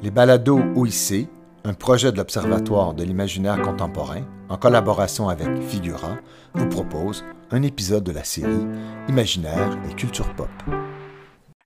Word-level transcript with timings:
Les 0.00 0.12
balados 0.12 0.60
OIC, 0.76 1.28
un 1.64 1.74
projet 1.74 2.12
de 2.12 2.18
l'Observatoire 2.18 2.94
de 2.94 3.02
l'imaginaire 3.02 3.60
contemporain, 3.60 4.22
en 4.48 4.56
collaboration 4.56 5.28
avec 5.28 5.48
Figura, 5.62 6.18
vous 6.54 6.68
propose 6.68 7.24
un 7.50 7.62
épisode 7.62 8.04
de 8.04 8.12
la 8.12 8.22
série 8.22 8.66
Imaginaire 9.08 9.76
et 9.90 9.94
culture 9.94 10.32
pop. 10.34 10.48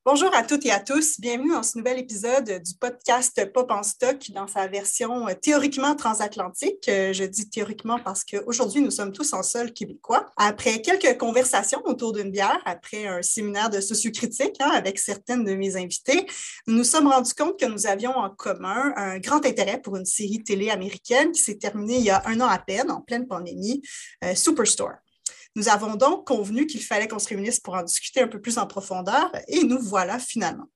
Bonjour 0.04 0.35
à 0.35 0.43
toutes 0.43 0.67
et 0.67 0.73
à 0.73 0.80
tous. 0.80 1.21
Bienvenue 1.21 1.53
dans 1.53 1.62
ce 1.62 1.79
nouvel 1.79 2.01
épisode 2.01 2.61
du 2.61 2.75
podcast 2.75 3.53
Pop 3.53 3.71
en 3.71 3.85
stock 3.85 4.18
dans 4.35 4.48
sa 4.48 4.67
version 4.67 5.29
euh, 5.29 5.35
théoriquement 5.41 5.95
transatlantique. 5.95 6.89
Euh, 6.89 7.12
je 7.12 7.23
dis 7.23 7.48
théoriquement 7.48 8.00
parce 8.00 8.25
qu'aujourd'hui, 8.25 8.80
nous 8.80 8.91
sommes 8.91 9.12
tous 9.12 9.32
en 9.32 9.45
sol 9.45 9.73
québécois. 9.73 10.27
Après 10.36 10.82
quelques 10.82 11.17
conversations 11.18 11.80
autour 11.85 12.12
d'une 12.14 12.32
bière, 12.32 12.61
après 12.64 13.07
un 13.07 13.23
séminaire 13.23 13.71
de 13.71 13.80
sociocritique 13.80 14.57
hein, 14.59 14.73
avec 14.75 14.99
certaines 14.99 15.45
de 15.45 15.54
mes 15.54 15.77
invités, 15.77 16.27
nous 16.66 16.79
nous 16.79 16.84
sommes 16.84 17.07
rendus 17.07 17.34
compte 17.34 17.57
que 17.57 17.66
nous 17.66 17.87
avions 17.87 18.16
en 18.16 18.29
commun 18.29 18.93
un 18.96 19.21
grand 19.21 19.46
intérêt 19.46 19.81
pour 19.81 19.96
une 19.96 20.04
série 20.04 20.43
télé 20.43 20.71
américaine 20.71 21.31
qui 21.31 21.40
s'est 21.40 21.59
terminée 21.59 21.98
il 21.98 22.04
y 22.04 22.11
a 22.11 22.25
un 22.26 22.40
an 22.40 22.48
à 22.48 22.59
peine, 22.59 22.90
en 22.90 23.03
pleine 23.03 23.29
pandémie, 23.29 23.81
euh, 24.25 24.34
Superstore. 24.34 24.95
Nous 25.54 25.68
avons 25.68 25.96
donc 25.96 26.26
convenu 26.26 26.66
qu'il 26.66 26.82
fallait 26.82 27.08
qu'on 27.08 27.18
se 27.18 27.29
réunisse 27.29 27.61
pour 27.61 27.74
en 27.74 27.82
discuter 27.82 28.20
un 28.20 28.29
peu 28.29 28.40
plus 28.40 28.58
en 28.58 28.66
profondeur 28.66 29.30
et 29.48 29.64
nous 29.64 29.78
voilà 29.80 30.18
finalement. 30.18 30.66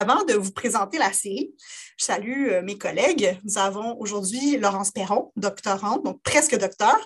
Avant 0.00 0.24
de 0.24 0.34
vous 0.34 0.50
présenter 0.50 0.98
la 0.98 1.12
série, 1.12 1.54
je 1.96 2.04
salue 2.04 2.48
euh, 2.48 2.62
mes 2.62 2.76
collègues. 2.76 3.38
Nous 3.44 3.58
avons 3.58 3.96
aujourd'hui 4.00 4.56
Laurence 4.56 4.90
Perron, 4.90 5.30
doctorante, 5.36 6.04
donc 6.04 6.20
presque 6.22 6.58
docteur 6.58 6.98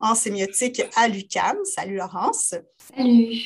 en 0.00 0.14
sémiotique 0.16 0.82
à 0.96 1.06
l'UQAM. 1.06 1.56
Salut 1.64 1.96
Laurence. 1.96 2.54
Salut. 2.94 3.38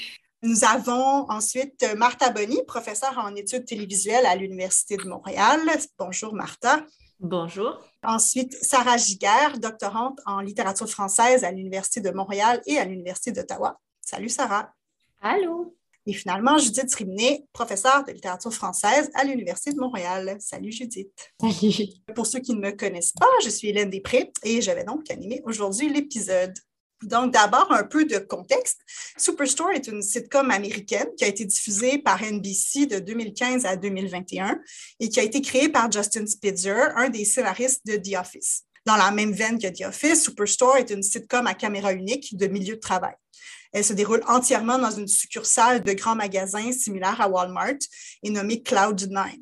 Nous 0.42 0.64
avons 0.64 1.30
ensuite 1.30 1.86
Martha 1.96 2.30
Bonny, 2.30 2.58
professeure 2.66 3.18
en 3.18 3.34
études 3.34 3.66
télévisuelles 3.66 4.26
à 4.26 4.34
l'Université 4.34 4.96
de 4.96 5.04
Montréal. 5.04 5.60
Bonjour 5.98 6.34
Martha. 6.34 6.84
Bonjour. 7.20 7.78
Ensuite, 8.06 8.56
Sarah 8.62 8.96
Giguère, 8.96 9.58
doctorante 9.58 10.20
en 10.26 10.40
littérature 10.40 10.88
française 10.88 11.42
à 11.42 11.50
l'Université 11.50 12.00
de 12.00 12.10
Montréal 12.12 12.62
et 12.64 12.78
à 12.78 12.84
l'Université 12.84 13.32
d'Ottawa. 13.32 13.80
Salut 14.00 14.28
Sarah. 14.28 14.72
Allô? 15.20 15.76
Et 16.06 16.12
finalement, 16.12 16.56
Judith 16.56 16.94
Rimenet, 16.94 17.44
professeure 17.52 18.04
de 18.04 18.12
littérature 18.12 18.54
française 18.54 19.10
à 19.14 19.24
l'Université 19.24 19.72
de 19.72 19.80
Montréal. 19.80 20.36
Salut 20.38 20.70
Judith. 20.70 21.10
Salut. 21.40 21.88
Pour 22.14 22.28
ceux 22.28 22.38
qui 22.38 22.54
ne 22.54 22.60
me 22.60 22.70
connaissent 22.70 23.10
pas, 23.10 23.26
je 23.42 23.48
suis 23.48 23.70
Hélène 23.70 23.90
Després 23.90 24.32
et 24.44 24.62
je 24.62 24.70
vais 24.70 24.84
donc 24.84 25.10
animer 25.10 25.42
aujourd'hui 25.44 25.88
l'épisode. 25.88 26.54
Donc, 27.02 27.32
d'abord, 27.32 27.70
un 27.72 27.84
peu 27.84 28.04
de 28.06 28.18
contexte. 28.18 28.78
Superstore 29.18 29.72
est 29.72 29.86
une 29.86 30.02
sitcom 30.02 30.50
américaine 30.50 31.08
qui 31.16 31.24
a 31.24 31.28
été 31.28 31.44
diffusée 31.44 31.98
par 31.98 32.22
NBC 32.22 32.86
de 32.86 32.98
2015 32.98 33.66
à 33.66 33.76
2021 33.76 34.58
et 35.00 35.08
qui 35.08 35.20
a 35.20 35.22
été 35.22 35.42
créée 35.42 35.68
par 35.68 35.92
Justin 35.92 36.26
Spitzer, 36.26 36.92
un 36.96 37.10
des 37.10 37.24
scénaristes 37.24 37.86
de 37.86 37.96
The 37.96 38.18
Office. 38.18 38.62
Dans 38.86 38.96
la 38.96 39.10
même 39.10 39.32
veine 39.32 39.58
que 39.58 39.66
The 39.66 39.86
Office, 39.86 40.24
Superstore 40.24 40.76
est 40.76 40.90
une 40.90 41.02
sitcom 41.02 41.46
à 41.46 41.54
caméra 41.54 41.92
unique 41.92 42.36
de 42.36 42.46
milieu 42.46 42.76
de 42.76 42.80
travail. 42.80 43.14
Elle 43.72 43.84
se 43.84 43.92
déroule 43.92 44.22
entièrement 44.26 44.78
dans 44.78 44.92
une 44.92 45.08
succursale 45.08 45.82
de 45.82 45.92
grands 45.92 46.14
magasins 46.14 46.72
similaire 46.72 47.20
à 47.20 47.28
Walmart 47.28 47.76
et 48.22 48.30
nommée 48.30 48.62
Cloud9. 48.64 49.38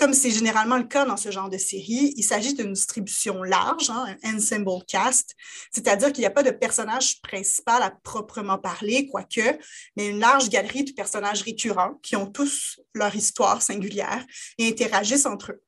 Comme 0.00 0.14
c'est 0.14 0.30
généralement 0.30 0.78
le 0.78 0.84
cas 0.84 1.04
dans 1.04 1.18
ce 1.18 1.30
genre 1.30 1.50
de 1.50 1.58
série, 1.58 2.14
il 2.16 2.22
s'agit 2.22 2.54
d'une 2.54 2.72
distribution 2.72 3.42
large, 3.42 3.90
hein, 3.90 4.16
un 4.24 4.36
ensemble 4.38 4.82
cast, 4.88 5.36
c'est-à-dire 5.70 6.10
qu'il 6.10 6.22
n'y 6.22 6.26
a 6.26 6.30
pas 6.30 6.42
de 6.42 6.50
personnage 6.50 7.20
principal 7.20 7.82
à 7.82 7.90
proprement 8.02 8.56
parler, 8.56 9.08
quoique, 9.08 9.58
mais 9.98 10.08
une 10.08 10.18
large 10.18 10.48
galerie 10.48 10.84
de 10.84 10.92
personnages 10.92 11.42
récurrents 11.42 11.96
qui 12.02 12.16
ont 12.16 12.26
tous 12.26 12.80
leur 12.94 13.14
histoire 13.14 13.60
singulière 13.60 14.24
et 14.56 14.68
interagissent 14.68 15.26
entre 15.26 15.52
eux. 15.52 15.62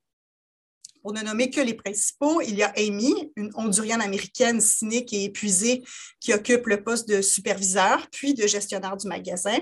Pour 1.03 1.13
ne 1.13 1.21
nommer 1.21 1.51
que 1.51 1.61
les 1.61 1.75
principaux, 1.75 2.41
il 2.41 2.55
y 2.55 2.63
a 2.63 2.73
Amy, 2.79 3.33
une 3.37 3.51
Hondurienne 3.55 4.01
américaine 4.01 4.63
cynique 4.63 5.13
et 5.13 5.25
épuisée 5.25 5.83
qui 6.21 6.33
occupe 6.33 6.69
le 6.69 6.83
poste 6.83 7.07
de 7.07 7.21
superviseur 7.21 8.09
puis 8.11 8.33
de 8.33 8.47
gestionnaire 8.47 8.97
du 8.97 9.09
magasin. 9.09 9.59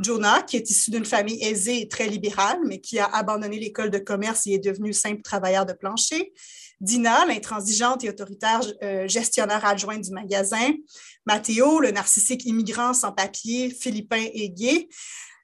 Jonah, 0.00 0.42
qui 0.42 0.56
est 0.56 0.70
issu 0.70 0.90
d'une 0.90 1.04
famille 1.04 1.42
aisée 1.44 1.82
et 1.82 1.88
très 1.88 2.06
libérale, 2.08 2.58
mais 2.64 2.80
qui 2.80 2.98
a 2.98 3.04
abandonné 3.04 3.58
l'école 3.58 3.90
de 3.90 3.98
commerce 3.98 4.46
et 4.46 4.52
est 4.52 4.58
devenu 4.58 4.92
simple 4.92 5.22
travailleur 5.22 5.66
de 5.66 5.74
plancher. 5.74 6.32
Dina, 6.80 7.26
l'intransigeante 7.26 8.02
et 8.04 8.08
autoritaire 8.08 8.62
euh, 8.82 9.06
gestionnaire 9.06 9.64
adjoint 9.66 9.98
du 9.98 10.10
magasin. 10.12 10.72
Mathéo, 11.26 11.80
le 11.80 11.90
narcissique 11.90 12.46
immigrant 12.46 12.94
sans 12.94 13.12
papier, 13.12 13.68
philippin 13.70 14.24
et 14.32 14.48
gay. 14.48 14.88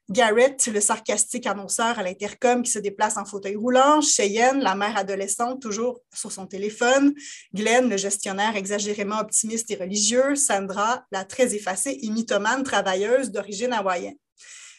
Garrett, 0.09 0.65
le 0.67 0.79
sarcastique 0.79 1.45
annonceur 1.45 1.99
à 1.99 2.03
l'intercom 2.03 2.63
qui 2.63 2.71
se 2.71 2.79
déplace 2.79 3.17
en 3.17 3.25
fauteuil 3.25 3.57
roulant, 3.57 4.01
Cheyenne, 4.01 4.61
la 4.61 4.73
mère 4.73 4.97
adolescente 4.97 5.61
toujours 5.61 5.99
sur 6.15 6.31
son 6.31 6.47
téléphone, 6.47 7.13
Glenn, 7.53 7.89
le 7.89 7.97
gestionnaire 7.97 8.55
exagérément 8.55 9.19
optimiste 9.19 9.69
et 9.69 9.75
religieux, 9.75 10.35
Sandra, 10.35 11.05
la 11.11 11.25
très 11.25 11.53
effacée 11.55 11.99
et 12.01 12.09
mythomane 12.09 12.63
travailleuse 12.63 13.31
d'origine 13.31 13.73
hawaïenne. 13.73 14.15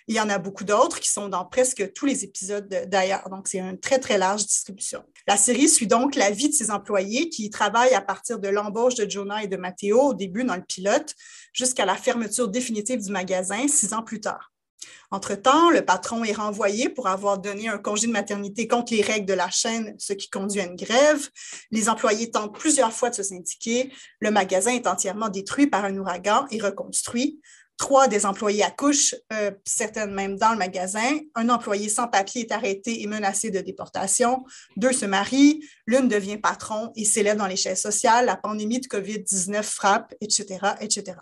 Il 0.09 0.15
y 0.15 0.21
en 0.21 0.31
a 0.31 0.39
beaucoup 0.39 0.65
d'autres 0.65 1.01
qui 1.01 1.11
sont 1.11 1.29
dans 1.29 1.45
presque 1.45 1.93
tous 1.93 2.07
les 2.07 2.25
épisodes 2.25 2.67
d'ailleurs. 2.87 3.29
Donc, 3.29 3.47
c'est 3.47 3.59
une 3.59 3.79
très, 3.79 3.99
très 3.99 4.17
large 4.17 4.47
distribution. 4.47 5.05
La 5.27 5.37
série 5.37 5.69
suit 5.69 5.87
donc 5.87 6.15
la 6.15 6.31
vie 6.31 6.49
de 6.49 6.55
ses 6.55 6.71
employés 6.71 7.29
qui 7.29 7.51
travaillent 7.51 7.95
à 7.95 8.01
partir 8.01 8.39
de 8.39 8.49
l'embauche 8.49 8.95
de 8.95 9.09
Jonah 9.09 9.45
et 9.45 9.49
de 9.49 9.59
Matteo 9.59 10.01
au 10.01 10.15
début 10.15 10.45
dans 10.45 10.57
le 10.57 10.63
pilote 10.63 11.15
jusqu'à 11.53 11.85
la 11.85 11.95
fermeture 11.95 12.49
définitive 12.49 13.05
du 13.05 13.13
magasin 13.13 13.69
six 13.69 13.93
ans 13.93 14.03
plus 14.03 14.21
tard. 14.21 14.51
Entre-temps, 15.11 15.71
le 15.71 15.85
patron 15.85 16.25
est 16.25 16.33
renvoyé 16.33 16.89
pour 16.89 17.09
avoir 17.09 17.39
donné 17.39 17.69
un 17.69 17.79
congé 17.79 18.07
de 18.07 18.13
maternité 18.13 18.67
contre 18.67 18.95
les 18.95 19.03
règles 19.03 19.27
de 19.27 19.35
la 19.35 19.51
chaîne, 19.51 19.95
ce 19.99 20.15
qui 20.15 20.31
conduit 20.31 20.61
à 20.61 20.65
une 20.65 20.77
grève. 20.77 21.29
Les 21.71 21.89
employés 21.89 22.31
tentent 22.31 22.55
plusieurs 22.55 22.93
fois 22.93 23.11
de 23.11 23.15
se 23.15 23.23
syndiquer. 23.23 23.93
Le 24.21 24.31
magasin 24.31 24.73
est 24.73 24.87
entièrement 24.87 25.29
détruit 25.29 25.67
par 25.67 25.85
un 25.85 25.97
ouragan 25.97 26.47
et 26.51 26.61
reconstruit. 26.61 27.41
Trois 27.79 28.09
des 28.09 28.27
employés 28.27 28.65
accouchent, 28.65 29.15
euh, 29.33 29.53
certaines 29.65 30.13
même 30.13 30.37
dans 30.37 30.51
le 30.51 30.59
magasin. 30.59 31.21
Un 31.37 31.49
employé 31.49 31.89
sans 31.89 32.09
papier 32.09 32.43
est 32.43 32.53
arrêté 32.53 33.03
et 33.03 33.07
menacé 33.07 33.51
de 33.51 33.61
déportation. 33.61 34.45
Deux 34.77 34.93
se 34.93 35.07
marient. 35.07 35.65
L'une 35.87 36.09
devient 36.09 36.39
patron 36.39 36.93
et 36.97 37.05
s'élève 37.05 37.37
dans 37.37 37.47
l'échelle 37.47 37.77
sociale. 37.77 38.27
La 38.27 38.37
pandémie 38.37 38.81
de 38.81 38.89
COVID-19 38.89 39.63
frappe, 39.63 40.13
etc., 40.21 40.59
etc. 40.81 41.19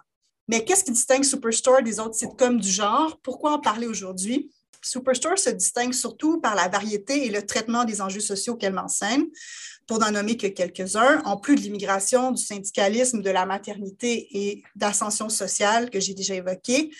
Mais 0.48 0.64
qu'est-ce 0.64 0.84
qui 0.84 0.92
distingue 0.92 1.24
Superstore 1.24 1.82
des 1.82 2.00
autres 2.00 2.14
sitcoms 2.14 2.58
du 2.58 2.70
genre? 2.70 3.20
Pourquoi 3.22 3.52
en 3.52 3.58
parler 3.58 3.86
aujourd'hui? 3.86 4.50
Superstore 4.80 5.38
se 5.38 5.50
distingue 5.50 5.92
surtout 5.92 6.40
par 6.40 6.54
la 6.54 6.68
variété 6.68 7.26
et 7.26 7.30
le 7.30 7.44
traitement 7.44 7.84
des 7.84 8.00
enjeux 8.00 8.20
sociaux 8.20 8.56
qu'elle 8.56 8.72
m'enseigne 8.72 9.26
pour 9.86 9.98
n'en 9.98 10.10
nommer 10.10 10.36
que 10.36 10.46
quelques-uns, 10.46 11.22
en 11.24 11.36
plus 11.36 11.54
de 11.54 11.60
l'immigration, 11.60 12.32
du 12.32 12.42
syndicalisme, 12.42 13.22
de 13.22 13.30
la 13.30 13.46
maternité 13.46 14.28
et 14.32 14.62
d'ascension 14.74 15.28
sociale 15.28 15.90
que 15.90 16.00
j'ai 16.00 16.14
déjà 16.14 16.34
évoqué, 16.34 16.90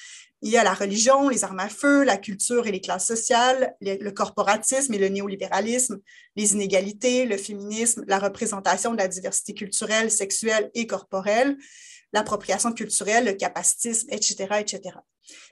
il 0.42 0.50
y 0.50 0.58
a 0.58 0.64
la 0.64 0.74
religion, 0.74 1.28
les 1.28 1.44
armes 1.44 1.60
à 1.60 1.69
feu, 1.69 2.04
la 2.04 2.19
culture 2.19 2.66
et 2.66 2.72
les 2.72 2.80
classes 2.80 3.06
sociales, 3.06 3.74
le 3.80 4.10
corporatisme 4.10 4.92
et 4.94 4.98
le 4.98 5.08
néolibéralisme, 5.08 5.98
les 6.36 6.52
inégalités, 6.52 7.24
le 7.24 7.36
féminisme, 7.36 8.04
la 8.06 8.19
représentation 8.19 8.92
de 8.92 8.98
la 8.98 9.08
diversité 9.08 9.54
culturelle, 9.54 10.10
sexuelle 10.10 10.70
et 10.74 10.86
corporelle, 10.86 11.56
l'appropriation 12.12 12.72
culturelle, 12.72 13.24
le 13.24 13.32
capacitisme, 13.32 14.08
etc., 14.10 14.47
etc. 14.60 14.98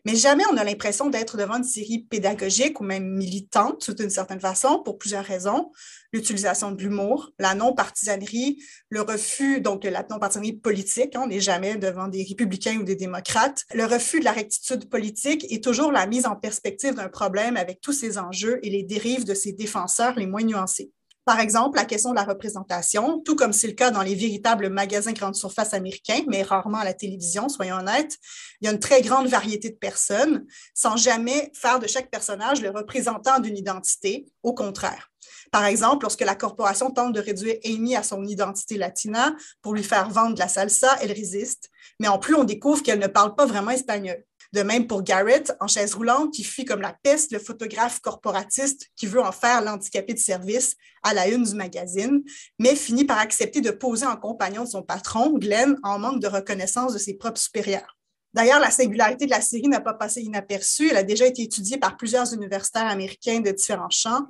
Mais 0.05 0.17
jamais 0.17 0.45
on 0.53 0.57
a 0.57 0.65
l'impression 0.65 1.09
d'être 1.09 1.37
devant 1.37 1.57
une 1.57 1.65
série 1.65 2.01
pédagogique 2.01 2.81
ou 2.81 2.85
même 2.85 3.09
militante 3.15 3.91
d'une 3.91 4.11
certaine 4.11 4.41
façon 4.41 4.83
pour 4.85 4.99
plusieurs 4.99 5.25
raisons. 5.25 5.73
L'utilisation 6.13 6.71
de 6.71 6.81
l'humour, 6.81 7.33
la 7.39 7.55
non-partisanerie, 7.55 8.63
le 8.89 9.01
refus, 9.01 9.61
donc 9.61 9.85
la 9.85 10.05
non-partisanerie 10.09 10.53
politique, 10.53 11.17
hein, 11.17 11.23
on 11.25 11.27
n'est 11.27 11.41
jamais 11.41 11.77
devant 11.77 12.09
des 12.09 12.23
républicains 12.23 12.79
ou 12.79 12.85
des 12.85 12.97
démocrates, 12.97 13.65
le 13.75 13.85
refus 13.85 14.21
de 14.21 14.25
la 14.25 14.33
rectitude 14.33 14.89
politique 14.89 15.47
et 15.51 15.61
toujours 15.61 15.91
la 15.91 16.07
mise 16.07 16.27
en 16.27 16.37
perspective 16.37 16.95
d'un 16.95 17.09
problème 17.09 17.57
avec 17.57 17.81
tous 17.81 17.93
ses 17.93 18.19
enjeux 18.19 18.61
et 18.63 18.71
les 18.71 18.83
dérives 18.83 19.25
de 19.25 19.35
ses 19.35 19.53
défenseurs 19.53 20.15
les 20.17 20.27
moins 20.27 20.45
nuancés. 20.45 20.93
Par 21.25 21.41
exemple, 21.41 21.79
la 21.79 21.87
question 21.87 22.11
de 22.11 22.17
la 22.17 22.25
représentation, 22.25 23.21
tout 23.21 23.35
comme 23.35 23.55
c'est 23.55 23.67
le 23.67 23.73
cas 23.73 23.91
dans 23.91 24.03
les 24.03 24.15
véritables 24.15 24.69
magasins 24.69 25.13
grande 25.13 25.35
surface 25.35 25.73
américains, 25.73 26.21
mais 26.29 26.43
rarement 26.43 26.79
à 26.79 26.85
la 26.85 26.93
télévision, 26.93 27.49
soyons 27.49 27.77
honnêtes, 27.77 28.19
il 28.61 28.67
y 28.67 28.69
a 28.69 28.73
une 28.73 28.79
très 28.79 29.01
grande 29.01 29.27
variété 29.27 29.71
de 29.71 29.77
personnes, 29.77 30.47
sans 30.75 30.97
jamais 30.97 31.51
faire 31.55 31.79
de 31.79 31.87
chaque 31.87 32.11
personnage 32.11 32.61
le 32.61 32.69
représentant 32.71 33.41
d'une 33.41 33.57
identité, 33.57 34.27
au 34.43 34.53
contraire. 34.53 35.11
Par 35.51 35.65
exemple, 35.65 36.05
lorsque 36.05 36.21
la 36.21 36.35
corporation 36.35 36.91
tente 36.91 37.15
de 37.15 37.21
réduire 37.21 37.57
Amy 37.65 37.97
à 37.97 38.03
son 38.03 38.25
identité 38.25 38.77
latina 38.77 39.35
pour 39.63 39.73
lui 39.73 39.85
faire 39.85 40.11
vendre 40.11 40.35
de 40.35 40.41
la 40.41 40.49
salsa, 40.49 40.97
elle 41.01 41.13
résiste. 41.13 41.71
Mais 42.01 42.09
en 42.09 42.19
plus, 42.19 42.35
on 42.35 42.45
découvre 42.45 42.83
qu'elle 42.83 42.99
ne 42.99 43.07
parle 43.07 43.35
pas 43.35 43.47
vraiment 43.47 43.71
espagnol. 43.71 44.23
De 44.55 44.63
même 44.63 44.87
pour 44.87 45.03
Garrett, 45.03 45.53
en 45.59 45.67
chaise 45.67 45.95
roulante, 45.95 46.33
qui 46.33 46.45
fuit 46.45 46.65
comme 46.65 46.81
la 46.81 46.97
peste 47.03 47.33
le 47.33 47.41
photographe 47.41 47.99
corporatiste 47.99 48.87
qui 48.95 49.09
veut 49.09 49.21
en 49.21 49.33
faire 49.33 49.61
l'handicapé 49.61 50.15
de 50.15 50.19
service 50.21 50.77
à 51.03 51.13
la 51.13 51.27
une 51.27 51.43
du 51.43 51.57
magazine, 51.57 52.23
mais 52.61 52.77
finit 52.77 53.05
par 53.05 53.19
accepter 53.19 53.61
de 53.61 53.73
poser 53.73 54.07
en 54.07 54.17
compagnon 54.17 54.63
de 54.63 54.69
son 54.69 54.85
patron, 54.85 55.37
Glenn, 55.37 55.77
en 55.83 55.99
manque 55.99 56.23
de 56.23 56.29
reconnaissance 56.29 56.93
de 56.93 56.99
ses 56.99 57.15
propres 57.15 57.41
supérieurs. 57.41 57.99
D'ailleurs, 58.33 58.61
la 58.61 58.71
singularité 58.71 59.27
de 59.27 59.33
la 59.33 59.41
série 59.41 59.67
n'a 59.67 59.81
pas 59.81 59.95
passé 59.95 60.23
inaperçue. 60.23 60.89
Elle 60.89 60.99
a 60.99 61.03
déjà 61.03 61.27
été 61.27 61.43
étudiée 61.43 61.79
par 61.79 61.97
plusieurs 61.97 62.33
universitaires 62.33 62.87
américains 62.87 63.41
de 63.41 63.51
différents 63.51 63.91
champs. 63.91 64.23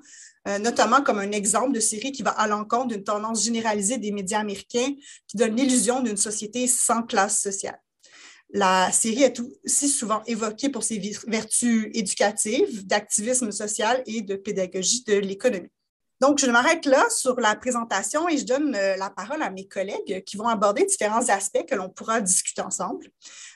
euh, 0.49 0.59
notamment 0.59 1.03
comme 1.03 1.19
un 1.19 1.33
exemple 1.33 1.73
de 1.73 1.81
série 1.81 2.13
qui 2.13 2.23
va 2.23 2.31
à 2.31 2.47
l'encontre 2.47 2.89
d'une 2.89 3.05
tendance 3.05 3.45
généralisée 3.45 3.99
des 3.99 4.11
médias 4.11 4.41
américains 4.41 4.95
qui 5.27 5.37
donne 5.37 5.55
l'illusion 5.55 6.01
d'une 6.01 6.17
société 6.17 6.67
sans 6.67 7.03
classe 7.03 7.41
sociale. 7.43 7.79
La 8.57 8.93
série 8.93 9.25
est 9.25 9.41
aussi 9.65 9.89
souvent 9.89 10.23
évoquée 10.29 10.69
pour 10.69 10.85
ses 10.85 11.01
vertus 11.27 11.91
éducatives, 11.93 12.87
d'activisme 12.87 13.51
social 13.51 14.01
et 14.07 14.23
de 14.23 14.37
pédagogie 14.37 15.03
de 15.03 15.15
l'économie. 15.15 15.73
Donc, 16.21 16.39
je 16.39 16.47
m'arrête 16.47 16.87
là 16.87 17.05
sur 17.11 17.41
la 17.41 17.57
présentation 17.57 18.29
et 18.29 18.39
je 18.39 18.47
donne 18.47 18.77
euh, 18.77 18.95
la 18.97 19.11
parole 19.11 19.43
à 19.43 19.51
mes 19.51 19.67
collègues 19.67 20.23
qui 20.23 20.37
vont 20.37 20.47
aborder 20.47 20.85
différents 20.85 21.29
aspects 21.31 21.67
que 21.69 21.75
l'on 21.75 21.89
pourra 21.89 22.21
discuter 22.21 22.63
ensemble. 22.63 23.09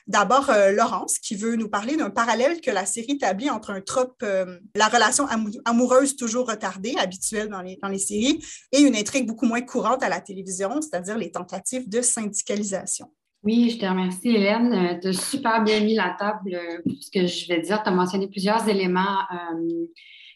D'abord, 0.05 0.49
euh, 0.49 0.71
Laurence, 0.71 1.17
qui 1.17 1.35
veut 1.35 1.55
nous 1.55 1.69
parler 1.69 1.95
d'un 1.95 2.09
parallèle 2.09 2.59
que 2.59 2.69
la 2.69 2.85
série 2.85 3.13
établit 3.13 3.49
entre 3.49 3.69
un 3.69 3.79
trope, 3.79 4.21
euh, 4.23 4.59
la 4.75 4.89
relation 4.89 5.27
amoureuse 5.63 6.17
toujours 6.17 6.49
retardée, 6.49 6.95
habituelle 6.97 7.47
dans 7.47 7.61
les, 7.61 7.77
dans 7.81 7.87
les 7.87 7.99
séries, 7.99 8.43
et 8.73 8.81
une 8.81 8.97
intrigue 8.97 9.25
beaucoup 9.25 9.45
moins 9.45 9.61
courante 9.61 10.03
à 10.03 10.09
la 10.09 10.19
télévision, 10.19 10.81
c'est-à-dire 10.81 11.17
les 11.17 11.31
tentatives 11.31 11.87
de 11.87 12.01
syndicalisation. 12.01 13.09
Oui, 13.43 13.69
je 13.69 13.77
te 13.79 13.85
remercie, 13.85 14.29
Hélène. 14.29 14.99
Tu 15.01 15.07
as 15.07 15.13
super 15.13 15.63
bien 15.63 15.79
mis 15.79 15.95
la 15.95 16.15
table 16.19 16.59
pour 16.83 17.01
ce 17.01 17.09
que 17.09 17.25
je 17.25 17.47
vais 17.47 17.61
dire. 17.61 17.81
Tu 17.81 17.89
as 17.89 17.93
mentionné 17.93 18.27
plusieurs 18.27 18.67
éléments 18.67 19.25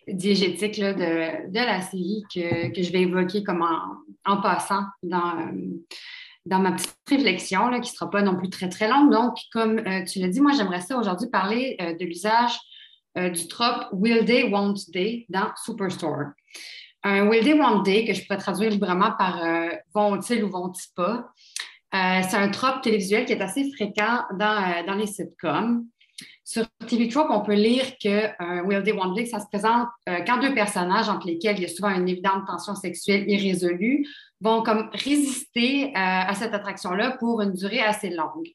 diégétique 0.07 0.79
de, 0.79 1.49
de, 1.49 1.55
la 1.55 1.81
série 1.81 2.23
que, 2.33 2.73
que, 2.73 2.83
je 2.83 2.91
vais 2.91 3.01
évoquer 3.01 3.43
comme 3.43 3.65
en, 4.25 4.41
passant 4.41 4.83
dans, 5.01 5.49
dans 6.45 6.59
ma 6.59 6.73
petite 6.73 6.95
réflexion, 7.07 7.67
là, 7.69 7.79
qui 7.79 7.91
ne 7.91 7.95
sera 7.95 8.09
pas 8.09 8.21
non 8.21 8.35
plus 8.35 8.49
très, 8.49 8.69
très 8.69 8.87
longue. 8.87 9.11
Donc, 9.11 9.37
comme 9.51 9.79
euh, 9.79 10.03
tu 10.03 10.19
l'as 10.19 10.27
dit, 10.27 10.41
moi, 10.41 10.51
j'aimerais 10.55 10.81
ça 10.81 10.97
aujourd'hui 10.97 11.29
parler 11.29 11.77
euh, 11.81 11.93
de 11.95 12.05
l'usage 12.05 12.57
euh, 13.17 13.29
du 13.29 13.47
trope 13.47 13.87
Will 13.93 14.25
Day, 14.25 14.49
Won't 14.49 14.89
Day 14.91 15.25
dans 15.29 15.51
Superstore. 15.55 16.31
Un 17.03 17.27
Will 17.27 17.43
Day, 17.43 17.53
Won't 17.53 17.83
Day, 17.83 18.05
que 18.05 18.13
je 18.13 18.25
pourrais 18.25 18.39
traduire 18.39 18.69
librement 18.69 19.11
par 19.17 19.43
vont-ils 19.93 20.41
ou 20.41 20.49
vont-ils 20.49 20.93
pas, 20.95 21.29
c'est 21.93 22.35
un 22.37 22.49
trope 22.49 22.81
télévisuel 22.81 23.25
qui 23.25 23.33
est 23.33 23.41
assez 23.41 23.71
fréquent 23.71 24.23
dans, 24.33 24.85
dans 24.85 24.95
les 24.95 25.07
sitcoms. 25.07 25.85
Sur 26.45 26.65
TV 26.87 27.07
Trope, 27.07 27.29
on 27.29 27.39
peut 27.39 27.53
lire 27.53 27.85
que 28.03 28.09
euh, 28.09 28.63
Will 28.63 28.83
Day 28.83 29.25
ça 29.25 29.39
se 29.39 29.45
présente 29.47 29.87
euh, 30.09 30.19
quand 30.27 30.39
deux 30.39 30.53
personnages 30.53 31.07
entre 31.07 31.27
lesquels 31.27 31.55
il 31.57 31.61
y 31.61 31.65
a 31.65 31.69
souvent 31.69 31.89
une 31.89 32.07
évidente 32.09 32.45
tension 32.45 32.75
sexuelle 32.75 33.29
irrésolue 33.29 34.05
vont 34.41 34.61
comme 34.61 34.89
résister 34.91 35.87
euh, 35.87 35.91
à 35.95 36.33
cette 36.33 36.53
attraction-là 36.53 37.11
pour 37.17 37.41
une 37.41 37.53
durée 37.53 37.81
assez 37.81 38.09
longue. 38.09 38.49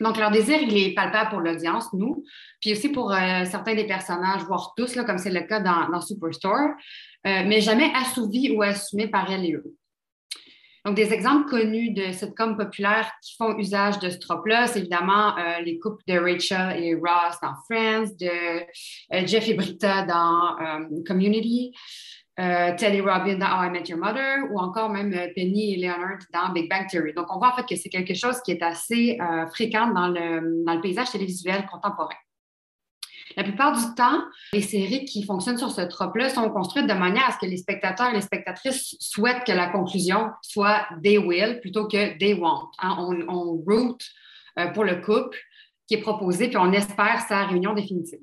Donc, 0.00 0.18
leur 0.18 0.32
désir, 0.32 0.58
il 0.60 0.76
est 0.76 0.94
palpable 0.94 1.30
pour 1.30 1.40
l'audience, 1.40 1.92
nous, 1.92 2.24
puis 2.60 2.72
aussi 2.72 2.88
pour 2.88 3.12
certains 3.12 3.74
des 3.76 3.86
personnages, 3.86 4.42
voire 4.42 4.72
tous, 4.76 4.96
là, 4.96 5.04
comme 5.04 5.18
c'est 5.18 5.30
le 5.30 5.42
cas 5.42 5.60
dans, 5.60 5.88
dans 5.90 6.00
Superstore, 6.00 6.70
mais 7.24 7.60
jamais 7.60 7.92
assouvi 7.94 8.50
ou 8.50 8.62
assumé 8.62 9.06
par 9.06 9.30
elle 9.30 9.44
et 9.44 9.52
eux. 9.52 9.76
Donc, 10.84 10.96
des 10.96 11.12
exemples 11.12 11.48
connus 11.48 11.92
de 11.92 12.10
sitcoms 12.10 12.56
populaires 12.56 13.12
qui 13.22 13.36
font 13.36 13.56
usage 13.56 14.00
de 14.00 14.10
ce 14.10 14.18
trope-là, 14.18 14.66
c'est 14.66 14.80
évidemment 14.80 15.36
euh, 15.38 15.60
les 15.64 15.78
couples 15.78 16.02
de 16.08 16.18
Rachel 16.18 16.82
et 16.82 16.94
Ross 16.94 17.36
dans 17.40 17.54
Friends, 17.66 18.10
de 18.18 18.64
euh, 19.14 19.26
Jeff 19.26 19.48
et 19.48 19.54
Britta 19.54 20.02
dans 20.02 20.58
euh, 20.60 21.02
Community, 21.06 21.72
Teddy 22.36 23.00
Robin 23.00 23.36
dans 23.36 23.46
How 23.46 23.66
I 23.66 23.70
Met 23.70 23.84
Your 23.84 23.98
Mother, 23.98 24.50
ou 24.50 24.58
encore 24.58 24.88
même 24.88 25.14
Penny 25.36 25.74
et 25.74 25.76
Leonard 25.76 26.18
dans 26.32 26.48
Big 26.52 26.68
Bang 26.68 26.88
Theory. 26.88 27.12
Donc, 27.12 27.26
on 27.28 27.38
voit 27.38 27.52
en 27.52 27.56
fait 27.56 27.66
que 27.66 27.76
c'est 27.76 27.90
quelque 27.90 28.14
chose 28.14 28.40
qui 28.40 28.52
est 28.52 28.62
assez 28.62 29.18
fréquent 29.52 29.88
dans 29.92 30.08
le, 30.08 30.64
dans 30.64 30.74
le 30.74 30.80
paysage 30.80 31.10
télévisuel 31.12 31.66
contemporain. 31.70 32.16
La 33.36 33.44
plupart 33.44 33.72
du 33.72 33.94
temps, 33.94 34.20
les 34.52 34.60
séries 34.60 35.04
qui 35.04 35.24
fonctionnent 35.24 35.58
sur 35.58 35.70
ce 35.70 35.80
trope-là 35.80 36.28
sont 36.28 36.48
construites 36.50 36.86
de 36.86 36.94
manière 36.94 37.28
à 37.28 37.32
ce 37.32 37.38
que 37.38 37.46
les 37.46 37.56
spectateurs 37.56 38.10
et 38.10 38.14
les 38.14 38.20
spectatrices 38.20 38.96
souhaitent 39.00 39.44
que 39.44 39.52
la 39.52 39.68
conclusion 39.68 40.30
soit 40.42 40.86
they 41.02 41.18
will 41.18 41.60
plutôt 41.60 41.86
que 41.86 42.18
they 42.18 42.34
want. 42.34 42.68
Hein. 42.78 42.96
On, 42.98 43.28
on 43.28 43.62
root 43.66 43.98
euh, 44.58 44.66
pour 44.68 44.84
le 44.84 44.96
couple 44.96 45.38
qui 45.86 45.94
est 45.94 46.00
proposé, 46.00 46.48
puis 46.48 46.58
on 46.58 46.72
espère 46.72 47.24
sa 47.28 47.46
réunion 47.46 47.74
définitive. 47.74 48.20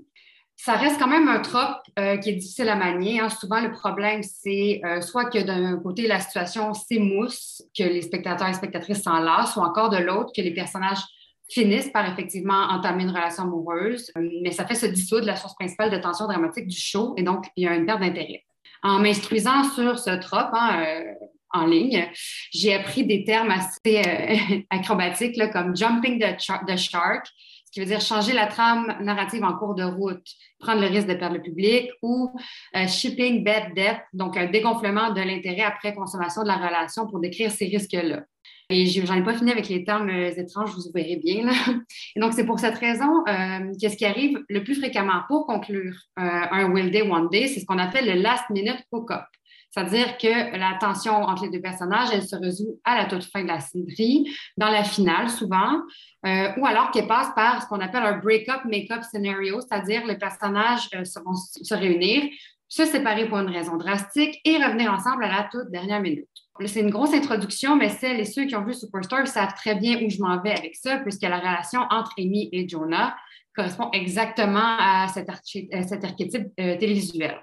Ça 0.56 0.74
reste 0.74 1.00
quand 1.00 1.08
même 1.08 1.30
un 1.30 1.40
trope 1.40 1.78
euh, 1.98 2.18
qui 2.18 2.32
est 2.32 2.34
difficile 2.34 2.68
à 2.68 2.76
manier. 2.76 3.22
Hein. 3.22 3.30
Souvent, 3.30 3.62
le 3.62 3.72
problème, 3.72 4.22
c'est 4.24 4.82
euh, 4.84 5.00
soit 5.00 5.26
que 5.26 5.40
d'un 5.40 5.78
côté, 5.78 6.06
la 6.06 6.20
situation 6.20 6.74
s'émousse, 6.74 7.64
que 7.78 7.84
les 7.84 8.02
spectateurs 8.02 8.50
et 8.50 8.54
spectatrices 8.54 9.04
s'en 9.04 9.20
lassent, 9.20 9.56
ou 9.56 9.62
encore 9.62 9.90
de 9.90 9.98
l'autre, 9.98 10.32
que 10.36 10.42
les 10.42 10.54
personnages 10.54 11.00
finissent 11.50 11.90
par 11.90 12.12
effectivement 12.12 12.68
entamer 12.69 13.04
une 13.04 13.10
relation 13.10 13.44
amoureuse, 13.44 14.12
mais 14.44 14.51
ça 14.51 14.66
fait 14.66 14.75
se 14.75 14.86
dissoudre 14.86 15.25
la 15.25 15.36
source 15.36 15.56
principale 15.56 15.90
de 15.90 15.98
tension 15.98 16.25
dramatique 16.25 16.68
du 16.68 16.78
show 16.80 17.13
et 17.18 17.24
donc 17.24 17.46
il 17.56 17.63
y 17.63 17.68
a 17.68 17.75
une 17.75 17.86
perte 17.86 18.01
d'intérêt. 18.01 18.46
En 18.84 19.00
m'instruisant 19.00 19.63
sur 19.63 20.00
ce 20.00 20.12
trope 20.19 20.54
hein, 20.54 20.84
euh, 20.86 21.13
en 21.51 21.66
ligne, 21.66 22.07
j'ai 22.51 22.74
appris 22.74 23.06
des 23.06 23.24
termes 23.24 23.51
assez 23.51 24.01
euh, 24.01 24.62
acrobatiques 24.69 25.40
comme 25.51 25.75
jumping 25.75 26.19
the, 26.19 26.78
shark, 26.78 27.28
ce 27.28 27.72
qui 27.72 27.80
veut 27.81 27.86
dire 27.86 28.01
changer 28.01 28.34
la 28.34 28.48
trame 28.48 28.96
narrative 29.01 29.44
en 29.44 29.54
cours 29.54 29.75
de 29.75 29.84
route, 29.84 30.25
prendre 30.60 30.81
le 30.81 30.88
risque 30.88 31.07
de 31.07 31.13
perdre 31.16 31.36
le 31.36 31.42
public, 31.42 31.90
ou 32.01 32.31
euh, 32.75 32.88
shipping 32.88 33.44
bad 33.44 33.74
debt, 33.75 34.00
donc 34.13 34.38
un 34.38 34.46
dégonflement 34.46 35.12
de 35.12 35.22
l'intérêt 35.22 35.63
après 35.63 35.94
consommation 35.94 36.44
de 36.44 36.48
la 36.48 36.57
relation 36.57 37.06
pour 37.07 37.19
décrire 37.19 37.51
ces 37.51 37.66
risques-là. 37.66 38.24
Et 38.71 38.86
j'en 38.86 39.16
ai 39.16 39.24
pas 39.24 39.33
fini 39.33 39.51
avec 39.51 39.68
les 39.68 39.83
termes 39.83 40.10
euh, 40.10 40.31
étranges, 40.38 40.75
vous 40.75 40.92
verrez 40.94 41.16
bien. 41.16 41.50
Et 42.16 42.19
donc, 42.19 42.33
c'est 42.33 42.45
pour 42.45 42.60
cette 42.60 42.77
raison 42.77 43.24
euh, 43.27 43.71
qu'est-ce 43.81 43.98
qui 43.98 44.06
arrive 44.06 44.44
le 44.48 44.63
plus 44.63 44.75
fréquemment? 44.75 45.24
Pour 45.27 45.48
conclure 45.48 45.95
euh, 46.19 46.21
un 46.51 46.71
Will 46.71 46.92
Day, 46.92 47.01
One 47.01 47.30
Day, 47.30 47.48
c'est 47.48 47.62
ce 47.62 47.66
qu'on 47.66 47.80
appelle 47.80 48.06
le 48.06 48.21
last 48.21 48.44
minute 48.51 48.77
hook-up. 48.92 49.25
C'est-à-dire 49.71 50.18
que 50.18 50.57
la 50.57 50.77
tension 50.80 51.13
entre 51.13 51.45
les 51.45 51.50
deux 51.50 51.62
personnages, 51.62 52.10
elle 52.13 52.27
se 52.27 52.36
résout 52.36 52.80
à 52.83 52.95
la 52.98 53.06
toute 53.06 53.24
fin 53.24 53.44
de 53.44 53.48
la 53.48 53.60
série, 53.60 54.27
dans 54.57 54.69
la 54.69 54.83
finale 54.83 55.30
souvent, 55.30 55.81
ou 56.24 56.65
alors 56.65 56.89
qu'elle 56.89 57.06
passe 57.06 57.30
par 57.36 57.62
ce 57.62 57.68
qu'on 57.68 57.80
appelle 57.80 58.01
un 58.01 58.18
break-up, 58.18 58.62
make-up 58.65 59.04
scenario, 59.04 59.62
c'est-à-dire 59.62 60.07
les 60.07 60.18
personnages 60.18 60.89
vont 61.24 61.36
se 61.36 61.74
réunir, 61.75 62.24
se 62.68 62.83
séparer 62.86 63.27
pour 63.27 63.38
une 63.38 63.50
raison 63.50 63.77
drastique 63.77 64.42
et 64.44 64.57
revenir 64.57 64.92
ensemble 64.92 65.24
à 65.25 65.27
la 65.27 65.50
toute 65.51 65.69
dernière 65.69 66.01
minute 66.01 66.27
c'est 66.66 66.82
une 66.82 66.90
grosse 66.90 67.14
introduction, 67.14 67.76
mais 67.76 67.90
celles 67.90 68.20
et 68.20 68.26
ceux 68.26 68.46
qui 68.46 68.56
ont 68.56 68.64
vu 68.64 68.74
Superstar 68.74 69.28
savent 69.28 69.54
très 69.56 69.76
bien 69.76 70.02
où 70.02 70.10
je 70.10 70.20
m'en 70.20 70.42
vais 70.42 70.52
avec 70.52 70.76
ça, 70.76 70.98
puisque 70.98 71.22
la 71.22 71.40
relation 71.40 71.82
entre 71.90 72.14
Amy 72.18 72.50
et 72.52 72.68
Jonah 72.68 73.16
correspond 73.56 73.90
exactement 73.92 74.78
à 74.80 75.08
cet, 75.08 75.30
archétype 75.30 76.48
euh, 76.60 76.78
télévisuel. 76.78 77.40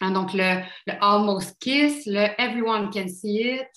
Hein, 0.00 0.10
donc, 0.10 0.32
le, 0.34 0.62
almost 1.00 1.56
kiss, 1.58 2.06
le 2.06 2.28
everyone 2.38 2.90
can 2.90 3.08
see 3.08 3.54
it, 3.54 3.68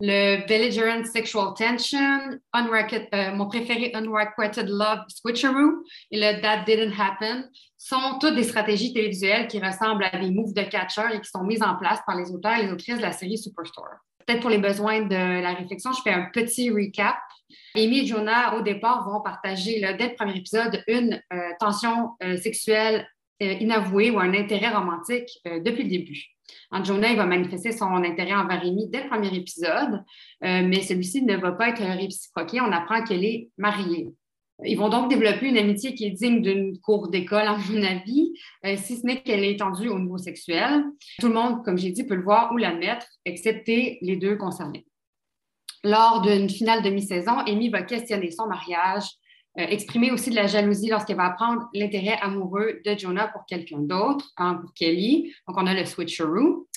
le 0.00 0.46
belligerent 0.46 1.04
sexual 1.06 1.52
tension, 1.56 2.38
euh, 2.56 3.34
mon 3.34 3.46
préféré 3.46 3.92
unrequited 3.94 4.68
love 4.68 5.00
switcheroo 5.08 5.84
et 6.10 6.18
le 6.18 6.40
that 6.40 6.64
didn't 6.64 6.94
happen 6.98 7.44
sont 7.76 8.18
toutes 8.20 8.34
des 8.34 8.44
stratégies 8.44 8.92
télévisuelles 8.92 9.46
qui 9.46 9.58
ressemblent 9.58 10.04
à 10.04 10.18
des 10.18 10.30
moves 10.30 10.54
de 10.54 10.62
catcher 10.62 11.02
et 11.14 11.20
qui 11.20 11.28
sont 11.28 11.44
mises 11.44 11.62
en 11.62 11.76
place 11.76 12.00
par 12.06 12.16
les 12.16 12.30
auteurs 12.30 12.56
et 12.56 12.66
les 12.66 12.72
autrices 12.72 12.96
de 12.96 13.02
la 13.02 13.12
série 13.12 13.36
Superstore. 13.36 13.88
Peut-être 14.26 14.40
pour 14.40 14.50
les 14.50 14.58
besoins 14.58 15.02
de 15.02 15.42
la 15.42 15.52
réflexion, 15.54 15.92
je 15.92 16.02
fais 16.02 16.12
un 16.12 16.30
petit 16.32 16.70
recap. 16.70 17.16
Amy 17.74 18.00
et 18.00 18.06
Jonah, 18.06 18.56
au 18.56 18.62
départ, 18.62 19.08
vont 19.08 19.20
partager, 19.20 19.80
dès 19.98 20.08
le 20.08 20.14
premier 20.14 20.36
épisode, 20.36 20.82
une 20.88 21.20
euh, 21.32 21.38
tension 21.58 22.10
euh, 22.22 22.36
sexuelle 22.36 23.06
inavouée 23.42 24.10
ou 24.10 24.18
un 24.20 24.34
intérêt 24.34 24.68
romantique 24.68 25.30
depuis 25.64 25.84
le 25.84 25.88
début. 25.88 26.26
Jonah, 26.84 27.10
il 27.10 27.16
va 27.16 27.26
manifester 27.26 27.72
son 27.72 27.86
intérêt 27.86 28.34
envers 28.34 28.62
Amy 28.62 28.88
dès 28.88 29.04
le 29.04 29.08
premier 29.08 29.34
épisode, 29.34 30.02
euh, 30.44 30.62
mais 30.66 30.82
celui-ci 30.82 31.22
ne 31.22 31.36
va 31.36 31.52
pas 31.52 31.68
être 31.70 31.82
réciproqué. 31.82 32.60
On 32.60 32.72
apprend 32.72 33.02
qu'elle 33.04 33.24
est 33.24 33.50
mariée. 33.58 34.08
Ils 34.64 34.76
vont 34.76 34.88
donc 34.88 35.08
développer 35.08 35.48
une 35.48 35.56
amitié 35.56 35.94
qui 35.94 36.06
est 36.06 36.10
digne 36.10 36.42
d'une 36.42 36.78
cour 36.80 37.08
d'école, 37.08 37.46
à 37.46 37.56
mon 37.56 37.82
avis, 37.82 38.32
euh, 38.66 38.76
si 38.76 38.96
ce 38.96 39.06
n'est 39.06 39.22
qu'elle 39.22 39.42
est 39.42 39.52
étendue 39.52 39.88
au 39.88 39.98
niveau 39.98 40.18
sexuel. 40.18 40.84
Tout 41.18 41.28
le 41.28 41.34
monde, 41.34 41.64
comme 41.64 41.78
j'ai 41.78 41.90
dit, 41.90 42.04
peut 42.04 42.14
le 42.14 42.22
voir 42.22 42.52
ou 42.52 42.58
l'admettre, 42.58 43.06
excepté 43.24 43.98
les 44.02 44.16
deux 44.16 44.36
concernés. 44.36 44.86
Lors 45.82 46.20
d'une 46.20 46.50
finale 46.50 46.82
demi-saison, 46.82 47.38
Amy 47.46 47.70
va 47.70 47.82
questionner 47.82 48.30
son 48.30 48.46
mariage, 48.46 49.04
euh, 49.58 49.62
exprimer 49.62 50.12
aussi 50.12 50.30
de 50.30 50.36
la 50.36 50.46
jalousie 50.46 50.88
lorsqu'elle 50.88 51.16
va 51.16 51.26
apprendre 51.26 51.68
l'intérêt 51.74 52.18
amoureux 52.20 52.80
de 52.84 52.96
Jonah 52.96 53.28
pour 53.28 53.44
quelqu'un 53.46 53.80
d'autre, 53.80 54.30
hein, 54.36 54.54
pour 54.54 54.72
Kelly. 54.74 55.34
Donc, 55.48 55.56
on 55.58 55.66
a 55.66 55.74
le 55.74 55.84
switcheroo. 55.84 56.68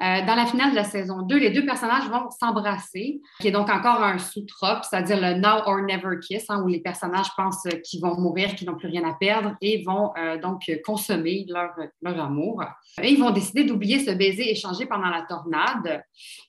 Euh, 0.00 0.24
dans 0.26 0.36
la 0.36 0.46
finale 0.46 0.70
de 0.70 0.76
la 0.76 0.84
saison 0.84 1.22
2, 1.22 1.38
les 1.38 1.50
deux 1.50 1.66
personnages 1.66 2.08
vont 2.08 2.30
s'embrasser, 2.30 3.20
qui 3.40 3.48
est 3.48 3.50
donc 3.50 3.68
encore 3.68 4.02
un 4.02 4.18
sous-trope, 4.18 4.84
c'est-à-dire 4.88 5.20
le 5.20 5.40
now 5.40 5.62
or 5.66 5.82
never 5.82 6.18
kiss, 6.20 6.48
hein, 6.48 6.62
où 6.62 6.68
les 6.68 6.80
personnages 6.80 7.28
pensent 7.36 7.66
qu'ils 7.84 8.00
vont 8.00 8.16
mourir, 8.16 8.54
qu'ils 8.54 8.68
n'ont 8.68 8.76
plus 8.76 8.88
rien 8.88 9.08
à 9.08 9.14
perdre 9.14 9.56
et 9.60 9.82
vont 9.82 10.12
euh, 10.16 10.38
donc 10.38 10.70
consommer 10.84 11.46
leur, 11.48 11.74
amour. 12.02 12.62
Ils 13.02 13.18
vont 13.18 13.30
décider 13.30 13.64
d'oublier 13.64 13.98
ce 13.98 14.12
baiser 14.12 14.50
échangé 14.50 14.86
pendant 14.86 15.08
la 15.08 15.22
tornade, 15.22 16.02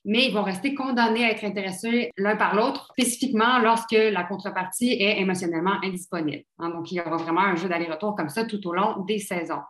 mais 0.04 0.26
ils 0.26 0.32
vont 0.32 0.42
rester 0.42 0.74
condamnés 0.74 1.24
à 1.24 1.30
être 1.30 1.44
intéressés 1.44 2.10
l'un 2.16 2.36
par 2.36 2.54
l'autre, 2.54 2.88
spécifiquement 2.92 3.58
lorsque 3.58 3.92
la 3.92 4.24
contrepartie 4.24 4.92
est 4.92 5.20
émotionnellement 5.20 5.74
indisponible. 5.82 6.44
Hein. 6.58 6.70
donc, 6.70 6.92
il 6.92 6.96
y 6.96 7.00
aura 7.00 7.16
vraiment 7.16 7.42
un 7.42 7.56
jeu 7.56 7.68
d'aller-retour 7.68 8.14
comme 8.14 8.28
ça 8.28 8.44
tout 8.44 8.64
au 8.68 8.72
long 8.72 9.04
des 9.06 9.18
saisons. 9.18 9.60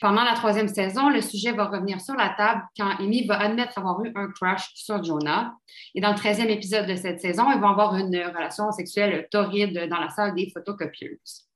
Pendant 0.00 0.24
la 0.24 0.34
troisième 0.34 0.68
saison, 0.68 1.08
le 1.08 1.20
sujet 1.20 1.52
va 1.52 1.66
revenir 1.66 2.00
sur 2.00 2.14
la 2.14 2.30
table 2.30 2.62
quand 2.78 2.90
Amy 2.98 3.26
va 3.26 3.40
admettre 3.40 3.78
avoir 3.78 4.02
eu 4.04 4.12
un 4.14 4.28
crush 4.28 4.70
sur 4.74 5.02
Jonah. 5.02 5.54
Et 5.94 6.00
dans 6.00 6.10
le 6.10 6.16
treizième 6.16 6.50
épisode 6.50 6.86
de 6.86 6.96
cette 6.96 7.20
saison, 7.20 7.50
ils 7.52 7.60
vont 7.60 7.68
avoir 7.68 7.94
une 7.96 8.16
relation 8.16 8.70
sexuelle 8.72 9.26
torride 9.30 9.88
dans 9.88 10.00
la 10.00 10.10
salle 10.10 10.34
des 10.34 10.50
photocopieuses. 10.50 11.46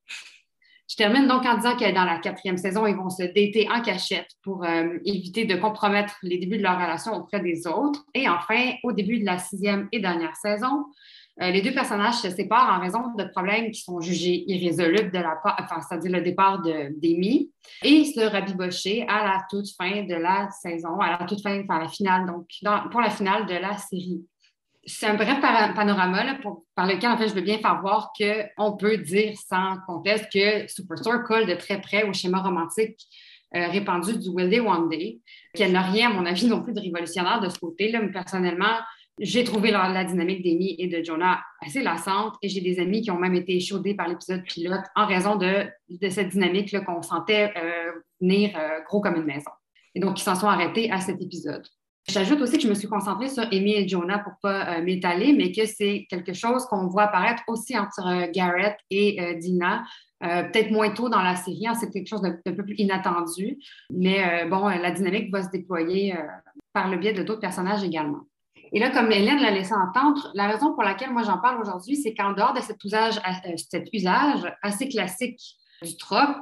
Je 0.91 0.97
termine 0.97 1.29
donc 1.29 1.47
en 1.47 1.57
disant 1.57 1.77
que 1.77 1.95
dans 1.95 2.05
la 2.05 2.19
quatrième 2.19 2.57
saison, 2.57 2.85
ils 2.85 2.97
vont 2.97 3.11
se 3.11 3.23
dater 3.23 3.69
en 3.71 3.81
cachette 3.81 4.31
pour 4.43 4.65
euh, 4.65 4.99
éviter 5.05 5.45
de 5.45 5.55
compromettre 5.55 6.17
les 6.23 6.39
débuts 6.39 6.59
de 6.59 6.65
leur 6.65 6.75
relation 6.75 7.12
auprès 7.12 7.39
des 7.39 7.69
autres. 7.69 8.05
Et 8.12 8.29
enfin, 8.29 8.73
au 8.83 8.91
début 8.91 9.21
de 9.21 9.25
la 9.25 9.39
sixième 9.39 9.89
et 9.93 10.00
dernière 10.00 10.35
saison, 10.35 10.87
euh, 11.40 11.50
les 11.50 11.62
deux 11.62 11.73
personnages 11.73 12.16
se 12.16 12.30
séparent 12.30 12.78
en 12.78 12.80
raison 12.80 13.14
de 13.16 13.25
problèmes 13.25 13.70
qui 13.70 13.80
sont 13.80 14.00
jugés 14.00 14.44
irrésolubles 14.47 15.11
de 15.11 15.18
la 15.18 15.37
part, 15.42 15.82
c'est-à-dire 15.88 16.12
le 16.12 16.20
départ 16.20 16.61
d'Amy, 16.61 17.50
et 17.82 18.04
se 18.04 18.20
rabibocher 18.20 19.06
à 19.09 19.25
la 19.25 19.42
toute 19.49 19.68
fin 19.76 20.02
de 20.02 20.14
la 20.14 20.50
saison, 20.50 20.99
à 21.00 21.18
la 21.18 21.26
toute 21.26 21.42
fin, 21.42 21.62
enfin, 21.62 21.78
la 21.78 21.88
finale, 21.88 22.26
donc 22.26 22.47
pour 22.90 23.00
la 23.00 23.11
finale 23.11 23.47
de 23.47 23.54
la 23.54 23.76
série. 23.78 24.25
C'est 24.85 25.06
un 25.06 25.14
bref 25.14 25.40
panorama 25.40 26.25
par 26.75 26.87
lequel, 26.87 27.11
en 27.11 27.16
fait, 27.16 27.28
je 27.28 27.35
veux 27.35 27.42
bien 27.42 27.59
faire 27.59 27.80
voir 27.80 28.12
qu'on 28.18 28.76
peut 28.76 28.97
dire 28.99 29.35
sans 29.37 29.76
conteste 29.87 30.26
que 30.32 30.66
Superstore 30.68 31.23
colle 31.25 31.47
de 31.47 31.54
très 31.54 31.80
près 31.80 32.02
au 32.02 32.12
schéma 32.12 32.40
romantique 32.40 32.99
euh, 33.56 33.66
répandu 33.66 34.16
du 34.16 34.28
Will 34.28 34.49
Day 34.49 34.61
One 34.61 34.88
Day, 34.88 35.18
qu'elle 35.54 35.73
n'a 35.73 35.82
rien, 35.82 36.11
à 36.11 36.12
mon 36.12 36.25
avis, 36.25 36.47
non 36.47 36.62
plus 36.62 36.73
de 36.73 36.78
révolutionnaire 36.78 37.40
de 37.40 37.49
ce 37.49 37.59
côté-là. 37.59 38.00
Mais 38.00 38.12
personnellement, 38.12 38.78
j'ai 39.21 39.45
trouvé 39.45 39.71
la, 39.71 40.05
dynamique 40.05 40.43
d'Amy 40.43 40.77
et 40.79 40.89
de 40.89 41.05
Jonah 41.05 41.41
assez 41.61 41.83
lassante 41.83 42.37
et 42.43 42.49
j'ai 42.49 42.62
des 42.62 42.81
amis 42.81 43.03
qui 43.03 43.11
ont 43.11 43.19
même 43.19 43.35
été 43.35 43.55
échaudés 43.55 43.95
par 43.95 44.09
l'épisode 44.09 44.43
pilote 44.45 44.85
en 44.97 45.07
raison 45.07 45.37
de, 45.37 45.69
cette 46.09 46.31
dynamique 46.31 46.75
qu'on 46.85 47.03
sentait 47.03 47.53
euh, 47.57 47.93
venir 48.21 48.57
euh, 48.57 48.81
gros 48.87 49.00
comme 49.00 49.17
une 49.17 49.25
maison. 49.25 49.50
Et 49.95 50.00
donc, 50.00 50.19
ils 50.19 50.23
s'en 50.23 50.35
sont 50.35 50.47
arrêtés 50.47 50.91
à 50.91 51.00
cet 51.00 51.21
épisode. 51.21 51.67
J'ajoute 52.09 52.41
aussi 52.41 52.57
que 52.57 52.62
je 52.62 52.69
me 52.69 52.75
suis 52.75 52.89
concentrée 52.89 53.29
sur 53.29 53.43
Amy 53.53 53.75
et 53.75 53.87
Jonah 53.87 54.21
pour 54.21 54.33
pas 54.41 54.79
euh, 54.79 54.83
m'étaler, 54.83 55.35
mais 55.35 55.53
que 55.53 55.67
c'est 55.67 56.07
quelque 56.09 56.33
chose 56.33 56.65
qu'on 56.67 56.87
voit 56.87 57.05
apparaître 57.05 57.43
aussi 57.47 57.79
entre 57.79 58.31
Garrett 58.33 58.77
et 58.89 59.37
Dina, 59.39 59.85
peut-être 60.21 60.71
moins 60.71 60.91
tôt 60.91 61.09
dans 61.09 61.23
la 61.23 61.37
série, 61.37 61.67
hein, 61.67 61.75
c'est 61.75 61.91
quelque 61.91 62.09
chose 62.09 62.23
d'un 62.23 62.37
peu 62.45 62.65
plus 62.65 62.75
inattendu, 62.77 63.59
mais 63.91 64.47
bon, 64.50 64.69
la 64.69 64.91
dynamique 64.91 65.33
va 65.33 65.43
se 65.43 65.50
déployer 65.50 66.15
par 66.75 66.91
le 66.91 66.99
biais 66.99 67.15
de 67.15 67.23
d'autres 67.23 67.41
personnages 67.41 67.83
également. 67.83 68.27
Et 68.73 68.79
là, 68.79 68.91
comme 68.91 69.11
Hélène 69.11 69.41
l'a 69.41 69.50
laissé 69.50 69.75
entendre, 69.75 70.31
la 70.35 70.47
raison 70.47 70.73
pour 70.75 70.83
laquelle 70.83 71.11
moi 71.11 71.23
j'en 71.25 71.39
parle 71.39 71.61
aujourd'hui, 71.61 71.97
c'est 71.97 72.15
qu'en 72.15 72.33
dehors 72.33 72.55
de 72.55 72.61
cet 72.61 72.83
usage, 72.85 73.19
euh, 73.19 73.81
usage 73.93 74.57
assez 74.62 74.89
classique 74.89 75.41
du 75.83 75.97
trope, 75.97 76.37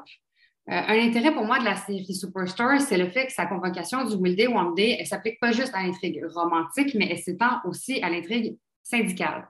euh, 0.69 0.73
un 0.73 0.99
intérêt 0.99 1.33
pour 1.33 1.45
moi 1.45 1.59
de 1.59 1.65
la 1.65 1.77
série 1.77 2.15
Superstore, 2.15 2.81
c'est 2.81 2.99
le 2.99 3.09
fait 3.09 3.27
que 3.27 3.33
sa 3.33 3.47
convocation 3.47 4.05
du 4.05 4.15
Will 4.17 4.37
Day 4.37 4.47
One 4.47 4.75
Day, 4.75 4.99
elle 5.01 5.07
s'applique 5.07 5.41
pas 5.41 5.53
juste 5.53 5.75
à 5.75 5.83
l'intrigue 5.83 6.23
romantique, 6.35 6.95
mais 6.95 7.09
elle 7.11 7.19
s'étend 7.19 7.61
aussi 7.65 8.03
à 8.03 8.11
l'intrigue 8.11 8.59
syndicale. 8.83 9.49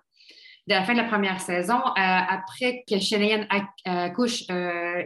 De 0.68 0.74
la 0.74 0.84
fin 0.84 0.92
de 0.92 0.98
la 0.98 1.08
première 1.08 1.40
saison, 1.40 1.78
euh, 1.78 1.92
après 1.96 2.84
que 2.88 2.98
Cheyenne 3.00 3.48
accouche 3.84 4.44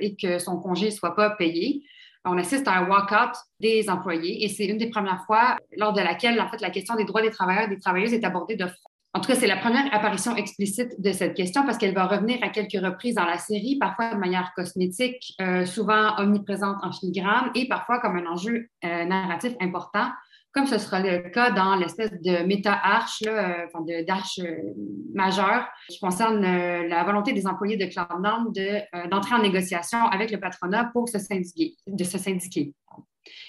et 0.00 0.16
que 0.16 0.38
son 0.38 0.58
congé 0.58 0.86
ne 0.86 0.90
soit 0.90 1.14
pas 1.14 1.30
payé, 1.30 1.84
on 2.24 2.38
assiste 2.38 2.68
à 2.68 2.78
un 2.78 2.88
walk-out 2.88 3.34
des 3.60 3.90
employés 3.90 4.44
et 4.44 4.48
c'est 4.48 4.66
une 4.66 4.78
des 4.78 4.90
premières 4.90 5.24
fois 5.26 5.56
lors 5.76 5.92
de 5.92 6.00
laquelle, 6.00 6.40
en 6.40 6.48
fait, 6.48 6.60
la 6.60 6.70
question 6.70 6.94
des 6.94 7.04
droits 7.04 7.22
des 7.22 7.30
travailleurs 7.30 7.64
et 7.64 7.68
des 7.68 7.78
travailleuses 7.78 8.12
est 8.12 8.24
abordée 8.24 8.56
de 8.56 8.66
front. 8.66 8.90
En 9.14 9.20
tout 9.20 9.28
cas, 9.28 9.34
c'est 9.34 9.46
la 9.46 9.58
première 9.58 9.92
apparition 9.94 10.34
explicite 10.36 10.98
de 10.98 11.12
cette 11.12 11.34
question 11.34 11.66
parce 11.66 11.76
qu'elle 11.76 11.94
va 11.94 12.06
revenir 12.06 12.38
à 12.42 12.48
quelques 12.48 12.82
reprises 12.82 13.16
dans 13.16 13.26
la 13.26 13.36
série, 13.36 13.76
parfois 13.78 14.14
de 14.14 14.18
manière 14.18 14.52
cosmétique, 14.56 15.34
euh, 15.42 15.66
souvent 15.66 16.16
omniprésente 16.18 16.78
en 16.82 16.92
filigrane 16.92 17.50
et 17.54 17.68
parfois 17.68 18.00
comme 18.00 18.16
un 18.16 18.26
enjeu 18.26 18.68
euh, 18.84 19.04
narratif 19.04 19.52
important 19.60 20.08
comme 20.52 20.66
ce 20.66 20.78
sera 20.78 21.00
le 21.00 21.30
cas 21.30 21.50
dans 21.50 21.76
l'espèce 21.76 22.10
de 22.12 22.44
méta-arche, 22.44 23.22
euh, 23.26 23.66
enfin 23.66 23.84
d'arche 24.06 24.38
euh, 24.40 24.74
majeure, 25.14 25.66
qui 25.88 25.98
concerne 25.98 26.44
euh, 26.44 26.86
la 26.88 27.04
volonté 27.04 27.32
des 27.32 27.46
employés 27.46 27.76
de 27.76 27.86
Cloud9 27.86 28.52
de, 28.54 29.08
d'entrer 29.08 29.34
en 29.34 29.42
négociation 29.42 29.98
avec 30.06 30.30
le 30.30 30.38
patronat 30.38 30.90
pour 30.92 31.08
se 31.08 31.18
syndiquer, 31.18 31.74
de 31.86 32.04
se 32.04 32.18
syndiquer. 32.18 32.74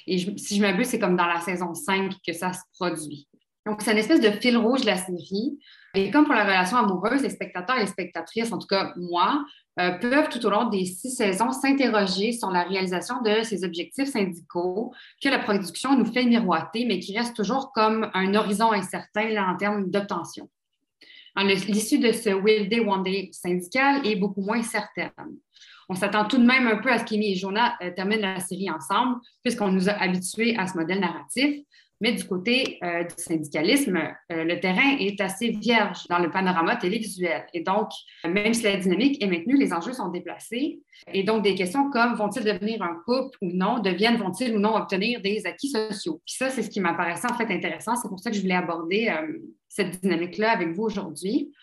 Et 0.08 0.18
si 0.38 0.58
je 0.58 0.62
m'abuse, 0.62 0.88
c'est 0.88 1.00
comme 1.00 1.18
dans 1.18 1.26
la 1.26 1.42
saison 1.42 1.74
5 1.74 2.14
que 2.26 2.34
ça 2.34 2.54
se 2.54 2.62
produit. 2.78 3.28
Donc, 3.66 3.82
c'est 3.82 3.92
une 3.92 3.98
espèce 3.98 4.20
de 4.20 4.30
fil 4.30 4.58
rouge 4.58 4.82
de 4.82 4.88
la 4.88 4.98
série. 4.98 5.58
Et 5.96 6.12
comme 6.12 6.26
pour 6.26 6.34
la 6.34 6.44
relation 6.44 6.78
amoureuse, 6.78 7.22
les 7.22 7.30
spectateurs 7.30 7.78
et 7.78 7.82
les 7.82 7.88
spectatrices, 7.88 8.52
en 8.52 8.58
tout 8.58 8.68
cas 8.68 8.94
moi, 8.98 9.46
euh, 9.80 9.92
peuvent 9.92 10.30
tout 10.30 10.44
au 10.46 10.50
long 10.50 10.66
des 10.70 10.86
six 10.86 11.12
saisons 11.12 11.52
s'interroger 11.52 12.32
sur 12.32 12.50
la 12.50 12.64
réalisation 12.64 13.22
de 13.22 13.44
ces 13.44 13.64
objectifs 13.64 14.10
syndicaux 14.10 14.92
que 15.22 15.30
la 15.30 15.40
production 15.40 15.98
nous 15.98 16.12
fait 16.12 16.26
miroiter, 16.26 16.86
mais 16.86 17.00
qui 17.00 17.18
restent 17.18 17.36
toujours 17.36 17.72
comme 17.74 18.10
un 18.14 18.36
horizon 18.36 18.72
incertain 18.72 19.36
en 19.38 19.56
termes 19.56 19.90
d'obtention. 19.90 20.50
L'issue 21.38 22.00
de 22.00 22.12
ce 22.12 22.30
Will 22.30 22.70
Day, 22.70 22.80
One 22.80 23.04
Day 23.04 23.30
syndical 23.32 24.06
est 24.06 24.16
beaucoup 24.16 24.42
moins 24.42 24.62
certaine. 24.62 25.12
On 25.90 25.96
s'attend 25.96 26.26
tout 26.26 26.38
de 26.38 26.46
même 26.46 26.68
un 26.68 26.78
peu 26.78 26.92
à 26.92 27.00
ce 27.00 27.04
qu'Amy 27.04 27.34
et 27.34 27.36
Jonah 27.36 27.76
euh, 27.82 27.92
terminent 27.92 28.22
la 28.22 28.40
série 28.40 28.70
ensemble, 28.70 29.18
puisqu'on 29.44 29.72
nous 29.72 29.90
a 29.90 29.94
habitués 29.94 30.56
à 30.58 30.68
ce 30.68 30.78
modèle 30.78 31.00
narratif. 31.00 31.62
Mais 32.04 32.12
du 32.12 32.26
côté 32.26 32.80
euh, 32.84 33.06
du 33.06 33.14
syndicalisme, 33.16 33.96
euh, 33.96 34.44
le 34.44 34.60
terrain 34.60 34.98
est 35.00 35.22
assez 35.22 35.52
vierge 35.52 36.06
dans 36.10 36.20
le 36.20 36.30
panorama 36.30 36.76
télévisuel. 36.76 37.46
Et 37.54 37.62
donc, 37.62 37.92
même 38.26 38.54
si 38.54 38.64
la 38.64 38.76
dynamique 38.76 39.24
est 39.24 39.28
maintenue, 39.28 39.58
les 39.58 39.72
enjeux 39.72 39.94
sont 39.94 40.10
déplacés. 40.10 40.82
Et 41.14 41.24
donc, 41.24 41.44
des 41.44 41.56
questions 41.56 41.90
comme 41.92 42.16
vont-ils 42.16 42.44
devenir 42.44 42.82
un 42.82 42.96
couple 43.06 43.38
ou 43.42 43.52
non, 43.54 43.80
deviennent, 43.80 44.18
vont-ils 44.18 44.54
ou 44.54 44.60
non 44.60 44.76
obtenir 44.76 45.22
des 45.22 45.46
acquis 45.46 45.70
sociaux? 45.70 46.22
Puis 46.26 46.36
ça, 46.36 46.50
c'est 46.50 46.64
ce 46.64 46.70
qui 46.70 46.82
m'apparaissait 46.82 47.32
en 47.32 47.38
fait 47.38 47.50
intéressant. 47.50 47.96
C'est 47.96 48.10
pour 48.10 48.20
ça 48.20 48.32
que 48.32 48.36
je 48.36 48.42
voulais 48.42 48.56
aborder 48.56 49.08
euh, 49.08 49.38
cette 49.70 50.02
dynamique-là 50.02 50.52
avec 50.52 50.74
vous 50.74 50.84
aujourd'hui. 50.84 51.54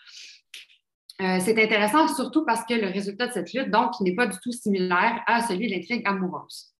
c'est 1.19 1.63
intéressant 1.63 2.07
surtout 2.07 2.45
parce 2.47 2.65
que 2.65 2.73
le 2.73 2.87
résultat 2.87 3.27
de 3.27 3.33
cette 3.33 3.53
lutte, 3.53 3.69
donc, 3.69 3.91
n'est 4.01 4.15
pas 4.15 4.25
du 4.25 4.39
tout 4.41 4.51
similaire 4.51 5.21
à 5.27 5.43
celui 5.43 5.67
de 5.67 5.75
l'intrigue 5.75 6.01
amoureuse 6.03 6.70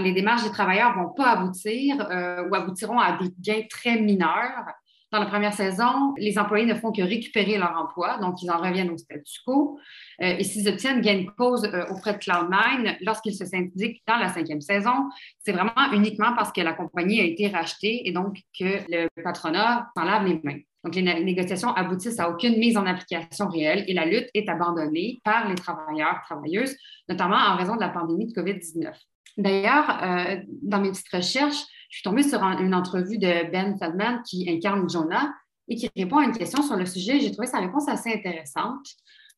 les 0.00 0.12
démarches 0.12 0.44
des 0.44 0.50
travailleurs 0.50 0.96
ne 0.96 1.02
vont 1.02 1.10
pas 1.10 1.30
aboutir 1.30 2.06
euh, 2.10 2.48
ou 2.48 2.54
aboutiront 2.54 2.98
à 2.98 3.18
des 3.18 3.30
gains 3.40 3.66
très 3.68 4.00
mineurs. 4.00 4.64
Dans 5.12 5.20
la 5.20 5.26
première 5.26 5.54
saison, 5.54 6.12
les 6.16 6.36
employés 6.40 6.66
ne 6.66 6.74
font 6.74 6.90
que 6.90 7.00
récupérer 7.00 7.56
leur 7.56 7.78
emploi, 7.78 8.18
donc 8.18 8.42
ils 8.42 8.50
en 8.50 8.58
reviennent 8.58 8.90
au 8.90 8.96
statu 8.96 9.38
quo. 9.46 9.78
Euh, 10.20 10.36
et 10.38 10.42
s'ils 10.42 10.68
obtiennent 10.68 11.00
gain 11.00 11.22
de 11.22 11.30
cause 11.30 11.64
euh, 11.66 11.86
auprès 11.90 12.14
de 12.14 12.18
Cloud9 12.18 12.96
lorsqu'ils 13.02 13.36
se 13.36 13.44
syndiquent 13.44 14.02
dans 14.08 14.16
la 14.16 14.28
cinquième 14.28 14.60
saison, 14.60 15.08
c'est 15.38 15.52
vraiment 15.52 15.92
uniquement 15.92 16.34
parce 16.34 16.50
que 16.50 16.60
la 16.62 16.72
compagnie 16.72 17.20
a 17.20 17.24
été 17.24 17.46
rachetée 17.46 18.08
et 18.08 18.12
donc 18.12 18.38
que 18.58 18.80
le 18.88 19.08
patronat 19.22 19.88
s'en 19.96 20.02
lave 20.02 20.26
les 20.26 20.40
mains. 20.42 20.58
Donc, 20.82 20.96
les 20.96 21.02
négociations 21.02 21.72
aboutissent 21.72 22.20
à 22.20 22.28
aucune 22.28 22.58
mise 22.58 22.76
en 22.76 22.84
application 22.84 23.48
réelle 23.48 23.84
et 23.86 23.94
la 23.94 24.04
lutte 24.04 24.28
est 24.34 24.48
abandonnée 24.48 25.20
par 25.24 25.48
les 25.48 25.54
travailleurs, 25.54 26.20
travailleuses, 26.24 26.76
notamment 27.08 27.36
en 27.36 27.56
raison 27.56 27.76
de 27.76 27.80
la 27.80 27.88
pandémie 27.88 28.26
de 28.26 28.32
COVID-19. 28.32 28.92
D'ailleurs, 29.36 30.02
euh, 30.02 30.36
dans 30.62 30.80
mes 30.80 30.90
petites 30.90 31.12
recherches, 31.12 31.62
je 31.90 31.98
suis 31.98 32.02
tombée 32.02 32.22
sur 32.22 32.42
une 32.42 32.74
entrevue 32.74 33.18
de 33.18 33.50
Ben 33.50 33.76
Feldman 33.78 34.22
qui 34.28 34.48
incarne 34.48 34.88
Jonah 34.88 35.32
et 35.68 35.76
qui 35.76 35.90
répond 35.96 36.18
à 36.18 36.24
une 36.24 36.36
question 36.36 36.62
sur 36.62 36.76
le 36.76 36.86
sujet. 36.86 37.20
J'ai 37.20 37.32
trouvé 37.32 37.46
sa 37.46 37.60
réponse 37.60 37.88
assez 37.88 38.12
intéressante. 38.12 38.86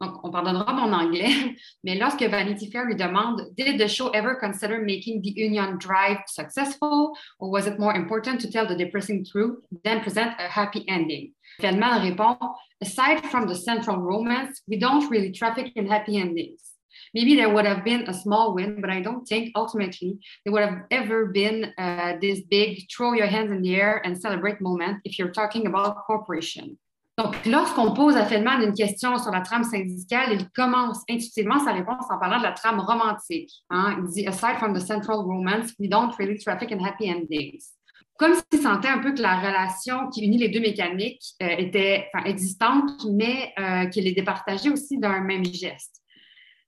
Donc, 0.01 0.23
on 0.25 0.31
pardonnera 0.31 0.75
mon 0.75 0.93
anglais, 0.93 1.31
mais 1.85 1.97
lorsque 1.99 2.23
Vanity 2.23 2.71
Fair 2.71 2.85
lui 2.85 2.97
demande 2.97 3.49
Did 3.57 3.81
the 3.81 3.89
show 3.89 4.11
ever 4.13 4.35
consider 4.39 4.79
making 4.79 5.23
the 5.23 5.33
union 5.35 5.79
drive 5.79 6.19
successful, 6.27 7.13
or 7.39 7.51
was 7.51 7.67
it 7.67 7.79
more 7.79 7.95
important 7.97 8.39
to 8.41 8.51
tell 8.51 8.67
the 8.67 8.77
depressing 8.77 9.25
truth 9.25 9.59
than 9.85 10.01
present 10.01 10.35
a 10.39 10.49
happy 10.49 10.85
ending? 10.89 11.33
Feldman 11.61 12.03
répond 12.03 12.37
Aside 12.83 13.25
from 13.31 13.47
the 13.47 13.55
central 13.55 13.97
romance, 13.97 14.61
we 14.69 14.79
don't 14.79 15.11
really 15.11 15.33
traffic 15.33 15.73
in 15.77 15.87
happy 15.87 16.19
endings. 16.19 16.76
Maybe 17.17 17.35
there 17.35 17.49
would 17.55 17.65
have 17.73 17.83
been 17.83 18.03
a 18.13 18.15
small 18.15 18.55
win, 18.55 18.81
but 18.83 18.91
I 18.91 19.01
don't 19.01 19.25
think 19.27 19.45
ultimately 19.63 20.19
there 20.45 20.53
would 20.53 20.67
have 20.71 20.81
ever 20.91 21.19
been 21.43 21.73
uh, 21.79 22.13
this 22.21 22.39
big 22.57 22.69
throw 22.93 23.15
your 23.15 23.27
hands 23.35 23.51
in 23.51 23.63
the 23.63 23.75
air 23.75 24.03
and 24.05 24.13
celebrate 24.27 24.61
moment 24.61 24.97
if 25.05 25.19
you're 25.19 25.35
talking 25.41 25.67
about 25.67 25.97
corporation. 26.07 26.77
Donc, 27.19 27.35
lorsqu'on 27.47 27.95
pose 27.95 28.15
à 28.15 28.27
Feldman 28.27 28.61
une 28.61 28.75
question 28.75 29.17
sur 29.17 29.31
la 29.31 29.41
trame 29.41 29.65
syndicale, 29.65 30.33
il 30.33 30.51
commence 30.51 30.99
intuitivement 31.09 31.59
sa 31.59 31.73
réponse 31.73 32.05
en 32.11 32.19
parlant 32.19 32.37
de 32.37 32.43
la 32.43 32.53
trame 32.53 32.79
romantique. 32.79 33.51
Hein? 33.71 33.97
Il 33.99 34.05
dit 34.13 34.27
Aside 34.27 34.59
from 34.59 34.75
the 34.75 34.81
central 34.81 35.21
romance, 35.21 35.73
we 35.79 35.89
don't 35.89 36.13
really 36.19 36.37
traffic 36.39 36.71
in 36.71 36.79
happy 36.85 37.11
endings. 37.11 37.73
Comme 38.19 38.35
s'il 38.35 38.61
sentait 38.61 38.89
un 38.89 38.99
peu 38.99 39.15
que 39.15 39.23
la 39.23 39.41
relation 39.41 40.11
qui 40.11 40.27
unit 40.27 40.37
les 40.37 40.51
deux 40.51 40.61
mécaniques 40.61 41.25
euh, 41.43 41.49
était 41.57 42.09
existante, 42.27 43.07
mais 43.11 43.55
euh, 43.59 43.87
qu'il 43.87 44.07
est 44.07 44.13
départagée 44.13 44.69
aussi 44.69 44.99
d'un 44.99 45.21
même 45.21 45.45
geste. 45.47 46.03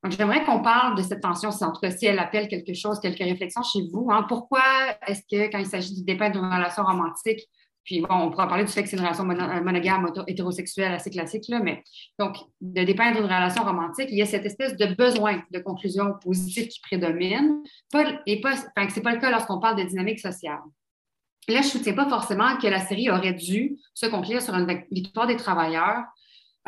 Donc, 0.04 0.12
j'aimerais 0.12 0.44
qu'on 0.44 0.62
parle 0.62 0.96
de 0.96 1.02
cette 1.02 1.20
tension, 1.20 1.50
en 1.50 1.72
tout 1.72 1.80
cas 1.80 1.90
si 1.90 2.06
elle 2.06 2.18
appelle 2.18 2.46
quelque 2.48 2.72
chose, 2.72 3.00
quelques 3.00 3.18
réflexions 3.18 3.62
chez 3.62 3.80
vous. 3.92 4.08
Hein. 4.10 4.24
Pourquoi 4.28 4.62
est-ce 5.06 5.22
que 5.22 5.50
quand 5.50 5.58
il 5.58 5.66
s'agit 5.66 5.94
du 5.94 6.04
départ 6.04 6.30
d'une 6.30 6.44
relation 6.44 6.84
romantique, 6.84 7.40
Puis 7.82 8.00
bon, 8.02 8.14
on 8.14 8.30
pourra 8.30 8.46
parler 8.46 8.64
du 8.64 8.70
fait 8.70 8.82
que 8.82 8.88
c'est 8.88 8.96
une 8.96 9.02
relation 9.02 9.24
monogame, 9.24 10.12
hétérosexuelle 10.28 10.92
assez 10.92 11.10
classique, 11.10 11.44
là, 11.48 11.58
mais 11.60 11.82
donc, 12.18 12.36
de 12.60 12.84
dépeindre 12.84 13.18
une 13.18 13.24
relation 13.24 13.64
romantique, 13.64 14.08
il 14.10 14.18
y 14.18 14.22
a 14.22 14.26
cette 14.26 14.46
espèce 14.46 14.76
de 14.76 14.94
besoin 14.94 15.42
de 15.50 15.58
conclusion 15.58 16.14
positive 16.22 16.68
qui 16.68 16.80
prédomine, 16.80 17.62
pas, 17.90 18.04
et 18.26 18.40
pas, 18.40 18.52
enfin, 18.52 18.88
c'est 18.90 19.02
pas 19.02 19.14
le 19.14 19.20
cas 19.20 19.30
lorsqu'on 19.30 19.58
parle 19.58 19.78
de 19.78 19.84
dynamique 19.84 20.20
sociale. 20.20 20.60
Là, 21.48 21.62
je 21.62 21.66
ne 21.66 21.70
soutiens 21.72 21.94
pas 21.94 22.08
forcément 22.08 22.58
que 22.58 22.66
la 22.66 22.80
série 22.80 23.10
aurait 23.10 23.32
dû 23.32 23.78
se 23.94 24.06
conclure 24.06 24.42
sur 24.42 24.54
une 24.54 24.84
victoire 24.92 25.26
des 25.26 25.36
travailleurs. 25.36 26.04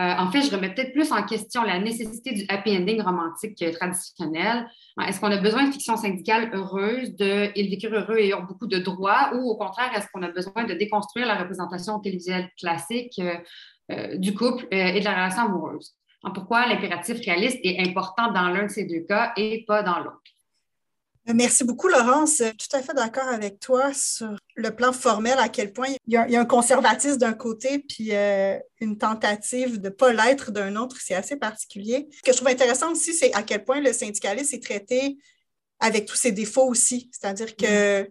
Euh, 0.00 0.14
en 0.16 0.30
fait, 0.30 0.40
je 0.42 0.50
remets 0.50 0.73
peut-être 0.73 0.92
plus 0.92 1.12
en 1.12 1.23
question 1.25 1.62
la 1.62 1.78
nécessité 1.78 2.33
du 2.33 2.45
happy 2.49 2.75
ending 2.75 3.02
romantique 3.02 3.62
traditionnel. 3.78 4.66
Est-ce 5.07 5.21
qu'on 5.21 5.30
a 5.30 5.37
besoin 5.37 5.66
de 5.66 5.73
fiction 5.73 5.97
syndicale 5.97 6.50
heureuse, 6.54 7.14
de 7.16 7.50
Ils 7.54 7.78
heureux 7.92 8.19
et 8.19 8.33
ont 8.33 8.45
beaucoup 8.45 8.66
de 8.66 8.78
droits, 8.78 9.33
ou 9.35 9.50
au 9.50 9.57
contraire, 9.57 9.90
est-ce 9.95 10.07
qu'on 10.12 10.23
a 10.23 10.30
besoin 10.30 10.64
de 10.64 10.73
déconstruire 10.73 11.26
la 11.26 11.35
représentation 11.35 11.99
télévisuelle 11.99 12.49
classique 12.59 13.19
euh, 13.19 13.35
euh, 13.92 14.16
du 14.16 14.33
couple 14.33 14.66
et 14.71 15.00
de 15.00 15.04
la 15.04 15.14
relation 15.14 15.42
amoureuse? 15.42 15.92
pourquoi 16.35 16.66
l'impératif 16.66 17.19
réaliste 17.25 17.59
est 17.64 17.80
important 17.80 18.30
dans 18.33 18.49
l'un 18.49 18.64
de 18.64 18.69
ces 18.69 18.85
deux 18.85 19.00
cas 19.00 19.33
et 19.37 19.64
pas 19.66 19.83
dans 19.83 19.99
l'autre? 19.99 20.21
Merci 21.27 21.65
beaucoup, 21.65 21.89
Laurence. 21.89 22.39
Tout 22.39 22.77
à 22.77 22.83
fait 22.83 22.95
d'accord 22.95 23.29
avec 23.29 23.61
toi 23.61 23.93
sur 23.93 24.35
le 24.57 24.75
plan 24.75 24.93
formel, 24.93 25.39
à 25.39 25.49
quel 25.49 25.73
point 25.73 25.89
il 26.07 26.12
y 26.12 26.17
a, 26.17 26.41
un 26.41 26.45
conservatisme 26.45 27.19
d'un 27.19 27.35
côté, 27.35 27.79
puis 27.79 28.09
euh, 28.12 28.59
une 28.81 28.99
tentative 28.99 29.81
de 29.81 29.89
ne 29.89 29.95
pas 29.95 30.12
l'être 30.12 30.50
d'un 30.50 30.77
autre. 30.77 30.97
C'est 31.00 31.15
assez 31.15 31.37
particulier. 31.37 32.09
Ce 32.12 32.23
que 32.23 32.33
je 32.33 32.37
trouve 32.37 32.49
intéressant 32.49 32.93
aussi, 32.93 33.12
c'est 33.15 33.33
à 33.35 33.43
quel 33.43 33.65
point 33.65 33.81
le 33.81 33.93
syndicalisme 33.93 34.55
est 34.57 34.62
traité 34.62 35.19
avec 35.79 36.07
tous 36.07 36.17
ses 36.17 36.33
défauts 36.33 36.67
aussi. 36.67 37.11
C'est-à-dire 37.12 37.55
que 37.55 38.03
mm-hmm 38.03 38.11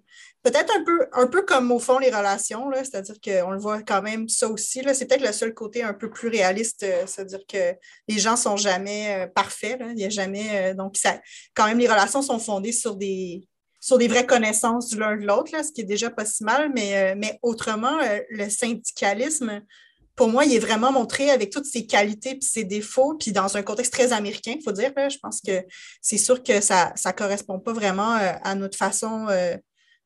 peut-être 0.51 0.75
un 0.75 0.83
peu, 0.83 1.07
un 1.13 1.27
peu 1.27 1.41
comme 1.43 1.71
au 1.71 1.79
fond 1.79 1.99
les 1.99 2.09
relations, 2.09 2.69
c'est-à-dire 2.73 3.15
qu'on 3.21 3.51
le 3.51 3.59
voit 3.59 3.81
quand 3.81 4.01
même 4.01 4.27
ça 4.29 4.47
aussi. 4.49 4.81
C'est 4.93 5.05
peut-être 5.05 5.25
le 5.25 5.33
seul 5.33 5.53
côté 5.53 5.83
un 5.83 5.93
peu 5.93 6.09
plus 6.09 6.29
réaliste, 6.29 6.83
euh, 6.83 7.03
c'est-à-dire 7.05 7.41
que 7.47 7.75
les 8.07 8.19
gens 8.19 8.31
ne 8.31 8.37
sont 8.37 8.57
jamais 8.57 9.23
euh, 9.23 9.27
parfaits. 9.27 9.81
Il 9.91 9.99
y 9.99 10.05
a 10.05 10.09
jamais. 10.09 10.71
Euh, 10.71 10.73
donc, 10.73 10.97
ça, 10.97 11.19
quand 11.55 11.67
même, 11.67 11.79
les 11.79 11.87
relations 11.87 12.21
sont 12.21 12.39
fondées 12.39 12.71
sur 12.71 12.95
des, 12.95 13.47
sur 13.79 13.97
des 13.97 14.07
vraies 14.07 14.25
connaissances 14.25 14.87
du 14.89 14.97
l'un 14.97 15.15
de 15.15 15.25
l'autre, 15.25 15.51
ce 15.63 15.71
qui 15.71 15.81
est 15.81 15.85
déjà 15.85 16.09
pas 16.09 16.25
si 16.25 16.43
mal, 16.43 16.71
mais, 16.73 17.15
mais 17.15 17.39
autrement, 17.41 17.97
le 18.29 18.49
syndicalisme, 18.49 19.61
pour 20.15 20.27
moi, 20.27 20.43
il 20.43 20.53
est 20.53 20.59
vraiment 20.59 20.91
montré 20.91 21.31
avec 21.31 21.49
toutes 21.49 21.65
ses 21.65 21.85
qualités 21.85 22.31
et 22.31 22.41
ses 22.41 22.65
défauts, 22.65 23.15
puis 23.15 23.31
dans 23.31 23.55
un 23.55 23.61
contexte 23.63 23.93
très 23.93 24.11
américain, 24.11 24.55
il 24.57 24.63
faut 24.63 24.73
dire. 24.73 24.91
je 24.97 25.17
pense 25.17 25.39
que 25.39 25.63
c'est 26.01 26.17
sûr 26.17 26.43
que 26.43 26.59
ça 26.59 26.93
ne 27.05 27.11
correspond 27.13 27.57
pas 27.59 27.71
vraiment 27.71 28.17
à 28.19 28.55
notre 28.55 28.77
façon 28.77 29.27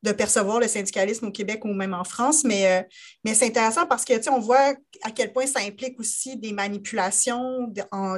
de 0.04 0.12
percevoir 0.12 0.60
le 0.60 0.68
syndicalisme 0.68 1.28
au 1.28 1.32
Québec 1.32 1.64
ou 1.66 1.74
même 1.74 1.94
en 1.94 2.04
France, 2.04 2.44
mais, 2.44 2.68
euh, 2.68 2.82
mais 3.24 3.34
c'est 3.34 3.48
intéressant 3.48 3.86
parce 3.86 4.06
que, 4.06 4.14
on 4.30 4.40
voit 4.40 4.74
à 5.02 5.12
quel 5.12 5.32
point 5.32 5.48
ça 5.48 5.60
implique 5.60 6.00
aussi 6.00 6.38
des 6.38 6.54
manipulations 6.54 7.72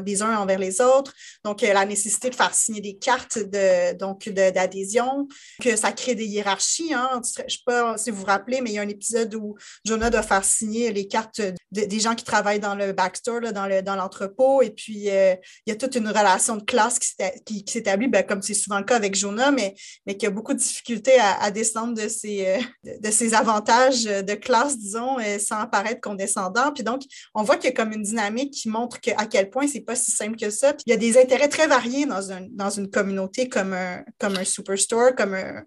des 0.03 0.21
uns 0.21 0.37
envers 0.37 0.59
les 0.59 0.81
autres, 0.81 1.13
donc 1.43 1.63
euh, 1.63 1.73
la 1.73 1.85
nécessité 1.85 2.29
de 2.29 2.35
faire 2.35 2.53
signer 2.53 2.81
des 2.81 2.97
cartes 2.97 3.37
de, 3.37 3.95
donc, 3.97 4.29
d'adhésion, 4.29 5.27
que 5.61 5.75
ça 5.75 5.91
crée 5.91 6.15
des 6.15 6.25
hiérarchies. 6.25 6.93
Hein. 6.93 7.21
Je 7.23 7.43
ne 7.43 7.49
sais 7.49 7.57
pas 7.65 7.97
si 7.97 8.11
vous 8.11 8.17
vous 8.17 8.25
rappelez, 8.25 8.61
mais 8.61 8.71
il 8.71 8.73
y 8.73 8.79
a 8.79 8.81
un 8.81 8.89
épisode 8.89 9.33
où 9.35 9.55
Jonah 9.85 10.09
doit 10.09 10.23
faire 10.23 10.43
signer 10.43 10.91
les 10.91 11.07
cartes 11.07 11.41
des 11.71 11.99
gens 11.99 12.15
qui 12.15 12.23
travaillent 12.23 12.59
dans 12.59 12.75
le 12.75 12.93
backstore, 12.93 13.41
dans, 13.53 13.67
le, 13.67 13.81
dans 13.81 13.95
l'entrepôt, 13.95 14.61
et 14.61 14.71
puis 14.71 15.09
euh, 15.09 15.35
il 15.65 15.69
y 15.69 15.73
a 15.73 15.75
toute 15.75 15.95
une 15.95 16.07
relation 16.07 16.55
de 16.55 16.63
classe 16.63 16.99
qui, 17.45 17.65
s'établit, 17.67 18.07
ben, 18.07 18.23
comme 18.23 18.41
c'est 18.41 18.53
souvent 18.53 18.79
le 18.79 18.85
cas 18.85 18.95
avec 18.95 19.15
Jonah, 19.15 19.51
mais, 19.51 19.75
mais 20.05 20.15
qui 20.17 20.25
a 20.25 20.29
beaucoup 20.29 20.53
de 20.53 20.59
difficultés 20.59 21.19
à, 21.19 21.33
à 21.41 21.51
de 21.83 22.07
ses, 22.07 22.47
euh, 22.47 22.97
de 22.99 23.11
ses 23.11 23.33
avantages 23.33 24.03
de 24.03 24.33
classe, 24.33 24.77
disons, 24.77 25.19
euh, 25.19 25.37
sans 25.39 25.67
paraître 25.67 26.01
condescendant. 26.01 26.71
Puis 26.73 26.83
donc, 26.83 27.01
on 27.33 27.43
voit 27.43 27.57
qu'il 27.57 27.69
y 27.69 27.73
a 27.73 27.75
comme 27.75 27.91
une 27.91 28.01
dynamique 28.01 28.51
qui 28.53 28.69
montre 28.69 29.01
que, 29.01 29.11
à 29.17 29.25
quel 29.25 29.49
point 29.49 29.67
c'est 29.67 29.81
pas 29.81 29.95
si 29.95 30.11
simple 30.11 30.37
que 30.37 30.49
ça. 30.49 30.73
Puis 30.73 30.83
il 30.87 30.91
y 30.91 30.93
a 30.93 30.97
des 30.97 31.17
intérêts 31.17 31.49
très 31.49 31.67
variés 31.67 32.05
dans, 32.05 32.31
un, 32.31 32.47
dans 32.49 32.69
une 32.69 32.89
communauté 32.89 33.49
comme 33.49 33.73
un, 33.73 34.03
comme 34.17 34.35
un 34.37 34.43
superstore, 34.43 35.15
comme 35.15 35.33
un, 35.33 35.63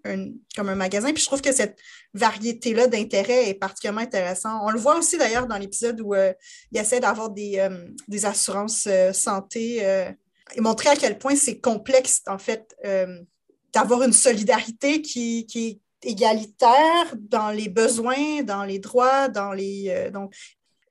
comme 0.57 0.69
un 0.69 0.75
magasin. 0.75 1.13
Puis 1.13 1.23
je 1.23 1.27
trouve 1.27 1.43
que 1.43 1.53
cette 1.53 1.77
variété-là 2.15 2.87
d'intérêts 2.87 3.51
est 3.51 3.55
particulièrement 3.55 4.01
intéressante. 4.01 4.61
On 4.65 4.71
le 4.71 4.79
voit 4.79 4.99
aussi 4.99 5.19
d'ailleurs 5.19 5.47
dans 5.47 5.59
l'épisode 5.59 6.01
où 6.01 6.15
euh, 6.15 6.33
il 6.73 6.79
essaie 6.81 7.01
d'avoir 7.01 7.31
des, 7.31 7.69
des 8.09 8.27
assurances 8.27 8.89
santé 9.13 9.83
et 10.55 10.61
montrer 10.61 10.89
à 10.89 10.97
quel 10.97 11.19
point 11.19 11.37
c'est 11.37 11.61
complexe, 11.61 12.23
en 12.27 12.39
fait, 12.39 12.75
d'avoir 13.73 14.03
une 14.03 14.13
solidarité 14.13 15.03
qui, 15.03 15.47
qui, 15.47 15.81
égalitaire 16.03 17.15
dans 17.17 17.51
les 17.51 17.69
besoins, 17.69 18.43
dans 18.43 18.65
les 18.65 18.79
droits, 18.79 19.29
dans 19.29 19.53
les... 19.53 19.87
Euh, 19.89 20.11
donc... 20.11 20.35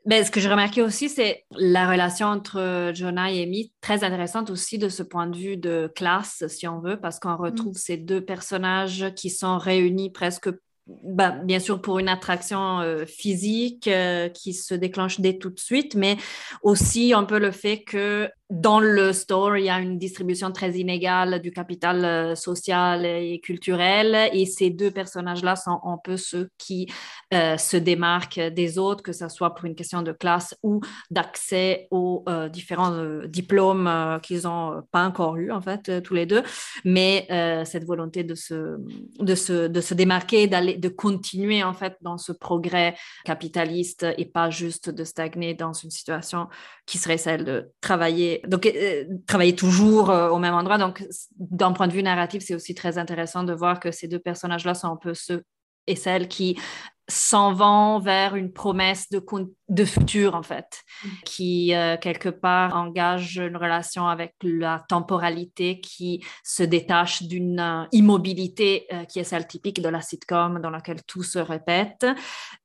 Ben, 0.06 0.24
ce 0.24 0.32
que 0.32 0.40
j'ai 0.40 0.50
remarqué 0.50 0.82
aussi, 0.82 1.10
c'est 1.10 1.44
la 1.52 1.90
relation 1.90 2.28
entre 2.28 2.92
Jonah 2.94 3.30
et 3.30 3.44
Amy, 3.44 3.74
très 3.82 4.06
intéressante 4.06 4.50
aussi 4.50 4.78
de 4.78 4.88
ce 4.88 5.04
point 5.04 5.28
de 5.28 5.38
vue 5.38 5.58
de 5.58 5.92
classe, 5.94 6.46
si 6.48 6.66
on 6.66 6.80
veut, 6.80 6.98
parce 6.98 7.20
qu'on 7.20 7.36
retrouve 7.36 7.74
mm. 7.74 7.80
ces 7.80 7.98
deux 7.98 8.22
personnages 8.22 9.14
qui 9.16 9.30
sont 9.30 9.58
réunis 9.58 10.10
presque 10.10 10.50
ben, 11.04 11.44
bien 11.44 11.60
sûr 11.60 11.82
pour 11.82 12.00
une 12.00 12.08
attraction 12.08 12.80
euh, 12.80 13.06
physique 13.06 13.88
euh, 13.88 14.30
qui 14.30 14.54
se 14.54 14.74
déclenche 14.74 15.20
dès 15.20 15.38
tout 15.38 15.50
de 15.50 15.60
suite, 15.60 15.96
mais 15.96 16.18
aussi 16.62 17.14
un 17.14 17.26
peu 17.26 17.40
le 17.40 17.52
fait 17.52 17.84
que 17.84 18.30
dans 18.50 18.80
le 18.80 19.12
store, 19.12 19.58
il 19.58 19.66
y 19.66 19.70
a 19.70 19.82
une 19.82 19.98
distribution 19.98 20.54
très 20.54 20.72
inégale 20.72 21.42
du 21.42 21.52
capital 21.52 22.06
euh, 22.06 22.36
social 22.36 23.06
et 23.06 23.42
culturel. 23.42 24.30
Et 24.32 24.46
ces 24.46 24.70
deux 24.70 24.90
personnages-là 24.90 25.58
sont 25.58 25.82
un 25.84 25.98
peu 26.02 26.16
ceux 26.16 26.50
qui 26.58 26.88
euh, 27.34 27.58
se 27.58 27.76
démarquent 27.76 28.40
des 28.40 28.78
autres, 28.78 29.04
que 29.04 29.12
ce 29.12 29.28
soit 29.28 29.54
pour 29.54 29.66
une 29.66 29.76
question 29.76 30.02
de 30.02 30.14
classe 30.14 30.56
ou 30.64 30.80
d'accès 31.12 31.90
aux 31.92 32.24
euh, 32.30 32.48
différents 32.48 33.26
diplômes 33.28 34.20
qu'ils 34.24 34.44
n'ont 34.44 34.82
pas 34.92 35.06
encore 35.06 35.36
eu, 35.36 35.52
en 35.52 35.60
fait, 35.60 36.02
tous 36.02 36.14
les 36.14 36.26
deux. 36.26 36.44
Mais 36.86 37.28
cette 37.66 37.84
volonté 37.84 38.24
de 38.24 38.36
se, 38.36 38.78
de 39.20 39.36
se, 39.36 39.68
de 39.68 39.82
se 39.82 39.94
démarquer, 39.94 40.48
de 40.48 40.90
continuer, 40.90 41.64
en 41.64 41.74
fait, 41.74 41.98
dans 42.02 42.18
ce 42.18 42.32
progrès 42.32 42.96
capitaliste 43.26 44.06
et 44.18 44.26
pas 44.26 44.50
juste 44.50 44.90
de 44.90 45.04
stagner 45.04 45.54
dans 45.54 45.74
une 45.74 45.92
situation 45.92 46.48
qui 46.86 46.98
serait 46.98 47.18
celle 47.18 47.44
de 47.44 47.70
travailler 47.82 48.37
donc 48.48 48.66
euh, 48.66 49.06
travailler 49.26 49.56
toujours 49.56 50.10
euh, 50.10 50.30
au 50.30 50.40
même 50.40 50.54
endroit. 50.54 50.78
Donc, 50.78 51.06
d'un 51.38 51.72
point 51.72 51.88
de 51.88 51.94
vue 51.94 52.04
narratif, 52.04 52.44
c'est 52.46 52.56
aussi 52.56 52.76
très 52.76 52.98
intéressant 52.98 53.44
de 53.44 53.54
voir 53.54 53.80
que 53.80 53.92
ces 53.92 54.08
deux 54.08 54.20
personnages-là 54.20 54.74
sont 54.74 54.88
un 54.88 54.98
peu 54.98 55.14
ceux 55.14 55.44
et 55.88 55.96
celles 55.96 56.28
qui 56.28 56.60
s'en 57.10 57.54
vont 57.54 58.00
vers 58.00 58.36
une 58.36 58.52
promesse 58.52 59.10
de, 59.10 59.24
de 59.70 59.86
futur, 59.86 60.36
en 60.36 60.44
fait, 60.44 60.84
mm. 61.04 61.10
qui, 61.24 61.74
euh, 61.74 61.96
quelque 61.98 62.28
part, 62.28 62.76
engage 62.76 63.38
une 63.38 63.56
relation 63.56 64.08
avec 64.08 64.34
la 64.44 64.84
temporalité 64.90 65.80
qui 65.80 66.24
se 66.44 66.64
détache 66.64 67.24
d'une 67.24 67.60
euh, 67.60 67.84
immobilité 67.94 68.88
euh, 68.92 69.06
qui 69.06 69.20
est 69.20 69.24
celle 69.24 69.48
typique 69.48 69.82
de 69.82 69.88
la 69.88 70.02
sitcom, 70.02 70.60
dans 70.60 70.70
laquelle 70.70 71.02
tout 71.04 71.24
se 71.24 71.40
répète. 71.40 72.06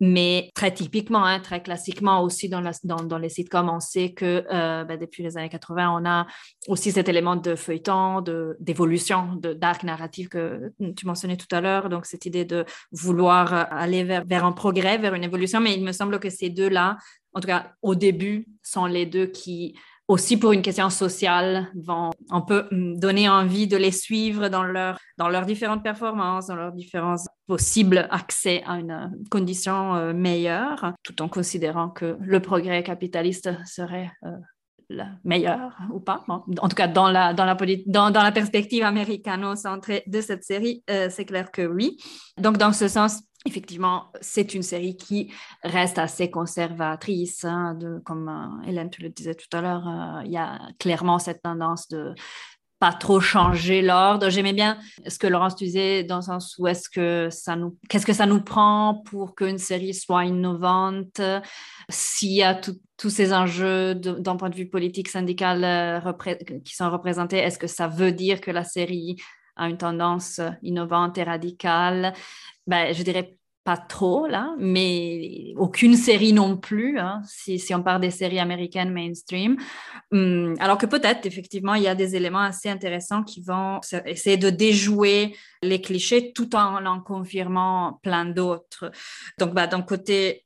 Mais 0.00 0.50
très 0.54 0.74
typiquement, 0.74 1.24
hein, 1.24 1.38
très 1.38 1.62
classiquement 1.62 2.20
aussi 2.22 2.48
dans, 2.48 2.60
la, 2.60 2.72
dans, 2.82 2.96
dans, 2.96 3.18
les 3.18 3.28
sitcoms, 3.28 3.68
on 3.68 3.80
sait 3.80 4.12
que 4.12 4.44
ben, 4.50 4.98
depuis 4.98 5.22
les 5.22 5.36
années 5.36 5.48
80, 5.48 6.00
on 6.00 6.04
a 6.04 6.26
aussi 6.66 6.90
cet 6.90 7.08
élément 7.08 7.36
de 7.36 7.54
feuilleton, 7.54 8.22
d'évolution, 8.58 9.36
d'arc 9.36 9.84
narratif 9.84 10.28
que 10.28 10.72
tu 10.96 11.06
mentionnais 11.06 11.36
tout 11.36 11.52
à 11.54 11.60
l'heure. 11.60 11.88
Donc, 11.88 12.06
cette 12.06 12.26
idée 12.26 12.44
de 12.44 12.64
vouloir 12.90 13.72
aller 13.72 14.02
vers 14.02 14.24
vers 14.32 14.46
un 14.46 14.52
progrès, 14.52 14.96
vers 14.96 15.12
une 15.12 15.24
évolution, 15.24 15.60
mais 15.60 15.74
il 15.74 15.84
me 15.84 15.92
semble 15.92 16.18
que 16.18 16.30
ces 16.30 16.48
deux-là, 16.48 16.96
en 17.34 17.40
tout 17.40 17.48
cas 17.48 17.72
au 17.82 17.94
début, 17.94 18.46
sont 18.62 18.86
les 18.86 19.04
deux 19.04 19.26
qui, 19.26 19.74
aussi 20.08 20.38
pour 20.38 20.52
une 20.52 20.62
question 20.62 20.88
sociale, 20.88 21.70
vont 21.74 22.08
on 22.30 22.40
peut 22.40 22.64
donner 22.70 23.28
envie 23.28 23.66
de 23.66 23.76
les 23.76 23.90
suivre 23.90 24.48
dans, 24.48 24.62
leur, 24.62 24.98
dans 25.18 25.28
leurs 25.28 25.44
différentes 25.44 25.82
performances, 25.82 26.46
dans 26.46 26.56
leurs 26.56 26.72
différents 26.72 27.16
possibles 27.46 28.08
accès 28.10 28.62
à 28.66 28.78
une 28.78 29.12
condition 29.30 29.94
euh, 29.96 30.14
meilleure, 30.14 30.94
tout 31.02 31.20
en 31.20 31.28
considérant 31.28 31.90
que 31.90 32.16
le 32.18 32.40
progrès 32.40 32.82
capitaliste 32.82 33.50
serait 33.66 34.10
euh, 34.24 34.30
le 34.88 35.04
meilleur 35.24 35.76
ou 35.92 36.00
pas. 36.00 36.24
en 36.28 36.68
tout 36.68 36.76
cas, 36.76 36.88
dans 36.88 37.10
la, 37.10 37.32
dans 37.34 37.44
la, 37.44 37.56
dans, 37.86 38.10
dans 38.10 38.22
la 38.22 38.32
perspective 38.32 38.82
américano-centrée 38.82 40.02
de 40.06 40.20
cette 40.20 40.44
série, 40.44 40.82
euh, 40.90 41.08
c'est 41.10 41.24
clair 41.24 41.50
que 41.50 41.66
oui. 41.66 41.98
Donc, 42.38 42.58
dans 42.58 42.72
ce 42.72 42.88
sens, 42.88 43.22
Effectivement, 43.44 44.12
c'est 44.20 44.54
une 44.54 44.62
série 44.62 44.96
qui 44.96 45.32
reste 45.64 45.98
assez 45.98 46.30
conservatrice. 46.30 47.44
Hein, 47.44 47.76
comme 48.04 48.28
euh, 48.28 48.68
Hélène, 48.68 48.90
tu 48.90 49.02
le 49.02 49.08
disais 49.08 49.34
tout 49.34 49.56
à 49.56 49.60
l'heure, 49.60 49.88
euh, 49.88 50.22
il 50.24 50.30
y 50.30 50.36
a 50.36 50.60
clairement 50.78 51.18
cette 51.18 51.42
tendance 51.42 51.88
de 51.88 52.14
pas 52.82 52.92
trop 52.92 53.20
changer 53.20 53.80
l'ordre. 53.80 54.28
J'aimais 54.28 54.52
bien 54.52 54.76
ce 55.06 55.16
que 55.16 55.28
Laurence 55.28 55.54
disait 55.54 56.02
dans 56.02 56.16
le 56.16 56.22
sens 56.22 56.56
où 56.58 56.66
est-ce 56.66 56.90
que 56.90 57.28
ça 57.30 57.54
nous, 57.54 57.78
qu'est-ce 57.88 58.06
que 58.06 58.12
ça 58.12 58.26
nous 58.26 58.42
prend 58.42 59.02
pour 59.06 59.36
qu'une 59.36 59.58
série 59.58 59.94
soit 59.94 60.24
innovante, 60.24 61.20
s'il 61.88 62.32
y 62.32 62.42
a 62.42 62.54
tous 62.54 63.10
ces 63.10 63.32
enjeux 63.32 63.94
d'un 63.94 64.34
point 64.34 64.50
de 64.50 64.56
vue 64.56 64.68
politique 64.68 65.08
syndical 65.08 65.62
euh, 65.64 66.12
qui 66.64 66.74
sont 66.74 66.90
représentés, 66.90 67.38
est-ce 67.38 67.58
que 67.58 67.68
ça 67.68 67.86
veut 67.86 68.10
dire 68.10 68.40
que 68.40 68.50
la 68.50 68.64
série 68.64 69.16
a 69.56 69.68
une 69.68 69.78
tendance 69.78 70.40
innovante 70.62 71.18
et 71.18 71.22
radicale 71.24 72.12
ben, 72.66 72.92
Je 72.94 73.02
dirais 73.02 73.38
pas 73.64 73.76
trop 73.76 74.26
là, 74.26 74.54
mais 74.58 75.52
aucune 75.56 75.94
série 75.94 76.32
non 76.32 76.56
plus, 76.56 76.98
hein, 76.98 77.22
si, 77.26 77.62
on 77.72 77.82
parle 77.82 78.00
des 78.00 78.10
séries 78.10 78.40
américaines 78.40 78.92
mainstream. 78.92 79.56
Hum, 80.10 80.54
alors 80.58 80.78
que 80.78 80.86
peut-être, 80.86 81.26
effectivement, 81.26 81.74
il 81.74 81.84
y 81.84 81.88
a 81.88 81.94
des 81.94 82.16
éléments 82.16 82.40
assez 82.40 82.68
intéressants 82.68 83.22
qui 83.22 83.40
vont 83.40 83.80
essayer 84.04 84.36
de 84.36 84.50
déjouer 84.50 85.36
les 85.62 85.80
clichés 85.80 86.32
tout 86.32 86.56
en 86.56 86.84
en 86.84 87.00
confirmant 87.00 88.00
plein 88.02 88.24
d'autres. 88.24 88.90
Donc, 89.38 89.54
bah, 89.54 89.68
d'un 89.68 89.82
côté, 89.82 90.38
euh, 90.38 90.41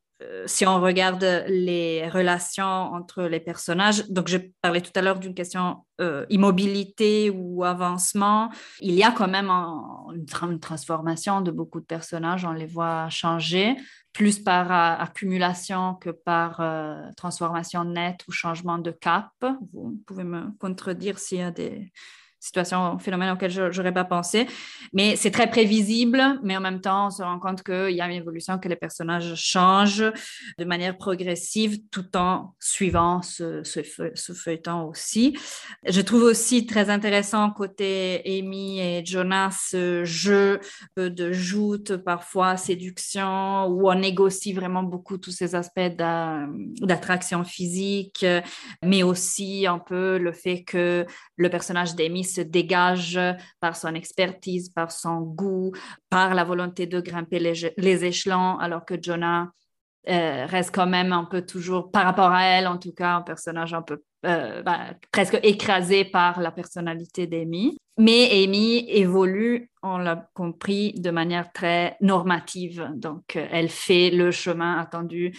si 0.46 0.66
on 0.66 0.80
regarde 0.80 1.44
les 1.48 2.08
relations 2.08 2.64
entre 2.64 3.24
les 3.24 3.40
personnages, 3.40 4.08
donc 4.08 4.28
je 4.28 4.38
parlais 4.62 4.80
tout 4.80 4.92
à 4.94 5.02
l'heure 5.02 5.18
d'une 5.18 5.34
question 5.34 5.84
euh, 6.00 6.24
immobilité 6.30 7.30
ou 7.30 7.64
avancement, 7.64 8.50
il 8.80 8.94
y 8.94 9.02
a 9.02 9.10
quand 9.10 9.28
même 9.28 9.50
une, 9.50 10.60
transformation 10.60 11.40
de 11.40 11.50
beaucoup 11.50 11.80
de 11.80 11.86
personnages, 11.86 12.44
on 12.44 12.52
les 12.52 12.66
voit 12.66 13.08
changer, 13.10 13.76
plus 14.12 14.38
par 14.38 14.72
accumulation 14.72 15.94
que 15.94 16.10
par 16.10 16.60
euh, 16.60 17.02
transformation 17.16 17.84
nette 17.84 18.20
ou 18.28 18.32
changement 18.32 18.78
de 18.78 18.90
cap. 18.90 19.28
Vous 19.72 20.00
pouvez 20.06 20.24
me 20.24 20.50
contredire 20.58 21.18
s'il 21.18 21.38
y 21.38 21.42
a 21.42 21.50
des, 21.50 21.92
situation, 22.46 22.98
phénomène 22.98 23.30
auquel 23.30 23.50
je 23.50 23.62
n'aurais 23.62 23.92
pas 23.92 24.04
pensé. 24.04 24.46
Mais 24.92 25.16
c'est 25.16 25.30
très 25.30 25.48
prévisible, 25.48 26.22
mais 26.42 26.56
en 26.56 26.60
même 26.60 26.80
temps, 26.80 27.08
on 27.08 27.10
se 27.10 27.22
rend 27.22 27.38
compte 27.38 27.62
qu'il 27.62 27.90
y 27.90 28.00
a 28.00 28.06
une 28.06 28.12
évolution, 28.12 28.58
que 28.58 28.68
les 28.68 28.76
personnages 28.76 29.34
changent 29.34 30.12
de 30.58 30.64
manière 30.64 30.96
progressive 30.96 31.80
tout 31.90 32.16
en 32.16 32.54
suivant 32.60 33.22
ce, 33.22 33.62
feuilleton 34.34 34.84
aussi. 34.84 35.36
Je 35.86 36.00
trouve 36.00 36.22
aussi 36.22 36.66
très 36.66 36.88
intéressant 36.90 37.50
côté 37.50 38.22
Amy 38.24 38.80
et 38.80 39.04
Jonas 39.04 39.66
ce 39.70 40.04
jeu 40.04 40.60
de 40.96 41.32
joute, 41.32 41.96
parfois 41.96 42.56
séduction, 42.56 43.66
où 43.66 43.90
on 43.90 43.94
négocie 43.94 44.52
vraiment 44.52 44.82
beaucoup 44.82 45.18
tous 45.18 45.32
ces 45.32 45.54
aspects 45.54 45.96
d'attraction 45.96 47.44
physique, 47.44 48.24
mais 48.84 49.02
aussi 49.02 49.66
un 49.66 49.78
peu 49.78 50.18
le 50.18 50.32
fait 50.32 50.62
que 50.64 51.06
le 51.36 51.50
personnage 51.50 51.94
d'Amy 51.94 52.24
se 52.36 52.40
dégage 52.42 53.18
par 53.60 53.76
son 53.76 53.94
expertise, 53.94 54.70
par 54.70 54.90
son 54.92 55.20
goût, 55.20 55.72
par 56.10 56.34
la 56.34 56.44
volonté 56.44 56.86
de 56.86 57.00
grimper 57.00 57.38
les, 57.38 58.04
échelons, 58.04 58.58
alors 58.58 58.84
que 58.84 58.94
Jonah 59.00 59.50
euh, 60.08 60.46
reste 60.46 60.72
quand 60.72 60.86
même 60.86 61.12
un 61.12 61.24
peu 61.24 61.42
toujours, 61.42 61.90
par 61.90 62.04
rapport 62.04 62.30
à 62.30 62.44
elle 62.44 62.68
en 62.68 62.78
tout 62.78 62.92
cas, 62.92 63.16
un 63.16 63.22
personnage 63.22 63.74
un 63.74 63.82
peu 63.82 64.02
euh, 64.24 64.62
bah, 64.62 64.94
presque 65.10 65.38
écrasé 65.42 66.04
par 66.04 66.40
la 66.40 66.52
personnalité 66.52 67.26
d'Amy. 67.26 67.76
Mais 67.98 68.28
Amy 68.30 68.84
évolue, 68.90 69.70
on 69.82 69.98
l'a 69.98 70.28
compris, 70.34 70.92
de 70.92 71.10
manière 71.10 71.50
très 71.52 71.96
normative. 72.00 72.90
Donc, 72.94 73.36
euh, 73.36 73.48
elle 73.50 73.68
fait 73.68 74.10
le 74.10 74.30
chemin 74.30 74.78
attendu 74.78 75.32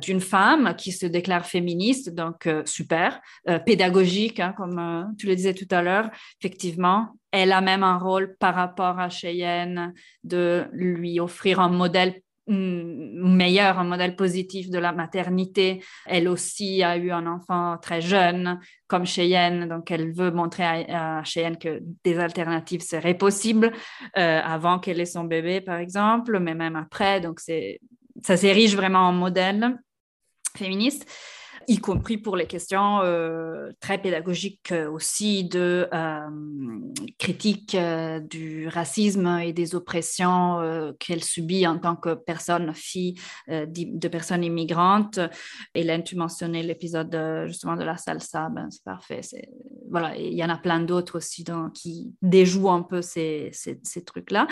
d'une 0.00 0.20
femme 0.20 0.74
qui 0.76 0.92
se 0.92 1.06
déclare 1.06 1.46
féministe, 1.46 2.14
donc 2.14 2.48
super, 2.64 3.20
pédagogique, 3.66 4.40
hein, 4.40 4.54
comme 4.56 5.14
tu 5.18 5.26
le 5.26 5.36
disais 5.36 5.54
tout 5.54 5.68
à 5.70 5.82
l'heure. 5.82 6.10
Effectivement, 6.40 7.10
elle 7.32 7.52
a 7.52 7.60
même 7.60 7.82
un 7.82 7.98
rôle 7.98 8.36
par 8.38 8.54
rapport 8.54 8.98
à 8.98 9.08
Cheyenne 9.08 9.92
de 10.24 10.66
lui 10.72 11.20
offrir 11.20 11.60
un 11.60 11.68
modèle 11.68 12.20
meilleur, 12.50 13.78
un 13.78 13.84
modèle 13.84 14.16
positif 14.16 14.70
de 14.70 14.78
la 14.78 14.92
maternité. 14.92 15.82
Elle 16.06 16.28
aussi 16.28 16.82
a 16.82 16.96
eu 16.96 17.10
un 17.10 17.26
enfant 17.26 17.76
très 17.80 18.00
jeune, 18.00 18.58
comme 18.86 19.06
Cheyenne, 19.06 19.68
donc 19.68 19.90
elle 19.90 20.12
veut 20.12 20.30
montrer 20.30 20.64
à, 20.64 21.22
Cheyenne 21.24 21.58
que 21.58 21.80
des 22.04 22.18
alternatives 22.18 22.82
seraient 22.82 23.16
possibles 23.16 23.72
euh, 24.18 24.40
avant 24.42 24.78
qu'elle 24.78 25.00
ait 25.00 25.06
son 25.06 25.24
bébé, 25.24 25.60
par 25.60 25.78
exemple, 25.78 26.38
mais 26.40 26.54
même 26.54 26.76
après. 26.76 27.20
Donc, 27.20 27.40
ça 27.40 28.36
s'érige 28.36 28.74
vraiment 28.74 29.08
en 29.08 29.12
modèle 29.12 29.78
féministe 30.56 31.08
y 31.68 31.78
compris 31.78 32.18
pour 32.18 32.36
les 32.36 32.46
questions 32.46 33.00
euh, 33.02 33.70
très 33.80 33.98
pédagogiques 33.98 34.72
aussi 34.90 35.44
de 35.44 35.88
euh, 35.92 36.28
critique 37.18 37.74
euh, 37.74 38.20
du 38.20 38.68
racisme 38.68 39.26
et 39.42 39.52
des 39.52 39.74
oppressions 39.74 40.94
qu'elle 40.98 41.22
subit 41.22 41.66
en 41.66 41.78
tant 41.78 41.96
que 41.96 42.14
personne, 42.14 42.72
fille 42.74 43.14
de 43.48 44.08
personnes 44.08 44.44
immigrantes. 44.44 45.20
Hélène, 45.74 46.02
tu 46.02 46.16
mentionnais 46.16 46.62
l'épisode 46.62 47.16
justement 47.46 47.76
de 47.76 47.84
la 47.84 47.96
salsa, 47.96 48.48
ben, 48.48 48.68
c'est 48.70 48.84
parfait. 48.84 49.20
Voilà, 49.90 50.16
il 50.16 50.34
y 50.34 50.44
en 50.44 50.48
a 50.48 50.56
plein 50.56 50.80
d'autres 50.80 51.18
aussi 51.18 51.44
qui 51.74 52.12
déjouent 52.22 52.70
un 52.70 52.82
peu 52.82 53.02
ces, 53.02 53.50
ces 53.52 54.04
trucs-là. 54.04 54.46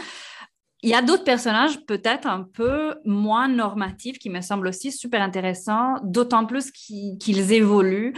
Il 0.82 0.90
y 0.90 0.94
a 0.94 1.02
d'autres 1.02 1.24
personnages 1.24 1.84
peut-être 1.86 2.26
un 2.26 2.44
peu 2.44 2.94
moins 3.04 3.48
normatifs 3.48 4.18
qui 4.18 4.30
me 4.30 4.40
semblent 4.40 4.68
aussi 4.68 4.92
super 4.92 5.22
intéressants, 5.22 5.96
d'autant 6.04 6.46
plus 6.46 6.70
qu'ils 6.70 7.52
évoluent 7.52 8.14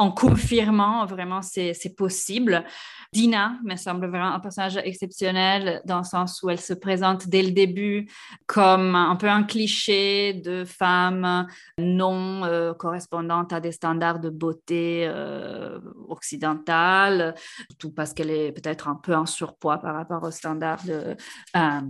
en 0.00 0.10
confirmant 0.10 1.04
vraiment 1.04 1.42
c'est 1.42 1.94
possible. 1.94 2.64
Dina 3.12 3.58
me 3.64 3.76
semble 3.76 4.06
vraiment 4.06 4.32
un 4.32 4.40
personnage 4.40 4.78
exceptionnel 4.78 5.82
dans 5.84 5.98
le 5.98 6.04
sens 6.04 6.42
où 6.42 6.48
elle 6.48 6.60
se 6.60 6.72
présente 6.72 7.28
dès 7.28 7.42
le 7.42 7.50
début 7.50 8.08
comme 8.46 8.94
un 8.94 9.14
peu 9.16 9.28
un 9.28 9.42
cliché 9.42 10.32
de 10.32 10.64
femme 10.64 11.46
non 11.76 12.44
euh, 12.44 12.72
correspondante 12.72 13.52
à 13.52 13.60
des 13.60 13.72
standards 13.72 14.20
de 14.20 14.30
beauté 14.30 15.06
euh, 15.06 15.78
occidentale, 16.08 17.34
tout 17.78 17.90
parce 17.90 18.14
qu'elle 18.14 18.30
est 18.30 18.52
peut-être 18.52 18.88
un 18.88 18.94
peu 18.94 19.14
en 19.14 19.26
surpoids 19.26 19.78
par 19.78 19.94
rapport 19.94 20.22
aux 20.22 20.30
standards 20.30 20.84
de, 20.84 21.14
euh, 21.56 21.80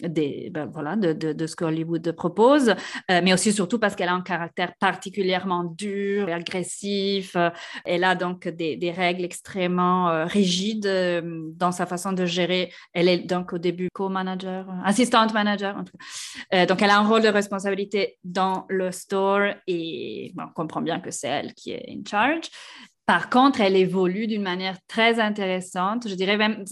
des, 0.00 0.50
ben 0.50 0.66
voilà, 0.66 0.96
de, 0.96 1.12
de, 1.12 1.46
ce 1.46 1.56
que 1.56 1.64
Hollywood 1.64 2.12
propose, 2.12 2.70
euh, 3.10 3.20
mais 3.22 3.32
aussi 3.32 3.52
surtout 3.52 3.78
parce 3.78 3.96
qu'elle 3.96 4.08
a 4.08 4.14
un 4.14 4.20
caractère 4.20 4.74
particulièrement 4.78 5.64
dur 5.64 6.28
et 6.28 6.32
agressif. 6.32 7.34
Euh, 7.36 7.50
elle 7.84 8.04
a 8.04 8.14
donc 8.14 8.48
des, 8.48 8.76
des 8.76 8.90
règles 8.90 9.24
extrêmement 9.24 10.10
euh, 10.10 10.24
rigides 10.26 10.90
dans 11.56 11.72
sa 11.72 11.86
façon 11.86 12.12
de 12.12 12.26
gérer. 12.26 12.72
Elle 12.92 13.08
est 13.08 13.18
donc 13.18 13.52
au 13.52 13.58
début 13.58 13.88
co-manager, 13.92 14.66
assistante 14.84 15.32
manager. 15.32 15.82
donc 16.52 16.82
elle 16.82 16.90
a 16.90 16.98
un 16.98 17.06
rôle 17.06 17.22
de 17.22 17.28
responsabilité 17.28 18.18
dans 18.24 18.66
le 18.68 18.90
store 18.92 19.54
et 19.66 20.32
on 20.38 20.52
comprend 20.52 20.82
bien 20.82 21.00
que 21.00 21.10
c'est 21.10 21.28
elle 21.28 21.54
qui 21.54 21.72
est 21.72 21.86
in 21.88 22.02
charge. 22.08 22.50
Par 23.06 23.30
contre, 23.30 23.60
elle 23.60 23.76
évolue 23.76 24.26
d'une 24.26 24.42
manière 24.42 24.78
très 24.88 25.20
intéressante, 25.20 26.08
je 26.08 26.14
dirais 26.14 26.36
même 26.36 26.64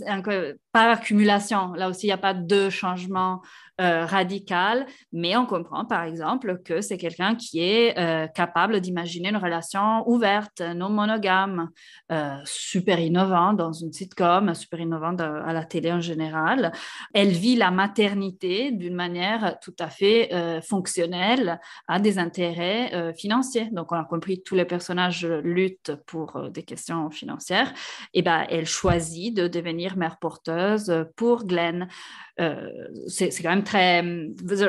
par 0.73 0.91
accumulation. 0.91 1.73
Là 1.75 1.89
aussi, 1.89 2.07
il 2.07 2.09
n'y 2.09 2.13
a 2.13 2.19
pas 2.19 2.35
de 2.35 2.71
changement 2.71 3.41
euh, 3.81 4.07
radical, 4.07 4.87
mais 5.13 5.37
on 5.37 5.47
comprend 5.47 5.85
par 5.85 6.05
exemple 6.05 6.63
que 6.65 6.81
c'est 6.81 6.97
quelqu'un 6.97 7.35
qui 7.35 7.59
est 7.59 7.99
euh, 7.99 8.29
capable 8.29 8.81
d'imaginer 8.81 9.31
une 9.31 9.37
relation 9.37 10.09
ouverte, 10.09 10.61
non 10.61 10.91
monogame, 10.91 11.71
euh, 12.13 12.37
super 12.45 13.01
innovant 13.01 13.53
dans 13.53 13.73
une 13.73 13.93
sitcom, 13.93 14.55
super 14.55 14.79
innovant 14.79 15.17
à 15.17 15.53
la 15.53 15.65
télé 15.65 15.91
en 15.93 16.01
général. 16.01 16.71
Elle 17.15 17.31
vit 17.31 17.57
la 17.57 17.73
maternité 17.73 18.71
d'une 18.71 18.95
manière 18.95 19.59
tout 19.61 19.75
à 19.81 19.89
fait 19.89 20.31
fonctionnelle 20.63 21.59
à 21.89 21.99
des 21.99 22.21
intérêts 22.21 23.13
financiers. 23.15 23.71
Donc 23.73 23.91
on 23.91 23.97
a 23.97 24.05
compris 24.05 24.43
tous 24.43 24.55
les 24.55 24.65
personnages 24.65 25.27
luttent 25.27 25.97
pour 26.07 26.49
des 26.51 26.63
questions 26.63 27.11
financières. 27.11 27.73
Et 28.13 28.23
ben 28.23 28.47
elle 28.51 28.67
choisit 28.67 29.37
de 29.37 29.49
devenir 29.49 29.97
mère 29.97 30.19
porteuse 30.19 31.07
pour 31.17 31.45
Glenn. 31.45 31.89
C'est 32.37 33.43
quand 33.43 33.51
même 33.51 33.65
très, 33.65 34.05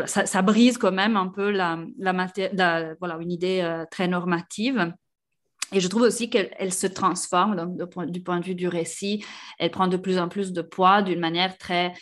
ça, 0.06 0.42
brise 0.42 0.78
quand 0.78 0.92
même 0.92 1.18
un 1.18 1.28
peu 1.28 1.50
la, 1.50 1.80
voilà, 3.00 3.18
une 3.20 3.32
idée 3.32 3.62
euh, 3.62 3.86
très 3.90 4.08
normative. 4.08 4.94
Et 5.72 5.80
je 5.80 5.88
trouve 5.88 6.04
aussi 6.04 6.30
qu'elle 6.30 6.72
se 6.72 6.86
transforme 6.86 7.56
donc, 7.56 8.06
du 8.12 8.22
point 8.22 8.40
de 8.40 8.46
vue 8.46 8.56
du 8.56 8.68
récit. 8.68 9.26
Elle 9.58 9.72
prend 9.72 9.88
de 9.88 9.98
plus 9.98 10.20
en 10.20 10.30
plus 10.30 10.54
de 10.54 10.62
poids 10.62 11.02
d'une 11.02 11.20
manière 11.20 11.58
très, 11.58 11.94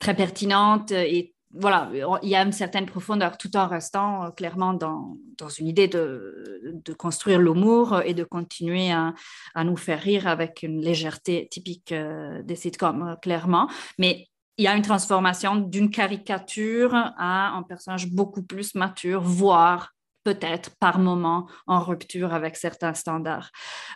très 0.00 0.14
pertinente 0.14 0.90
et 0.90 1.32
voilà, 1.58 1.90
il 2.22 2.28
y 2.28 2.34
a 2.34 2.42
une 2.42 2.52
certaine 2.52 2.84
profondeur 2.84 3.38
tout 3.38 3.56
en 3.56 3.66
restant 3.66 4.24
euh, 4.24 4.30
clairement 4.30 4.74
dans, 4.74 5.16
dans, 5.38 5.48
une 5.48 5.68
idée 5.68 5.88
de, 5.88 6.60
de 6.84 6.92
construire 6.92 7.38
l'humour 7.38 8.02
et 8.04 8.12
de 8.12 8.24
continuer 8.24 8.90
à, 8.90 9.14
à, 9.54 9.64
nous 9.64 9.76
faire 9.76 10.00
rire 10.00 10.26
avec 10.26 10.62
une 10.62 10.82
légèreté 10.82 11.48
typique 11.50 11.92
euh, 11.92 12.42
des 12.42 12.56
sitcoms, 12.56 13.16
clairement. 13.22 13.70
Mais 13.98 14.26
il 14.58 14.64
y 14.64 14.68
a 14.68 14.74
une 14.74 14.82
transformation 14.82 15.56
d'une 15.56 15.90
caricature 15.90 16.94
à 16.94 17.56
un 17.56 17.62
personnage 17.62 18.08
beaucoup 18.10 18.42
plus 18.42 18.74
mature, 18.74 19.20
voire 19.20 19.92
peut-être 20.26 20.70
par 20.80 20.98
moment 20.98 21.46
en 21.68 21.78
rupture 21.78 22.34
avec 22.34 22.56
certains 22.56 22.94
standards. 22.94 23.50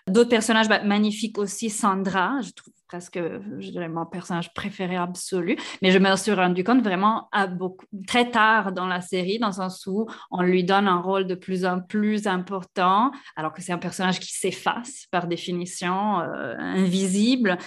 D'autres 0.06 0.30
personnages 0.30 0.68
bah, 0.68 0.80
magnifiques 0.84 1.38
aussi, 1.38 1.70
Sandra, 1.70 2.40
je 2.40 2.52
trouve 2.52 2.72
presque, 2.86 3.18
mon 3.18 4.06
personnage 4.06 4.54
préféré 4.54 4.96
absolu, 4.96 5.56
mais 5.82 5.90
je 5.90 5.98
me 5.98 6.14
suis 6.16 6.32
rendu 6.32 6.62
compte 6.62 6.82
vraiment 6.82 7.28
à 7.32 7.48
beaucoup, 7.48 7.84
très 8.06 8.30
tard 8.30 8.70
dans 8.72 8.86
la 8.86 9.00
série, 9.00 9.40
dans 9.40 9.48
le 9.48 9.52
sens 9.52 9.86
où 9.86 10.06
on 10.30 10.42
lui 10.42 10.62
donne 10.62 10.86
un 10.86 11.00
rôle 11.00 11.26
de 11.26 11.34
plus 11.34 11.64
en 11.64 11.80
plus 11.80 12.28
important, 12.28 13.10
alors 13.34 13.52
que 13.52 13.60
c'est 13.60 13.72
un 13.72 13.78
personnage 13.78 14.20
qui 14.20 14.32
s'efface 14.32 15.06
par 15.10 15.26
définition, 15.26 16.20
euh, 16.20 16.54
invisible, 16.58 17.58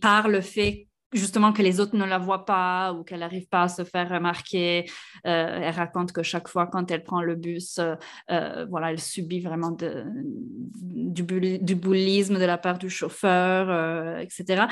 par 0.00 0.28
le 0.28 0.42
fait 0.42 0.89
justement 1.12 1.52
que 1.52 1.62
les 1.62 1.80
autres 1.80 1.96
ne 1.96 2.04
la 2.04 2.18
voient 2.18 2.44
pas 2.44 2.92
ou 2.92 3.02
qu'elle 3.02 3.20
n'arrive 3.20 3.48
pas 3.48 3.62
à 3.62 3.68
se 3.68 3.84
faire 3.84 4.08
remarquer. 4.08 4.90
Euh, 5.26 5.58
elle 5.62 5.74
raconte 5.74 6.12
que 6.12 6.22
chaque 6.22 6.48
fois 6.48 6.66
quand 6.66 6.90
elle 6.90 7.02
prend 7.02 7.20
le 7.20 7.34
bus, 7.34 7.78
euh, 7.78 7.94
euh, 8.30 8.66
voilà, 8.70 8.92
elle 8.92 9.00
subit 9.00 9.40
vraiment 9.40 9.70
du, 9.70 11.22
du, 11.22 11.74
bullisme 11.74 12.38
de 12.38 12.44
la 12.44 12.58
part 12.58 12.78
du 12.78 12.90
chauffeur, 12.90 14.20
etc. 14.20 14.64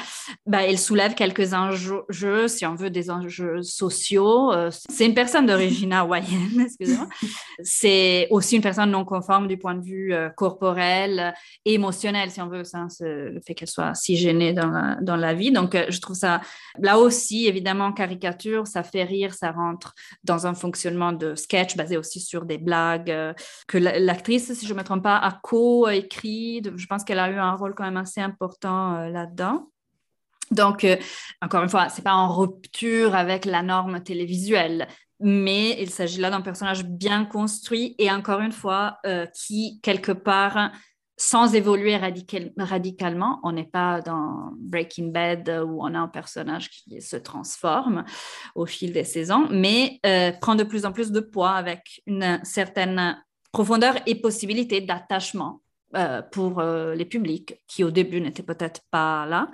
Bah, 0.47 0.63
elle 0.63 0.79
soulève 0.79 1.15
quelques 1.15 1.55
enjeux, 1.55 2.49
si 2.49 2.65
on 2.67 2.75
veut, 2.75 2.91
des 2.91 3.11
enjeux 3.11 3.63
sociaux. 3.63 4.53
c'est 4.71 5.07
une 5.07 5.15
personne 5.15 5.47
d'origine 5.47 5.93
hawaïenne, 5.93 6.61
excusez-moi. 6.61 7.09
C'est 7.63 8.29
aussi 8.31 8.57
une 8.57 8.63
personne 8.63 8.91
non 8.91 9.05
conforme 9.05 9.49
du 9.49 9.59
point 9.59 9.75
de 9.75 9.83
vue 9.83 10.15
corporel 10.37 11.35
émotionnel, 11.65 12.31
si 12.31 12.41
on 12.41 12.49
veut, 12.49 12.65
ça, 12.65 12.87
le 13.01 13.41
fait 13.45 13.55
qu'elle 13.55 13.69
soit 13.69 13.95
si 13.95 14.17
gênée 14.17 14.53
dans 14.53 14.97
dans 15.01 15.17
la 15.17 15.35
vie. 15.35 15.51
Donc, 15.51 15.77
je 15.89 16.01
trouve 16.01 16.17
ça 16.17 16.28
là 16.79 16.99
aussi, 16.99 17.47
évidemment, 17.47 17.93
caricature, 17.93 18.67
ça 18.67 18.83
fait 18.83 19.05
rire, 19.05 19.35
ça 19.35 19.51
rentre 19.51 19.95
dans 20.25 20.47
un 20.47 20.55
fonctionnement 20.55 21.13
de 21.13 21.35
sketch 21.35 21.77
basé 21.77 21.97
aussi 21.97 22.21
sur 22.21 22.45
des 22.45 22.59
blagues 22.59 23.11
euh, 23.11 23.33
que 23.67 23.79
l'actrice, 23.79 24.53
si 24.53 24.67
je 24.67 24.73
ne 24.73 24.79
me 24.79 24.85
trompe 24.85 25.03
pas, 25.03 25.17
a 25.17 25.39
co-écrit. 25.43 26.63
Je 26.77 26.87
pense 26.87 27.05
qu'elle 27.05 27.19
a 27.19 27.31
eu 27.31 27.37
un 27.37 27.55
rôle 27.55 27.75
quand 27.75 27.85
même 27.85 27.97
assez 27.97 28.21
important 28.21 28.97
euh, 28.97 29.09
là-dedans. 29.09 29.69
Donc, 30.51 30.85
euh, 30.85 30.97
encore 31.43 31.63
une 31.63 31.69
fois, 31.69 31.89
ce 31.89 31.97
n'est 31.97 32.05
pas 32.05 32.15
en 32.15 32.35
rupture 32.35 33.15
avec 33.15 33.45
la 33.45 33.63
norme 33.63 34.03
télévisuelle, 34.03 34.89
mais 35.21 35.81
il 35.81 35.91
s'agit 35.91 36.21
là 36.21 36.31
d'un 36.31 36.41
personnage 36.41 36.85
bien 36.85 37.25
construit 37.27 37.95
et 37.99 38.11
encore 38.11 38.41
une 38.41 38.53
fois, 38.53 38.99
qui, 39.35 39.81
quelque 39.83 40.13
part, 40.13 40.71
sans 41.19 41.55
évoluer 41.55 41.97
radicalement. 41.97 43.41
On 43.43 43.53
n'est 43.53 43.65
pas 43.65 44.01
dans 44.01 44.53
Breaking 44.57 45.09
Bad 45.09 45.49
où 45.67 45.81
on 45.83 45.95
a 45.95 45.99
un 45.99 46.09
personnage 46.09 46.71
qui 46.71 47.03
se 47.03 47.17
transforme 47.17 48.05
au 48.55 48.65
fil 48.65 48.93
des 48.93 49.05
saisons, 49.05 49.49
mais 49.51 49.99
euh, 50.07 50.33
prend 50.33 50.55
de 50.55 50.65
plus 50.65 50.87
en 50.87 50.93
plus 50.93 51.11
de 51.11 51.21
poids 51.21 51.53
avec 51.53 52.01
une 52.07 52.41
certaine 52.45 53.23
profondeur 53.53 53.97
et 54.07 54.15
possibilité 54.15 54.81
d'attachement 54.81 55.61
euh, 55.95 56.21
pour 56.21 56.59
euh, 56.59 56.95
les 56.95 57.07
publics 57.07 57.63
qui 57.67 57.83
au 57.83 57.91
début 57.91 58.21
n'étaient 58.21 58.43
peut-être 58.43 58.83
pas 58.91 59.25
là. 59.25 59.49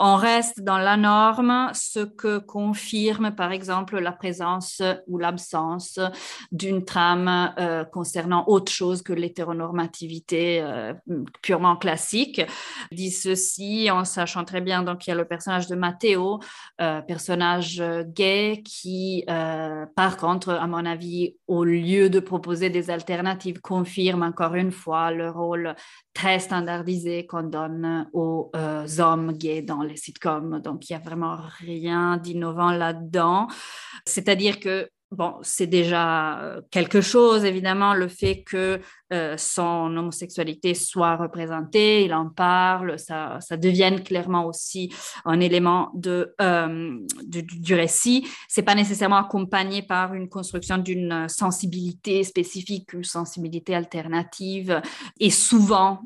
On 0.00 0.16
reste 0.16 0.60
dans 0.62 0.78
la 0.78 0.96
norme, 0.96 1.70
ce 1.72 2.00
que 2.00 2.38
confirme 2.38 3.30
par 3.30 3.52
exemple 3.52 4.00
la 4.00 4.10
présence 4.10 4.82
ou 5.06 5.18
l'absence 5.18 6.00
d'une 6.50 6.84
trame 6.84 7.54
euh, 7.60 7.84
concernant 7.84 8.42
autre 8.48 8.72
chose 8.72 9.02
que 9.02 9.12
l'hétéronormativité 9.12 10.64
purement 11.42 11.76
classique. 11.76 12.42
Dit 12.90 13.12
ceci 13.12 13.88
en 13.88 14.04
sachant 14.04 14.44
très 14.44 14.60
bien 14.60 14.82
donc 14.82 15.06
il 15.06 15.10
y 15.10 15.12
a 15.12 15.16
le 15.16 15.26
personnage 15.26 15.68
de 15.68 15.76
Matteo, 15.76 16.40
personnage 16.76 17.80
gay 18.06 18.62
qui 18.64 19.24
par 19.94 20.16
contre 20.16 20.50
à 20.50 20.66
mon 20.66 20.84
avis 20.84 21.36
au 21.46 21.62
lieu 21.62 22.10
de 22.10 22.18
proposer 22.18 22.68
des 22.68 22.90
alternatives 22.90 23.60
confirme 23.60 24.24
encore 24.24 24.56
une 24.56 24.72
fois 24.72 25.12
le 25.12 25.30
rôle 25.30 25.67
très 26.14 26.38
standardisé 26.38 27.26
qu'on 27.26 27.44
donne 27.44 28.08
aux 28.12 28.50
euh, 28.56 28.86
hommes 28.98 29.32
gays 29.32 29.62
dans 29.62 29.82
les 29.82 29.96
sitcoms. 29.96 30.60
Donc, 30.60 30.88
il 30.88 30.92
n'y 30.92 31.00
a 31.00 31.04
vraiment 31.04 31.38
rien 31.58 32.16
d'innovant 32.16 32.72
là-dedans. 32.72 33.48
C'est-à-dire 34.06 34.60
que 34.60 34.88
bon, 35.10 35.36
c'est 35.42 35.66
déjà 35.66 36.40
euh, 36.40 36.60
quelque 36.70 37.00
chose, 37.00 37.44
évidemment, 37.44 37.94
le 37.94 38.08
fait 38.08 38.42
que 38.42 38.80
euh, 39.12 39.36
son 39.38 39.96
homosexualité 39.96 40.74
soit 40.74 41.16
représentée, 41.16 42.04
il 42.04 42.12
en 42.12 42.28
parle, 42.28 42.98
ça, 42.98 43.38
ça 43.40 43.56
devienne 43.56 44.02
clairement 44.02 44.46
aussi 44.46 44.92
un 45.24 45.40
élément 45.40 45.90
de, 45.94 46.34
euh, 46.40 46.98
du, 47.24 47.42
du, 47.42 47.74
récit. 47.74 48.28
C'est 48.48 48.62
pas 48.62 48.74
nécessairement 48.74 49.16
accompagné 49.16 49.82
par 49.82 50.12
une 50.12 50.28
construction 50.28 50.76
d'une 50.76 51.26
sensibilité 51.28 52.22
spécifique, 52.22 52.92
une 52.92 53.04
sensibilité 53.04 53.74
alternative, 53.74 54.82
et 55.20 55.30
souvent, 55.30 56.00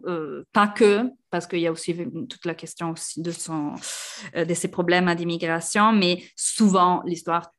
pas 0.52 0.68
que, 0.68 1.10
parce 1.30 1.46
qu'il 1.46 1.60
y 1.60 1.66
a 1.66 1.72
aussi 1.72 1.96
toute 2.28 2.44
la 2.44 2.54
question 2.54 2.90
aussi 2.90 3.20
de, 3.20 3.30
son, 3.30 3.72
de 4.34 4.54
ses 4.54 4.68
problèmes 4.68 5.12
d'immigration, 5.14 5.92
mais 5.92 6.22
souvent 6.36 7.02
l'histoire 7.04 7.50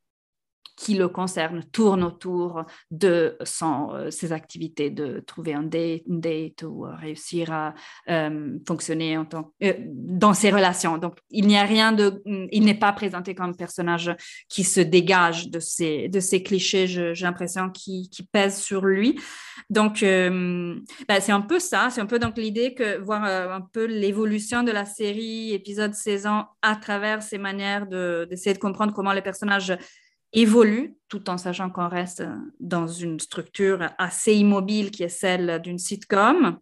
qui 0.76 0.96
le 0.96 1.08
concerne 1.08 1.64
tourne 1.72 2.04
autour 2.04 2.64
de 2.90 3.38
euh, 3.40 4.12
ses 4.12 4.32
activités 4.32 4.90
de 4.90 5.24
trouver 5.26 5.54
un 5.54 5.64
date, 5.64 6.64
ou 6.64 6.86
euh, 6.86 6.96
réussir 6.96 7.52
à 7.52 7.74
euh, 8.10 8.58
fonctionner 8.68 9.18
en 9.18 9.26
tant, 9.26 9.54
dans 9.86 10.34
ses 10.34 10.50
relations. 10.50 10.98
Donc, 10.98 11.18
il 11.30 11.48
n'y 11.48 11.58
a 11.58 11.64
rien 11.64 11.92
de... 11.92 12.22
Il 12.52 12.66
n'est 12.66 12.74
pas 12.74 12.92
présenté 12.94 13.36
comme 13.36 13.50
un 13.50 13.54
personnage 13.54 14.16
qui 14.50 14.64
se 14.64 14.80
dégage 14.80 15.50
de 15.50 15.60
ces, 15.60 16.10
de 16.10 16.20
ces 16.20 16.42
clichés, 16.42 16.88
j'ai 16.88 17.14
l'impression, 17.26 17.70
qui, 17.70 18.10
qui, 18.10 18.24
pèsent 18.24 18.62
sur 18.62 18.86
lui. 18.86 19.20
Donc, 19.70 20.02
ben, 20.02 20.82
c'est 21.20 21.32
un 21.32 21.42
peu 21.42 21.60
ça. 21.60 21.90
C'est 21.92 22.02
un 22.02 22.06
peu 22.06 22.20
donc 22.20 22.38
l'idée 22.38 22.74
que 22.74 22.98
voir 23.00 23.24
un 23.24 23.62
peu 23.62 23.86
l'évolution 23.86 24.64
de 24.64 24.72
la 24.72 24.86
série, 24.86 25.54
épisode, 25.54 25.94
saison, 25.94 26.46
à 26.62 26.76
travers 26.76 27.22
ces 27.22 27.38
manières 27.38 27.86
d'essayer 27.86 28.54
de, 28.54 28.58
de 28.58 28.62
comprendre 28.62 28.94
comment 28.94 29.14
les 29.14 29.22
personnages 29.22 29.74
évolue 30.34 30.98
tout 31.08 31.30
en 31.30 31.38
sachant 31.38 31.70
qu'on 31.70 31.88
reste 31.88 32.24
dans 32.60 32.88
une 32.88 33.20
structure 33.20 33.90
assez 33.98 34.34
immobile 34.34 34.92
qui 34.92 35.04
est 35.04 35.10
celle 35.10 35.62
d'une 35.62 35.78
sitcom. 35.78 36.58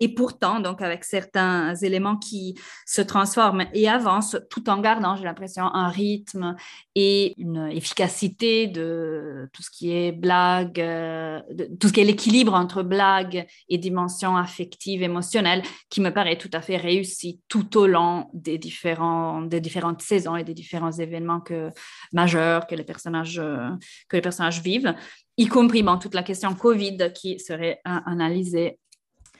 Et 0.00 0.08
pourtant, 0.08 0.60
donc 0.60 0.82
avec 0.82 1.04
certains 1.04 1.74
éléments 1.76 2.16
qui 2.16 2.58
se 2.86 3.00
transforment 3.00 3.66
et 3.72 3.88
avancent 3.88 4.36
tout 4.50 4.68
en 4.68 4.80
gardant, 4.80 5.16
j'ai 5.16 5.24
l'impression, 5.24 5.64
un 5.64 5.88
rythme 5.88 6.56
et 6.94 7.34
une 7.38 7.68
efficacité 7.70 8.66
de 8.66 9.48
tout 9.52 9.62
ce 9.62 9.70
qui 9.70 9.92
est 9.92 10.12
blague, 10.12 10.80
euh, 10.80 11.40
de, 11.52 11.68
tout 11.78 11.88
ce 11.88 11.92
qui 11.92 12.00
est 12.00 12.04
l'équilibre 12.04 12.54
entre 12.54 12.82
blague 12.82 13.46
et 13.68 13.78
dimension 13.78 14.36
affective, 14.36 15.02
émotionnelle, 15.02 15.62
qui 15.90 16.00
me 16.00 16.10
paraît 16.10 16.38
tout 16.38 16.50
à 16.52 16.60
fait 16.60 16.76
réussi 16.76 17.40
tout 17.48 17.76
au 17.76 17.86
long 17.86 18.28
des, 18.32 18.58
différents, 18.58 19.42
des 19.42 19.60
différentes 19.60 20.02
saisons 20.02 20.36
et 20.36 20.44
des 20.44 20.54
différents 20.54 20.92
événements 20.92 21.40
que, 21.40 21.70
majeurs 22.12 22.66
que 22.66 22.74
les 22.74 22.84
personnages, 22.84 23.40
que 24.08 24.16
les 24.16 24.22
personnages 24.22 24.60
vivent 24.60 24.94
y 25.36 25.46
compris 25.46 25.82
bon, 25.82 25.98
toute 25.98 26.14
la 26.14 26.22
question 26.22 26.54
Covid 26.54 27.12
qui 27.14 27.38
serait 27.38 27.80
analysée 27.84 28.78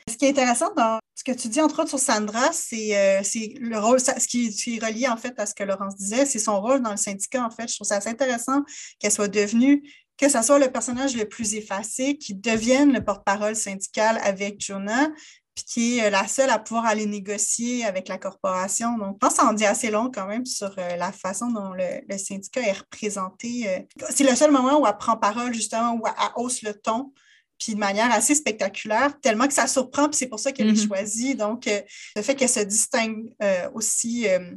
ce 0.09 0.17
qui 0.17 0.27
est 0.27 0.31
intéressant 0.31 0.73
dans 0.75 0.99
ce 1.15 1.25
que 1.25 1.33
tu 1.33 1.49
dis, 1.49 1.61
entre 1.61 1.81
autres, 1.81 1.91
sur 1.91 1.99
Sandra, 1.99 2.53
c'est 2.53 2.97
euh, 2.97 3.23
le 3.61 3.79
rôle, 3.79 4.01
ce 4.01 4.27
qui, 4.27 4.47
est 4.47 4.85
relié 4.85 5.09
en 5.09 5.17
fait 5.17 5.39
à 5.39 5.47
ce 5.47 5.55
que 5.55 5.65
Laurence 5.65 5.97
disait, 5.97 6.27
c'est 6.27 6.39
son 6.39 6.61
rôle 6.61 6.83
dans 6.83 6.91
le 6.91 6.97
syndicat. 6.97 7.45
En 7.45 7.51
fait, 7.51 7.69
je 7.69 7.77
trouve 7.77 7.87
ça 7.87 7.97
assez 7.97 8.11
intéressant 8.11 8.63
qu'elle 8.99 9.13
soit 9.13 9.29
devenue, 9.29 9.83
que 10.19 10.29
ce 10.29 10.43
soit 10.43 10.59
le 10.59 10.71
personnage 10.71 11.17
le 11.17 11.27
plus 11.27 11.55
effacé, 11.55 12.19
qui 12.19 12.35
devienne 12.35 12.93
le 12.93 13.03
porte-parole 13.03 13.57
syndical 13.57 14.21
avec 14.23 14.61
Jonah, 14.61 15.09
puis 15.55 15.65
qui 15.65 15.99
est 15.99 16.07
euh, 16.07 16.11
la 16.11 16.29
seule 16.29 16.51
à 16.51 16.59
pouvoir 16.59 16.85
aller 16.85 17.07
négocier 17.07 17.87
avec 17.87 18.09
la 18.09 18.19
corporation. 18.19 18.99
Donc, 18.99 19.15
je 19.15 19.19
pense 19.19 19.37
que 19.37 19.43
ça 19.43 19.49
en 19.49 19.55
dit 19.55 19.65
assez 19.65 19.91
long 19.91 20.11
quand 20.13 20.27
même 20.27 20.45
sur 20.45 20.75
euh, 20.79 20.97
la 20.97 21.13
façon 21.13 21.51
dont 21.51 21.73
le, 21.73 22.19
syndicat 22.19 22.61
est 22.61 22.73
représenté. 22.73 23.87
C'est 24.11 24.25
le 24.25 24.37
seul 24.37 24.51
moment 24.51 24.81
où 24.81 24.87
elle 24.87 24.99
prend 24.99 25.17
parole, 25.17 25.55
justement, 25.55 25.95
où 25.95 26.03
elle 26.07 26.13
hausse 26.37 26.61
le 26.63 26.75
ton 26.75 27.13
puis 27.59 27.75
de 27.75 27.79
manière 27.79 28.11
assez 28.13 28.35
spectaculaire, 28.35 29.19
tellement 29.21 29.47
que 29.47 29.55
ça 29.55 29.67
surprend, 29.67 30.09
puis 30.09 30.17
c'est 30.17 30.27
pour 30.27 30.41
ça 30.41 30.53
qu'elle 30.53 30.69
est 30.69 30.73
mm-hmm. 30.73 30.87
choisie. 30.87 31.35
Donc, 31.35 31.67
euh, 31.67 31.81
le 32.17 32.23
fait 32.23 32.35
qu'elle 32.35 32.49
se 32.49 32.61
distingue 32.61 33.33
euh, 33.43 33.69
aussi, 33.75 34.29
euh, 34.29 34.51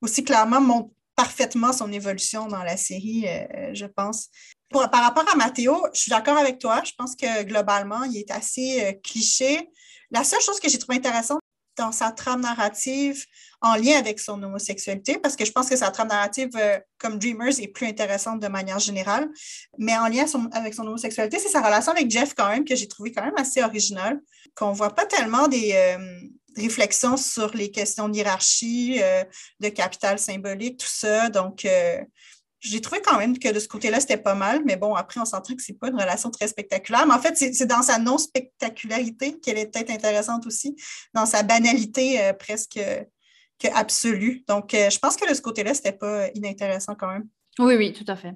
aussi 0.00 0.24
clairement 0.24 0.60
montre 0.60 0.90
parfaitement 1.14 1.72
son 1.72 1.90
évolution 1.92 2.46
dans 2.46 2.62
la 2.62 2.76
série, 2.76 3.26
je 3.72 3.86
pense. 3.86 4.28
par 4.70 5.02
rapport 5.02 5.28
à 5.28 5.34
Mathéo, 5.34 5.76
je 5.92 6.02
suis 6.02 6.10
d'accord 6.10 6.38
avec 6.38 6.60
toi. 6.60 6.80
Je 6.84 6.92
pense 6.96 7.16
que 7.16 7.42
globalement, 7.42 8.04
il 8.04 8.18
est 8.18 8.30
assez 8.30 9.00
cliché. 9.02 9.68
La 10.12 10.22
seule 10.22 10.40
chose 10.40 10.60
que 10.60 10.68
j'ai 10.68 10.78
trouvé 10.78 10.98
intéressante 10.98 11.40
dans 11.78 11.92
sa 11.92 12.10
trame 12.10 12.42
narrative, 12.42 13.24
en 13.60 13.74
lien 13.74 13.98
avec 13.98 14.20
son 14.20 14.40
homosexualité, 14.42 15.18
parce 15.18 15.34
que 15.34 15.44
je 15.44 15.52
pense 15.52 15.68
que 15.68 15.76
sa 15.76 15.90
trame 15.90 16.08
narrative, 16.08 16.50
euh, 16.56 16.78
comme 16.98 17.18
Dreamers, 17.18 17.60
est 17.60 17.68
plus 17.68 17.86
intéressante 17.86 18.40
de 18.40 18.48
manière 18.48 18.78
générale. 18.78 19.28
Mais 19.78 19.96
en 19.96 20.08
lien 20.08 20.26
avec 20.52 20.74
son 20.74 20.86
homosexualité, 20.86 21.38
c'est 21.38 21.48
sa 21.48 21.60
relation 21.60 21.92
avec 21.92 22.10
Jeff 22.10 22.34
quand 22.34 22.48
même, 22.48 22.64
que 22.64 22.76
j'ai 22.76 22.86
trouvé 22.86 23.12
quand 23.12 23.24
même 23.24 23.36
assez 23.36 23.62
originale, 23.62 24.20
qu'on 24.54 24.72
voit 24.72 24.94
pas 24.94 25.06
tellement 25.06 25.48
des 25.48 25.72
euh, 25.74 25.98
réflexions 26.56 27.16
sur 27.16 27.54
les 27.54 27.70
questions 27.70 28.08
de 28.08 28.16
hiérarchie, 28.16 29.00
euh, 29.02 29.24
de 29.60 29.68
capital 29.68 30.18
symbolique, 30.18 30.78
tout 30.78 30.86
ça. 30.90 31.28
Donc, 31.28 31.66
j'ai 32.60 32.80
trouvé 32.80 33.00
quand 33.00 33.18
même 33.18 33.38
que 33.38 33.52
de 33.52 33.58
ce 33.60 33.68
côté-là, 33.68 34.00
c'était 34.00 34.16
pas 34.16 34.34
mal, 34.34 34.62
mais 34.64 34.76
bon, 34.76 34.94
après, 34.94 35.20
on 35.20 35.24
s'entend 35.24 35.54
que 35.54 35.62
c'est 35.62 35.78
pas 35.78 35.88
une 35.88 36.00
relation 36.00 36.30
très 36.30 36.48
spectaculaire. 36.48 37.06
Mais 37.06 37.14
en 37.14 37.20
fait, 37.20 37.36
c'est 37.36 37.66
dans 37.66 37.82
sa 37.82 37.98
non-spectacularité 37.98 39.38
qu'elle 39.38 39.58
est 39.58 39.72
peut-être 39.72 39.90
intéressante 39.90 40.46
aussi, 40.46 40.76
dans 41.14 41.26
sa 41.26 41.42
banalité 41.42 42.32
presque 42.38 42.80
que 43.58 43.68
absolu. 43.74 44.44
Donc, 44.48 44.74
euh, 44.74 44.90
je 44.90 44.98
pense 44.98 45.16
que 45.16 45.28
de 45.28 45.34
ce 45.34 45.42
côté-là, 45.42 45.74
c'était 45.74 45.92
pas 45.92 46.28
inintéressant 46.34 46.94
quand 46.94 47.08
même. 47.08 47.28
Oui, 47.58 47.74
oui, 47.76 47.92
tout 47.92 48.04
à 48.06 48.16
fait. 48.16 48.34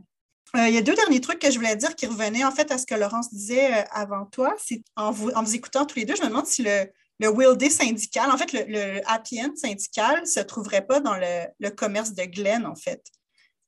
Euh, 0.56 0.68
il 0.68 0.74
y 0.74 0.78
a 0.78 0.82
deux 0.82 0.94
derniers 0.94 1.20
trucs 1.20 1.38
que 1.38 1.50
je 1.50 1.56
voulais 1.56 1.76
dire 1.76 1.94
qui 1.96 2.06
revenaient 2.06 2.44
en 2.44 2.50
fait 2.50 2.70
à 2.70 2.76
ce 2.76 2.84
que 2.84 2.94
Laurence 2.94 3.32
disait 3.32 3.72
euh, 3.72 3.84
avant 3.92 4.26
toi. 4.26 4.54
C'est 4.58 4.82
en 4.96 5.10
vous, 5.10 5.30
en 5.30 5.42
vous 5.42 5.54
écoutant 5.54 5.86
tous 5.86 5.98
les 5.98 6.04
deux, 6.04 6.14
je 6.14 6.22
me 6.22 6.28
demande 6.28 6.46
si 6.46 6.62
le, 6.62 6.86
le 7.20 7.28
Will 7.28 7.56
Day 7.56 7.70
syndical, 7.70 8.30
en 8.30 8.36
fait, 8.36 8.52
le, 8.52 9.00
happy 9.06 9.40
end 9.40 9.54
syndical 9.54 10.20
ne 10.20 10.26
se 10.26 10.40
trouverait 10.40 10.86
pas 10.86 11.00
dans 11.00 11.16
le, 11.16 11.70
commerce 11.70 12.12
de 12.12 12.24
Glenn, 12.24 12.66
en 12.66 12.74
fait. 12.74 13.02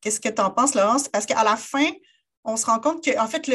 Qu'est-ce 0.04 0.20
que 0.20 0.28
tu 0.28 0.42
en 0.42 0.50
penses, 0.50 0.74
Laurence? 0.74 1.08
Parce 1.08 1.24
qu'à 1.24 1.42
la 1.42 1.56
fin, 1.56 1.90
on 2.44 2.58
se 2.58 2.66
rend 2.66 2.78
compte 2.78 3.02
que, 3.02 3.18
en 3.18 3.26
fait, 3.26 3.50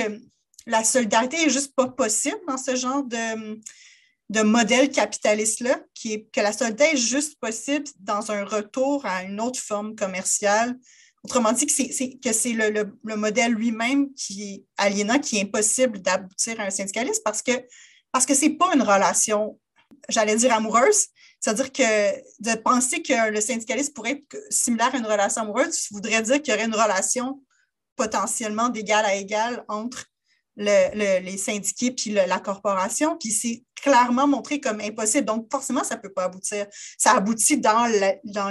la 0.66 0.84
solidarité 0.84 1.38
n'est 1.38 1.52
juste 1.52 1.76
pas 1.76 1.88
possible 1.88 2.40
dans 2.48 2.58
ce 2.58 2.76
genre 2.76 3.04
de, 3.04 4.42
modèle 4.42 4.90
capitaliste-là, 4.90 5.80
qui 5.94 6.14
est 6.14 6.28
que 6.34 6.42
la 6.42 6.52
solidarité 6.52 6.96
est 6.96 6.98
juste 6.98 7.40
possible 7.40 7.86
dans 8.00 8.32
un 8.32 8.44
retour 8.46 9.06
à 9.06 9.22
une 9.22 9.40
autre 9.40 9.60
forme 9.60 9.96
commerciale. 9.96 10.76
Autrement 11.24 11.52
dit, 11.52 11.68
que 11.68 12.34
c'est 12.34 12.54
le, 12.54 13.16
modèle 13.16 13.52
lui-même 13.52 14.12
qui 14.16 14.56
est 14.56 14.64
aliénant, 14.76 15.20
qui 15.20 15.38
est 15.38 15.44
impossible 15.44 16.02
d'aboutir 16.02 16.60
à 16.60 16.64
un 16.64 16.72
syndicalisme 16.72 17.22
parce 17.24 17.44
que 17.44 17.52
parce 18.12 18.26
que 18.26 18.34
ce 18.34 18.46
n'est 18.46 18.56
pas 18.56 18.74
une 18.74 18.82
relation, 18.82 19.60
j'allais 20.08 20.36
dire 20.36 20.54
amoureuse. 20.54 21.08
C'est-à-dire 21.40 21.72
que 21.72 22.20
de 22.40 22.56
penser 22.62 23.02
que 23.02 23.32
le 23.32 23.42
syndicalisme 23.42 23.94
pourrait 23.94 24.12
être 24.12 24.38
similaire 24.50 24.94
à 24.94 24.98
une 24.98 25.06
relation 25.06 25.42
amoureuse 25.42 25.88
voudrait 25.92 26.22
dire 26.22 26.42
qu'il 26.42 26.54
y 26.54 26.58
aurait 26.58 26.66
une 26.66 26.76
relation 26.76 27.42
potentiellement 27.96 28.70
d'égal 28.70 29.06
à 29.06 29.16
égal 29.16 29.64
entre 29.68 30.06
les 30.58 31.38
syndiqués 31.38 31.92
puis 31.92 32.12
la 32.12 32.40
corporation. 32.40 33.18
Puis 33.18 33.32
c'est 33.32 33.64
clairement 33.82 34.28
montré 34.28 34.60
comme 34.60 34.82
impossible. 34.82 35.24
Donc, 35.24 35.50
forcément, 35.50 35.86
ça 35.86 35.96
ne 35.96 36.02
peut 36.02 36.12
pas 36.12 36.26
aboutir. 36.26 36.66
Ça 36.98 37.14
aboutit 37.14 37.58
dans 37.58 37.88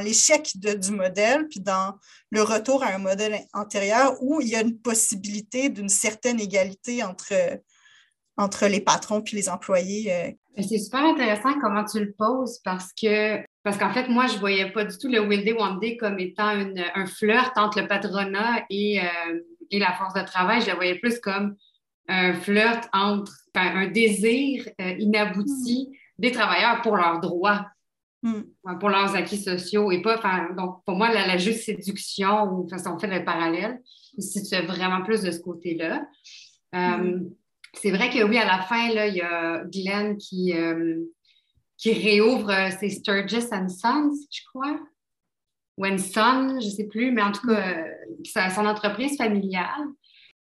l'échec 0.02 0.50
du 0.56 0.90
modèle, 0.90 1.46
puis 1.48 1.60
dans 1.60 1.98
le 2.30 2.40
retour 2.42 2.82
à 2.82 2.94
un 2.94 2.98
modèle 2.98 3.38
antérieur 3.52 4.16
où 4.22 4.40
il 4.40 4.48
y 4.48 4.56
a 4.56 4.62
une 4.62 4.78
possibilité 4.78 5.68
d'une 5.68 5.90
certaine 5.90 6.40
égalité 6.40 7.04
entre, 7.04 7.34
entre 8.38 8.66
les 8.66 8.80
patrons 8.80 9.20
puis 9.20 9.36
les 9.36 9.48
employés. 9.48 10.12
Euh. 10.12 10.62
C'est 10.62 10.78
super 10.78 11.04
intéressant 11.04 11.58
comment 11.60 11.84
tu 11.84 12.00
le 12.00 12.12
poses 12.12 12.60
parce 12.64 12.92
que 12.92 13.40
parce 13.64 13.76
qu'en 13.76 13.92
fait, 13.92 14.08
moi, 14.08 14.26
je 14.28 14.34
ne 14.34 14.38
voyais 14.38 14.70
pas 14.72 14.84
du 14.84 14.96
tout 14.96 15.08
le 15.08 15.20
Will 15.20 15.44
Day 15.44 15.52
One 15.52 15.78
Day 15.78 15.98
comme 15.98 16.18
étant 16.18 16.48
un 16.94 17.06
flirt 17.06 17.52
entre 17.56 17.80
le 17.82 17.86
patronat 17.86 18.64
et, 18.70 19.00
euh, 19.00 19.40
et 19.70 19.78
la 19.78 19.92
force 19.92 20.14
de 20.14 20.24
travail. 20.24 20.62
Je 20.62 20.70
le 20.70 20.76
voyais 20.76 20.94
plus 20.94 21.20
comme 21.20 21.54
un 22.08 22.32
flirt 22.32 22.88
entre 22.94 23.32
un 23.54 23.88
désir 23.88 24.66
euh, 24.80 24.94
inabouti 24.98 25.90
des 26.18 26.32
travailleurs 26.32 26.80
pour 26.82 26.96
leurs 26.96 27.20
droits, 27.20 27.66
hmm. 28.22 28.42
pour 28.80 28.88
leurs 28.88 29.14
acquis 29.14 29.36
sociaux 29.36 29.92
et 29.92 30.00
pas, 30.00 30.18
donc 30.56 30.82
pour 30.86 30.96
moi, 30.96 31.12
la, 31.12 31.36
juste 31.36 31.64
séduction, 31.64 32.44
ou 32.44 32.68
façon, 32.68 32.94
on 32.94 32.98
fait 32.98 33.06
le 33.06 33.24
parallèle, 33.24 33.80
si 34.18 34.42
tu 34.42 34.54
as 34.54 34.62
vraiment 34.62 35.02
plus 35.02 35.22
de 35.22 35.30
ce 35.30 35.40
côté-là. 35.40 36.06
Hmm. 36.72 37.28
C'est 37.74 37.90
vrai 37.90 38.10
que 38.10 38.22
oui, 38.22 38.38
à 38.38 38.46
la 38.46 38.62
fin, 38.62 38.92
là, 38.92 39.06
il 39.06 39.16
y 39.16 39.20
a 39.20 39.62
Glenn 39.64 40.16
qui, 40.16 40.52
euh, 40.54 40.96
qui 41.76 41.92
réouvre 41.92 42.52
ses 42.78 42.90
Sturgis 42.90 43.46
and 43.52 43.68
Sons, 43.68 44.14
je 44.30 44.40
crois. 44.48 44.78
Ou 45.76 45.86
Son, 45.98 46.58
je 46.60 46.66
ne 46.66 46.70
sais 46.70 46.88
plus, 46.88 47.12
mais 47.12 47.22
en 47.22 47.30
tout 47.30 47.46
cas, 47.46 48.50
son 48.50 48.66
entreprise 48.66 49.16
familiale. 49.16 49.86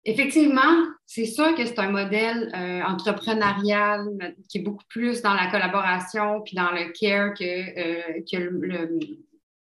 Effectivement, 0.06 0.86
c'est 1.06 1.26
sûr 1.26 1.56
que 1.56 1.66
c'est 1.66 1.80
un 1.80 1.90
modèle 1.90 2.52
euh, 2.54 2.84
entrepreneurial 2.84 4.36
qui 4.50 4.58
est 4.58 4.62
beaucoup 4.62 4.84
plus 4.90 5.22
dans 5.22 5.34
la 5.34 5.50
collaboration 5.50 6.42
puis 6.42 6.56
dans 6.56 6.72
le 6.72 6.92
care 6.92 7.34
que, 7.34 7.44
euh, 7.44 8.22
que, 8.30 9.00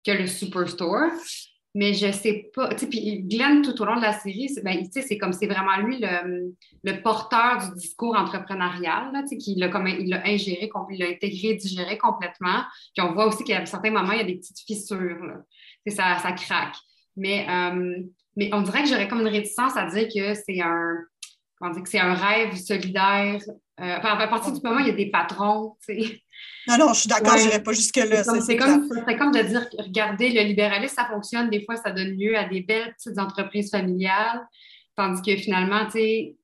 que 0.05 0.11
le 0.11 0.27
superstore. 0.27 1.09
Mais 1.77 1.93
je 1.93 2.11
sais 2.11 2.49
pas. 2.55 2.69
Puis 2.69 3.21
Glenn, 3.21 3.61
tout 3.61 3.79
au 3.79 3.85
long 3.85 3.97
de 3.97 4.01
la 4.01 4.13
série, 4.13 4.49
c'est 4.49 4.63
ben, 4.63 4.83
comme 5.21 5.31
c'est 5.31 5.45
vraiment 5.45 5.77
lui 5.77 5.99
le, 6.01 7.03
porteur 7.03 7.69
du 7.69 7.79
discours 7.79 8.17
entrepreneurial, 8.17 9.11
là, 9.13 9.21
qui 9.39 9.53
l'a 9.53 9.69
comme 9.69 9.85
il 9.85 10.09
l'a 10.09 10.25
ingéré, 10.25 10.71
il 10.89 10.97
l'a 10.97 11.05
intégré, 11.05 11.53
digéré 11.53 11.99
complètement. 11.99 12.63
Puis 12.95 13.05
on 13.05 13.13
voit 13.13 13.27
aussi 13.27 13.43
qu'à 13.43 13.63
certains 13.67 13.91
moments, 13.91 14.13
il 14.13 14.17
y 14.17 14.21
a 14.21 14.23
des 14.23 14.37
petites 14.37 14.59
fissures. 14.65 15.37
Ça, 15.85 16.17
ça 16.17 16.31
craque. 16.31 16.77
Mais 17.15 17.45
euh, 17.47 18.01
mais 18.35 18.49
on 18.53 18.63
dirait 18.63 18.81
que 18.81 18.89
j'aurais 18.89 19.07
comme 19.07 19.21
une 19.21 19.27
réticence 19.27 19.77
à 19.77 19.85
dire 19.85 20.07
que 20.07 20.33
c'est 20.33 20.59
un, 20.59 20.97
que 21.61 21.89
c'est 21.89 21.99
un 21.99 22.15
rêve 22.15 22.55
solidaire. 22.55 23.39
Euh, 23.79 23.97
à 24.01 24.27
partir 24.27 24.51
du 24.51 24.59
moment 24.63 24.77
où 24.77 24.79
il 24.79 24.87
y 24.87 24.89
a 24.89 24.95
des 24.95 25.11
patrons, 25.11 25.77
tu 25.87 26.01
sais. 26.01 26.21
Non, 26.67 26.77
non, 26.77 26.93
je 26.93 27.01
suis 27.01 27.09
d'accord, 27.09 27.37
je 27.37 27.45
n'irais 27.45 27.63
pas 27.63 27.71
jusque-là. 27.71 28.23
C'est 28.23 28.57
comme, 28.57 28.89
comme, 28.89 29.31
de 29.31 29.41
dire, 29.41 29.67
regardez, 29.79 30.29
le 30.29 30.41
libéralisme, 30.41 30.95
ça 30.95 31.05
fonctionne. 31.05 31.49
Des 31.49 31.63
fois, 31.63 31.77
ça 31.77 31.91
donne 31.91 32.17
lieu 32.17 32.37
à 32.37 32.43
des 32.43 32.61
belles 32.61 32.93
petites 32.95 33.17
entreprises 33.17 33.71
familiales. 33.71 34.45
Tandis 34.95 35.21
que 35.21 35.37
finalement, 35.37 35.85
tu 35.85 35.91
sais, 35.91 36.35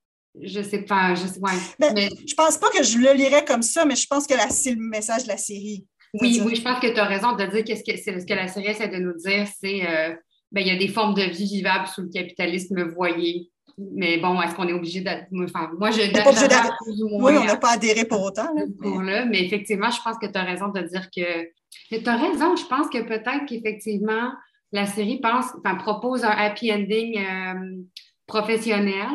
je 0.41 0.62
sais 0.62 0.84
pas, 0.84 1.13
je 1.15 1.27
sais, 1.27 1.39
ouais, 1.39 1.51
ben, 1.79 1.93
mais... 1.93 2.10
Je 2.25 2.34
pense 2.34 2.58
pas 2.58 2.69
que 2.69 2.84
je 2.84 2.97
le 2.97 3.13
lirais 3.13 3.45
comme 3.45 3.62
ça, 3.62 3.86
mais 3.86 3.95
je 3.95 4.08
pense 4.08 4.25
que 4.25 4.34
c'est 4.49 4.71
le 4.71 4.82
message 4.82 5.23
de 5.23 5.27
la 5.27 5.38
série. 5.38 5.86
Oui, 6.13 6.41
oui, 6.45 6.56
je 6.56 6.62
pense 6.62 6.79
que 6.79 6.88
tu 6.88 6.99
as 6.99 7.06
raison 7.06 7.36
de 7.36 7.45
dire 7.45 7.63
que 7.63 7.75
ce 7.75 7.84
que, 7.84 7.97
ce 7.97 8.25
que 8.25 8.34
la 8.34 8.47
série 8.47 8.67
essaie 8.67 8.88
de 8.88 8.97
nous 8.97 9.13
dire, 9.13 9.47
c'est 9.60 9.88
euh, 9.88 10.15
ben, 10.51 10.62
il 10.62 10.67
y 10.67 10.71
a 10.71 10.77
des 10.77 10.88
formes 10.88 11.15
de 11.15 11.23
vie 11.23 11.45
vivables 11.45 11.88
sous 11.88 12.03
le 12.03 12.10
capitalisme 12.10 12.84
voyé. 12.84 13.49
Mais 13.78 14.18
bon, 14.18 14.40
est-ce 14.42 14.56
qu'on 14.56 14.68
est 14.68 14.74
obligé 14.74 15.02
d'être. 15.02 15.28
Enfin, 15.44 15.72
moi, 15.80 15.90
je 15.90 16.02
Oui, 17.22 17.34
on 17.38 17.46
n'a 17.46 17.58
pas 17.58 17.72
adhéré 17.72 18.06
pour 18.06 18.22
autant. 18.22 18.54
Là, 19.02 19.26
mais... 19.26 19.44
effectivement, 19.44 19.90
je 19.90 20.02
pense 20.02 20.18
que 20.18 20.28
tu 20.28 20.38
as 20.38 20.44
raison 20.44 20.68
de 20.68 20.82
dire 20.82 21.10
que. 21.16 21.50
Mais 21.92 22.00
tu 22.04 22.08
as 22.08 22.18
raison, 22.18 22.56
je 22.56 22.66
pense 22.66 22.88
que 22.90 23.02
peut-être 23.02 23.46
qu'effectivement, 23.48 24.32
la 24.72 24.86
série 24.86 25.20
pense, 25.20 25.48
enfin, 25.58 25.76
propose 25.76 26.24
un 26.24 26.30
happy 26.30 26.72
ending 26.72 27.18
euh, 27.18 27.84
professionnel. 28.28 29.10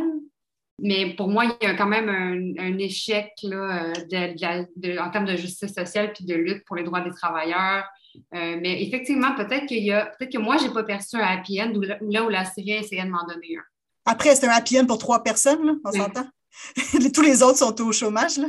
Mais 0.80 1.14
pour 1.14 1.28
moi, 1.28 1.44
il 1.44 1.66
y 1.66 1.70
a 1.70 1.74
quand 1.74 1.86
même 1.86 2.08
un, 2.08 2.78
échec 2.78 3.32
là, 3.42 3.92
de, 3.92 4.98
en 4.98 5.10
termes 5.10 5.24
de 5.24 5.34
justice 5.34 5.74
sociale 5.74 6.12
puis 6.12 6.24
de 6.24 6.34
lutte 6.34 6.64
pour 6.66 6.76
les 6.76 6.84
droits 6.84 7.00
des 7.00 7.10
travailleurs, 7.10 7.84
euh, 8.34 8.56
mais 8.60 8.82
effectivement, 8.82 9.34
peut-être 9.34 9.66
qu'il 9.66 9.82
y 9.82 9.92
a, 9.92 10.06
peut-être 10.06 10.32
que 10.32 10.38
moi, 10.38 10.56
je 10.56 10.66
n'ai 10.66 10.72
pas 10.72 10.84
perçu 10.84 11.16
un 11.16 11.26
happy 11.26 11.60
end 11.60 11.72
ou 11.74 11.82
là 11.82 12.24
où 12.24 12.28
la 12.28 12.44
série 12.44 12.74
a 12.74 12.78
essayé 12.78 13.02
de 13.02 13.08
m'en 13.08 13.26
donner 13.26 13.56
un. 13.56 13.62
Après, 14.08 14.34
c'est 14.34 14.46
un 14.46 14.50
happy 14.50 14.80
end 14.80 14.86
pour 14.86 14.98
trois 14.98 15.22
personnes, 15.22 15.64
là, 15.64 15.72
on 15.84 15.92
s'entend? 15.92 16.26
Tous 17.14 17.22
les 17.22 17.42
autres 17.42 17.58
sont 17.58 17.80
au 17.82 17.92
chômage. 17.92 18.38
Là. 18.38 18.48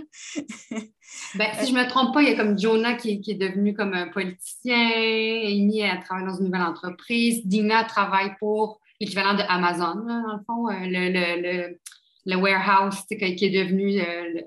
ben, 1.36 1.48
si 1.60 1.67
je 1.67 1.74
ne 1.74 1.84
me 1.84 1.88
trompe 1.88 2.13
pas, 2.13 2.22
il 2.22 2.30
y 2.30 2.32
a 2.32 2.36
comme 2.36 2.58
Jonah 2.58 2.95
qui, 2.95 3.22
qui 3.22 3.32
est 3.32 3.36
devenu 3.36 3.74
comme 3.74 3.93
un 3.93 4.08
politicien, 4.08 4.78
Amy 4.78 5.82
elle 5.82 6.00
travaille 6.00 6.26
dans 6.26 6.38
une 6.38 6.45
nouvelle 6.45 6.63
entreprise, 6.63 7.45
Dina 7.45 7.84
travaille 7.84 8.36
pour 8.39 8.80
l'équivalent 9.00 9.36
de 9.36 9.43
Amazon, 9.48 10.06
dans 10.06 10.38
le 10.38 10.43
fond, 10.45 10.69
euh, 10.69 10.86
le, 10.86 11.12
le, 11.12 11.80
le, 12.26 12.36
warehouse 12.36 13.04
qui 13.08 13.15
est 13.15 13.63
devenu 13.63 14.02
euh, 14.02 14.41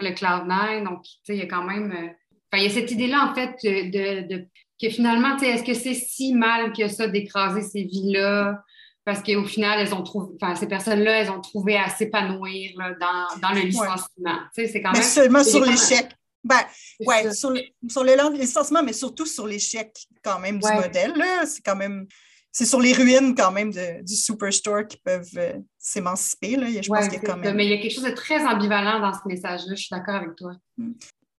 le, 0.00 0.10
Cloud9. 0.10 0.84
Donc, 0.84 1.04
il 1.28 1.36
y 1.36 1.42
a 1.42 1.46
quand 1.46 1.64
même 1.64 2.12
il 2.56 2.62
y 2.62 2.66
a 2.66 2.70
cette 2.70 2.90
idée-là, 2.90 3.30
en 3.30 3.34
fait, 3.34 3.56
de, 3.62 4.46
que 4.80 4.90
finalement, 4.90 5.36
est-ce 5.36 5.64
que 5.64 5.74
c'est 5.74 5.94
si 5.94 6.34
mal 6.34 6.72
que 6.72 6.88
ça 6.88 7.08
d'écraser 7.08 7.62
ces 7.62 7.84
vies-là? 7.84 8.62
Parce 9.06 9.22
qu'au 9.22 9.44
final, 9.44 9.78
elles 9.78 9.94
ont 9.94 10.02
trouvé, 10.02 10.34
ces 10.58 10.66
personnes-là, 10.66 11.20
elles 11.20 11.30
ont 11.30 11.40
trouvé 11.40 11.76
à 11.76 11.88
s'épanouir 11.88 12.72
dans, 13.00 13.54
le 13.54 13.60
licenciement. 13.60 14.40
C'est 14.52 14.82
quand 14.82 14.90
même. 14.90 15.00
Mais 15.00 15.02
seulement 15.02 15.44
sur 15.44 15.64
l'échec. 15.64 16.08
Ben, 16.42 16.60
ouais, 17.06 17.32
sur, 17.32 17.50
le, 17.50 17.60
sur 17.88 18.02
licenciement, 18.02 18.82
mais 18.82 18.92
surtout 18.92 19.24
sur 19.24 19.46
l'échec 19.46 19.96
quand 20.24 20.40
même 20.40 20.58
du 20.58 20.72
modèle. 20.72 21.14
C'est 21.46 21.64
quand 21.64 21.76
même. 21.76 22.08
C'est 22.50 22.66
sur 22.66 22.80
les 22.80 22.94
ruines 22.94 23.36
quand 23.36 23.52
même 23.52 23.70
du 23.70 24.16
superstore 24.16 24.88
qui 24.88 24.96
peuvent 24.96 25.28
euh, 25.36 25.52
s'émanciper. 25.78 26.56
Je 26.82 26.88
pense 26.88 27.04
qu'il 27.04 27.14
y 27.14 27.16
a 27.16 27.20
quand 27.20 27.36
même. 27.36 27.54
Mais 27.54 27.66
il 27.66 27.70
y 27.70 27.74
a 27.74 27.78
quelque 27.80 27.94
chose 27.94 28.04
de 28.04 28.10
très 28.10 28.44
ambivalent 28.44 28.98
dans 28.98 29.12
ce 29.12 29.28
message-là, 29.28 29.74
je 29.74 29.80
suis 29.80 29.90
d'accord 29.90 30.16
avec 30.16 30.34
toi. 30.34 30.52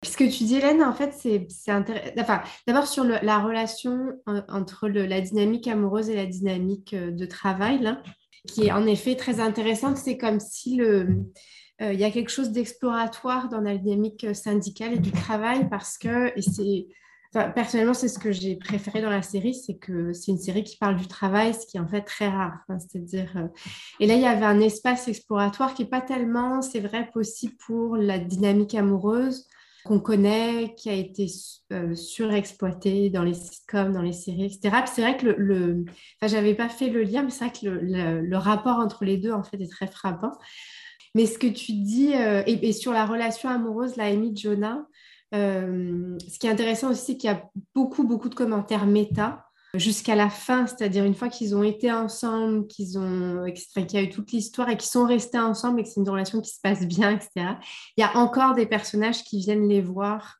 Ce 0.03 0.15
que 0.15 0.25
tu 0.25 0.43
dis, 0.43 0.57
Hélène, 0.57 0.83
en 0.83 0.93
fait, 0.93 1.13
c'est 1.13 1.71
intéressant. 1.71 2.41
D'abord 2.67 2.85
sur 2.85 3.03
la 3.03 3.39
relation 3.39 4.11
euh, 4.29 4.41
entre 4.47 4.87
la 4.87 5.21
dynamique 5.21 5.67
amoureuse 5.67 6.09
et 6.09 6.15
la 6.15 6.27
dynamique 6.27 6.93
euh, 6.93 7.09
de 7.09 7.25
travail, 7.25 7.97
qui 8.47 8.67
est 8.67 8.71
en 8.71 8.85
effet 8.85 9.15
très 9.15 9.39
intéressante. 9.39 9.97
C'est 9.97 10.17
comme 10.17 10.39
si 10.39 10.81
euh, 10.81 11.07
y 11.81 12.03
a 12.03 12.11
quelque 12.11 12.29
chose 12.29 12.51
d'exploratoire 12.51 13.49
dans 13.49 13.59
la 13.59 13.75
dynamique 13.75 14.27
syndicale 14.35 14.93
et 14.93 14.99
du 14.99 15.11
travail 15.11 15.67
parce 15.67 15.97
que, 15.97 16.31
personnellement, 17.55 17.95
c'est 17.95 18.07
ce 18.07 18.19
que 18.19 18.31
j'ai 18.31 18.55
préféré 18.55 19.01
dans 19.01 19.09
la 19.09 19.23
série, 19.23 19.55
c'est 19.55 19.77
que 19.77 20.13
c'est 20.13 20.31
une 20.31 20.37
série 20.37 20.63
qui 20.63 20.77
parle 20.77 20.97
du 20.97 21.07
travail, 21.07 21.55
ce 21.55 21.65
qui 21.65 21.77
est 21.77 21.79
en 21.79 21.87
fait 21.87 22.03
très 22.03 22.29
rare. 22.29 22.59
c'est-à-dire, 22.69 23.49
et 23.99 24.05
là, 24.05 24.13
il 24.13 24.21
y 24.21 24.27
avait 24.27 24.45
un 24.45 24.59
espace 24.59 25.07
exploratoire 25.07 25.73
qui 25.73 25.83
n'est 25.83 25.89
pas 25.89 26.01
tellement, 26.01 26.61
c'est 26.61 26.79
vrai, 26.81 27.09
possible 27.11 27.55
pour 27.65 27.97
la 27.97 28.19
dynamique 28.19 28.75
amoureuse 28.75 29.47
qu'on 29.87 29.99
connaît, 29.99 30.75
qui 30.75 30.89
a 30.89 30.93
été 30.93 31.27
euh, 31.71 31.95
surexploité 31.95 33.09
dans 33.09 33.23
les 33.23 33.33
sitcoms, 33.33 33.93
dans 33.93 34.01
les 34.01 34.13
séries, 34.13 34.45
etc. 34.45 34.83
c'est 34.85 35.01
vrai 35.01 35.17
que 35.17 35.27
le, 35.27 35.85
enfin, 36.21 36.27
j'avais 36.27 36.53
pas 36.53 36.69
fait 36.69 36.89
le 36.89 37.03
lien, 37.03 37.23
mais 37.23 37.29
c'est 37.29 37.45
vrai 37.45 37.53
que 37.53 37.67
le, 37.67 38.37
rapport 38.37 38.77
entre 38.77 39.05
les 39.05 39.17
deux 39.17 39.31
en 39.31 39.43
fait 39.43 39.59
est 39.59 39.71
très 39.71 39.87
frappant. 39.87 40.31
Mais 41.15 41.25
ce 41.25 41.39
que 41.39 41.47
tu 41.47 41.71
dis, 41.71 42.13
euh, 42.13 42.43
et, 42.45 42.73
sur 42.73 42.93
la 42.93 43.05
relation 43.05 43.49
amoureuse, 43.49 43.95
la 43.95 44.05
Amy 44.05 44.35
Jonah, 44.35 44.85
euh, 45.33 46.17
ce 46.27 46.37
qui 46.37 46.47
est 46.47 46.51
intéressant 46.51 46.91
aussi, 46.91 47.05
c'est 47.05 47.17
qu'il 47.17 47.29
y 47.29 47.33
a 47.33 47.43
beaucoup, 47.73 48.03
beaucoup 48.03 48.29
de 48.29 48.35
commentaires 48.35 48.85
méta 48.85 49.46
jusqu'à 49.73 50.15
la 50.15 50.29
fin, 50.29 50.65
c'est-à-dire 50.65 51.03
une 51.03 51.15
fois 51.15 51.29
qu'ils 51.29 51.55
ont 51.55 51.63
été 51.63 51.91
ensemble, 51.91 52.67
qu'ils 52.67 52.97
ont, 52.97 53.45
qu'il 53.53 53.93
y 53.93 53.97
a 53.97 54.03
eu 54.03 54.09
toute 54.09 54.31
l'histoire 54.31 54.69
et 54.69 54.77
qu'ils 54.77 54.89
sont 54.89 55.05
restés 55.05 55.39
ensemble 55.39 55.79
et 55.79 55.83
que 55.83 55.89
c'est 55.89 55.99
une 55.99 56.09
relation 56.09 56.41
qui 56.41 56.51
se 56.51 56.61
passe 56.61 56.85
bien, 56.85 57.11
etc. 57.15 57.55
Il 57.97 58.01
y 58.01 58.03
a 58.03 58.17
encore 58.17 58.55
des 58.55 58.65
personnages 58.65 59.23
qui 59.23 59.39
viennent 59.39 59.67
les 59.67 59.81
voir 59.81 60.37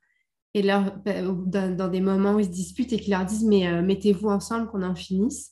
et 0.53 0.61
leur, 0.61 0.95
bah, 0.97 1.21
dans, 1.21 1.87
des 1.87 2.01
moments 2.01 2.33
où 2.33 2.39
ils 2.39 2.45
se 2.45 2.49
disputent 2.49 2.93
et 2.93 2.99
qui 2.99 3.11
leur 3.11 3.25
disent 3.25 3.45
mais 3.45 3.81
mettez-vous 3.81 4.29
ensemble 4.29 4.67
qu'on 4.67 4.81
en 4.81 4.95
finisse. 4.95 5.51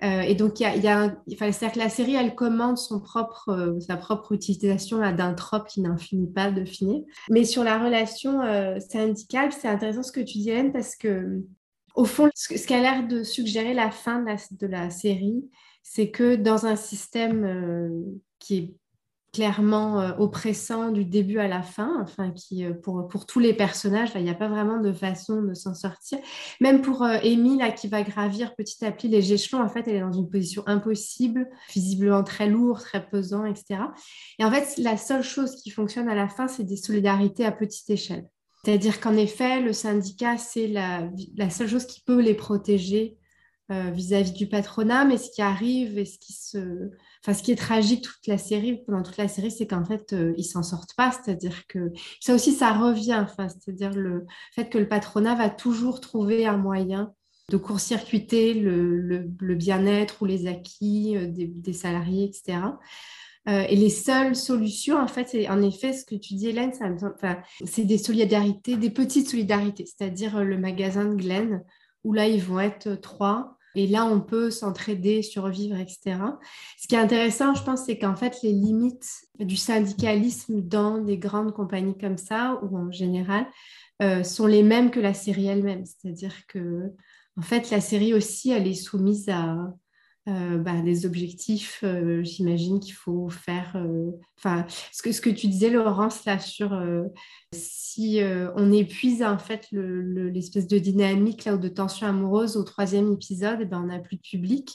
et 0.00 0.34
donc, 0.34 0.60
y 0.60 0.64
a, 0.64 1.14
c'est-à-dire 1.28 1.72
que 1.72 1.78
la 1.78 1.88
série, 1.88 2.14
elle 2.14 2.34
commande 2.34 2.78
son 2.78 3.00
propre, 3.00 3.76
sa 3.86 3.96
propre 3.96 4.32
utilisation 4.32 4.98
d'un 4.98 5.34
trope 5.34 5.68
qui 5.68 5.80
n'en 5.80 5.98
finit 5.98 6.30
pas 6.30 6.50
de 6.50 6.64
finir. 6.64 7.02
Mais 7.30 7.44
sur 7.44 7.62
la 7.62 7.78
relation 7.78 8.40
syndicale, 8.80 9.52
c'est 9.52 9.68
intéressant 9.68 10.02
ce 10.02 10.12
que 10.12 10.20
tu 10.20 10.38
dis, 10.38 10.50
Hélène, 10.50 10.72
parce 10.72 10.96
que 10.96 11.42
au 11.94 12.04
fond, 12.04 12.30
ce, 12.34 12.66
qu'a 12.66 12.80
l'air 12.80 13.06
de 13.06 13.22
suggérer 13.22 13.74
la 13.74 13.90
fin 13.90 14.24
de 14.50 14.66
la, 14.66 14.90
série, 14.90 15.48
c'est 15.82 16.10
que 16.10 16.36
dans 16.36 16.66
un 16.66 16.76
système 16.76 17.44
euh, 17.44 17.90
qui 18.38 18.56
est 18.56 18.74
clairement 19.32 20.00
euh, 20.00 20.12
oppressant 20.18 20.90
du 20.90 21.06
début 21.06 21.38
à 21.38 21.48
la 21.48 21.62
fin, 21.62 22.02
enfin 22.02 22.30
qui 22.30 22.66
euh, 22.66 22.74
pour, 22.74 23.26
tous 23.26 23.38
les 23.38 23.54
personnages, 23.54 24.10
il 24.14 24.24
n'y 24.24 24.30
a 24.30 24.34
pas 24.34 24.48
vraiment 24.48 24.78
de 24.78 24.92
façon 24.92 25.42
de 25.42 25.54
s'en 25.54 25.74
sortir. 25.74 26.18
Même 26.60 26.82
pour 26.82 27.02
Amy 27.02 27.56
là 27.56 27.70
qui 27.70 27.88
va 27.88 28.02
gravir 28.02 28.54
petit 28.54 28.84
à 28.84 28.92
petit 28.92 29.08
les 29.08 29.32
échelons, 29.32 29.62
en 29.62 29.68
fait, 29.68 29.88
elle 29.88 29.96
est 29.96 30.00
dans 30.00 30.12
une 30.12 30.28
position 30.28 30.62
impossible, 30.66 31.48
visiblement 31.72 32.24
très 32.24 32.48
lourde, 32.48 32.80
très 32.80 33.06
pesant, 33.06 33.44
etc. 33.46 33.80
Et 34.38 34.44
en 34.44 34.50
fait, 34.50 34.76
la 34.78 34.96
seule 34.96 35.22
chose 35.22 35.56
qui 35.56 35.70
fonctionne 35.70 36.08
à 36.08 36.14
la 36.14 36.28
fin, 36.28 36.46
c'est 36.46 36.64
des 36.64 36.76
solidarités 36.76 37.44
à 37.44 37.52
petite 37.52 37.88
échelle. 37.88 38.26
C'est-à-dire 38.64 39.00
qu'en 39.00 39.16
effet, 39.16 39.60
le 39.60 39.72
syndicat, 39.72 40.38
c'est 40.38 40.68
la, 40.68 41.10
seule 41.50 41.68
chose 41.68 41.86
qui 41.86 42.00
peut 42.00 42.20
les 42.20 42.34
protéger 42.34 43.16
euh, 43.72 43.90
vis-à-vis 43.90 44.32
du 44.32 44.46
patronat, 44.48 45.04
mais 45.04 45.18
ce 45.18 45.30
qui 45.30 45.42
arrive 45.42 45.98
et 45.98 46.04
ce 46.04 46.18
qui 46.18 46.32
se... 46.32 46.90
Enfin, 47.24 47.34
ce 47.34 47.42
qui 47.42 47.52
est 47.52 47.56
tragique 47.56 48.02
toute 48.02 48.26
la 48.26 48.38
série, 48.38 48.82
pendant 48.84 49.02
toute 49.02 49.16
la 49.16 49.28
série, 49.28 49.50
c'est 49.50 49.66
qu'en 49.66 49.84
fait, 49.84 50.12
euh, 50.12 50.34
ils 50.36 50.44
s'en 50.44 50.62
sortent 50.62 50.94
pas. 50.96 51.12
C'est-à-dire 51.12 51.66
que 51.68 51.92
ça 52.20 52.34
aussi, 52.34 52.52
ça 52.52 52.72
revient. 52.72 53.18
Enfin, 53.22 53.48
c'est-à-dire 53.48 53.92
le 53.94 54.26
fait 54.54 54.68
que 54.68 54.78
le 54.78 54.88
patronat 54.88 55.34
va 55.34 55.48
toujours 55.48 56.00
trouver 56.00 56.46
un 56.46 56.56
moyen 56.56 57.12
de 57.50 57.56
court-circuiter 57.56 58.54
le, 58.54 59.54
bien-être 59.54 60.22
ou 60.22 60.24
les 60.24 60.46
acquis 60.46 61.16
euh, 61.16 61.26
des, 61.28 61.72
salariés, 61.72 62.24
etc. 62.24 62.58
et 63.46 63.74
les 63.74 63.90
seules 63.90 64.36
solutions, 64.36 64.98
en 64.98 65.08
fait, 65.08 65.28
c'est 65.28 65.48
en 65.48 65.60
effet 65.62 65.92
ce 65.92 66.04
que 66.04 66.14
tu 66.14 66.34
dis, 66.34 66.48
Hélène, 66.48 66.72
c'est 67.64 67.84
des 67.84 67.98
solidarités, 67.98 68.76
des 68.76 68.90
petites 68.90 69.28
solidarités, 69.28 69.84
c'est-à-dire 69.84 70.44
le 70.44 70.58
magasin 70.58 71.06
de 71.06 71.16
Glen, 71.16 71.64
où 72.04 72.12
là, 72.12 72.28
ils 72.28 72.42
vont 72.42 72.60
être 72.60 72.94
trois 72.94 73.58
et 73.74 73.86
là, 73.86 74.04
on 74.04 74.20
peut 74.20 74.50
s'entraider, 74.50 75.22
survivre, 75.22 75.78
etc. 75.78 76.16
Ce 76.78 76.86
qui 76.86 76.94
est 76.94 76.98
intéressant, 76.98 77.54
je 77.54 77.62
pense, 77.62 77.86
c'est 77.86 77.98
qu'en 77.98 78.16
fait, 78.16 78.36
les 78.42 78.52
limites 78.52 79.08
du 79.38 79.56
syndicalisme 79.56 80.60
dans 80.60 80.98
des 80.98 81.16
grandes 81.16 81.54
compagnies 81.54 81.96
comme 81.96 82.18
ça, 82.18 82.58
ou 82.62 82.76
en 82.76 82.90
général, 82.90 83.46
euh, 84.02 84.24
sont 84.24 84.46
les 84.46 84.62
mêmes 84.62 84.90
que 84.90 85.00
la 85.00 85.14
série 85.14 85.46
elle-même. 85.46 85.84
C'est-à-dire 85.86 86.46
que, 86.48 86.92
en 87.36 87.42
fait, 87.42 87.70
la 87.70 87.80
série 87.80 88.12
aussi, 88.12 88.50
elle 88.50 88.66
est 88.66 88.74
soumise 88.74 89.28
à, 89.30 89.56
euh, 90.28 90.56
bah, 90.58 90.80
des 90.82 91.04
objectifs, 91.04 91.80
euh, 91.82 92.22
j'imagine 92.22 92.78
qu'il 92.78 92.94
faut 92.94 93.28
faire. 93.28 93.72
Euh, 93.74 94.12
enfin, 94.38 94.66
ce, 94.92 95.02
que, 95.02 95.10
ce 95.10 95.20
que 95.20 95.30
tu 95.30 95.48
disais, 95.48 95.68
Laurence, 95.68 96.24
là, 96.24 96.38
sur 96.38 96.80
si 97.52 98.20
on 98.56 98.72
épuise 98.72 99.22
en 99.22 99.38
fait 99.38 99.66
l'espèce 99.72 100.68
de 100.68 100.78
dynamique 100.78 101.44
là, 101.44 101.54
ou 101.54 101.58
de 101.58 101.68
tension 101.68 102.06
amoureuse 102.06 102.56
au 102.56 102.62
troisième 102.62 103.12
épisode, 103.12 103.58
eh 103.62 103.64
ben, 103.64 103.82
on 103.82 103.86
n'a 103.86 103.98
plus 103.98 104.16
de 104.16 104.22
public. 104.22 104.70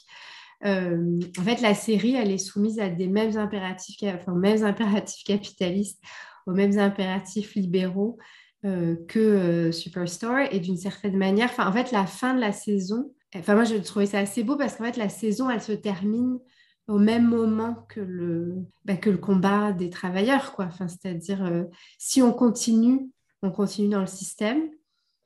en 0.64 1.43
fait, 1.43 1.62
la 1.62 1.74
série, 1.74 2.16
elle 2.16 2.32
est 2.32 2.38
soumise 2.38 2.80
à 2.80 2.89
des 2.89 3.08
mêmes 3.08 3.38
impératifs, 3.38 3.98
enfin, 4.04 4.34
aux 4.34 4.39
mêmes 4.39 4.66
impératifs 4.66 5.24
capitalistes, 5.24 6.02
aux 6.45 6.54
mêmes 6.54 6.78
impératifs 6.78 7.56
libéraux 7.56 8.18
que 8.64 9.72
Superstore. 9.72 10.50
Et 10.52 10.60
d'une 10.60 10.78
certaine 10.78 11.18
manière, 11.18 11.52
en 11.58 11.72
fait, 11.72 11.91
la 11.91 12.06
fin 12.06 12.34
de 12.34 12.41
la 12.41 12.52
saison, 12.52 13.14
Enfin, 13.36 13.56
moi, 13.56 13.66
je 13.66 13.76
trouvais 13.76 14.06
ça 14.06 14.20
assez 14.20 14.44
beau 14.44 14.56
parce 14.56 14.76
qu'en 14.76 14.86
fait, 14.86 14.98
la 14.98 15.10
saison, 15.10 15.50
elle 15.50 15.62
se 15.62 15.74
termine 15.74 16.40
au 16.88 16.98
même 16.98 17.28
moment 17.28 17.86
que 17.90 18.00
le, 18.00 18.56
bah, 18.86 18.96
que 18.96 19.10
le 19.10 19.18
combat 19.18 19.74
des 19.74 19.90
travailleurs. 19.90 20.54
Quoi. 20.54 20.66
Enfin, 20.66 20.88
c'est-à-dire, 20.88 21.44
euh, 21.44 21.64
si 21.98 22.22
on 22.22 22.32
continue, 22.32 23.10
on 23.42 23.52
continue 23.52 23.90
dans 23.90 24.02
le 24.02 24.08
système. 24.08 24.70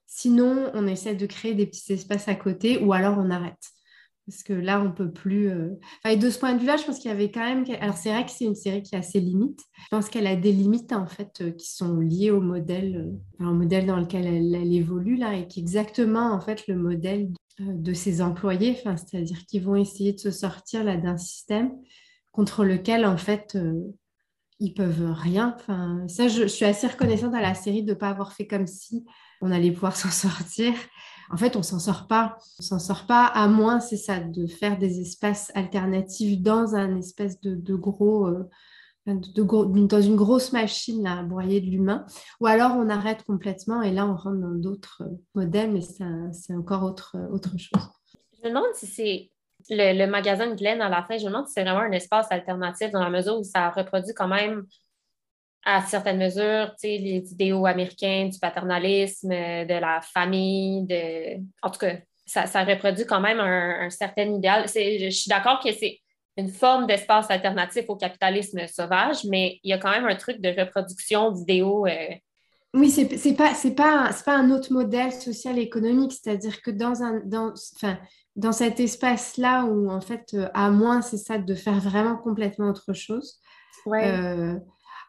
Sinon, 0.08 0.72
on 0.74 0.88
essaie 0.88 1.16
de 1.16 1.26
créer 1.26 1.54
des 1.54 1.68
petits 1.68 1.94
espaces 1.94 2.28
à 2.28 2.36
côté 2.36 2.80
ou 2.80 2.94
alors 2.94 3.18
on 3.18 3.30
arrête. 3.30 3.72
Parce 4.28 4.44
que 4.44 4.54
là, 4.54 4.82
on 4.82 4.92
peut 4.92 5.12
plus. 5.12 5.50
Euh, 5.50 5.70
et 6.08 6.16
de 6.16 6.30
ce 6.30 6.40
point 6.40 6.54
de 6.54 6.60
vue-là, 6.60 6.78
je 6.78 6.84
pense 6.84 7.00
qu'il 7.00 7.10
y 7.10 7.14
avait 7.14 7.32
quand 7.32 7.44
même. 7.44 7.66
Alors, 7.80 7.98
c'est 7.98 8.12
vrai 8.12 8.26
que 8.26 8.32
c'est 8.32 8.46
une 8.46 8.56
série 8.56 8.84
qui 8.84 8.96
a 8.96 9.02
ses 9.02 9.20
limites. 9.20 9.62
Je 9.78 9.88
pense 9.90 10.10
qu'elle 10.10 10.28
a 10.28 10.36
des 10.36 10.52
limites, 10.52 10.94
en 10.94 11.08
fait, 11.08 11.42
euh, 11.42 11.52
qui 11.52 11.70
sont 11.72 11.98
liées 11.98 12.32
au 12.32 12.40
modèle, 12.40 13.12
au 13.40 13.54
modèle 13.54 13.86
dans 13.88 13.98
lequel 13.98 14.26
elle, 14.28 14.74
évolue, 14.74 15.16
là, 15.16 15.36
et 15.36 15.48
qui 15.48 15.60
est 15.60 15.64
exactement, 15.64 16.32
en 16.32 16.40
fait, 16.40 16.68
le 16.68 16.76
modèle 16.76 17.30
de 17.60 17.94
ses 17.94 18.22
employés, 18.22 18.76
c'est-à-dire 18.76 19.46
qu'ils 19.46 19.64
vont 19.64 19.76
essayer 19.76 20.14
de 20.14 20.20
se 20.20 20.32
sortir 20.32 20.84
là 20.84 20.98
d'un 20.98 21.18
système 21.18 21.72
contre 22.32 22.64
lequel 22.64 23.06
en 23.06 23.18
fait 23.18 23.56
euh, 23.56 23.94
ils 24.60 24.74
peuvent 24.74 25.12
rien. 25.12 25.58
Ça, 26.08 26.28
je, 26.28 26.46
suis 26.46 26.66
assez 26.66 26.88
reconnaissante 26.88 27.34
à 27.34 27.42
la 27.42 27.56
série 27.56 27.84
de 27.84 27.90
ne 27.90 27.98
pas 27.98 28.10
avoir 28.10 28.32
fait 28.32 28.46
comme 28.46 28.68
si 28.68 29.06
on 29.42 29.52
allait 29.52 29.72
pouvoir 29.72 29.96
s'en 29.98 30.12
sortir. 30.12 30.74
En 31.32 31.38
fait, 31.38 31.56
on 31.56 31.64
s'en 31.64 31.80
sort 31.80 32.08
pas. 32.08 32.38
On 32.60 32.64
s'en 32.64 32.80
sort 32.80 33.08
pas, 33.08 33.26
à 33.26 33.48
moins, 33.48 33.80
c'est 33.80 33.98
ça, 33.98 34.20
de 34.20 34.46
faire 34.46 34.78
des 34.78 35.00
espaces 35.00 35.52
alternatifs 35.56 36.42
dans 36.42 36.76
un 36.76 36.98
espèce 36.98 37.42
de, 37.42 37.76
gros 37.76 38.28
euh, 38.28 38.50
dans 39.08 40.02
une 40.02 40.16
grosse 40.16 40.52
machine 40.52 41.06
à 41.08 41.24
broyer 41.24 41.60
de 41.60 41.66
l'humain, 41.66 42.06
ou 42.40 42.48
alors 42.48 42.74
on 42.78 42.90
arrête 42.90 43.24
complètement 43.24 43.82
et 43.82 43.92
là 43.92 44.06
on 44.06 44.16
rentre 44.16 44.40
dans 44.40 44.56
d'autres 44.56 45.02
euh, 45.02 45.18
modèles, 45.34 45.72
mais 45.72 45.82
c'est 45.82 46.54
encore 46.54 46.84
autre, 46.84 47.16
euh, 47.16 47.34
autre 47.34 47.58
chose. 47.58 47.82
Je 48.34 48.48
me 48.48 48.50
demande 48.50 48.74
si 48.76 48.88
c'est 48.88 49.32
le, 49.70 50.06
magasin 50.06 50.48
de 50.48 50.56
Glen 50.56 50.82
à 50.82 50.90
la 50.90 51.04
fin, 51.04 51.18
je 51.18 51.24
me 51.24 51.30
demande 51.30 51.48
si 51.48 51.54
c'est 51.54 51.64
vraiment 51.64 51.82
un 51.82 51.92
espace 51.92 52.28
alternatif 52.32 52.92
dans 52.92 53.04
la 53.04 53.10
mesure 53.10 53.40
où 53.40 53.44
ça 53.44 53.70
reproduit 53.70 54.14
quand 54.14 54.28
même 54.28 54.66
à 55.64 55.82
certaines 55.82 56.18
mesures 56.18 56.74
les 56.84 57.24
idéaux 57.32 57.68
américains 57.68 58.30
du 58.32 58.40
paternalisme, 58.40 59.30
de 59.30 59.80
la 59.80 60.02
famille, 60.02 60.88
de... 60.88 61.40
en 61.62 61.70
tout 61.70 61.80
cas, 61.80 61.98
ça, 62.26 62.64
reproduit 62.64 63.06
quand 63.06 63.20
même 63.20 63.40
un 63.40 63.90
certain 63.92 64.24
idéal. 64.24 64.66
Je 64.68 65.10
suis 65.10 65.30
d'accord 65.30 65.60
que 65.60 65.72
c'est 65.72 66.00
une 66.42 66.50
forme 66.50 66.88
d'espace 66.88 67.30
alternatif 67.30 67.86
au 67.88 67.96
capitalisme 67.96 68.60
sauvage, 68.68 69.24
mais 69.26 69.60
il 69.64 69.70
y 69.70 69.74
a 69.74 69.78
quand 69.78 69.92
même 69.92 70.06
un 70.06 70.16
truc 70.16 70.42
de 70.42 70.50
reproduction 70.50 71.32
d'idéaux. 71.32 71.86
Euh... 71.88 72.16
Oui, 72.74 72.90
c'est 72.90 73.12
n'est 73.26 73.34
pas, 73.34 73.54
pas, 73.76 74.12
pas 74.26 74.36
un 74.36 74.50
autre 74.52 74.72
modèle 74.72 75.12
social 75.12 75.58
et 75.60 75.62
économique, 75.62 76.14
c'est-à-dire 76.14 76.62
que 76.62 76.72
dans, 76.72 77.04
un, 77.04 77.22
dans, 77.26 77.54
enfin, 77.76 77.98
dans 78.36 78.54
cet 78.54 78.80
espace-là 78.80 79.66
où, 79.66 79.90
en 79.90 80.02
fait, 80.02 80.34
euh, 80.34 80.48
à 80.54 80.72
moins, 80.72 81.02
c'est 81.02 81.18
ça, 81.18 81.38
de 81.38 81.54
faire 81.54 81.80
vraiment 81.80 82.16
complètement 82.18 82.70
autre 82.70 82.94
chose, 82.94 83.40
euh, 83.88 84.58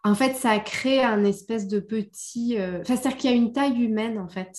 en 0.05 0.15
fait, 0.15 0.35
ça 0.35 0.59
crée 0.59 1.03
un 1.03 1.25
espèce 1.25 1.69
de 1.69 1.79
petit... 1.79 2.59
Euh, 2.59 2.83
c'est-à-dire 2.85 3.17
qu'il 3.17 3.31
y 3.31 3.33
a 3.33 3.37
une 3.37 3.53
taille 3.53 3.81
humaine, 3.81 4.19
en 4.19 4.29
fait, 4.29 4.59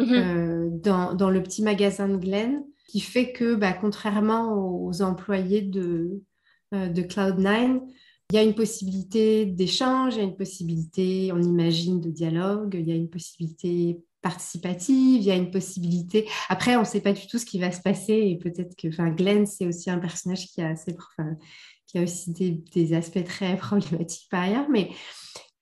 mm-hmm. 0.00 0.80
dans, 0.80 1.14
dans, 1.14 1.28
le 1.28 1.42
petit 1.42 1.62
magasin 1.62 2.08
de 2.08 2.16
Glen 2.16 2.62
qui 2.88 3.00
fait 3.00 3.32
que, 3.32 3.54
bah, 3.54 3.74
contrairement 3.74 4.54
aux 4.54 5.02
employés 5.02 5.62
de, 5.62 6.22
euh, 6.74 6.88
de 6.88 7.02
Cloud9, 7.02 7.80
il 8.30 8.36
y 8.36 8.38
a 8.38 8.42
une 8.42 8.54
possibilité 8.54 9.46
d'échange, 9.46 10.14
il 10.14 10.18
y 10.18 10.20
a 10.20 10.24
une 10.24 10.36
possibilité, 10.36 11.30
on 11.32 11.40
imagine, 11.40 12.00
de 12.00 12.10
dialogue, 12.10 12.76
il 12.78 12.88
y 12.88 12.92
a 12.92 12.94
une 12.94 13.08
possibilité 13.08 14.00
participative, 14.22 15.20
il 15.20 15.22
y 15.22 15.30
a 15.30 15.36
une 15.36 15.50
possibilité. 15.50 16.28
Après, 16.48 16.76
on 16.76 16.80
ne 16.80 16.84
sait 16.84 17.00
pas 17.00 17.12
du 17.12 17.26
tout 17.26 17.38
ce 17.38 17.46
qui 17.46 17.58
va 17.58 17.70
se 17.70 17.80
passer 17.80 18.14
et 18.14 18.36
peut-être 18.36 18.74
que, 18.76 18.88
Glenn, 19.14 19.46
c'est 19.46 19.66
aussi 19.66 19.90
un 19.90 19.98
personnage 19.98 20.46
qui 20.46 20.60
a 20.60 20.68
assez, 20.70 20.96
qui 21.86 21.98
a 21.98 22.02
aussi 22.02 22.32
des, 22.32 22.62
des, 22.74 22.94
aspects 22.94 23.24
très 23.24 23.56
problématiques 23.58 24.28
par 24.30 24.42
ailleurs, 24.42 24.68
mais 24.70 24.90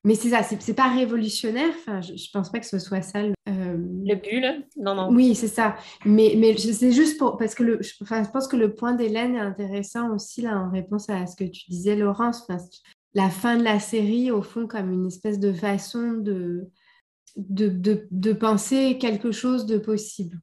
mais 0.06 0.14
c'est 0.14 0.30
ça, 0.30 0.44
c'est 0.44 0.74
pas 0.74 0.88
révolutionnaire. 0.94 1.70
Enfin, 1.80 2.00
je, 2.00 2.12
ne 2.12 2.32
pense 2.32 2.52
pas 2.52 2.60
que 2.60 2.66
ce 2.66 2.78
soit 2.78 3.02
ça. 3.02 3.24
Le, 3.24 3.34
euh, 3.48 3.76
le 3.76 4.14
but, 4.14 4.38
là? 4.38 4.56
Non, 4.76 4.94
non. 4.94 5.12
Oui, 5.12 5.34
c'est 5.34 5.48
ça. 5.48 5.74
Mais, 6.04 6.34
mais 6.38 6.56
c'est 6.56 6.92
juste 6.92 7.18
pour. 7.18 7.36
Parce 7.36 7.56
que 7.56 7.64
le, 7.64 7.82
je, 7.82 7.92
enfin, 8.02 8.22
je 8.22 8.30
pense 8.30 8.46
que 8.46 8.54
le 8.54 8.72
point 8.72 8.92
d'Hélène 8.92 9.34
est 9.34 9.40
intéressant 9.40 10.14
aussi, 10.14 10.42
là, 10.42 10.60
en 10.60 10.70
réponse 10.70 11.10
à 11.10 11.26
ce 11.26 11.34
que 11.34 11.42
tu 11.42 11.68
disais, 11.68 11.96
Laurence. 11.96 12.46
Enfin, 12.48 12.64
la 13.14 13.30
fin 13.30 13.56
de 13.56 13.64
la 13.64 13.80
série, 13.80 14.30
au 14.30 14.42
fond, 14.42 14.68
comme 14.68 14.92
une 14.92 15.08
espèce 15.08 15.40
de 15.40 15.52
façon 15.52 16.12
de. 16.12 16.70
De, 17.36 17.68
de, 17.68 18.06
de 18.10 18.32
penser 18.32 18.96
quelque 18.98 19.30
chose 19.30 19.66
de 19.66 19.76
possible. 19.76 20.38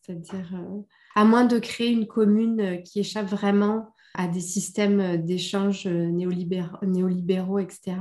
C'est-à-dire, 0.00 0.48
euh, 0.54 0.80
à 1.14 1.24
moins 1.24 1.44
de 1.44 1.58
créer 1.58 1.90
une 1.90 2.06
commune 2.06 2.60
euh, 2.60 2.76
qui 2.76 3.00
échappe 3.00 3.26
vraiment 3.26 3.94
à 4.14 4.28
des 4.28 4.40
systèmes 4.40 5.22
d'échange 5.22 5.86
néolibéraux, 5.86 6.78
néolibéraux, 6.86 7.58
etc., 7.58 7.96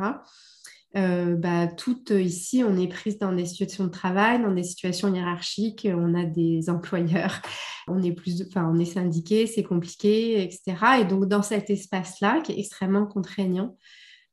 euh, 0.96 1.36
bah, 1.36 1.68
toutes 1.68 2.12
ici, 2.12 2.64
on 2.64 2.78
est 2.78 2.88
prise 2.88 3.20
dans 3.20 3.34
des 3.34 3.46
situations 3.46 3.84
de 3.84 3.90
travail, 3.90 4.42
dans 4.42 4.54
des 4.54 4.64
situations 4.64 5.14
hiérarchiques, 5.14 5.88
on 5.90 6.16
a 6.16 6.24
des 6.24 6.70
employeurs, 6.70 7.42
on 7.88 8.02
est 8.02 8.14
plus, 8.14 8.44
enfin, 8.48 8.72
on 8.74 8.80
est 8.80 8.86
syndiqué, 8.86 9.48
c'est 9.48 9.64
compliqué, 9.64 10.42
etc. 10.44 11.02
Et 11.02 11.06
donc, 11.06 11.26
dans 11.26 11.44
cet 11.44 11.70
espace-là, 11.70 12.42
qui 12.42 12.54
est 12.54 12.60
extrêmement 12.60 13.06
contraignant, 13.06 13.78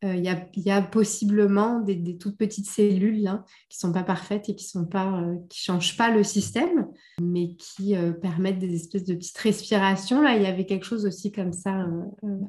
il 0.03 0.23
y, 0.23 0.71
a, 0.71 0.83
possiblement 0.83 1.81
des, 1.81 2.19
toutes 2.19 2.37
petites 2.37 2.69
cellules 2.69 3.23
qui 3.71 3.79
ne 3.79 3.89
sont 3.89 3.91
pas 3.91 4.03
parfaites 4.03 4.51
et 4.51 4.55
qui 4.55 4.71
ne 4.77 4.85
changent 5.51 5.97
pas 5.97 6.11
le 6.11 6.23
système, 6.23 6.89
mais 7.23 7.57
qui 7.57 7.95
permettent 8.21 8.59
des 8.59 8.75
espèces 8.75 9.05
de 9.05 9.15
petites 9.15 9.39
respirations. 9.39 10.21
Là, 10.21 10.37
il 10.37 10.43
y 10.43 10.47
avait 10.47 10.67
quelque 10.67 10.85
chose 10.85 11.07
aussi 11.07 11.33
comme 11.33 11.55
ça 11.55 11.87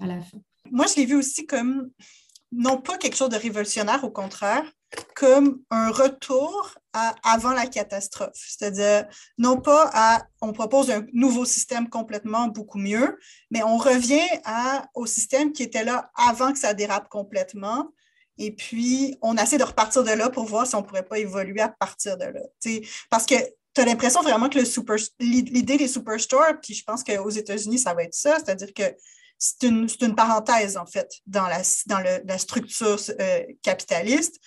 à 0.01 0.05
la 0.05 0.19
fin. 0.19 0.37
Moi, 0.69 0.85
je 0.85 0.99
l'ai 0.99 1.05
vu 1.05 1.15
aussi 1.15 1.45
comme 1.45 1.91
non 2.55 2.79
pas 2.79 2.97
quelque 2.97 3.15
chose 3.15 3.29
de 3.29 3.37
révolutionnaire, 3.37 4.03
au 4.03 4.11
contraire, 4.11 4.63
comme 5.15 5.61
un 5.69 5.91
retour 5.91 6.73
à 6.93 7.15
avant 7.23 7.51
la 7.51 7.67
catastrophe. 7.67 8.35
C'est-à-dire, 8.35 9.05
non 9.37 9.59
pas 9.59 9.89
à 9.93 10.23
on 10.41 10.53
propose 10.53 10.89
un 10.89 11.05
nouveau 11.11 11.45
système 11.45 11.89
complètement 11.89 12.47
beaucoup 12.47 12.77
mieux, 12.77 13.19
mais 13.51 13.63
on 13.63 13.77
revient 13.77 14.27
au 14.93 15.05
système 15.05 15.51
qui 15.51 15.63
était 15.63 15.83
là 15.83 16.09
avant 16.15 16.53
que 16.53 16.59
ça 16.59 16.73
dérape 16.73 17.09
complètement. 17.09 17.89
Et 18.37 18.51
puis, 18.53 19.17
on 19.21 19.35
essaie 19.37 19.57
de 19.57 19.63
repartir 19.63 20.03
de 20.03 20.11
là 20.11 20.29
pour 20.29 20.45
voir 20.45 20.67
si 20.67 20.75
on 20.75 20.81
ne 20.81 20.85
pourrait 20.85 21.05
pas 21.05 21.19
évoluer 21.19 21.61
à 21.61 21.69
partir 21.69 22.17
de 22.17 22.25
là. 22.25 22.41
parce 23.09 23.25
que 23.25 23.35
tu 23.73 23.81
as 23.81 23.85
l'impression 23.85 24.21
vraiment 24.21 24.47
que 24.47 24.59
l'idée 25.19 25.77
des 25.77 25.87
superstores, 25.87 26.59
puis 26.61 26.73
je 26.73 26.83
pense 26.83 27.03
qu'aux 27.03 27.29
États-Unis, 27.29 27.79
ça 27.79 27.93
va 27.93 28.03
être 28.03 28.13
ça, 28.13 28.37
c'est-à-dire 28.39 28.73
que 28.73 28.83
c'est 29.37 29.67
une, 29.67 29.87
une, 30.01 30.15
parenthèse, 30.15 30.77
en 30.77 30.85
fait, 30.85 31.09
dans 31.27 31.47
la, 31.47 31.61
dans 31.87 31.99
le, 31.99 32.21
la 32.25 32.37
structure 32.37 32.97
euh, 33.19 33.43
capitaliste. 33.61 34.39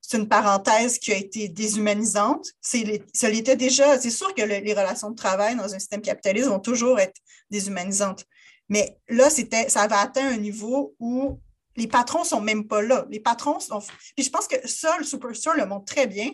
C'est 0.00 0.16
une 0.16 0.28
parenthèse 0.28 0.98
qui 0.98 1.12
a 1.12 1.16
été 1.16 1.48
déshumanisante. 1.48 2.46
C'est, 2.60 3.02
ça 3.12 3.28
l'était 3.28 3.56
déjà. 3.56 3.98
C'est 3.98 4.10
sûr 4.10 4.34
que 4.34 4.42
les 4.42 4.72
relations 4.72 5.10
de 5.10 5.16
travail 5.16 5.56
dans 5.56 5.74
un 5.74 5.78
système 5.78 6.00
capitaliste 6.00 6.48
vont 6.48 6.60
toujours 6.60 6.98
être 6.98 7.20
déshumanisantes. 7.50 8.24
Mais 8.68 8.98
là, 9.08 9.28
ça 9.30 9.82
avait 9.82 9.94
atteint 9.94 10.28
un 10.28 10.36
niveau 10.36 10.94
où 10.98 11.40
les 11.76 11.86
patrons 11.86 12.20
ne 12.20 12.26
sont 12.26 12.40
même 12.40 12.66
pas 12.66 12.82
là. 12.82 13.06
Les 13.08 13.20
patrons 13.20 13.60
sont. 13.60 13.80
Puis 14.16 14.24
je 14.24 14.30
pense 14.30 14.46
que 14.46 14.66
ça, 14.66 14.96
le 14.98 15.04
Superstore 15.04 15.54
le 15.54 15.66
montre 15.66 15.86
très 15.86 16.06
bien. 16.06 16.30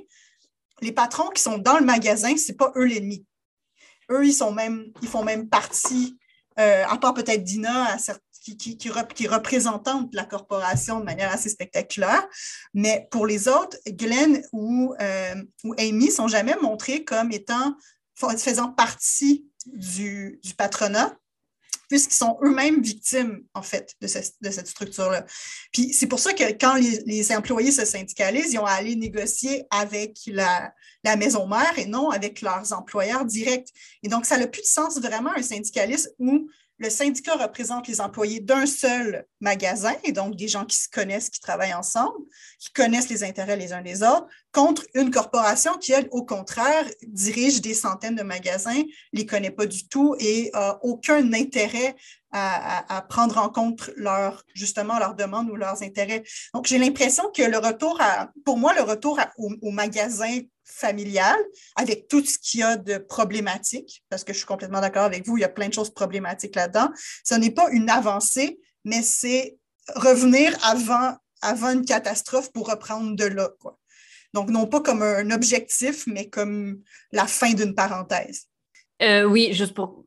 Les 0.81 0.93
patrons 0.93 1.29
qui 1.29 1.43
sont 1.43 1.59
dans 1.59 1.79
le 1.79 1.85
magasin, 1.85 2.37
ce 2.37 2.51
n'est 2.51 2.57
pas 2.57 2.73
eux 2.77 2.85
l'ennemi. 2.85 3.25
Eux, 4.11 4.27
ils, 4.27 4.33
sont 4.33 4.53
même, 4.53 4.93
ils 5.03 5.09
font 5.09 5.23
même 5.23 5.49
partie 5.49 6.19
euh, 6.59 6.85
à 6.87 6.99
part 6.99 7.15
peut-être 7.15 7.43
Dina, 7.43 7.97
qui, 8.43 8.57
qui, 8.57 8.77
qui, 8.77 9.27
représentante 9.29 10.15
la 10.15 10.25
corporation 10.25 11.01
de 11.01 11.05
manière 11.05 11.33
assez 11.33 11.49
spectaculaire. 11.49 12.27
Mais 12.75 13.09
pour 13.11 13.27
les 13.27 13.49
autres, 13.49 13.79
Glenn 13.87 14.43
ou, 14.53 14.95
euh, 15.01 15.35
ou 15.65 15.75
Amy 15.79 16.11
sont 16.11 16.29
jamais 16.29 16.57
montrés 16.61 17.05
comme 17.05 17.33
étant 17.33 17.75
faisant 18.17 18.69
partie 18.69 19.49
du 19.67 20.39
patronat 20.57 21.17
puisqu'ils 21.95 22.17
sont 22.17 22.39
eux-mêmes 22.43 22.83
victimes, 22.83 23.45
en 23.55 23.63
fait, 23.63 23.95
de, 24.01 24.09
cette 24.09 24.67
structure-là. 24.67 25.25
Puis 25.73 25.93
c'est 25.93 26.09
pour 26.09 26.19
ça 26.19 26.33
que 26.33 26.43
quand 26.55 26.75
les, 26.75 27.05
les, 27.07 27.33
employés 27.33 27.71
se 27.71 27.85
syndicalisent, 27.85 28.53
ils 28.53 28.59
ont 28.59 28.67
à 28.67 28.73
aller 28.73 28.97
négocier 28.97 29.65
avec 29.71 30.19
la, 30.27 30.73
la 31.05 31.15
maison 31.15 31.47
mère 31.47 31.79
et 31.79 31.87
non 31.87 32.11
avec 32.11 32.41
leurs 32.41 32.73
employeurs 32.73 33.25
directs. 33.25 33.69
Et 34.03 34.09
donc, 34.09 34.27
ça 34.27 34.39
n'a 34.39 34.49
plus 34.49 34.63
de 34.63 34.67
sens 34.67 34.99
vraiment 34.99 35.31
un 35.37 35.43
syndicalisme 35.43 36.11
où 36.19 36.49
le 36.79 36.91
syndicat 36.91 37.37
représente 37.37 37.87
les 37.87 38.01
employés 38.01 38.41
d'un 38.41 38.67
seul 38.67 39.27
magasin, 39.41 39.95
et 40.03 40.13
donc 40.13 40.37
des 40.37 40.49
gens 40.49 40.65
qui 40.65 40.77
se 40.77 40.89
connaissent, 40.89 41.31
qui 41.31 41.41
travaillent 41.41 41.75
ensemble, 41.75 42.19
qui 42.59 42.73
connaissent 42.73 43.09
les 43.09 43.23
intérêts 43.23 43.57
les 43.57 43.73
uns 43.73 43.83
des 43.83 44.03
autres, 44.03 44.27
contre 44.53 44.85
une 44.95 45.11
corporation 45.11 45.79
qui, 45.79 45.93
elle, 45.93 46.09
au 46.11 46.25
contraire, 46.25 46.85
dirige 47.07 47.61
des 47.61 47.75
centaines 47.75 48.17
de 48.17 48.23
magasins, 48.23 48.83
les 49.13 49.27
connaît 49.27 49.51
pas 49.51 49.67
du 49.67 49.87
tout 49.89 50.17
et 50.19 50.51
a 50.53 50.79
aucun 50.83 51.33
intérêt 51.33 51.95
à, 52.37 53.03
prendre 53.09 53.39
en 53.39 53.49
compte 53.49 53.91
leur, 53.97 54.45
justement 54.55 54.99
leurs 54.99 55.15
demandes 55.15 55.49
ou 55.51 55.57
leurs 55.57 55.83
intérêts. 55.83 56.25
Donc, 56.53 56.67
j'ai 56.67 56.79
l'impression 56.79 57.31
que 57.35 57.43
le 57.43 57.59
retour 57.59 58.01
à, 58.01 58.31
pour 58.45 58.59
moi, 58.59 58.75
le 58.75 58.83
retour 58.83 59.21
au, 59.39 59.53
au 59.63 59.71
magasin 59.71 60.41
familial 60.65 61.37
avec 61.77 62.09
tout 62.09 62.25
ce 62.25 62.39
qu'il 62.39 62.61
y 62.61 62.63
a 62.63 62.77
de 62.77 62.99
problématique, 62.99 64.03
parce 64.09 64.25
que 64.25 64.33
je 64.33 64.39
suis 64.39 64.47
complètement 64.47 64.81
d'accord 64.81 65.05
avec 65.05 65.27
vous, 65.27 65.37
il 65.37 65.43
y 65.43 65.45
a 65.45 65.49
plein 65.49 65.69
de 65.69 65.75
choses 65.75 65.93
problématiques 65.93 66.57
là-dedans. 66.57 66.89
Ce 67.23 67.35
n'est 67.35 67.53
pas 67.53 67.71
une 67.71 67.89
avancée, 67.89 68.59
mais 68.85 69.03
c'est 69.03 69.57
revenir 69.95 70.57
avant, 70.65 71.17
avant 71.43 71.71
une 71.71 71.85
catastrophe 71.85 72.53
pour 72.53 72.69
reprendre 72.69 73.15
de 73.15 73.27
là. 73.27 73.51
Quoi. 73.61 73.79
Donc, 74.33 74.51
non 74.51 74.67
pas 74.67 74.81
comme 74.81 75.03
un 75.03 75.31
objectif, 75.31 76.07
mais 76.09 76.29
comme 76.29 76.81
la 77.13 77.27
fin 77.27 77.53
d'une 77.53 77.75
parenthèse. 77.75 78.47
Euh, 79.03 79.25
oui, 79.25 79.53
juste 79.53 79.75
pour 79.75 80.04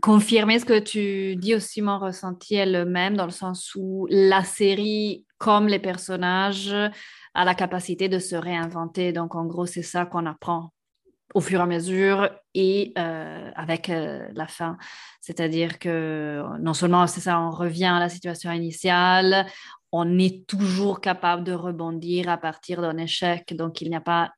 confirmer 0.00 0.58
ce 0.58 0.64
que 0.64 0.78
tu 0.78 1.36
dis 1.36 1.54
aussi, 1.54 1.82
mon 1.82 1.98
ressenti 1.98 2.54
est 2.54 2.66
le 2.66 2.84
même, 2.84 3.16
dans 3.16 3.26
le 3.26 3.30
sens 3.30 3.74
où 3.74 4.06
la 4.10 4.44
série, 4.44 5.24
comme 5.38 5.68
les 5.68 5.78
personnages, 5.78 6.74
a 7.34 7.44
la 7.44 7.54
capacité 7.54 8.08
de 8.08 8.18
se 8.18 8.36
réinventer. 8.36 9.12
Donc, 9.12 9.34
en 9.34 9.44
gros, 9.44 9.66
c'est 9.66 9.82
ça 9.82 10.06
qu'on 10.06 10.26
apprend 10.26 10.72
au 11.34 11.40
fur 11.40 11.60
et 11.60 11.62
à 11.62 11.66
mesure 11.66 12.30
et 12.54 12.92
euh, 12.98 13.50
avec 13.54 13.90
euh, 13.90 14.26
la 14.32 14.46
fin. 14.46 14.78
C'est-à-dire 15.20 15.78
que 15.78 16.42
non 16.58 16.72
seulement 16.72 17.06
c'est 17.06 17.20
ça, 17.20 17.38
on 17.38 17.50
revient 17.50 17.84
à 17.84 18.00
la 18.00 18.08
situation 18.08 18.50
initiale, 18.50 19.46
on 19.92 20.18
est 20.18 20.46
toujours 20.46 21.00
capable 21.00 21.44
de 21.44 21.52
rebondir 21.52 22.28
à 22.28 22.38
partir 22.38 22.80
d'un 22.80 22.96
échec. 22.96 23.54
Donc, 23.54 23.80
il 23.80 23.90
n'y 23.90 23.96
a 23.96 24.00
pas... 24.00 24.32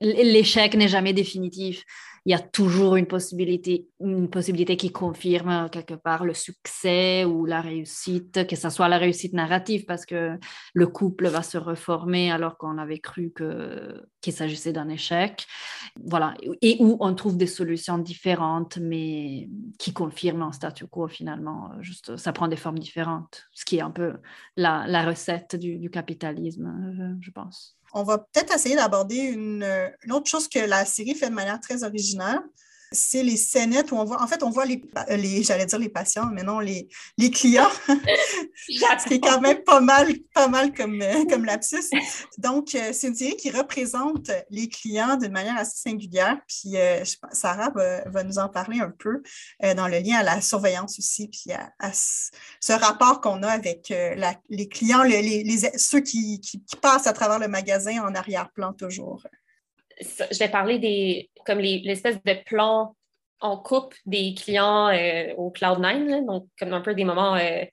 L'échec 0.00 0.74
n'est 0.76 0.88
jamais 0.88 1.12
définitif 1.12 1.84
il 2.26 2.30
y 2.30 2.34
a 2.34 2.40
toujours 2.40 2.96
une 2.96 3.06
possibilité, 3.06 3.88
une 4.00 4.28
possibilité 4.28 4.76
qui 4.76 4.90
confirme 4.90 5.48
euh, 5.48 5.68
quelque 5.68 5.94
part 5.94 6.24
le 6.24 6.34
succès 6.34 7.24
ou 7.24 7.46
la 7.46 7.60
réussite, 7.60 8.48
que 8.48 8.56
ce 8.56 8.68
soit 8.68 8.88
la 8.88 8.98
réussite 8.98 9.32
narrative, 9.32 9.84
parce 9.86 10.04
que 10.04 10.36
le 10.74 10.86
couple 10.88 11.28
va 11.28 11.44
se 11.44 11.56
reformer 11.56 12.32
alors 12.32 12.58
qu'on 12.58 12.78
avait 12.78 12.98
cru 12.98 13.30
que, 13.30 14.04
qu'il 14.20 14.32
s'agissait 14.32 14.72
d'un 14.72 14.88
échec. 14.88 15.46
Voilà. 16.04 16.34
Et 16.62 16.78
où 16.80 16.96
on 16.98 17.14
trouve 17.14 17.36
des 17.36 17.46
solutions 17.46 17.98
différentes, 17.98 18.78
mais 18.78 19.48
qui 19.78 19.92
confirment 19.92 20.42
un 20.42 20.52
statu 20.52 20.88
quo 20.88 21.06
finalement. 21.06 21.70
Juste, 21.80 22.16
ça 22.16 22.32
prend 22.32 22.48
des 22.48 22.56
formes 22.56 22.80
différentes, 22.80 23.44
ce 23.52 23.64
qui 23.64 23.76
est 23.76 23.82
un 23.82 23.92
peu 23.92 24.14
la, 24.56 25.06
recette 25.06 25.54
du, 25.54 25.78
du 25.78 25.90
capitalisme, 25.90 26.66
euh, 26.66 27.14
je 27.20 27.30
pense 27.30 27.75
on 27.96 28.02
va 28.02 28.18
peut-être 28.18 28.54
essayer 28.54 28.76
d'aborder 28.76 29.16
une, 29.16 29.66
autre 30.10 30.28
chose 30.28 30.48
que 30.48 30.58
la 30.58 30.84
série 30.84 31.14
fait 31.14 31.30
de 31.30 31.34
manière 31.34 31.58
très 31.60 31.82
originale 31.82 32.40
c'est 32.92 33.22
les 33.22 33.36
scénettes 33.36 33.92
où 33.92 33.96
on 33.96 34.04
voit, 34.04 34.22
en 34.22 34.26
fait, 34.26 34.42
on 34.42 34.50
voit 34.50 34.64
les, 34.64 34.82
les 35.10 35.42
j'allais 35.42 35.66
dire 35.66 35.78
les 35.78 35.88
patients, 35.88 36.26
mais 36.32 36.42
non, 36.42 36.60
les, 36.60 36.88
les 37.18 37.30
clients, 37.30 37.70
ce 38.68 39.08
qui 39.08 39.14
est 39.14 39.20
quand 39.20 39.40
même 39.40 39.62
pas 39.64 39.80
mal, 39.80 40.08
pas 40.34 40.48
mal 40.48 40.72
comme, 40.72 41.00
euh, 41.02 41.24
comme 41.28 41.44
lapsus. 41.44 41.90
Donc, 42.38 42.74
euh, 42.74 42.92
c'est 42.92 43.08
une 43.08 43.14
série 43.14 43.36
qui 43.36 43.50
représente 43.50 44.30
les 44.50 44.68
clients 44.68 45.16
d'une 45.16 45.32
manière 45.32 45.56
assez 45.56 45.78
singulière, 45.88 46.38
puis 46.46 46.76
euh, 46.76 47.02
Sarah 47.32 47.70
va, 47.70 48.24
nous 48.24 48.38
en 48.38 48.48
parler 48.48 48.80
un 48.80 48.90
peu 48.90 49.22
dans 49.76 49.86
le 49.86 49.98
lien 49.98 50.18
à 50.18 50.22
la 50.22 50.40
surveillance 50.40 50.98
aussi, 50.98 51.28
puis 51.28 51.52
à, 51.52 51.92
ce 51.92 52.72
rapport 52.72 53.20
qu'on 53.20 53.42
a 53.42 53.48
avec 53.48 53.92
les 54.48 54.68
clients, 54.68 55.02
les, 55.02 55.58
ceux 55.76 56.00
qui, 56.00 56.40
qui 56.40 56.60
passent 56.80 57.06
à 57.06 57.12
travers 57.12 57.38
le 57.38 57.48
magasin 57.48 58.02
en 58.02 58.14
arrière-plan 58.14 58.72
toujours 58.72 59.22
je 60.00 60.38
vais 60.38 60.48
parler 60.48 60.78
des 60.78 61.30
comme 61.44 61.60
l'espèce 61.60 62.22
de 62.24 62.34
plan 62.44 62.94
en 63.40 63.56
coupe 63.56 63.94
des 64.06 64.34
clients 64.34 64.88
euh, 64.88 65.34
au 65.36 65.50
Cloud9, 65.50 66.24
donc 66.26 66.48
comme 66.58 66.72
un 66.72 66.80
peu 66.80 66.94
des 66.94 67.04
moments 67.04 67.36
euh, 67.36 67.64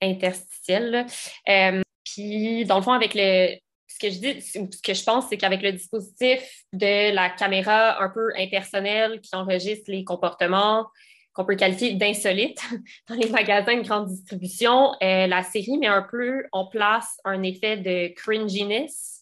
interstitiels. 0.00 1.06
Euh, 1.48 1.82
puis, 2.04 2.64
dans 2.64 2.76
le 2.76 2.82
fond, 2.82 2.92
avec 2.92 3.14
le. 3.14 3.56
Ce 3.90 3.98
que 3.98 4.12
je 4.12 4.18
dis, 4.18 4.42
ce 4.42 4.82
que 4.82 4.94
je 4.94 5.02
pense, 5.02 5.28
c'est 5.28 5.38
qu'avec 5.38 5.62
le 5.62 5.72
dispositif 5.72 6.40
de 6.72 7.12
la 7.12 7.30
caméra 7.30 8.00
un 8.02 8.10
peu 8.10 8.30
impersonnelle 8.36 9.20
qui 9.20 9.34
enregistre 9.34 9.90
les 9.90 10.04
comportements 10.04 10.86
qu'on 11.32 11.44
peut 11.44 11.56
qualifier 11.56 11.94
d'insolites 11.94 12.62
dans 13.08 13.14
les 13.14 13.30
magasins 13.30 13.76
de 13.76 13.82
grande 13.82 14.08
distribution, 14.08 14.92
la 15.00 15.42
série 15.42 15.78
met 15.78 15.86
un 15.86 16.06
peu 16.08 16.44
en 16.52 16.66
place 16.66 17.18
un 17.24 17.42
effet 17.42 17.78
de 17.78 18.12
cringiness 18.14 19.17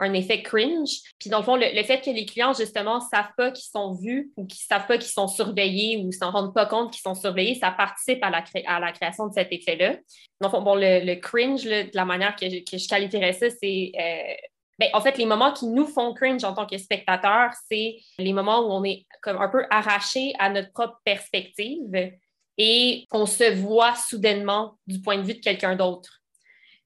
un 0.00 0.12
effet 0.14 0.42
cringe. 0.42 1.00
Puis 1.18 1.30
dans 1.30 1.38
le 1.38 1.44
fond, 1.44 1.56
le, 1.56 1.82
fait 1.82 2.00
que 2.00 2.10
les 2.10 2.24
clients, 2.24 2.52
justement, 2.52 3.00
savent 3.00 3.32
pas 3.36 3.50
qu'ils 3.50 3.70
sont 3.70 3.92
vus 3.92 4.32
ou 4.36 4.46
qu'ils 4.46 4.60
savent 4.60 4.86
pas 4.86 4.98
qu'ils 4.98 5.12
sont 5.12 5.28
surveillés 5.28 5.98
ou 5.98 6.10
s'en 6.12 6.30
rendent 6.30 6.54
pas 6.54 6.66
compte 6.66 6.92
qu'ils 6.92 7.02
sont 7.02 7.14
surveillés, 7.14 7.54
ça 7.54 7.70
participe 7.70 8.22
à 8.22 8.30
la, 8.30 8.44
à 8.66 8.80
la 8.80 8.92
création 8.92 9.26
de 9.26 9.32
cet 9.32 9.52
effet-là. 9.52 9.96
Donc, 10.40 10.52
bon, 10.64 10.74
le, 10.74 11.14
cringe, 11.16 11.64
de 11.64 11.90
la 11.94 12.04
manière 12.04 12.34
que 12.34 12.48
je, 12.48 12.58
que 12.58 12.78
je 12.78 12.88
qualifierais 12.88 13.34
ça, 13.34 13.48
c'est... 13.50 13.92
Euh, 13.98 14.34
ben, 14.78 14.88
en 14.94 15.02
fait, 15.02 15.18
les 15.18 15.26
moments 15.26 15.52
qui 15.52 15.66
nous 15.66 15.86
font 15.86 16.14
cringe 16.14 16.42
en 16.42 16.54
tant 16.54 16.64
que 16.64 16.78
spectateurs, 16.78 17.50
c'est 17.70 17.96
les 18.18 18.32
moments 18.32 18.60
où 18.60 18.72
on 18.72 18.82
est 18.82 19.04
comme 19.20 19.36
un 19.36 19.48
peu 19.50 19.66
arraché 19.68 20.32
à 20.38 20.48
notre 20.48 20.72
propre 20.72 20.98
perspective 21.04 22.14
et 22.56 23.06
qu'on 23.10 23.26
se 23.26 23.52
voit 23.52 23.94
soudainement 23.94 24.78
du 24.86 25.02
point 25.02 25.18
de 25.18 25.22
vue 25.22 25.34
de 25.34 25.40
quelqu'un 25.40 25.76
d'autre. 25.76 26.19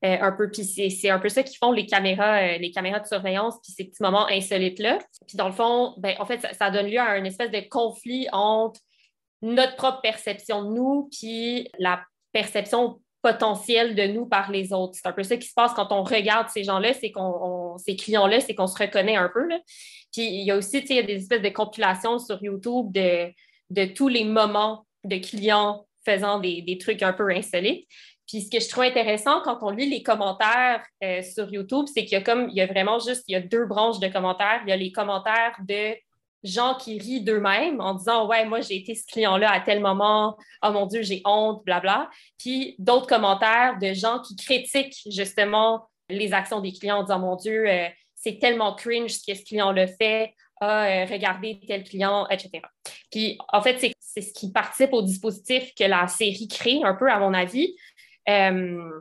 Euh, 0.04 0.18
un 0.20 0.32
peu. 0.32 0.50
Puis 0.50 0.64
c'est 0.64 1.08
un 1.08 1.18
peu 1.18 1.30
ça 1.30 1.42
qui 1.42 1.56
font 1.56 1.72
les 1.72 1.86
caméras, 1.86 2.36
euh, 2.36 2.58
les 2.58 2.70
caméras 2.70 3.00
de 3.00 3.06
surveillance, 3.06 3.54
puis 3.62 3.72
ces 3.72 3.84
petits 3.84 4.02
moments 4.02 4.26
insolites-là. 4.26 4.98
Puis 5.26 5.38
dans 5.38 5.46
le 5.46 5.54
fond, 5.54 5.94
ben, 5.96 6.14
en 6.18 6.26
fait, 6.26 6.46
ça, 6.52 6.70
donne 6.70 6.88
lieu 6.88 7.00
à 7.00 7.16
une 7.16 7.24
espèce 7.24 7.50
de 7.50 7.60
conflit 7.60 8.28
entre 8.32 8.80
notre 9.40 9.76
propre 9.76 10.02
perception 10.02 10.62
de 10.64 10.74
nous, 10.74 11.08
puis 11.10 11.70
la 11.78 12.02
perception 12.32 13.00
potentiel 13.22 13.94
de 13.94 14.02
nous 14.02 14.26
par 14.26 14.50
les 14.50 14.74
autres. 14.74 14.92
C'est 14.94 15.08
un 15.08 15.12
peu 15.12 15.22
ça 15.22 15.38
qui 15.38 15.48
se 15.48 15.54
passe 15.54 15.72
quand 15.72 15.90
on 15.90 16.02
regarde 16.02 16.50
ces 16.50 16.64
gens-là, 16.64 16.92
c'est 16.92 17.10
qu'on, 17.10 17.78
ces 17.78 17.96
clients-là, 17.96 18.40
c'est 18.40 18.54
qu'on 18.54 18.66
se 18.66 18.76
reconnaît 18.76 19.16
un 19.16 19.30
peu. 19.32 19.48
Puis 20.12 20.26
il 20.26 20.44
y 20.44 20.50
a 20.50 20.56
aussi, 20.56 20.82
des 20.82 21.14
espèces 21.14 21.40
de 21.40 21.48
compilations 21.48 22.18
sur 22.18 22.42
YouTube 22.42 22.92
de, 22.92 23.32
de 23.70 23.86
tous 23.86 24.08
les 24.08 24.24
moments 24.24 24.84
de 25.04 25.16
clients 25.16 25.86
faisant 26.04 26.38
des, 26.38 26.60
des, 26.60 26.76
trucs 26.76 27.02
un 27.02 27.14
peu 27.14 27.30
insolites. 27.30 27.88
Puis 28.26 28.42
ce 28.42 28.50
que 28.50 28.60
je 28.60 28.68
trouve 28.68 28.84
intéressant 28.84 29.40
quand 29.42 29.58
on 29.62 29.70
lit 29.70 29.88
les 29.88 30.02
commentaires 30.02 30.82
euh, 31.02 31.22
sur 31.22 31.52
YouTube, 31.52 31.86
c'est 31.92 32.04
qu'il 32.04 32.12
y 32.12 32.20
a 32.20 32.22
comme, 32.22 32.48
il 32.48 32.56
y 32.56 32.60
a 32.60 32.66
vraiment 32.66 32.98
juste, 32.98 33.24
il 33.28 33.32
y 33.32 33.36
a 33.36 33.40
deux 33.40 33.66
branches 33.66 34.00
de 34.00 34.08
commentaires. 34.08 34.62
Il 34.66 34.70
y 34.70 34.72
a 34.72 34.76
les 34.76 34.92
commentaires 34.92 35.56
de 35.60 35.94
gens 36.42 36.74
qui 36.74 36.98
rient 36.98 37.22
d'eux-mêmes 37.22 37.80
en 37.80 37.94
disant 37.94 38.26
Ouais, 38.26 38.44
moi, 38.44 38.60
j'ai 38.60 38.76
été 38.76 38.94
ce 38.94 39.06
client-là 39.06 39.50
à 39.50 39.60
tel 39.60 39.80
moment, 39.80 40.36
oh 40.62 40.70
mon 40.70 40.86
Dieu, 40.86 41.02
j'ai 41.02 41.22
honte, 41.24 41.64
blabla. 41.64 42.08
Puis 42.38 42.76
d'autres 42.78 43.06
commentaires 43.06 43.78
de 43.80 43.92
gens 43.92 44.20
qui 44.20 44.36
critiquent 44.36 44.96
justement 45.10 45.88
les 46.08 46.32
actions 46.32 46.60
des 46.60 46.72
clients 46.72 46.98
en 46.98 47.02
disant 47.02 47.18
Mon 47.18 47.36
Dieu, 47.36 47.68
euh, 47.68 47.88
c'est 48.14 48.38
tellement 48.38 48.74
cringe 48.74 49.10
ce 49.10 49.26
que 49.26 49.36
ce 49.36 49.44
client 49.44 49.72
le 49.72 49.86
fait, 49.86 50.34
ah, 50.60 50.86
euh, 50.86 51.04
regardez 51.06 51.60
tel 51.66 51.84
client, 51.84 52.26
etc. 52.28 52.62
Puis 53.10 53.38
en 53.52 53.60
fait, 53.60 53.92
c'est 53.98 54.22
ce 54.22 54.32
qui 54.32 54.50
participe 54.52 54.92
au 54.92 55.02
dispositif 55.02 55.74
que 55.78 55.84
la 55.84 56.06
série 56.06 56.48
crée, 56.48 56.80
un 56.84 56.94
peu 56.94 57.10
à 57.10 57.18
mon 57.18 57.34
avis. 57.34 57.74
Euh, 58.28 59.00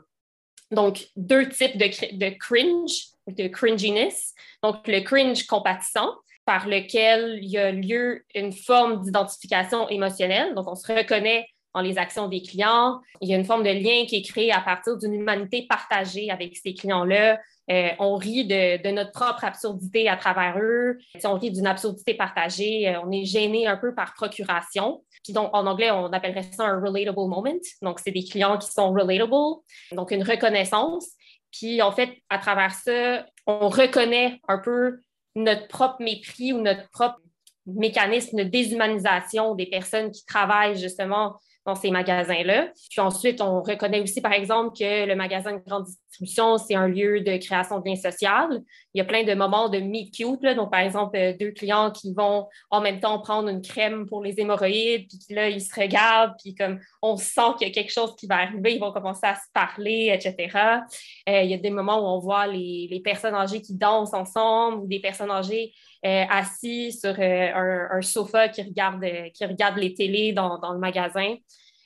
donc, 0.72 1.08
deux 1.16 1.48
types 1.50 1.78
de, 1.78 2.18
de 2.18 2.30
cringe, 2.38 3.08
de 3.28 3.48
cringiness. 3.48 4.34
Donc, 4.64 4.88
le 4.88 5.02
cringe 5.02 5.46
compatissant, 5.46 6.16
par 6.46 6.68
lequel 6.68 7.40
il 7.42 7.50
y 7.50 7.58
a 7.58 7.72
lieu 7.72 8.26
une 8.36 8.52
forme 8.52 9.02
d'identification 9.02 9.88
émotionnelle. 9.90 10.54
Donc, 10.56 10.68
on 10.68 10.76
se 10.76 10.92
reconnaît 10.92 11.48
dans 11.74 11.82
les 11.82 11.98
actions 11.98 12.28
des 12.28 12.42
clients. 12.42 13.02
Il 13.22 13.30
y 13.30 13.34
a 13.34 13.38
une 13.38 13.46
forme 13.46 13.64
de 13.64 13.70
lien 13.70 14.06
qui 14.06 14.18
est 14.18 14.22
créé 14.22 14.52
à 14.52 14.62
partir 14.62 14.98
d'une 14.98 15.14
humanité 15.14 15.66
partagée 15.68 16.30
avec 16.30 16.58
ces 16.58 16.74
clients-là. 16.74 17.40
Euh, 17.72 17.90
on 18.00 18.16
rit 18.16 18.46
de, 18.46 18.92
notre 18.92 19.12
propre 19.12 19.46
absurdité 19.46 20.10
à 20.10 20.18
travers 20.18 20.58
eux. 20.60 20.98
on 21.24 21.36
rit 21.36 21.52
d'une 21.52 21.68
absurdité 21.68 22.14
partagée. 22.14 22.90
Euh, 22.90 23.02
on 23.04 23.12
est 23.12 23.26
gêné 23.26 23.68
un 23.68 23.78
peu 23.78 23.96
par 23.96 24.14
procuration. 24.14 25.04
Puis 25.24 25.34
donc, 25.34 25.50
en 25.54 25.66
anglais, 25.66 25.92
on 25.92 26.12
appellerait 26.12 26.44
ça 26.44 26.66
un 26.66 26.82
relatable 26.82 27.16
moment. 27.16 27.44
Donc, 27.82 28.00
c'est 28.00 28.12
des 28.12 28.24
clients 28.24 28.58
qui 28.58 28.70
sont 28.70 28.92
relatable, 28.92 29.62
donc 29.94 30.12
une 30.12 30.24
reconnaissance. 30.24 31.12
Puis 31.52 31.82
en 31.82 31.92
fait, 31.92 32.10
à 32.30 32.40
travers 32.40 32.74
ça, 32.74 33.26
on 33.46 33.70
reconnaît 33.70 34.42
un 34.48 34.58
peu 34.58 35.00
notre 35.36 35.68
propre 35.68 35.98
mépris 36.00 36.52
ou 36.52 36.62
notre 36.62 36.90
propre 36.90 37.20
mécanisme 37.66 38.38
de 38.38 38.44
déshumanisation 38.44 39.56
des 39.56 39.68
personnes 39.68 40.12
qui 40.12 40.26
travaillent 40.26 40.78
justement 40.78 41.38
dans 41.66 41.76
ces 41.76 41.92
magasins-là. 41.92 42.68
Puis 42.90 43.00
ensuite, 43.00 43.42
on 43.42 43.62
reconnaît 43.62 44.02
aussi, 44.02 44.22
par 44.22 44.34
exemple, 44.34 44.78
que 44.78 45.06
le 45.06 45.16
magasin 45.16 45.54
de 45.54 45.62
grande 45.66 45.86
distribution, 45.86 46.58
c'est 46.58 46.76
un 46.76 46.88
lieu 46.88 47.22
de 47.22 47.38
création 47.38 47.80
de 47.80 47.88
liens 47.88 47.96
sociaux. 47.96 48.60
Il 48.94 48.98
y 48.98 49.02
a 49.02 49.06
plein 49.06 49.24
de 49.24 49.34
moments 49.34 49.70
de 49.70 49.80
meet 49.80 50.14
cute. 50.14 50.44
Là. 50.44 50.56
Donc, 50.56 50.72
par 50.72 50.82
exemple, 50.82 51.18
euh, 51.18 51.34
deux 51.40 51.52
clients 51.52 51.92
qui 51.92 52.14
vont 52.14 52.48
en 52.70 52.82
même 52.82 53.00
temps 53.00 53.20
prendre 53.20 53.48
une 53.48 53.62
crème 53.62 54.06
pour 54.06 54.22
les 54.24 54.40
hémorroïdes, 54.40 55.08
puis 55.08 55.36
là, 55.36 55.50
ils 55.50 55.62
se 55.62 55.74
regardent, 55.80 56.34
puis 56.44 56.54
comme 56.54 56.80
on 57.02 57.16
sent 57.16 57.42
qu'il 57.58 57.68
y 57.68 57.72
a 57.72 57.74
quelque 57.74 57.92
chose 57.92 58.16
qui 58.18 58.28
va 58.28 58.38
arriver, 58.38 58.76
ils 58.76 58.80
vont 58.80 58.92
commencer 58.92 59.26
à 59.26 59.36
se 59.36 59.48
parler, 59.54 60.12
etc. 60.14 60.82
Euh, 61.30 61.42
il 61.42 61.50
y 61.50 61.54
a 61.54 61.58
des 61.58 61.70
moments 61.70 62.00
où 62.00 62.06
on 62.06 62.20
voit 62.20 62.48
les, 62.48 62.88
les, 62.90 63.00
personnes 63.00 63.36
âgées 63.36 63.62
qui 63.62 63.76
dansent 63.76 64.14
ensemble 64.14 64.84
ou 64.84 64.88
des 64.88 65.00
personnes 65.00 65.32
âgées 65.32 65.74
euh, 66.06 66.24
assises 66.30 67.02
sur 67.02 67.18
un, 67.20 67.88
un, 67.92 68.02
sofa 68.02 68.50
qui 68.50 68.62
regardent, 68.62 69.06
qui 69.34 69.46
regardent 69.46 69.78
les 69.78 69.94
télés 69.94 70.34
dans, 70.34 70.60
le 70.72 70.80
magasin 70.80 71.36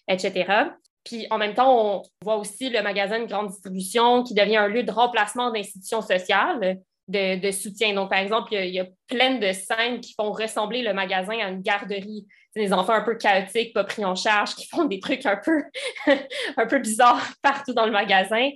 etc. 0.07 0.45
Puis 1.03 1.28
en 1.30 1.38
même 1.38 1.53
temps, 1.53 1.97
on 1.97 2.01
voit 2.22 2.38
aussi 2.38 2.70
le 2.70 2.82
magasin 2.82 3.20
de 3.20 3.26
grande 3.26 3.49
distribution 3.49 4.24
qui 4.24 4.34
devient 4.34 4.57
un 4.57 4.68
lieu 4.68 4.84
de 4.84 4.91
remplacement 4.91 5.51
d'institutions 5.51 6.01
sociales, 6.01 6.80
de, 7.07 7.51
soutien. 7.51 7.93
Donc, 7.93 8.09
par 8.09 8.20
exemple, 8.20 8.53
il 8.53 8.74
y, 8.74 8.80
a, 8.80 8.88
plein 9.07 9.36
de 9.36 9.51
scènes 9.53 10.01
qui 10.01 10.13
font 10.13 10.32
ressembler 10.32 10.82
le 10.82 10.93
magasin 10.93 11.39
à 11.39 11.49
une 11.49 11.61
garderie. 11.61 12.28
Des 12.55 12.74
enfants 12.74 12.93
un 12.93 13.03
peu 13.03 13.15
chaotiques, 13.15 13.72
pas 13.74 13.84
pris 13.84 14.03
en 14.03 14.15
charge, 14.15 14.55
qui 14.55 14.68
font 14.68 14.86
des 14.86 14.99
trucs 14.99 15.28
un 15.28 15.38
peu, 15.38 15.63
un 16.57 16.65
peu 16.65 16.80
bizarres 16.80 17.34
partout 17.43 17.74
dans 17.74 17.86
le 17.86 17.91
magasin. 17.91 18.49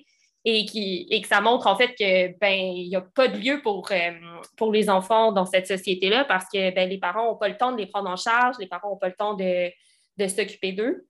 Et, 0.43 0.65
qui, 0.65 1.05
et 1.11 1.21
que 1.21 1.27
ça 1.27 1.39
montre 1.39 1.67
en 1.67 1.75
fait 1.75 1.89
que 1.89 2.35
ben 2.39 2.51
il 2.51 2.89
n'y 2.89 2.95
a 2.95 3.01
pas 3.01 3.27
de 3.27 3.37
lieu 3.37 3.61
pour, 3.61 3.87
euh, 3.91 4.11
pour 4.57 4.71
les 4.71 4.89
enfants 4.89 5.31
dans 5.31 5.45
cette 5.45 5.67
société-là 5.67 6.25
parce 6.25 6.45
que 6.45 6.73
ben, 6.73 6.89
les 6.89 6.97
parents 6.97 7.25
n'ont 7.25 7.37
pas 7.37 7.47
le 7.47 7.57
temps 7.57 7.71
de 7.71 7.77
les 7.77 7.85
prendre 7.85 8.09
en 8.09 8.15
charge, 8.15 8.55
les 8.59 8.65
parents 8.65 8.89
n'ont 8.89 8.97
pas 8.97 9.09
le 9.09 9.13
temps 9.13 9.35
de, 9.35 9.69
de 10.17 10.27
s'occuper 10.27 10.71
d'eux. 10.71 11.05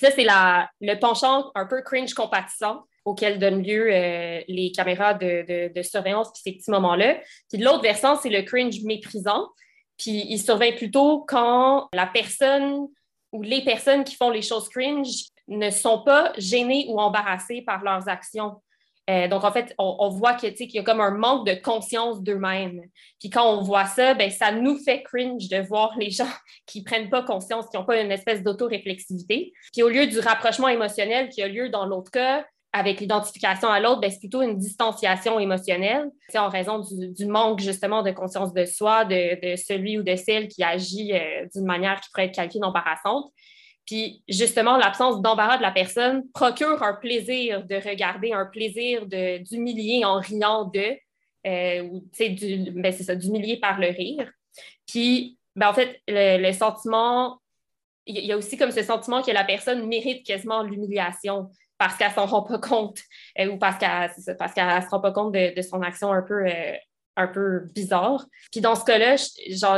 Ça, 0.00 0.10
c'est 0.10 0.26
le 0.26 0.98
penchant 0.98 1.50
un 1.54 1.66
peu 1.66 1.82
cringe 1.82 2.12
compatissant 2.12 2.84
auquel 3.04 3.38
donnent 3.38 3.62
lieu 3.62 3.88
euh, 3.90 4.40
les 4.46 4.72
caméras 4.72 5.14
de, 5.14 5.82
surveillance 5.82 6.30
puis 6.32 6.42
ces 6.42 6.52
petits 6.52 6.70
moments-là. 6.70 7.18
Puis 7.50 7.60
l'autre 7.60 7.82
versant, 7.82 8.16
c'est 8.16 8.28
le 8.28 8.42
cringe 8.42 8.82
méprisant. 8.82 9.48
Puis 9.96 10.26
il 10.28 10.38
surveille 10.38 10.76
plutôt 10.76 11.24
quand 11.26 11.88
la 11.92 12.06
personne 12.06 12.88
ou 13.32 13.42
les 13.42 13.62
personnes 13.62 14.04
qui 14.04 14.16
font 14.16 14.30
les 14.30 14.42
choses 14.42 14.68
cringe 14.68 15.26
ne 15.58 15.70
sont 15.70 16.02
pas 16.02 16.32
gênées 16.38 16.86
ou 16.88 17.00
embarrassées 17.00 17.62
par 17.62 17.82
leurs 17.82 18.08
actions. 18.08 18.60
Euh, 19.10 19.26
donc, 19.26 19.42
en 19.42 19.50
fait, 19.50 19.74
on, 19.78 20.08
voit 20.08 20.34
qu'il 20.34 20.54
y 20.72 20.78
a 20.78 20.82
comme 20.82 21.00
un 21.00 21.10
manque 21.10 21.46
de 21.46 21.54
conscience 21.54 22.22
d'eux-mêmes. 22.22 22.82
Puis 23.18 23.28
quand 23.28 23.44
on 23.52 23.62
voit 23.62 23.86
ça, 23.86 24.14
ben, 24.14 24.30
ça 24.30 24.52
nous 24.52 24.78
fait 24.78 25.02
cringe 25.02 25.48
de 25.48 25.58
voir 25.66 25.96
les 25.98 26.10
gens 26.10 26.28
qui 26.66 26.80
ne 26.80 26.84
prennent 26.84 27.10
pas 27.10 27.22
conscience, 27.22 27.66
qui 27.70 27.76
n'ont 27.76 27.84
pas 27.84 28.00
une 28.00 28.12
espèce 28.12 28.42
d'autoréflexivité. 28.42 29.52
Puis 29.72 29.82
au 29.82 29.88
lieu 29.88 30.06
du 30.06 30.20
rapprochement 30.20 30.68
émotionnel 30.68 31.28
qui 31.28 31.42
a 31.42 31.48
lieu 31.48 31.70
dans 31.70 31.86
l'autre 31.86 32.10
cas, 32.12 32.44
avec 32.72 33.00
l'identification 33.00 33.68
à 33.68 33.80
l'autre, 33.80 34.00
ben, 34.00 34.10
c'est 34.10 34.20
plutôt 34.20 34.42
une 34.42 34.56
distanciation 34.56 35.40
émotionnelle. 35.40 36.08
En 36.36 36.48
raison 36.48 36.78
du, 36.78 37.26
manque 37.26 37.58
justement 37.58 38.02
de 38.02 38.12
conscience 38.12 38.52
de 38.52 38.64
soi, 38.64 39.04
de, 39.04 39.56
celui 39.56 39.98
ou 39.98 40.04
de 40.04 40.14
celle 40.14 40.46
qui 40.46 40.62
agit 40.62 41.12
euh, 41.14 41.46
d'une 41.52 41.64
manière 41.64 42.00
qui 42.00 42.10
pourrait 42.10 42.26
être 42.26 42.34
qualifiée 42.34 42.60
d'embarrassante. 42.60 43.32
Puis 43.90 44.22
justement, 44.28 44.76
l'absence 44.76 45.20
d'embarras 45.20 45.56
de 45.56 45.62
la 45.62 45.72
personne 45.72 46.22
procure 46.30 46.80
un 46.80 46.94
plaisir 46.94 47.64
de 47.66 47.74
regarder, 47.74 48.32
un 48.32 48.46
plaisir 48.46 49.04
d'humilier 49.06 50.04
en 50.04 50.20
riant 50.20 50.66
de, 50.66 50.96
euh, 51.44 51.82
ou 51.82 52.08
du, 52.16 52.70
ben 52.70 52.92
c'est 52.92 53.02
ça, 53.02 53.16
d'humilier 53.16 53.56
par 53.56 53.80
le 53.80 53.88
rire. 53.88 54.30
Puis, 54.86 55.38
ben, 55.56 55.70
en 55.70 55.74
fait, 55.74 56.00
le, 56.06 56.52
sentiment, 56.52 57.40
il 58.06 58.24
y 58.24 58.30
a 58.30 58.36
aussi 58.36 58.56
comme 58.56 58.70
ce 58.70 58.84
sentiment 58.84 59.22
que 59.22 59.32
la 59.32 59.42
personne 59.42 59.84
mérite 59.88 60.24
quasiment 60.24 60.62
l'humiliation 60.62 61.50
parce 61.76 61.96
qu'elle 61.96 62.10
ne 62.10 62.14
s'en 62.14 62.26
rend 62.26 62.42
pas 62.42 62.58
compte 62.58 63.00
euh, 63.40 63.48
ou 63.48 63.58
parce 63.58 63.76
qu'elle 63.76 64.08
ne 64.16 64.22
se 64.22 64.88
rend 64.88 65.00
pas 65.00 65.10
compte 65.10 65.32
de, 65.32 65.62
son 65.62 65.82
action 65.82 66.12
un 66.12 66.22
peu 66.22 66.46
euh, 66.46 66.74
un 67.16 67.26
peu 67.26 67.66
bizarre. 67.74 68.24
Puis 68.50 68.60
dans 68.60 68.74
ce 68.74 68.84
cas-là, 68.84 69.16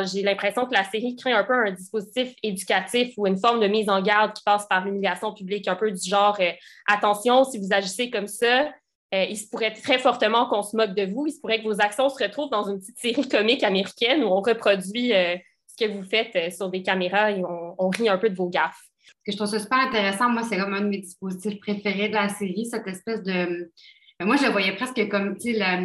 j'ai 0.04 0.22
l'impression 0.22 0.66
que 0.66 0.72
la 0.72 0.84
série 0.84 1.16
crée 1.16 1.32
un 1.32 1.44
peu 1.44 1.54
un 1.54 1.70
dispositif 1.72 2.34
éducatif 2.42 3.14
ou 3.16 3.26
une 3.26 3.38
forme 3.38 3.60
de 3.60 3.66
mise 3.66 3.88
en 3.88 4.02
garde 4.02 4.32
qui 4.34 4.42
passe 4.44 4.66
par 4.66 4.84
l'humiliation 4.84 5.32
publique, 5.32 5.68
un 5.68 5.76
peu 5.76 5.90
du 5.90 6.08
genre 6.08 6.36
euh, 6.40 6.50
attention, 6.86 7.44
si 7.44 7.58
vous 7.58 7.68
agissez 7.72 8.10
comme 8.10 8.28
ça, 8.28 8.70
euh, 9.14 9.24
il 9.28 9.36
se 9.36 9.48
pourrait 9.48 9.72
très 9.72 9.98
fortement 9.98 10.46
qu'on 10.46 10.62
se 10.62 10.76
moque 10.76 10.94
de 10.94 11.04
vous. 11.12 11.26
Il 11.26 11.32
se 11.32 11.40
pourrait 11.40 11.58
que 11.58 11.68
vos 11.68 11.80
actions 11.80 12.08
se 12.08 12.22
retrouvent 12.22 12.50
dans 12.50 12.70
une 12.70 12.78
petite 12.78 12.98
série 12.98 13.28
comique 13.28 13.62
américaine 13.62 14.22
où 14.24 14.28
on 14.28 14.40
reproduit 14.40 15.12
euh, 15.12 15.36
ce 15.66 15.84
que 15.84 15.90
vous 15.90 16.02
faites 16.02 16.52
sur 16.54 16.70
des 16.70 16.82
caméras 16.82 17.30
et 17.30 17.42
on, 17.44 17.88
rit 17.88 18.08
un 18.08 18.18
peu 18.18 18.30
de 18.30 18.36
vos 18.36 18.48
gaffes. 18.48 18.80
Que 19.24 19.32
je 19.32 19.36
trouve 19.36 19.48
ça 19.48 19.58
super 19.58 19.78
intéressant, 19.78 20.30
moi, 20.30 20.42
c'est 20.42 20.56
comme 20.56 20.74
un 20.74 20.80
de 20.80 20.88
mes 20.88 20.98
dispositifs 20.98 21.60
préférés 21.60 22.08
de 22.08 22.14
la 22.14 22.28
série, 22.28 22.66
cette 22.66 22.86
espèce 22.86 23.22
de. 23.22 23.70
Moi, 24.20 24.36
je 24.36 24.44
le 24.44 24.50
voyais 24.50 24.74
presque 24.74 25.08
comme, 25.08 25.36
la 25.44 25.80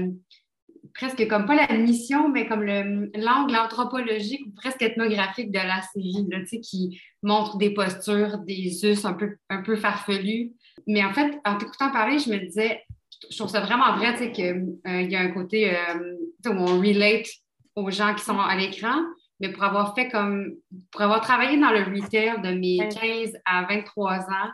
presque 0.98 1.28
comme 1.28 1.46
pas 1.46 1.56
la 1.56 1.78
mission, 1.78 2.28
mais 2.30 2.48
comme 2.48 2.64
l'angle 2.64 3.56
anthropologique 3.56 4.42
ou 4.48 4.52
presque 4.56 4.82
ethnographique 4.82 5.52
de 5.52 5.60
la 5.60 5.82
série, 5.82 6.26
là, 6.30 6.40
qui 6.62 7.00
montre 7.22 7.58
des 7.58 7.72
postures, 7.72 8.40
des 8.40 8.84
us 8.84 9.06
un 9.06 9.14
peu, 9.14 9.38
un 9.50 9.62
peu 9.62 9.76
farfelus. 9.76 10.54
Mais 10.88 11.04
en 11.04 11.14
fait, 11.14 11.40
en 11.46 11.58
t'écoutant 11.58 11.92
parler, 11.92 12.18
je 12.20 12.32
me 12.32 12.38
disais, 12.38 12.84
je 13.30 13.38
trouve 13.38 13.50
ça 13.50 13.62
vraiment 13.62 13.96
vrai 13.96 14.32
qu'il 14.32 14.46
euh, 14.88 15.02
y 15.02 15.16
a 15.16 15.20
un 15.20 15.32
côté 15.32 15.76
euh, 15.76 16.16
où 16.46 16.50
on 16.50 16.80
relate 16.80 17.28
aux 17.76 17.92
gens 17.92 18.16
qui 18.16 18.24
sont 18.24 18.40
à 18.40 18.56
l'écran, 18.56 18.98
mais 19.40 19.50
pour 19.50 19.64
avoir 19.64 19.94
fait 19.94 20.10
comme, 20.10 20.56
pour 20.92 21.02
avoir 21.02 21.22
travaillé 21.22 21.60
dans 21.60 21.72
le 21.72 21.84
retail 21.84 22.42
de 22.42 22.58
mes 22.58 22.80
15 22.90 23.38
à 23.46 23.66
23 23.70 24.22
ans, 24.22 24.50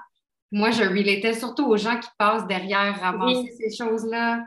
moi, 0.52 0.70
je 0.72 0.84
relatais 0.84 1.34
surtout 1.34 1.66
aux 1.66 1.78
gens 1.78 2.00
qui 2.00 2.10
passent 2.18 2.46
derrière 2.46 3.00
ramasser 3.00 3.52
ces 3.58 3.76
choses-là, 3.76 4.44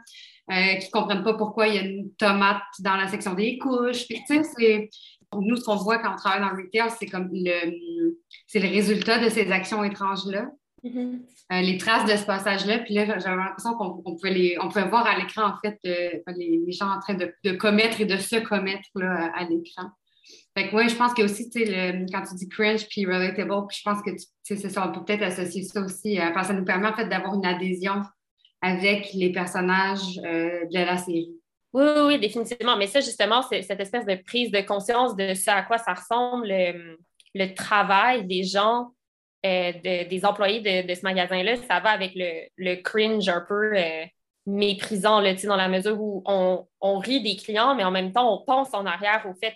euh, 0.51 0.75
qui 0.77 0.87
ne 0.87 0.91
comprennent 0.91 1.25
pas 1.25 1.35
pourquoi 1.35 1.69
il 1.69 1.75
y 1.75 1.79
a 1.79 1.83
une 1.83 2.13
tomate 2.15 2.63
dans 2.81 2.97
la 2.97 3.09
section 3.09 3.35
des 3.35 3.59
couches. 3.59 4.07
Puis, 4.07 4.23
c'est, 4.29 4.91
nous, 5.35 5.57
ce 5.57 5.65
qu'on 5.65 5.77
voit 5.77 5.99
quand 5.99 6.13
on 6.13 6.17
travaille 6.17 6.41
dans 6.41 6.57
le 6.57 6.63
retail, 6.63 6.91
c'est 6.99 7.07
comme 7.07 7.29
le, 7.33 8.17
c'est 8.47 8.61
le 8.61 8.69
résultat 8.69 9.19
de 9.19 9.29
ces 9.29 9.51
actions 9.51 9.83
étranges-là. 9.83 10.47
Mm-hmm. 10.85 11.21
Euh, 11.53 11.61
les 11.61 11.79
traces 11.79 12.11
de 12.11 12.17
ce 12.17 12.25
passage-là. 12.25 12.79
Puis 12.81 12.95
là, 12.95 13.19
j'avais 13.19 13.37
l'impression 13.37 13.75
qu'on 13.75 14.03
pouvait, 14.03 14.31
les, 14.31 14.59
on 14.61 14.69
pouvait 14.69 14.89
voir 14.89 15.07
à 15.07 15.19
l'écran, 15.19 15.49
en 15.49 15.57
fait, 15.65 15.79
euh, 15.87 16.33
les, 16.37 16.73
gens 16.73 16.91
en 16.91 17.01
train 17.01 17.15
de, 17.15 17.53
commettre 17.53 18.01
et 18.01 18.05
de 18.05 18.17
se 18.17 18.37
commettre 18.37 18.89
là, 18.95 19.33
à 19.35 19.45
l'écran. 19.45 19.91
Fait 20.57 20.71
que 20.71 20.89
je 20.89 20.97
pense 20.97 21.13
que 21.13 21.23
aussi, 21.23 21.51
tu 21.51 21.67
sais, 21.67 22.07
quand 22.11 22.23
tu 22.23 22.35
dis 22.35 22.49
cringe 22.49 22.89
puis 22.89 23.05
relatable, 23.05 23.67
je 23.71 23.83
pense 23.85 24.01
que 24.03 24.11
c'est 24.43 24.57
ça, 24.57 24.89
on 24.89 24.93
peut 24.93 25.05
peut-être 25.05 25.23
associer 25.23 25.63
ça 25.63 25.83
aussi, 25.83 26.19
euh, 26.19 26.31
parce 26.33 26.49
que 26.49 26.55
ça 26.55 26.59
nous 26.59 26.65
permet 26.65 26.89
en 26.89 26.95
fait 26.95 27.09
d'avoir 27.09 27.35
une 27.35 27.45
adhésion 27.45 28.03
avec 28.67 29.13
les 29.13 29.31
personnages 29.31 30.19
euh, 30.25 30.65
de 30.67 30.75
la 30.79 30.97
série. 30.97 31.31
Oui, 31.73 31.85
oui, 32.07 32.19
définitivement. 32.19 32.77
Mais 32.77 32.87
ça, 32.87 33.01
justement, 33.01 33.43
c'est 33.43 33.63
cette 33.63 33.81
espèce 33.81 34.07
de 34.07 34.15
prise 34.15 34.51
de 34.51 34.61
conscience 34.61 35.15
de 35.15 35.35
ce 35.35 35.51
à 35.51 35.63
quoi 35.63 35.79
ça 35.79 35.95
ressemble, 35.95 36.49
le, 36.49 37.55
travail 37.55 38.25
des 38.27 38.45
gens, 38.45 38.89
euh, 39.45 39.73
des 39.83 40.25
employés 40.25 40.61
de, 40.83 40.95
ce 40.95 41.03
magasin-là, 41.03 41.57
ça 41.57 41.81
va 41.81 41.91
avec 41.91 42.13
le, 42.15 42.75
cringe 42.77 43.29
un 43.29 43.45
peu 43.47 43.73
méprisant, 44.47 45.21
là, 45.21 45.35
dans 45.35 45.57
la 45.57 45.69
mesure 45.69 46.01
où 46.01 46.23
on, 46.25 46.99
rit 46.99 47.23
des 47.23 47.37
clients, 47.37 47.75
mais 47.75 47.85
en 47.85 47.91
même 47.91 48.13
temps, 48.13 48.33
on 48.33 48.45
pense 48.45 48.73
en 48.73 48.87
arrière 48.87 49.27
au 49.29 49.35
fait 49.35 49.55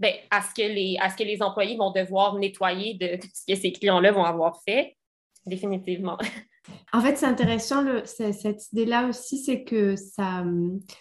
ben, 0.00 0.14
à, 0.30 0.42
ce 0.42 0.54
que 0.54 0.66
les, 0.66 0.96
à 1.00 1.10
ce 1.10 1.16
que 1.16 1.24
les 1.24 1.42
employés 1.42 1.76
vont 1.76 1.90
devoir 1.90 2.34
nettoyer 2.36 2.94
de, 2.94 3.18
ce 3.34 3.52
que 3.52 3.58
ces 3.58 3.72
clients-là 3.72 4.12
vont 4.12 4.24
avoir 4.24 4.62
fait. 4.62 4.96
Définitivement. 5.44 6.18
En 6.92 7.00
fait, 7.00 7.16
c'est 7.16 7.26
intéressant, 7.26 7.84
cette 8.04 8.72
idée-là 8.72 9.08
aussi, 9.08 9.38
c'est 9.38 9.62
que 9.62 9.94
ça. 9.96 10.42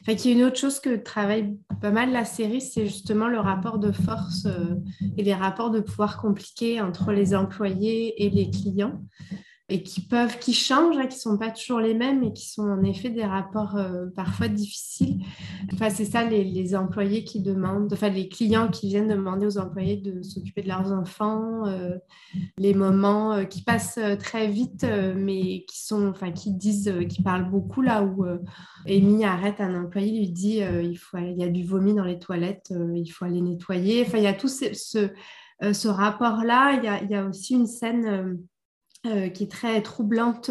Enfin, 0.01 0.15
qu'il 0.15 0.31
y 0.31 0.33
a 0.33 0.37
une 0.37 0.43
autre 0.43 0.57
chose 0.57 0.81
que 0.81 0.97
travaille 0.97 1.55
pas 1.81 1.91
mal 1.91 2.11
la 2.11 2.25
série, 2.25 2.59
c'est 2.59 2.85
justement 2.85 3.27
le 3.27 3.39
rapport 3.39 3.79
de 3.79 3.91
force 3.91 4.45
euh, 4.47 4.75
et 5.17 5.23
les 5.23 5.33
rapports 5.33 5.71
de 5.71 5.79
pouvoir 5.79 6.17
compliqués 6.17 6.81
entre 6.81 7.11
les 7.11 7.33
employés 7.33 8.25
et 8.25 8.29
les 8.29 8.49
clients 8.49 8.99
et 9.69 9.83
qui 9.83 9.99
peuvent, 9.99 10.39
qui 10.39 10.53
changent, 10.53 10.97
hein, 10.97 11.07
qui 11.07 11.19
sont 11.19 11.37
pas 11.37 11.51
toujours 11.51 11.81
les 11.81 11.93
mêmes 11.93 12.23
et 12.23 12.31
qui 12.31 12.49
sont 12.49 12.63
en 12.63 12.83
effet 12.83 13.09
des 13.09 13.25
rapports 13.25 13.75
euh, 13.75 14.05
parfois 14.15 14.47
difficiles. 14.47 15.21
Enfin, 15.73 15.89
c'est 15.89 16.05
ça 16.05 16.23
les, 16.23 16.73
employés 16.73 17.25
qui 17.25 17.41
demandent, 17.41 17.91
enfin 17.91 18.09
les 18.09 18.29
clients 18.29 18.69
qui 18.69 18.87
viennent 18.87 19.09
demander 19.09 19.45
aux 19.45 19.57
employés 19.57 19.97
de 19.97 20.21
s'occuper 20.23 20.61
de 20.61 20.69
leurs 20.69 20.93
enfants, 20.93 21.65
euh, 21.65 21.97
les 22.57 22.73
moments 22.73 23.33
euh, 23.33 23.43
qui 23.43 23.61
passent 23.61 23.99
très 24.19 24.47
vite, 24.47 24.85
mais 25.15 25.65
qui 25.65 25.85
sont, 25.85 26.07
enfin 26.07 26.31
qui 26.31 26.53
disent, 26.53 26.93
qui 27.09 27.21
parlent 27.21 27.49
beaucoup 27.49 27.81
là 27.81 28.03
où 28.03 28.25
Amy 28.87 29.25
arrête 29.25 29.59
un 29.59 29.83
employé, 29.83 30.17
lui 30.17 30.29
dit 30.29 30.59
il 30.59 30.95
faut, 30.95 31.17
il 31.17 31.37
y 31.37 31.43
a 31.43 31.49
du 31.49 31.65
vomi 31.65 31.93
dans 31.93 32.03
les 32.05 32.19
toilettes, 32.19 32.73
il 32.95 33.09
faut 33.09 33.25
aller 33.25 33.41
nettoyer. 33.41 34.03
Enfin, 34.05 34.17
il 34.17 34.23
y 34.23 34.27
a 34.27 34.33
tout 34.33 34.47
ce, 34.47 34.73
ce 34.73 35.87
rapport-là. 35.87 36.79
Il 37.03 37.11
y 37.11 37.15
a, 37.15 37.25
aussi 37.25 37.55
une 37.55 37.67
scène 37.67 38.37
qui 39.03 39.43
est 39.43 39.51
très 39.51 39.81
troublante 39.81 40.49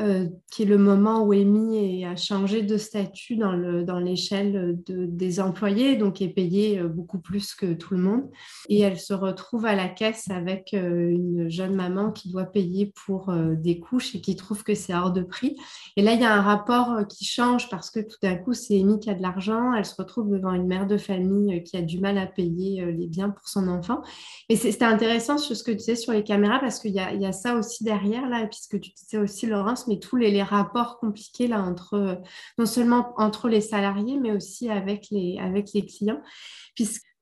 euh, 0.00 0.28
qui 0.50 0.62
est 0.62 0.66
le 0.66 0.78
moment 0.78 1.24
où 1.24 1.32
Amy 1.32 2.06
a 2.06 2.16
changé 2.16 2.62
de 2.62 2.78
statut 2.78 3.36
dans, 3.36 3.52
le, 3.52 3.82
dans 3.82 3.98
l'échelle 3.98 4.78
de, 4.86 5.04
des 5.04 5.40
employés, 5.40 5.96
donc 5.96 6.22
est 6.22 6.28
payée 6.28 6.78
euh, 6.78 6.88
beaucoup 6.88 7.18
plus 7.18 7.54
que 7.54 7.74
tout 7.74 7.94
le 7.94 8.00
monde. 8.00 8.22
Et 8.68 8.80
elle 8.80 8.98
se 8.98 9.12
retrouve 9.12 9.66
à 9.66 9.74
la 9.74 9.88
caisse 9.88 10.30
avec 10.30 10.72
euh, 10.72 11.10
une 11.10 11.50
jeune 11.50 11.74
maman 11.74 12.12
qui 12.12 12.30
doit 12.30 12.46
payer 12.46 12.92
pour 13.04 13.32
des 13.32 13.78
couches 13.78 14.14
et 14.14 14.20
qui 14.20 14.36
trouve 14.36 14.62
que 14.62 14.74
c'est 14.74 14.94
hors 14.94 15.12
de 15.12 15.22
prix. 15.22 15.56
Et 15.96 16.02
là, 16.02 16.14
il 16.14 16.20
y 16.20 16.24
a 16.24 16.32
un 16.32 16.40
rapport 16.40 17.06
qui 17.08 17.24
change 17.24 17.68
parce 17.68 17.90
que 17.90 18.00
tout 18.00 18.16
d'un 18.22 18.36
coup, 18.36 18.54
c'est 18.54 18.80
Amy 18.80 19.00
qui 19.00 19.10
a 19.10 19.14
de 19.14 19.22
l'argent, 19.22 19.74
elle 19.74 19.84
se 19.84 19.94
retrouve 19.96 20.30
devant 20.30 20.52
une 20.52 20.66
mère 20.66 20.86
de 20.86 20.96
famille 20.96 21.62
qui 21.64 21.76
a 21.76 21.82
du 21.82 21.98
mal 22.00 22.16
à 22.16 22.26
payer 22.26 22.84
les 22.92 23.06
biens 23.06 23.30
pour 23.30 23.48
son 23.48 23.68
enfant. 23.68 24.02
Et 24.48 24.56
c'était 24.56 24.84
intéressant 24.84 25.36
sur 25.36 25.56
ce 25.56 25.62
que 25.62 25.72
tu 25.72 25.78
disais 25.78 25.96
sur 25.96 26.12
les 26.12 26.24
caméras 26.24 26.60
parce 26.60 26.78
qu'il 26.78 26.92
y 26.92 27.00
a, 27.00 27.12
y 27.12 27.26
a 27.26 27.32
ça 27.32 27.56
aussi 27.56 27.84
derrière, 27.84 28.28
là, 28.28 28.46
puisque 28.46 28.80
tu 28.80 28.92
disais 28.92 29.18
aussi, 29.18 29.46
Laurence, 29.46 29.79
mais 29.88 29.98
tous 29.98 30.16
les, 30.16 30.42
rapports 30.42 30.98
compliqués 30.98 31.48
là 31.48 31.62
entre 31.62 32.20
non 32.58 32.66
seulement 32.66 33.12
entre 33.16 33.48
les 33.48 33.60
salariés, 33.60 34.18
mais 34.18 34.32
aussi 34.32 34.70
avec 34.70 35.08
les, 35.10 35.38
avec 35.38 35.72
les 35.74 35.84
clients. 35.84 36.22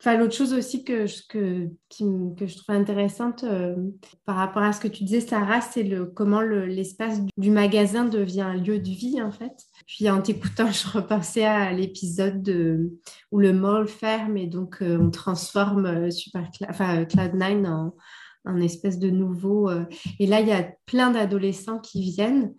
Enfin, 0.00 0.16
l'autre 0.16 0.34
chose 0.34 0.54
aussi 0.54 0.84
que, 0.84 1.06
que, 1.28 1.66
que 2.36 2.46
je 2.46 2.56
trouve 2.56 2.76
intéressante 2.76 3.42
euh, 3.42 3.74
par 4.24 4.36
rapport 4.36 4.62
à 4.62 4.72
ce 4.72 4.78
que 4.78 4.86
tu 4.86 5.02
disais, 5.02 5.20
Sarah, 5.20 5.60
c'est 5.60 5.82
le, 5.82 6.06
comment 6.06 6.40
l'espace 6.40 7.20
du 7.36 7.50
magasin 7.50 8.04
devient 8.04 8.42
un 8.42 8.54
lieu 8.54 8.78
de 8.78 8.90
vie, 8.90 9.20
en 9.20 9.32
fait. 9.32 9.64
Puis 9.88 10.08
en 10.08 10.22
t'écoutant, 10.22 10.70
je 10.72 10.86
repensais 10.86 11.44
à 11.44 11.72
l'épisode 11.72 12.48
où 13.32 13.40
le 13.40 13.52
mall 13.52 13.88
ferme 13.88 14.36
et 14.36 14.46
donc 14.46 14.82
euh, 14.82 14.98
on 15.00 15.10
transforme 15.10 15.86
euh, 15.86 16.10
enfin, 16.68 17.02
Cloud9 17.02 17.66
en, 17.66 17.94
un 18.48 18.60
espèce 18.60 18.98
de 18.98 19.10
nouveau. 19.10 19.70
Euh, 19.70 19.84
et 20.18 20.26
là, 20.26 20.40
il 20.40 20.48
y 20.48 20.52
a 20.52 20.68
plein 20.86 21.10
d'adolescents 21.10 21.78
qui 21.78 22.02
viennent. 22.02 22.54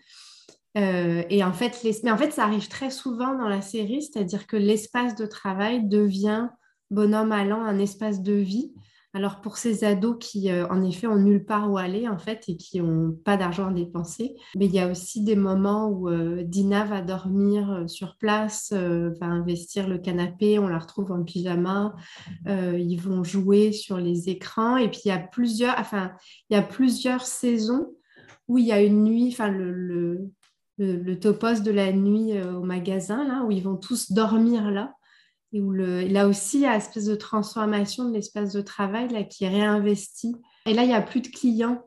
Euh, 0.77 1.23
et 1.29 1.43
en 1.43 1.51
fait, 1.51 1.85
mais 2.03 2.11
en 2.11 2.17
fait, 2.17 2.31
ça 2.31 2.43
arrive 2.43 2.67
très 2.67 2.91
souvent 2.91 3.35
dans 3.35 3.49
la 3.49 3.61
série, 3.61 4.01
c'est-à-dire 4.01 4.47
que 4.47 4.55
l'espace 4.55 5.15
de 5.15 5.25
travail 5.25 5.87
devient 5.87 6.47
bonhomme 6.91 7.31
allant 7.31 7.61
un 7.61 7.79
espace 7.79 8.21
de 8.21 8.33
vie. 8.33 8.71
Alors 9.15 9.41
pour 9.41 9.57
ces 9.57 9.83
ados 9.85 10.17
qui, 10.19 10.51
euh, 10.51 10.67
en 10.67 10.83
effet, 10.83 11.07
ont 11.07 11.17
nulle 11.17 11.43
part 11.43 11.71
où 11.71 11.79
aller, 11.79 12.07
en 12.07 12.19
fait, 12.19 12.43
et 12.47 12.57
qui 12.57 12.79
n'ont 12.79 13.11
pas 13.11 13.37
d'argent 13.37 13.69
à 13.69 13.73
dépenser, 13.73 14.35
mais 14.55 14.67
il 14.67 14.71
y 14.71 14.79
a 14.79 14.87
aussi 14.87 15.23
des 15.23 15.35
moments 15.35 15.87
où 15.87 16.09
euh, 16.09 16.43
Dina 16.43 16.85
va 16.85 17.01
dormir 17.01 17.71
euh, 17.71 17.87
sur 17.87 18.17
place, 18.17 18.71
va 18.71 19.25
investir 19.25 19.87
le 19.87 19.97
canapé, 19.97 20.59
on 20.59 20.67
la 20.67 20.77
retrouve 20.77 21.11
en 21.11 21.23
pyjama, 21.23 21.95
ils 22.45 22.97
vont 22.97 23.23
jouer 23.23 23.71
sur 23.71 23.97
les 23.97 24.29
écrans, 24.29 24.77
et 24.77 24.89
puis 24.89 25.01
il 25.05 25.09
y 25.09 25.11
a 25.11 25.19
plusieurs, 26.61 27.25
saisons 27.25 27.87
où 28.47 28.57
il 28.57 28.65
y 28.65 28.71
a 28.71 28.81
une 28.81 29.03
nuit, 29.03 29.29
enfin, 29.31 29.49
le 29.49 31.19
topos 31.19 31.61
de 31.63 31.71
la 31.71 31.91
nuit 31.91 32.39
au 32.41 32.63
magasin, 32.63 33.27
là, 33.27 33.43
où 33.43 33.51
ils 33.51 33.63
vont 33.63 33.77
tous 33.77 34.11
dormir 34.11 34.69
là 34.69 34.93
et 35.51 35.61
où 35.61 35.71
là 35.71 36.27
aussi, 36.27 36.57
il 36.57 36.61
y 36.61 36.65
a 36.65 36.71
une 36.71 36.77
espèce 36.77 37.05
de 37.05 37.15
transformation 37.15 38.05
de 38.05 38.13
l'espace 38.13 38.53
de 38.53 38.61
travail 38.61 39.09
là, 39.09 39.23
qui 39.23 39.45
est 39.45 39.49
réinvesti. 39.49 40.35
Et 40.65 40.73
là, 40.73 40.83
il 40.83 40.87
n'y 40.87 40.93
a 40.93 41.01
plus 41.01 41.21
de 41.21 41.27
clients, 41.27 41.81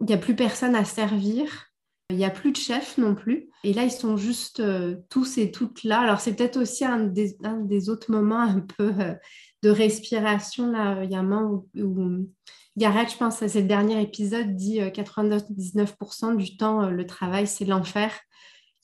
il 0.00 0.06
n'y 0.06 0.14
a 0.14 0.18
plus 0.18 0.36
personne 0.36 0.76
à 0.76 0.84
servir, 0.84 1.66
il 2.10 2.16
n'y 2.16 2.24
a 2.24 2.30
plus 2.30 2.52
de 2.52 2.56
chef 2.56 2.96
non 2.96 3.14
plus. 3.14 3.50
Et 3.64 3.72
là, 3.72 3.84
ils 3.84 3.90
sont 3.90 4.16
juste 4.16 4.60
euh, 4.60 4.96
tous 5.10 5.36
et 5.38 5.50
toutes 5.50 5.82
là. 5.82 6.00
Alors, 6.00 6.20
c'est 6.20 6.34
peut-être 6.34 6.58
aussi 6.58 6.84
un 6.84 7.06
des, 7.06 7.90
autres 7.90 8.10
moments 8.10 8.40
un 8.40 8.60
peu 8.60 8.92
euh, 9.00 9.14
de 9.62 9.70
respiration. 9.70 10.70
Là. 10.70 11.02
Il 11.02 11.10
y 11.10 11.16
a 11.16 11.18
un 11.18 11.22
moment 11.24 11.64
où, 11.74 12.28
Gareth, 12.76 13.12
je 13.12 13.16
pense, 13.16 13.44
c'est 13.44 13.60
le 13.60 13.66
dernier 13.66 14.00
épisode, 14.00 14.54
dit 14.54 14.78
99% 14.78 16.32
euh, 16.32 16.36
du 16.36 16.56
temps, 16.56 16.88
le 16.88 17.06
travail, 17.06 17.48
c'est 17.48 17.64
l'enfer 17.64 18.12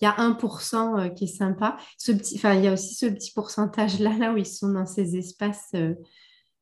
il 0.01 0.05
y 0.05 0.09
a 0.09 0.17
1% 0.17 0.99
euh, 0.99 1.09
qui 1.09 1.25
est 1.25 1.29
sympa. 1.29 1.77
Ce 1.99 2.13
petit, 2.13 2.37
enfin, 2.37 2.55
il 2.55 2.65
y 2.65 2.69
a 2.69 2.73
aussi 2.73 2.95
ce 2.95 3.07
petit 3.07 3.33
pourcentage-là 3.33 4.17
là, 4.19 4.33
où 4.33 4.37
ils 4.37 4.47
sont 4.47 4.69
dans 4.69 4.87
ces 4.87 5.17
espaces 5.17 5.71
euh, 5.75 5.95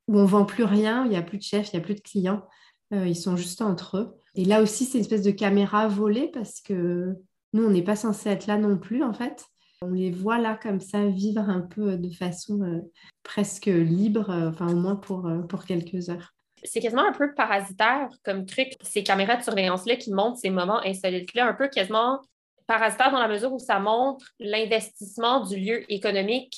où 0.09 0.19
on 0.19 0.23
ne 0.23 0.29
vend 0.29 0.45
plus 0.45 0.65
rien, 0.65 1.05
il 1.05 1.11
n'y 1.11 1.17
a 1.17 1.23
plus 1.23 1.39
de 1.39 1.43
chef, 1.43 1.73
il 1.73 1.77
n'y 1.77 1.83
a 1.83 1.85
plus 1.85 1.95
de 1.95 2.01
clients. 2.01 2.47
Euh, 2.93 3.07
ils 3.07 3.17
sont 3.17 3.37
juste 3.37 3.63
entre 3.63 3.99
eux. 3.99 4.15
Et 4.35 4.45
là 4.45 4.63
aussi, 4.63 4.85
c'est 4.85 4.99
une 4.99 5.05
espèce 5.05 5.23
de 5.23 5.31
caméra 5.31 5.89
volée 5.89 6.31
parce 6.33 6.61
que 6.61 7.15
nous, 7.53 7.65
on 7.65 7.71
n'est 7.71 7.83
pas 7.83 7.97
censé 7.97 8.31
être 8.31 8.47
là 8.47 8.59
non 8.59 8.79
plus, 8.79 9.03
en 9.03 9.13
fait. 9.13 9.47
On 9.83 9.91
les 9.91 10.11
voit 10.11 10.39
là 10.39 10.59
comme 10.63 10.81
ça 10.81 11.07
vivre 11.07 11.49
un 11.49 11.61
peu 11.61 11.97
de 11.97 12.11
façon 12.11 12.83
presque 13.25 13.67
libre, 13.67 14.31
enfin 14.31 14.69
au 14.69 14.77
moins 14.77 14.95
pour, 14.95 15.29
pour 15.49 15.65
quelques 15.65 16.09
heures 16.09 16.33
c'est 16.65 16.81
quasiment 16.81 17.07
un 17.07 17.13
peu 17.13 17.35
parasitaire 17.35 18.09
comme 18.25 18.47
truc, 18.47 18.75
ces 18.83 19.03
caméras 19.03 19.37
de 19.37 19.43
surveillance-là 19.43 19.97
qui 19.97 20.13
montrent 20.13 20.39
ces 20.39 20.51
moments 20.51 20.81
insolites-là, 20.85 21.49
un 21.49 21.55
peu 21.55 21.69
quasiment 21.69 22.21
parasitaire 22.73 23.13
dans 23.13 23.19
la 23.19 23.29
mesure 23.29 23.53
où 23.53 23.59
ça 23.59 23.79
montre 23.79 24.25
l'investissement 24.39 25.45
du 25.45 25.59
lieu 25.59 25.93
économique 25.93 26.57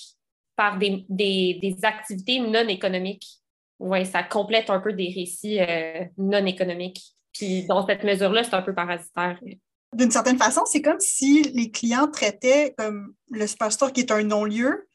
par 0.54 0.78
des, 0.78 1.76
activités 1.82 2.38
non 2.38 2.68
économiques. 2.68 3.26
Oui, 3.80 4.06
ça 4.06 4.22
complète 4.22 4.70
un 4.70 4.78
peu 4.78 4.92
des 4.92 5.12
récits 5.12 5.60
euh, 5.60 6.04
non 6.16 6.46
économiques. 6.46 7.02
Puis 7.32 7.66
dans 7.66 7.84
cette 7.84 8.04
mesure-là, 8.04 8.44
c'est 8.44 8.54
un 8.54 8.62
peu 8.62 8.72
parasitaire. 8.72 9.40
D'une 9.92 10.12
certaine 10.12 10.38
façon, 10.38 10.62
c'est 10.66 10.82
comme 10.82 11.00
si 11.00 11.42
les 11.42 11.72
clients 11.72 12.06
traitaient 12.06 12.74
comme 12.78 13.14
le 13.30 13.48
superstore 13.48 13.92
qui 13.92 14.02
est 14.02 14.12
un 14.12 14.22
non-lieu 14.22 14.86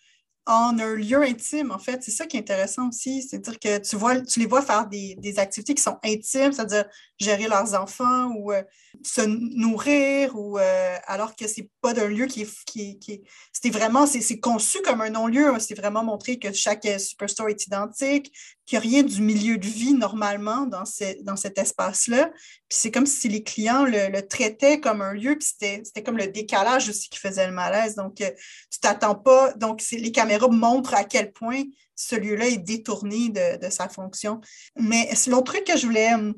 en 0.45 0.79
un 0.79 0.95
lieu 0.95 1.21
intime, 1.21 1.71
en 1.71 1.79
fait. 1.79 2.01
C'est 2.01 2.11
ça 2.11 2.27
qui 2.27 2.37
est 2.37 2.39
intéressant 2.39 2.87
aussi. 2.87 3.23
C'est-à-dire 3.23 3.59
que 3.59 3.77
tu, 3.79 3.97
vois, 3.97 4.21
tu 4.21 4.39
les 4.39 4.45
vois 4.45 4.61
faire 4.61 4.87
des, 4.87 5.37
activités 5.37 5.73
qui 5.73 5.83
sont 5.83 5.97
intimes, 6.03 6.53
c'est-à-dire 6.53 6.85
gérer 7.19 7.47
leurs 7.47 7.73
enfants 7.73 8.31
ou 8.37 8.51
euh, 8.51 8.63
se 9.03 9.21
nourrir, 9.21 10.35
ou 10.37 10.57
euh, 10.57 10.95
alors 11.05 11.35
que 11.35 11.47
c'est 11.47 11.69
pas 11.81 11.93
d'un 11.93 12.07
lieu 12.07 12.25
qui 12.25 12.41
est. 12.41 12.65
Qui, 12.65 13.21
c'était 13.51 13.77
vraiment, 13.77 14.05
c'est 14.05 14.39
conçu 14.39 14.81
comme 14.81 15.01
un 15.01 15.09
non-lieu. 15.09 15.53
C'est 15.59 15.75
vraiment 15.75 16.03
montré 16.03 16.39
que 16.39 16.53
chaque 16.53 16.87
superstore 16.99 17.49
est 17.49 17.65
identique, 17.65 18.31
qu'il 18.65 18.79
n'y 18.79 18.85
a 18.85 18.89
rien 18.89 19.03
du 19.03 19.21
milieu 19.21 19.57
de 19.57 19.67
vie 19.67 19.93
normalement 19.93 20.65
dans, 20.65 20.83
dans 21.23 21.35
cet 21.35 21.57
espace-là. 21.57 22.31
Puis 22.69 22.77
c'est 22.79 22.91
comme 22.91 23.05
si 23.05 23.27
les 23.27 23.43
clients 23.43 23.83
le, 23.85 24.21
traitaient 24.21 24.79
comme 24.79 25.01
un 25.01 25.13
lieu, 25.13 25.37
puis 25.37 25.47
c'était 25.47 26.03
comme 26.03 26.17
le 26.17 26.27
décalage 26.27 26.89
aussi 26.89 27.09
qui 27.09 27.19
faisait 27.19 27.47
le 27.47 27.53
malaise. 27.53 27.95
Donc, 27.95 28.21
euh, 28.21 28.31
tu 28.71 28.79
t'attends 28.79 29.15
pas. 29.15 29.53
Donc, 29.53 29.83
les 29.91 30.11
caméras 30.11 30.47
montrent 30.47 30.93
à 30.93 31.03
quel 31.03 31.31
point 31.31 31.63
ce 31.95 32.15
lieu-là 32.15 32.47
est 32.47 32.57
détourné 32.57 33.29
de, 33.29 33.69
sa 33.69 33.89
fonction. 33.89 34.39
Mais 34.77 35.09
l'autre 35.27 35.51
truc 35.51 35.65
que 35.65 35.77
je 35.77 35.85
voulais 35.85 36.13
hum, 36.13 36.33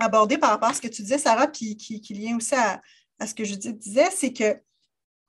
aborder 0.00 0.38
par 0.38 0.50
rapport 0.50 0.70
à 0.70 0.74
ce 0.74 0.80
que 0.80 0.88
tu 0.88 1.02
disais, 1.02 1.18
Sarah, 1.18 1.48
puis 1.48 1.76
qui, 1.76 2.00
qui, 2.00 2.14
qui 2.14 2.34
aussi 2.34 2.54
à, 2.54 2.80
ce 3.26 3.34
que 3.34 3.44
je 3.44 3.54
disais, 3.54 4.08
c'est 4.10 4.32
que 4.32 4.56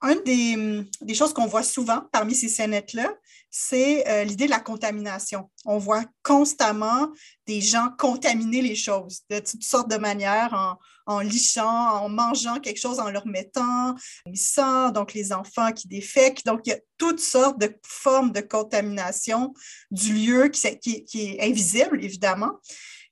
une 0.02 0.88
des, 1.00 1.14
choses 1.14 1.32
qu'on 1.32 1.46
voit 1.46 1.62
souvent 1.62 2.02
parmi 2.10 2.34
ces 2.34 2.48
scénettes-là, 2.48 3.08
c'est 3.50 4.08
euh, 4.08 4.24
l'idée 4.24 4.46
de 4.46 4.50
la 4.50 4.58
contamination. 4.58 5.48
On 5.64 5.78
voit 5.78 6.04
constamment 6.24 7.08
des 7.46 7.60
gens 7.60 7.88
contaminer 7.96 8.62
les 8.62 8.74
choses 8.74 9.20
de 9.30 9.38
toutes 9.38 9.62
sortes 9.62 9.88
de 9.88 9.96
manières, 9.96 10.52
en, 10.54 10.78
en 11.06 11.20
lichant, 11.20 12.02
en 12.02 12.08
mangeant 12.08 12.60
quelque 12.60 12.80
chose, 12.80 12.98
en 12.98 13.10
leur 13.10 13.26
mettant 13.26 13.94
du 14.26 14.40
sang, 14.40 14.90
donc 14.90 15.14
les 15.14 15.32
enfants 15.32 15.72
qui 15.72 15.88
défèquent. 15.88 16.44
Donc, 16.44 16.62
il 16.66 16.70
y 16.70 16.74
a 16.74 16.80
toutes 16.98 17.20
sortes 17.20 17.58
de 17.58 17.74
formes 17.84 18.32
de 18.32 18.40
contamination 18.40 19.54
du 19.90 20.14
lieu 20.14 20.48
qui, 20.48 21.04
qui 21.04 21.22
est 21.22 21.42
invisible, 21.42 22.02
évidemment. 22.02 22.52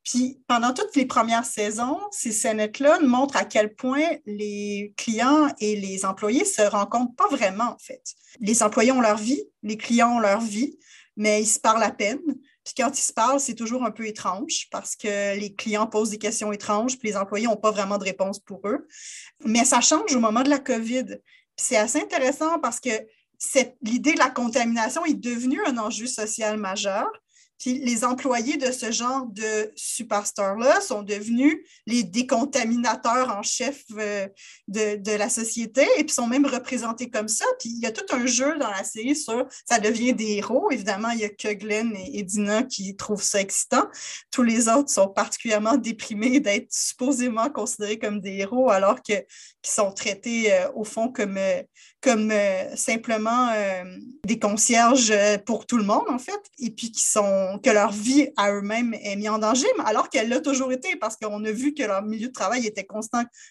Puis 0.04 0.40
pendant 0.46 0.72
toutes 0.72 0.96
les 0.96 1.06
premières 1.06 1.44
saisons, 1.44 1.98
ces 2.10 2.32
scénettes-là 2.32 3.00
montrent 3.00 3.36
à 3.36 3.44
quel 3.44 3.74
point 3.74 4.08
les 4.26 4.94
clients 4.96 5.48
et 5.60 5.76
les 5.76 6.04
employés 6.04 6.44
se 6.44 6.62
rencontrent 6.62 7.14
pas 7.14 7.28
vraiment, 7.28 7.64
en 7.64 7.78
fait. 7.78 8.02
Les 8.40 8.62
employés 8.62 8.92
ont 8.92 9.00
leur 9.00 9.18
vie, 9.18 9.42
les 9.62 9.76
clients 9.76 10.16
ont 10.16 10.20
leur 10.20 10.40
vie, 10.40 10.78
mais 11.16 11.42
ils 11.42 11.46
se 11.46 11.60
parlent 11.60 11.82
à 11.82 11.90
peine. 11.90 12.20
Puis 12.64 12.74
quand 12.76 12.98
ils 12.98 13.02
se 13.02 13.12
parlent, 13.12 13.40
c'est 13.40 13.54
toujours 13.54 13.84
un 13.84 13.90
peu 13.90 14.06
étrange 14.06 14.68
parce 14.70 14.96
que 14.96 15.38
les 15.38 15.54
clients 15.54 15.86
posent 15.86 16.10
des 16.10 16.18
questions 16.18 16.52
étranges, 16.52 16.98
puis 16.98 17.08
les 17.08 17.16
employés 17.16 17.46
n'ont 17.46 17.56
pas 17.56 17.70
vraiment 17.70 17.98
de 17.98 18.04
réponse 18.04 18.38
pour 18.38 18.60
eux. 18.66 18.86
Mais 19.44 19.64
ça 19.64 19.80
change 19.80 20.14
au 20.14 20.20
moment 20.20 20.42
de 20.42 20.50
la 20.50 20.58
COVID. 20.58 21.18
c'est 21.56 21.76
assez 21.76 22.00
intéressant 22.00 22.58
parce 22.58 22.80
que 22.80 22.90
l'idée 23.82 24.14
de 24.14 24.18
la 24.18 24.30
contamination 24.30 25.04
est 25.04 25.14
devenue 25.14 25.60
un 25.66 25.78
enjeu 25.78 26.06
social 26.06 26.56
majeur. 26.56 27.06
Puis 27.60 27.78
les 27.78 28.04
employés 28.04 28.56
de 28.56 28.72
ce 28.72 28.90
genre 28.90 29.26
de 29.26 29.70
superstar-là 29.76 30.80
sont 30.80 31.02
devenus 31.02 31.58
les 31.86 32.02
décontaminateurs 32.02 33.28
en 33.36 33.42
chef 33.42 33.84
euh, 33.98 34.26
de, 34.66 35.16
la 35.16 35.28
société 35.28 35.86
et 35.98 36.04
puis 36.04 36.14
sont 36.14 36.26
même 36.26 36.46
représentés 36.46 37.10
comme 37.10 37.28
ça. 37.28 37.44
Puis 37.58 37.68
il 37.68 37.80
y 37.80 37.86
a 37.86 37.92
tout 37.92 38.06
un 38.14 38.24
jeu 38.24 38.56
dans 38.58 38.70
la 38.70 38.82
série 38.82 39.14
sur 39.14 39.46
ça 39.68 39.78
devient 39.78 40.14
des 40.14 40.38
héros. 40.38 40.70
Évidemment, 40.70 41.10
il 41.10 41.20
y 41.20 41.24
a 41.24 41.28
que 41.28 41.52
Glenn 41.52 41.94
et, 41.94 42.22
Dina 42.22 42.62
qui 42.62 42.96
trouvent 42.96 43.22
ça 43.22 43.40
excitant. 43.40 43.88
Tous 44.30 44.42
les 44.42 44.68
autres 44.68 44.90
sont 44.90 45.08
particulièrement 45.08 45.76
déprimés 45.76 46.40
d'être 46.40 46.72
supposément 46.72 47.50
considérés 47.50 47.98
comme 47.98 48.20
des 48.20 48.38
héros 48.38 48.70
alors 48.70 49.02
que 49.02 49.12
qui 49.62 49.70
sont 49.70 49.92
traités 49.92 50.52
euh, 50.52 50.70
au 50.74 50.84
fond 50.84 51.08
comme, 51.08 51.36
euh, 51.36 51.62
comme 52.02 52.32
simplement 52.74 53.50
des 54.24 54.38
concierges 54.38 55.12
pour 55.44 55.66
tout 55.66 55.76
le 55.76 55.84
monde, 55.84 56.08
en 56.08 56.18
fait, 56.18 56.40
et 56.58 56.70
puis 56.70 56.90
qui 56.90 57.02
sont 57.02 57.60
que 57.62 57.70
leur 57.70 57.92
vie 57.92 58.30
à 58.36 58.52
eux-mêmes 58.52 58.94
est 58.94 59.16
mise 59.16 59.28
en 59.28 59.38
danger, 59.38 59.66
alors 59.84 60.08
qu'elle 60.08 60.28
l'a 60.28 60.40
toujours 60.40 60.72
été 60.72 60.96
parce 60.96 61.16
qu'on 61.16 61.44
a 61.44 61.52
vu 61.52 61.74
que 61.74 61.82
leur 61.82 62.02
milieu 62.02 62.28
de 62.28 62.32
travail 62.32 62.66
était 62.66 62.86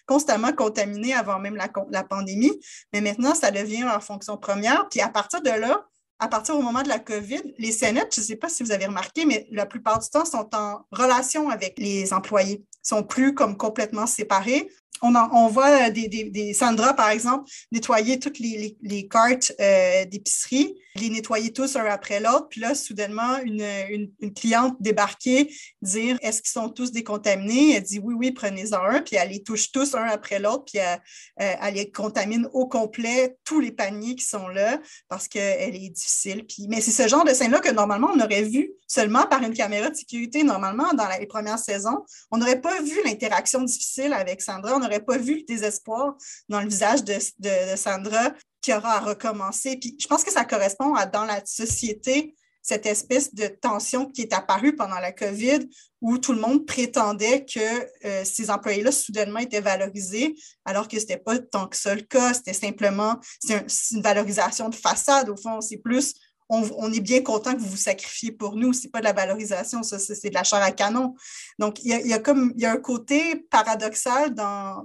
constamment 0.06 0.52
contaminé 0.52 1.14
avant 1.14 1.38
même 1.38 1.56
la, 1.56 2.04
pandémie. 2.04 2.58
Mais 2.92 3.00
maintenant, 3.00 3.34
ça 3.34 3.50
devient 3.50 3.82
leur 3.82 4.02
fonction 4.02 4.36
première. 4.36 4.88
Puis 4.88 5.00
à 5.00 5.08
partir 5.08 5.42
de 5.42 5.50
là, 5.50 5.86
à 6.18 6.28
partir 6.28 6.56
du 6.56 6.62
moment 6.62 6.82
de 6.82 6.88
la 6.88 6.98
COVID, 6.98 7.54
les 7.58 7.72
scénettes, 7.72 8.14
je 8.14 8.20
ne 8.20 8.26
sais 8.26 8.36
pas 8.36 8.48
si 8.48 8.62
vous 8.62 8.72
avez 8.72 8.86
remarqué, 8.86 9.24
mais 9.24 9.46
la 9.50 9.64
plupart 9.64 9.98
du 9.98 10.08
temps 10.08 10.26
sont 10.26 10.50
en 10.54 10.84
relation 10.92 11.48
avec 11.48 11.78
les 11.78 12.12
employés, 12.12 12.62
sont 12.82 13.02
plus 13.02 13.34
comme 13.34 13.56
complètement 13.56 14.06
séparés 14.06 14.70
on, 15.02 15.48
voit 15.48 15.88
euh, 15.88 15.90
des, 15.90 16.52
Sandra, 16.54 16.94
par 16.94 17.10
exemple, 17.10 17.50
nettoyer 17.72 18.18
toutes 18.18 18.38
les, 18.38 19.08
cartes 19.08 19.52
euh, 19.60 20.04
d'épicerie, 20.04 20.74
les 20.96 21.10
nettoyer 21.10 21.52
tous 21.52 21.76
un 21.76 21.84
après 21.84 22.20
l'autre. 22.20 22.48
Puis 22.48 22.60
là, 22.60 22.74
soudainement, 22.74 23.38
une, 23.38 24.10
cliente 24.34 24.76
débarquer, 24.80 25.52
dire 25.82 26.18
est-ce 26.22 26.42
qu'ils 26.42 26.50
sont 26.50 26.68
tous 26.68 26.92
décontaminés? 26.92 27.76
Elle 27.76 27.82
dit 27.82 27.98
oui, 27.98 28.14
oui, 28.14 28.32
prenez-en 28.32 28.82
un. 28.82 29.00
Puis 29.00 29.16
elle 29.16 29.30
les 29.30 29.42
touche 29.42 29.72
tous 29.72 29.94
un 29.94 30.04
après 30.04 30.38
l'autre. 30.38 30.64
Puis 30.66 30.78
elle, 30.78 31.00
euh, 31.40 31.70
les 31.70 31.90
contamine 31.90 32.48
au 32.52 32.66
complet, 32.66 33.36
tous 33.44 33.60
les 33.60 33.72
paniers 33.72 34.16
qui 34.16 34.24
sont 34.24 34.48
là, 34.48 34.80
parce 35.08 35.28
qu'elle 35.28 35.74
est 35.74 35.90
difficile. 35.90 36.46
Mais 36.68 36.80
c'est 36.80 36.90
ce 36.90 37.08
genre 37.08 37.24
de 37.24 37.32
scène-là 37.32 37.60
que 37.60 37.70
normalement, 37.70 38.10
on 38.14 38.20
aurait 38.20 38.42
vu 38.42 38.72
seulement 38.86 39.26
par 39.26 39.42
une 39.42 39.54
caméra 39.54 39.88
de 39.88 39.94
sécurité. 39.94 40.42
Normalement, 40.42 40.92
dans 40.94 41.08
les 41.18 41.26
premières 41.26 41.58
saisons, 41.58 42.04
on 42.30 42.38
n'aurait 42.38 42.60
pas 42.60 42.82
vu 42.82 43.00
l'interaction 43.04 43.62
difficile 43.62 44.12
avec 44.12 44.42
Sandra. 44.42 44.79
N'aurait 44.80 45.04
pas 45.04 45.18
vu 45.18 45.36
le 45.36 45.42
désespoir 45.42 46.16
dans 46.48 46.60
le 46.60 46.68
visage 46.68 47.04
de, 47.04 47.76
Sandra 47.76 48.32
qui 48.60 48.72
aura 48.74 48.96
à 48.96 49.00
recommencer. 49.00 49.76
Puis 49.76 49.96
je 49.98 50.06
pense 50.06 50.24
que 50.24 50.32
ça 50.32 50.44
correspond 50.44 50.94
à 50.94 51.06
dans 51.06 51.24
la 51.24 51.44
société 51.44 52.34
cette 52.62 52.84
espèce 52.86 53.34
de 53.34 53.46
tension 53.46 54.06
qui 54.06 54.22
est 54.22 54.32
apparue 54.34 54.76
pendant 54.76 54.98
la 54.98 55.12
COVID 55.12 55.60
où 56.02 56.18
tout 56.18 56.32
le 56.32 56.40
monde 56.40 56.66
prétendait 56.66 57.44
que 57.44 57.60
euh, 58.06 58.24
ces 58.24 58.50
employés-là 58.50 58.92
soudainement 58.92 59.38
étaient 59.38 59.60
valorisés, 59.60 60.34
alors 60.64 60.88
que 60.88 60.96
ce 60.96 61.02
n'était 61.02 61.18
pas 61.18 61.38
tant 61.38 61.68
que 61.68 61.76
ça 61.76 61.94
le 61.94 62.02
cas. 62.02 62.34
C'était 62.34 62.52
simplement 62.52 63.18
une 63.48 64.02
valorisation 64.02 64.68
de 64.68 64.74
façade, 64.74 65.28
au 65.30 65.36
fond. 65.36 65.60
C'est 65.60 65.78
plus 65.78 66.14
on, 66.50 66.92
est 66.92 67.00
bien 67.00 67.22
content 67.22 67.54
que 67.54 67.60
vous 67.60 67.68
vous 67.68 67.76
sacrifiez 67.76 68.32
pour 68.32 68.56
nous. 68.56 68.72
Ce 68.72 68.84
n'est 68.84 68.90
pas 68.90 68.98
de 68.98 69.04
la 69.04 69.12
valorisation, 69.12 69.82
ça, 69.82 69.98
c'est 69.98 70.28
de 70.28 70.34
la 70.34 70.42
chair 70.42 70.62
à 70.62 70.72
canon. 70.72 71.14
Donc, 71.58 71.82
il 71.84 71.90
y 71.90 72.12
a, 72.12 72.18
comme, 72.18 72.52
il 72.56 72.62
y 72.62 72.66
a 72.66 72.72
un 72.72 72.76
côté 72.78 73.36
paradoxal 73.50 74.34
dans, 74.34 74.84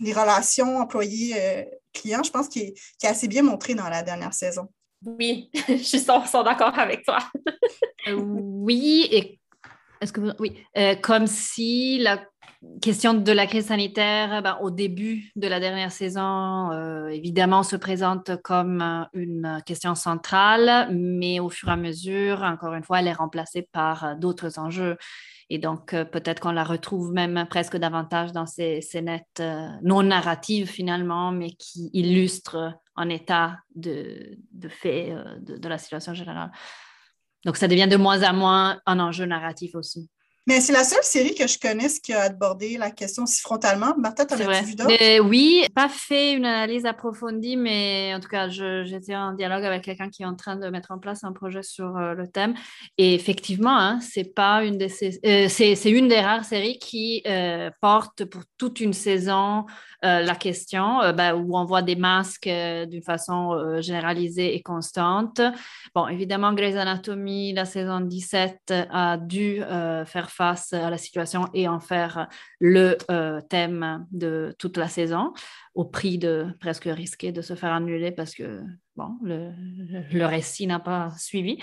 les 0.00 0.12
relations 0.12 0.78
employés-clients, 0.78 2.22
je 2.22 2.30
pense, 2.30 2.48
qui 2.48 2.60
est, 2.60 3.06
assez 3.06 3.28
bien 3.28 3.42
montré 3.42 3.74
dans 3.74 3.88
la 3.88 4.02
dernière 4.02 4.34
saison. 4.34 4.68
Oui, 5.04 5.50
je 5.68 5.74
suis 5.76 6.04
d'accord 6.04 6.78
avec 6.78 7.04
toi. 7.04 7.18
Euh, 8.08 8.14
oui, 8.14 9.06
et 9.10 9.38
est-ce 10.00 10.12
que 10.12 10.20
oui, 10.38 10.64
euh, 10.76 10.94
comme 10.96 11.26
si 11.26 11.98
la 11.98 12.24
question 12.80 13.14
de 13.14 13.32
la 13.32 13.46
crise 13.46 13.66
sanitaire, 13.66 14.42
ben, 14.42 14.58
au 14.60 14.70
début 14.70 15.30
de 15.36 15.48
la 15.48 15.60
dernière 15.60 15.92
saison, 15.92 16.70
euh, 16.72 17.08
évidemment, 17.08 17.62
se 17.62 17.76
présente 17.76 18.40
comme 18.42 18.82
euh, 18.82 19.04
une 19.12 19.62
question 19.66 19.94
centrale, 19.94 20.88
mais 20.92 21.40
au 21.40 21.48
fur 21.48 21.68
et 21.68 21.72
à 21.72 21.76
mesure, 21.76 22.42
encore 22.42 22.74
une 22.74 22.84
fois, 22.84 23.00
elle 23.00 23.08
est 23.08 23.12
remplacée 23.12 23.68
par 23.72 24.04
euh, 24.04 24.14
d'autres 24.14 24.58
enjeux. 24.58 24.96
Et 25.48 25.58
donc, 25.58 25.90
peut-être 25.90 26.40
qu'on 26.40 26.50
la 26.50 26.64
retrouve 26.64 27.12
même 27.12 27.46
presque 27.48 27.76
davantage 27.76 28.32
dans 28.32 28.46
ces 28.46 28.80
scénettes 28.80 29.40
non 29.80 30.02
narratives 30.02 30.66
finalement, 30.66 31.30
mais 31.30 31.52
qui 31.52 31.88
illustrent 31.92 32.74
en 32.96 33.08
état 33.08 33.58
de, 33.76 34.36
fait 34.68 35.14
de, 35.40 35.56
de 35.56 35.68
la 35.68 35.78
situation 35.78 36.14
générale. 36.14 36.50
Donc, 37.44 37.56
ça 37.56 37.68
devient 37.68 37.86
de 37.86 37.96
moins 37.96 38.28
en 38.28 38.34
moins 38.34 38.80
un 38.86 38.98
enjeu 38.98 39.24
narratif 39.24 39.76
aussi. 39.76 40.10
Mais 40.46 40.60
c'est 40.60 40.72
la 40.72 40.84
seule 40.84 41.02
série 41.02 41.34
que 41.34 41.48
je 41.48 41.58
connaisse 41.58 41.98
qui 41.98 42.12
a 42.12 42.22
abordé 42.22 42.78
la 42.78 42.92
question 42.92 43.26
si 43.26 43.40
frontalement. 43.40 43.94
Martha, 43.98 44.24
tu 44.24 44.34
as 44.34 44.62
vu 44.62 44.76
d'autres? 44.76 45.20
Oui, 45.22 45.66
pas 45.74 45.88
fait 45.88 46.34
une 46.34 46.44
analyse 46.44 46.86
approfondie, 46.86 47.56
mais 47.56 48.12
en 48.14 48.20
tout 48.20 48.28
cas, 48.28 48.48
j'étais 48.48 49.16
en 49.16 49.32
dialogue 49.32 49.64
avec 49.64 49.82
quelqu'un 49.82 50.08
qui 50.08 50.22
est 50.22 50.26
en 50.26 50.36
train 50.36 50.54
de 50.54 50.68
mettre 50.68 50.92
en 50.92 50.98
place 50.98 51.24
un 51.24 51.32
projet 51.32 51.62
sur 51.62 51.96
euh, 51.96 52.14
le 52.14 52.28
thème. 52.28 52.54
Et 52.96 53.14
effectivement, 53.14 53.76
hein, 53.76 53.98
c'est 54.00 54.34
pas 54.34 54.62
une 54.64 54.78
des 54.78 54.92
euh, 55.24 55.48
c'est 55.48 55.90
une 55.90 56.08
des 56.08 56.20
rares 56.20 56.44
séries 56.44 56.78
qui 56.78 57.22
euh, 57.26 57.70
porte 57.80 58.24
pour 58.24 58.42
toute 58.58 58.80
une 58.80 58.92
saison 58.92 59.66
la 60.02 60.36
question, 60.36 61.00
ben, 61.14 61.34
où 61.34 61.58
on 61.58 61.64
voit 61.64 61.82
des 61.82 61.96
masques 61.96 62.48
d'une 62.48 63.02
façon 63.02 63.80
généralisée 63.80 64.54
et 64.54 64.62
constante. 64.62 65.40
Bon, 65.96 66.06
évidemment, 66.06 66.52
Grey's 66.52 66.76
Anatomy, 66.76 67.52
la 67.52 67.64
saison 67.64 67.98
17, 67.98 68.72
a 68.88 69.16
dû 69.16 69.60
faire 70.04 70.30
face 70.30 70.72
à 70.72 70.90
la 70.90 70.98
situation 70.98 71.48
et 71.54 71.66
en 71.66 71.80
faire 71.80 72.28
le 72.60 72.96
euh, 73.10 73.40
thème 73.40 74.06
de 74.10 74.54
toute 74.58 74.76
la 74.76 74.88
saison, 74.88 75.32
au 75.76 75.84
prix 75.84 76.16
de 76.16 76.46
presque 76.58 76.84
risquer 76.86 77.32
de 77.32 77.42
se 77.42 77.54
faire 77.54 77.70
annuler 77.70 78.10
parce 78.10 78.34
que 78.34 78.62
bon, 78.96 79.10
le, 79.22 79.52
le 80.10 80.24
récit 80.24 80.66
n'a 80.66 80.80
pas 80.80 81.10
suivi, 81.18 81.58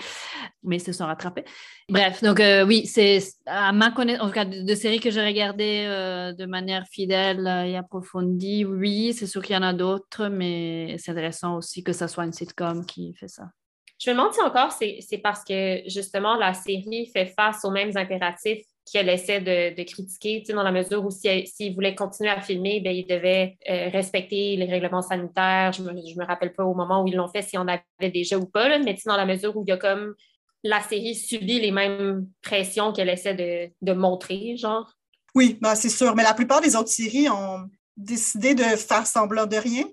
mais 0.62 0.76
ils 0.76 0.80
se 0.80 0.92
sont 0.92 1.04
rattrapés. 1.04 1.44
Bref, 1.88 2.22
donc 2.22 2.38
euh, 2.38 2.64
oui, 2.64 2.86
c'est 2.86 3.18
à 3.44 3.72
ma 3.72 3.90
connaissance, 3.90 4.22
en 4.22 4.28
tout 4.28 4.34
cas 4.34 4.44
de, 4.44 4.74
séries 4.76 5.00
que 5.00 5.10
j'ai 5.10 5.24
regardées 5.24 5.84
euh, 5.88 6.32
de 6.32 6.46
manière 6.46 6.86
fidèle 6.86 7.44
et 7.66 7.76
approfondie, 7.76 8.64
oui, 8.64 9.12
c'est 9.14 9.26
sûr 9.26 9.42
qu'il 9.42 9.56
y 9.56 9.58
en 9.58 9.62
a 9.62 9.72
d'autres, 9.72 10.28
mais 10.28 10.94
c'est 10.98 11.10
intéressant 11.10 11.56
aussi 11.56 11.82
que 11.82 11.92
ce 11.92 12.06
soit 12.06 12.24
une 12.24 12.32
sitcom 12.32 12.86
qui 12.86 13.14
fait 13.14 13.28
ça. 13.28 13.50
Je 13.98 14.10
me 14.10 14.16
demande 14.16 14.32
si 14.32 14.40
encore 14.42 14.70
c'est 14.70 15.18
parce 15.18 15.42
que 15.42 15.82
justement 15.88 16.36
la 16.36 16.54
série 16.54 17.10
fait 17.12 17.26
face 17.26 17.64
aux 17.64 17.70
mêmes 17.72 17.96
impératifs 17.96 18.64
qu'elle 18.90 19.08
essaie 19.08 19.40
de, 19.40 19.82
critiquer, 19.82 20.42
dans 20.48 20.62
la 20.62 20.72
mesure 20.72 21.04
où 21.04 21.10
s'il 21.10 21.74
voulait 21.74 21.94
continuer 21.94 22.30
à 22.30 22.40
filmer, 22.40 22.80
bien, 22.80 22.92
il 22.92 23.06
devait 23.06 23.56
euh, 23.68 23.88
respecter 23.90 24.56
les 24.56 24.66
règlements 24.66 25.02
sanitaires. 25.02 25.72
Je 25.72 25.82
ne 25.82 25.90
me, 25.90 26.26
rappelle 26.26 26.52
pas 26.52 26.64
au 26.64 26.74
moment 26.74 27.02
où 27.02 27.06
ils 27.06 27.14
l'ont 27.14 27.28
fait, 27.28 27.42
si 27.42 27.56
on 27.56 27.66
avait 27.66 28.10
déjà 28.10 28.38
ou 28.38 28.46
pas, 28.46 28.78
mais 28.78 28.96
dans 29.06 29.16
la 29.16 29.26
mesure 29.26 29.56
où 29.56 29.64
il 29.66 29.70
y 29.70 29.72
a 29.72 29.76
comme 29.76 30.14
la 30.62 30.82
série 30.82 31.14
subit 31.14 31.60
les 31.60 31.70
mêmes 31.70 32.26
pressions 32.42 32.92
qu'elle 32.92 33.08
essaie 33.08 33.34
de, 33.34 33.70
de, 33.82 33.92
montrer, 33.92 34.56
genre. 34.56 34.92
Oui, 35.34 35.58
ben, 35.60 35.74
c'est 35.74 35.88
sûr. 35.88 36.14
Mais 36.14 36.22
la 36.22 36.34
plupart 36.34 36.60
des 36.60 36.76
autres 36.76 36.88
séries 36.88 37.28
ont 37.28 37.68
décidé 37.96 38.54
de 38.54 38.62
faire 38.62 39.06
semblant 39.06 39.46
de 39.46 39.56
rien 39.56 39.84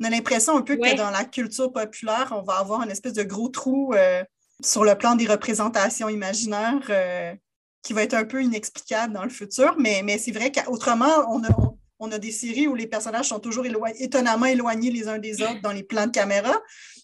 on 0.00 0.06
a 0.06 0.10
l'impression 0.10 0.56
un 0.56 0.62
peu 0.62 0.76
que 0.76 0.96
dans 0.96 1.10
la 1.10 1.24
culture 1.24 1.72
populaire, 1.72 2.32
on 2.34 2.42
va 2.42 2.54
avoir 2.54 2.82
une 2.82 2.90
espèce 2.90 3.12
de 3.12 3.22
gros 3.22 3.48
trou 3.48 3.92
euh, 3.94 4.24
sur 4.62 4.84
le 4.84 4.94
plan 4.94 5.14
des 5.14 5.26
représentations 5.26 6.08
imaginaires 6.08 6.80
euh, 6.88 7.34
qui 7.82 7.92
va 7.92 8.02
être 8.02 8.14
un 8.14 8.24
peu 8.24 8.42
inexplicable 8.42 9.14
dans 9.14 9.24
le 9.24 9.30
futur. 9.30 9.74
Mais, 9.78 10.02
mais 10.04 10.18
c'est 10.18 10.32
vrai 10.32 10.52
qu'autrement, 10.52 11.26
on 11.28 11.42
on 12.00 12.10
a 12.10 12.18
des 12.18 12.32
séries 12.32 12.66
où 12.66 12.74
les 12.74 12.86
personnages 12.86 13.28
sont 13.28 13.38
toujours 13.38 13.66
étonnamment 13.98 14.46
éloignés 14.46 14.90
les 14.90 15.06
uns 15.06 15.18
des 15.18 15.42
autres 15.42 15.60
dans 15.60 15.70
les 15.70 15.82
plans 15.82 16.06
de 16.06 16.10
caméra, 16.10 16.58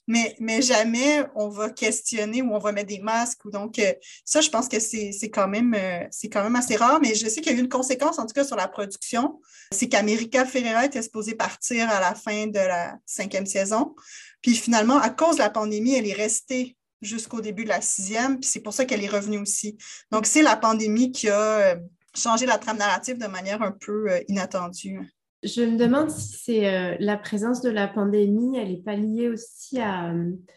mais, 0.09 0.35
mais 0.41 0.63
jamais 0.63 1.27
on 1.35 1.49
va 1.49 1.69
questionner 1.69 2.41
ou 2.41 2.55
on 2.55 2.59
va 2.59 2.73
mettre 2.73 2.89
des 2.89 3.01
masques. 3.01 3.45
Ou 3.45 3.51
donc, 3.51 3.79
euh, 3.79 3.93
ça, 4.25 4.41
je 4.41 4.49
pense 4.49 4.69
que 4.69 4.81
c'est 4.81 5.13
quand, 5.31 5.49
même, 5.49 5.75
euh, 5.75 6.07
quand 6.33 6.43
même 6.43 6.57
assez 6.57 6.77
rare, 6.77 6.99
mais 7.03 7.15
je 7.15 7.29
sais 7.29 7.43
qu'il 7.43 7.53
y 7.53 7.55
a 7.55 7.59
eu 7.59 7.61
une 7.61 7.69
conséquence, 7.69 8.19
en 8.19 8.25
tout 8.25 8.33
cas, 8.33 8.45
sur 8.45 8.57
la 8.57 8.69
production. 8.69 9.39
C'est 9.71 9.89
qu'America 9.89 10.47
Ferreira 10.47 10.87
était 10.87 11.03
supposée 11.03 11.35
partir 11.35 11.91
à 11.91 12.01
la 12.01 12.15
fin 12.15 12.47
de 12.47 12.59
la 12.59 12.97
cinquième 13.05 13.47
saison. 13.47 13.95
Puis 14.41 14.55
finalement, 14.55 14.97
à 14.97 15.11
cause 15.11 15.37
de 15.37 15.41
la 15.41 15.51
pandémie, 15.51 15.95
elle 15.95 16.09
est 16.09 16.15
restée 16.15 16.76
jusqu'au 17.03 17.41
début 17.41 17.65
de 17.65 17.69
la 17.69 17.81
sixième, 17.81 18.41
puis 18.41 18.49
c'est 18.49 18.61
pour 18.61 18.73
ça 18.73 18.85
qu'elle 18.85 19.05
est 19.05 19.09
revenue 19.09 19.39
aussi. 19.39 19.77
Donc, 20.11 20.27
c'est 20.27 20.43
la 20.43 20.57
pandémie 20.57 21.13
qui 21.13 21.29
a 21.29 21.73
euh, 21.73 21.77
changé 22.15 22.47
la 22.47 22.59
trame 22.59 22.79
narrative 22.79 23.19
de 23.19 23.27
manière 23.27 23.63
un 23.63 23.73
peu 23.73 24.09
inattendue. 24.29 25.01
Je 25.43 25.63
me 25.63 25.77
demande 25.77 26.11
si 26.11 26.39
c'est 26.39 26.75
euh, 26.75 26.97
la 26.99 27.17
présence 27.17 27.61
de 27.61 27.71
la 27.71 27.87
pandémie, 27.87 28.57
elle 28.57 28.71
n'est 28.71 28.83
pas 28.83 28.97
liée 28.97 29.29
aussi 29.29 29.81
à, 29.81 30.13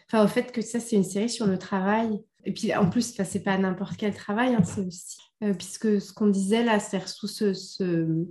enfin, 0.07 0.23
au 0.23 0.27
fait 0.27 0.51
que 0.51 0.61
ça, 0.61 0.79
c'est 0.79 0.95
une 0.95 1.03
série 1.03 1.29
sur 1.29 1.45
le 1.45 1.57
travail. 1.57 2.21
Et 2.45 2.53
puis 2.53 2.73
en 2.73 2.89
plus, 2.89 3.13
ce 3.13 3.21
n'est 3.21 3.43
pas 3.43 3.57
n'importe 3.57 3.97
quel 3.97 4.13
travail, 4.13 4.55
hein, 4.55 4.63
c'est 4.63 4.85
aussi. 4.85 5.17
Euh, 5.43 5.53
puisque 5.53 6.01
ce 6.01 6.11
qu'on 6.11 6.27
disait 6.27 6.63
là, 6.63 6.79
c'est 6.79 7.07
sous 7.07 7.27
ce, 7.27 7.53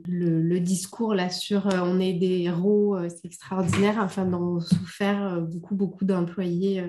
le, 0.08 0.58
discours 0.58 1.14
là 1.14 1.30
sur 1.30 1.66
euh, 1.68 1.80
on 1.82 2.00
est 2.00 2.14
des 2.14 2.42
héros, 2.42 2.98
c'est 3.08 3.26
extraordinaire, 3.26 3.98
enfin, 4.00 4.24
dont 4.24 4.60
souffert 4.60 5.40
beaucoup, 5.42 5.74
beaucoup 5.74 6.04
d'employés 6.04 6.82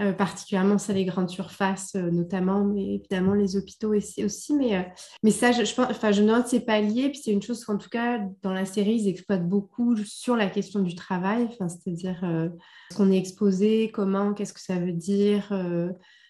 euh, 0.00 0.12
particulièrement 0.12 0.78
ça 0.78 0.94
les 0.94 1.04
grandes 1.04 1.28
surfaces 1.28 1.94
euh, 1.94 2.10
notamment, 2.10 2.64
mais 2.64 2.94
évidemment 2.94 3.34
les 3.34 3.56
hôpitaux 3.56 3.94
aussi. 3.94 4.54
Mais, 4.54 4.76
euh, 4.76 4.82
mais 5.22 5.30
ça, 5.30 5.52
je, 5.52 5.74
pense, 5.74 5.90
enfin, 5.90 6.10
je 6.10 6.22
c'est 6.46 6.60
pas 6.60 6.80
lié, 6.80 7.10
puis 7.10 7.20
c'est 7.22 7.32
une 7.32 7.42
chose 7.42 7.64
qu'en 7.64 7.76
tout 7.76 7.90
cas 7.90 8.20
dans 8.42 8.52
la 8.52 8.64
série 8.64 8.94
ils 8.94 9.08
exploitent 9.08 9.46
beaucoup 9.46 9.96
sur 10.04 10.36
la 10.36 10.48
question 10.48 10.80
du 10.80 10.94
travail, 10.94 11.48
c'est-à-dire 11.58 12.20
ce 12.90 12.96
qu'on 12.96 13.12
est 13.12 13.18
exposé, 13.18 13.90
comment, 13.92 14.32
qu'est-ce 14.32 14.54
que 14.54 14.60
ça 14.60 14.78
veut 14.78 14.92
dire. 14.92 15.48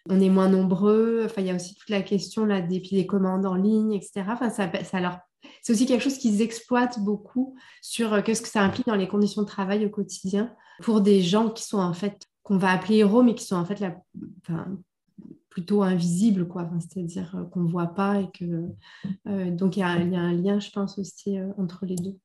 on 0.08 0.20
est 0.20 0.30
moins 0.30 0.48
nombreux. 0.48 1.22
Enfin, 1.24 1.42
il 1.42 1.46
y 1.46 1.50
a 1.50 1.54
aussi 1.54 1.74
toute 1.74 1.90
la 1.90 2.02
question 2.02 2.44
là, 2.46 2.60
des, 2.60 2.80
des 2.80 3.06
commandes 3.06 3.46
en 3.46 3.54
ligne, 3.54 3.92
etc. 3.92 4.24
Enfin, 4.28 4.50
ça, 4.50 4.70
ça 4.82 5.22
c'est 5.62 5.72
aussi 5.72 5.86
quelque 5.86 6.02
chose 6.02 6.18
qu'ils 6.18 6.42
exploitent 6.42 7.00
beaucoup 7.00 7.54
sur 7.82 8.22
qu'est-ce 8.22 8.42
que 8.42 8.48
ça 8.48 8.62
implique 8.62 8.86
dans 8.86 8.96
les 8.96 9.08
conditions 9.08 9.42
de 9.42 9.46
travail 9.46 9.84
au 9.86 9.90
quotidien 9.90 10.52
pour 10.82 11.02
des 11.02 11.22
gens 11.22 11.50
qui 11.50 11.62
sont 11.62 11.78
en 11.78 11.92
fait 11.92 12.29
qu'on 12.50 12.58
va 12.58 12.72
appeler 12.72 12.96
héros, 12.96 13.22
mais 13.22 13.36
qui 13.36 13.44
sont 13.44 13.54
en 13.54 13.64
fait 13.64 13.78
la, 13.78 13.96
plutôt 15.50 15.84
invisibles, 15.84 16.48
quoi. 16.48 16.68
c'est-à-dire 16.80 17.32
euh, 17.36 17.44
qu'on 17.44 17.60
ne 17.60 17.68
voit 17.68 17.94
pas 17.94 18.20
et 18.20 18.30
que 18.32 18.66
euh, 19.28 19.50
donc 19.52 19.76
il 19.76 19.80
y, 19.80 19.82
a 19.84 19.88
un 19.88 20.32
lien, 20.32 20.58
je 20.58 20.70
pense 20.70 20.98
aussi 20.98 21.38
euh, 21.38 21.52
entre 21.58 21.86
les 21.86 21.94
deux 21.94 22.18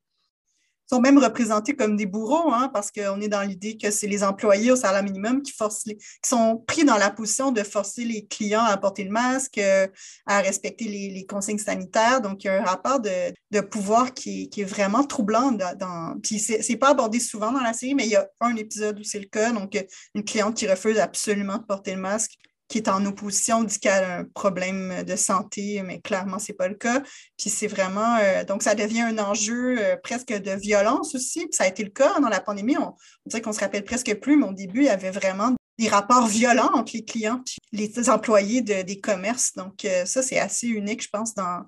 sont 0.87 1.01
même 1.01 1.17
représentés 1.17 1.75
comme 1.75 1.95
des 1.95 2.05
bourreaux, 2.05 2.51
hein, 2.51 2.69
parce 2.73 2.91
qu'on 2.91 3.19
est 3.21 3.27
dans 3.27 3.41
l'idée 3.41 3.77
que 3.77 3.91
c'est 3.91 4.07
les 4.07 4.23
employés 4.23 4.71
au 4.71 4.75
salaire 4.75 5.03
minimum 5.03 5.41
qui, 5.41 5.51
forcent 5.51 5.83
qui 5.83 5.97
sont 6.23 6.63
pris 6.67 6.85
dans 6.85 6.97
la 6.97 7.09
position 7.09 7.51
de 7.51 7.63
forcer 7.63 8.05
les 8.05 8.25
clients 8.25 8.63
à 8.63 8.77
porter 8.77 9.03
le 9.03 9.11
masque, 9.11 9.57
euh, 9.57 9.87
à 10.25 10.41
respecter 10.41 10.85
les, 10.85 11.25
consignes 11.25 11.57
sanitaires. 11.57 12.21
Donc, 12.21 12.43
il 12.43 12.47
y 12.47 12.49
a 12.49 12.61
un 12.61 12.65
rapport 12.65 12.99
de, 12.99 13.61
pouvoir 13.61 14.13
qui, 14.13 14.49
est 14.55 14.63
vraiment 14.63 15.03
troublant. 15.03 15.51
Dans, 15.51 16.19
puis, 16.21 16.39
c'est 16.39 16.77
pas 16.77 16.89
abordé 16.89 17.19
souvent 17.19 17.51
dans 17.51 17.61
la 17.61 17.73
série, 17.73 17.95
mais 17.95 18.05
il 18.05 18.11
y 18.11 18.15
a 18.15 18.27
un 18.41 18.55
épisode 18.55 18.99
où 18.99 19.03
c'est 19.03 19.19
le 19.19 19.25
cas. 19.25 19.51
Donc, 19.51 19.77
une 20.13 20.23
cliente 20.23 20.55
qui 20.55 20.67
refuse 20.67 20.99
absolument 20.99 21.57
de 21.57 21.63
porter 21.63 21.95
le 21.95 22.01
masque 22.01 22.33
qui 22.67 22.79
est 22.79 22.87
en 22.87 23.05
opposition 23.05 23.63
dit 23.63 23.79
qu'elle 23.79 24.03
a 24.03 24.17
un 24.19 24.23
problème 24.23 25.03
de 25.03 25.15
santé, 25.15 25.81
mais 25.83 25.99
clairement, 25.99 26.39
ce 26.39 26.51
n'est 26.51 26.55
pas 26.55 26.67
le 26.67 26.75
cas. 26.75 27.01
Puis 27.37 27.49
c'est 27.49 27.67
vraiment, 27.67 28.17
euh, 28.17 28.43
donc 28.43 28.63
ça 28.63 28.75
devient 28.75 29.01
un 29.01 29.19
enjeu 29.19 29.77
euh, 29.79 29.95
presque 29.97 30.33
de 30.33 30.51
violence 30.51 31.13
aussi. 31.15 31.41
Puis 31.41 31.53
ça 31.53 31.65
a 31.65 31.67
été 31.67 31.83
le 31.83 31.91
cas 31.91 32.19
dans 32.19 32.29
la 32.29 32.39
pandémie. 32.39 32.77
On, 32.77 32.95
dirait 33.25 33.41
qu'on 33.41 33.53
se 33.53 33.59
rappelle 33.59 33.83
presque 33.83 34.13
plus, 34.15 34.37
mais 34.37 34.47
au 34.47 34.53
début, 34.53 34.81
il 34.81 34.85
y 34.85 34.89
avait 34.89 35.11
vraiment 35.11 35.55
des 35.77 35.89
rapports 35.89 36.25
violents 36.25 36.71
entre 36.73 36.93
les 36.95 37.03
clients 37.03 37.43
et 37.73 37.77
les 37.77 38.09
employés 38.09 38.61
des 38.61 38.99
commerces. 38.99 39.53
Donc 39.53 39.85
euh, 39.85 40.05
ça, 40.05 40.23
c'est 40.23 40.39
assez 40.39 40.67
unique, 40.67 41.03
je 41.03 41.09
pense, 41.09 41.35
dans, 41.35 41.65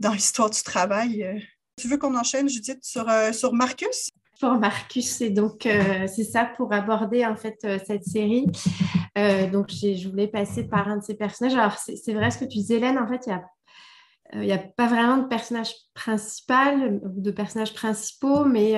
dans 0.00 0.12
l'histoire 0.12 0.48
du 0.48 0.62
travail. 0.62 1.44
Tu 1.76 1.88
veux 1.88 1.98
qu'on 1.98 2.16
enchaîne, 2.16 2.48
Judith, 2.48 2.78
sur, 2.82 3.06
sur 3.32 3.52
Marcus? 3.52 4.10
Pour 4.44 4.58
Marcus. 4.58 5.20
Et 5.22 5.30
donc, 5.30 5.64
euh, 5.64 6.06
c'est 6.06 6.24
ça 6.24 6.44
pour 6.44 6.72
aborder 6.72 7.24
en 7.24 7.36
fait 7.36 7.58
euh, 7.64 7.78
cette 7.86 8.04
série. 8.04 8.46
Euh, 9.16 9.48
donc, 9.48 9.70
je 9.70 10.08
voulais 10.08 10.26
passer 10.26 10.64
par 10.64 10.88
un 10.88 10.98
de 10.98 11.02
ces 11.02 11.14
personnages. 11.14 11.54
Alors, 11.54 11.78
c'est 11.78 12.12
vrai 12.12 12.30
ce 12.30 12.38
que 12.38 12.44
tu 12.44 12.58
disais, 12.58 12.76
Hélène. 12.76 12.98
En 12.98 13.08
fait, 13.08 13.22
il 13.26 13.30
y 13.30 13.32
a 13.32 13.42
n'y 14.34 14.52
a 14.52 14.58
pas 14.58 14.88
vraiment 14.88 15.18
de 15.18 15.28
personnage 15.28 15.72
principal 15.94 17.00
de 17.04 17.30
personnages 17.30 17.72
principaux, 17.72 18.44
mais 18.44 18.74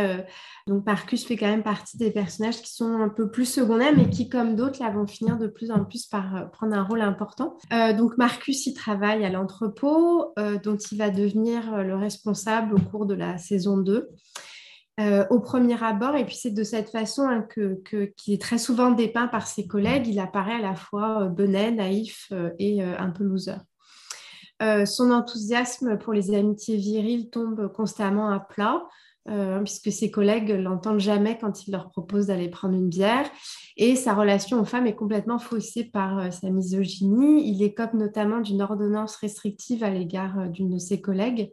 donc 0.66 0.84
Marcus 0.84 1.24
fait 1.24 1.38
quand 1.38 1.46
même 1.46 1.62
partie 1.62 1.96
des 1.96 2.10
personnages 2.10 2.60
qui 2.60 2.74
sont 2.74 3.00
un 3.00 3.08
peu 3.08 3.30
plus 3.30 3.46
secondaires, 3.46 3.94
mais 3.96 4.10
qui, 4.10 4.28
comme 4.28 4.54
d'autres, 4.54 4.82
là, 4.82 4.90
vont 4.90 5.06
finir 5.06 5.38
de 5.38 5.46
plus 5.46 5.70
en 5.70 5.82
plus 5.84 6.04
par 6.04 6.50
prendre 6.50 6.76
un 6.76 6.82
rôle 6.82 7.00
important. 7.00 7.56
donc 7.96 8.18
Marcus, 8.18 8.66
il 8.66 8.74
travaille 8.74 9.24
à 9.24 9.30
l'entrepôt, 9.30 10.34
dont 10.62 10.76
il 10.76 10.98
va 10.98 11.08
devenir 11.08 11.82
le 11.82 11.96
responsable 11.96 12.74
au 12.74 12.80
cours 12.90 13.06
de 13.06 13.14
la 13.14 13.38
saison 13.38 13.78
2. 13.78 14.10
Euh, 14.98 15.26
au 15.28 15.40
premier 15.40 15.82
abord. 15.82 16.16
Et 16.16 16.24
puis 16.24 16.36
c'est 16.36 16.50
de 16.50 16.64
cette 16.64 16.88
façon 16.88 17.28
hein, 17.28 17.46
qu'il 17.54 18.32
est 18.32 18.40
très 18.40 18.56
souvent 18.56 18.92
dépeint 18.92 19.26
par 19.26 19.46
ses 19.46 19.66
collègues. 19.66 20.06
Il 20.06 20.18
apparaît 20.18 20.54
à 20.54 20.62
la 20.62 20.74
fois 20.74 21.24
euh, 21.24 21.28
benet, 21.28 21.70
naïf 21.70 22.28
euh, 22.32 22.50
et 22.58 22.82
un 22.82 23.10
peu 23.10 23.24
loser. 23.24 23.56
son 24.86 25.10
enthousiasme 25.10 25.98
pour 25.98 26.14
les 26.14 26.34
amitiés 26.34 26.78
viriles 26.78 27.28
tombe 27.28 27.70
constamment 27.72 28.30
à 28.30 28.40
plat. 28.40 28.86
puisque 29.64 29.92
ses 29.92 30.10
collègues 30.10 30.50
l'entendent 30.50 31.00
jamais 31.00 31.36
quand 31.36 31.66
il 31.66 31.72
leur 31.72 31.90
propose 31.90 32.26
d'aller 32.26 32.48
prendre 32.48 32.74
une 32.74 32.88
bière. 32.88 33.28
Et 33.76 33.96
sa 33.96 34.14
relation 34.14 34.60
aux 34.60 34.64
femmes 34.64 34.86
est 34.86 34.94
complètement 34.94 35.38
faussée 35.38 35.84
par 35.84 36.32
sa 36.32 36.48
misogynie. 36.48 37.46
Il 37.50 37.62
écope 37.62 37.92
notamment 37.92 38.40
d'une 38.40 38.62
ordonnance 38.62 39.16
restrictive 39.16 39.84
à 39.84 39.90
l'égard 39.90 40.48
d'une 40.48 40.70
de 40.70 40.78
ses 40.78 41.02
collègues. 41.02 41.52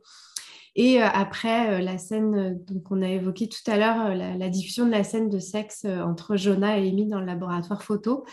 Et 0.75 1.01
euh, 1.01 1.05
après, 1.05 1.75
euh, 1.75 1.81
la 1.81 1.97
scène 1.97 2.35
euh, 2.35 2.79
qu'on 2.83 3.01
a 3.01 3.07
évoquée 3.07 3.47
tout 3.47 3.71
à 3.71 3.77
l'heure, 3.77 4.15
la, 4.15 4.49
diffusion 4.49 4.85
de 4.85 4.91
la 4.91 5.03
scène 5.03 5.29
de 5.29 5.39
sexe 5.39 5.85
entre 5.85 6.35
Jonah 6.35 6.79
et 6.79 6.89
Amy 6.89 7.07
dans 7.07 7.19
le 7.19 7.25
laboratoire 7.25 7.83
photo, 7.83 8.25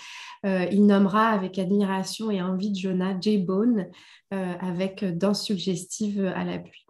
il 0.44 0.86
nommera 0.86 1.28
avec 1.28 1.58
admiration 1.58 2.30
et 2.30 2.42
envie 2.42 2.70
de 2.70 2.76
Jonah 2.76 3.18
Jay 3.20 3.38
Bone 3.38 3.86
avec 4.30 5.04
danse 5.16 5.44
suggestive 5.44 6.24
à 6.34 6.44
la 6.44 6.58
pluie. 6.58 6.84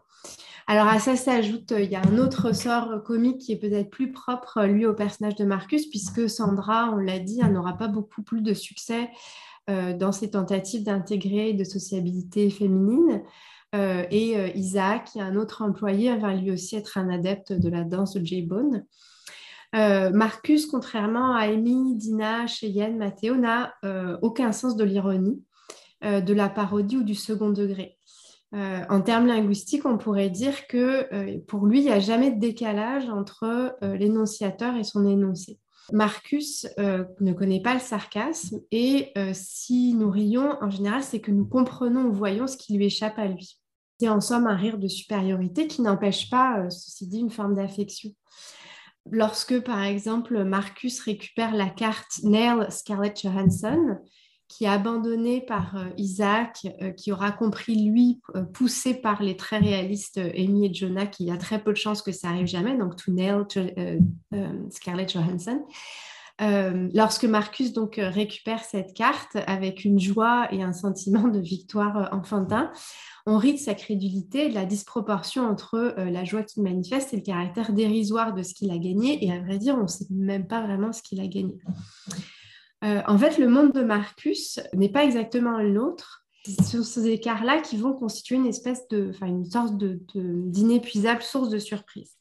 Alors 0.66 0.88
à 0.88 0.98
ça 0.98 1.14
s'ajoute, 1.16 1.72
il 1.76 1.90
y 1.90 1.94
a 1.94 2.02
un 2.02 2.18
autre 2.18 2.52
sort 2.54 3.02
comique 3.04 3.38
qui 3.38 3.52
est 3.52 3.58
peut-être 3.58 3.90
plus 3.90 4.10
propre, 4.10 4.64
lui, 4.64 4.86
au 4.86 4.94
personnage 4.94 5.36
de 5.36 5.44
Marcus, 5.44 5.86
puisque 5.86 6.28
Sandra, 6.28 6.90
on 6.92 6.96
l'a 6.96 7.18
dit, 7.18 7.38
n'aura 7.38 7.76
pas 7.76 7.88
beaucoup 7.88 8.22
plus 8.22 8.42
de 8.42 8.54
succès 8.54 9.10
dans 9.68 10.12
ses 10.12 10.30
tentatives 10.30 10.82
d'intégrer 10.82 11.52
de 11.52 11.64
sociabilité 11.64 12.50
féminine. 12.50 13.22
Euh, 13.74 14.04
et 14.10 14.36
euh, 14.36 14.48
Isaac, 14.54 15.10
un 15.16 15.36
autre 15.36 15.62
employé, 15.62 16.16
va 16.16 16.34
lui 16.34 16.50
aussi 16.50 16.76
être 16.76 16.98
un 16.98 17.08
adepte 17.08 17.52
de 17.52 17.68
la 17.68 17.84
danse 17.84 18.14
de 18.14 18.24
J-Bone. 18.24 18.84
Euh, 19.76 20.10
Marcus, 20.10 20.66
contrairement 20.66 21.34
à 21.34 21.42
Amy, 21.42 21.94
Dina, 21.94 22.46
Cheyenne, 22.48 22.98
Mathéo, 22.98 23.36
n'a 23.36 23.74
aucun 24.22 24.52
sens 24.52 24.76
de 24.76 24.84
l'ironie, 24.84 25.44
de 26.02 26.32
la 26.32 26.48
parodie 26.48 26.96
ou 26.96 27.04
du 27.04 27.14
second 27.14 27.50
degré. 27.50 27.96
en 28.52 29.00
termes 29.00 29.28
linguistiques, 29.28 29.86
on 29.86 29.96
pourrait 29.96 30.30
dire 30.30 30.66
que 30.66 31.38
pour 31.46 31.66
lui, 31.66 31.78
il 31.78 31.84
n'y 31.84 31.92
a 31.92 32.00
jamais 32.00 32.32
de 32.32 32.40
décalage 32.40 33.08
entre 33.08 33.76
l'énonciateur 33.80 34.74
et 34.74 34.82
son 34.82 35.06
énoncé. 35.06 35.60
Marcus 35.92 36.66
ne 36.76 37.32
connaît 37.32 37.62
pas 37.62 37.74
le 37.74 37.80
sarcasme 37.80 38.58
et 38.72 39.12
si 39.34 39.94
nous 39.94 40.10
rions, 40.10 40.56
en 40.60 40.70
général, 40.70 41.04
c'est 41.04 41.20
que 41.20 41.30
nous 41.30 41.46
comprenons 41.46 42.06
ou 42.06 42.12
voyons 42.12 42.48
ce 42.48 42.56
qui 42.56 42.76
lui 42.76 42.86
échappe 42.86 43.20
à 43.20 43.26
lui. 43.26 43.59
En 44.08 44.20
somme 44.20 44.46
un 44.46 44.56
rire 44.56 44.78
de 44.78 44.88
supériorité 44.88 45.66
qui 45.66 45.82
n'empêche 45.82 46.30
pas, 46.30 46.60
euh, 46.60 46.70
ceci 46.70 47.06
dit, 47.06 47.18
une 47.18 47.30
forme 47.30 47.54
d'affection. 47.54 48.10
Lorsque, 49.10 49.60
par 49.60 49.82
exemple, 49.82 50.44
Marcus 50.44 51.00
récupère 51.00 51.54
la 51.54 51.68
carte 51.68 52.20
Neil 52.22 52.66
Scarlett 52.70 53.20
Johansson, 53.20 53.98
qui 54.48 54.64
est 54.64 54.68
abandonnée 54.68 55.40
par 55.40 55.76
euh, 55.76 55.88
Isaac, 55.96 56.66
euh, 56.82 56.90
qui 56.90 57.12
aura 57.12 57.30
compris, 57.30 57.76
lui, 57.88 58.20
poussé 58.52 58.94
par 58.94 59.22
les 59.22 59.36
très 59.36 59.58
réalistes 59.58 60.18
Amy 60.18 60.66
et 60.66 60.74
Jonah, 60.74 61.06
qu'il 61.06 61.26
y 61.26 61.30
a 61.30 61.36
très 61.36 61.62
peu 61.62 61.72
de 61.72 61.76
chances 61.76 62.02
que 62.02 62.12
ça 62.12 62.28
arrive 62.28 62.46
jamais, 62.46 62.76
donc 62.76 62.96
to 62.96 63.12
Neil 63.12 63.44
Scarlett 64.70 65.12
Johansson. 65.12 65.64
Lorsque 66.40 67.24
Marcus 67.24 67.72
donc 67.72 67.96
récupère 67.98 68.64
cette 68.64 68.94
carte 68.94 69.36
avec 69.46 69.84
une 69.84 70.00
joie 70.00 70.48
et 70.50 70.62
un 70.62 70.72
sentiment 70.72 71.28
de 71.28 71.38
victoire 71.38 72.08
enfantin, 72.12 72.72
on 73.26 73.38
rit 73.38 73.54
de 73.54 73.58
sa 73.58 73.74
crédulité 73.74 74.48
de 74.48 74.54
la 74.54 74.64
disproportion 74.64 75.46
entre 75.46 75.74
euh, 75.74 76.10
la 76.10 76.24
joie 76.24 76.42
qu'il 76.42 76.62
manifeste 76.62 77.12
et 77.12 77.16
le 77.16 77.22
caractère 77.22 77.72
dérisoire 77.72 78.34
de 78.34 78.42
ce 78.42 78.54
qu'il 78.54 78.70
a 78.70 78.78
gagné. 78.78 79.24
Et 79.24 79.32
à 79.32 79.40
vrai 79.40 79.58
dire, 79.58 79.76
on 79.76 79.82
ne 79.82 79.88
sait 79.88 80.06
même 80.10 80.46
pas 80.46 80.62
vraiment 80.62 80.92
ce 80.92 81.02
qu'il 81.02 81.20
a 81.20 81.26
gagné. 81.26 81.54
Euh, 82.84 83.02
en 83.06 83.18
fait, 83.18 83.38
le 83.38 83.48
monde 83.48 83.72
de 83.72 83.82
Marcus 83.82 84.58
n'est 84.74 84.88
pas 84.88 85.04
exactement 85.04 85.58
le 85.58 85.70
nôtre. 85.70 86.24
C'est 86.44 86.82
ces 86.82 87.06
écarts-là 87.08 87.60
qui 87.60 87.76
vont 87.76 87.92
constituer 87.92 88.36
une 88.36 88.46
espèce 88.46 88.88
de, 88.88 89.10
enfin, 89.10 89.26
une 89.26 89.44
sorte 89.44 89.74
d'inépuisable 89.76 91.22
source 91.22 91.50
de 91.50 91.58
surprise. 91.58 92.16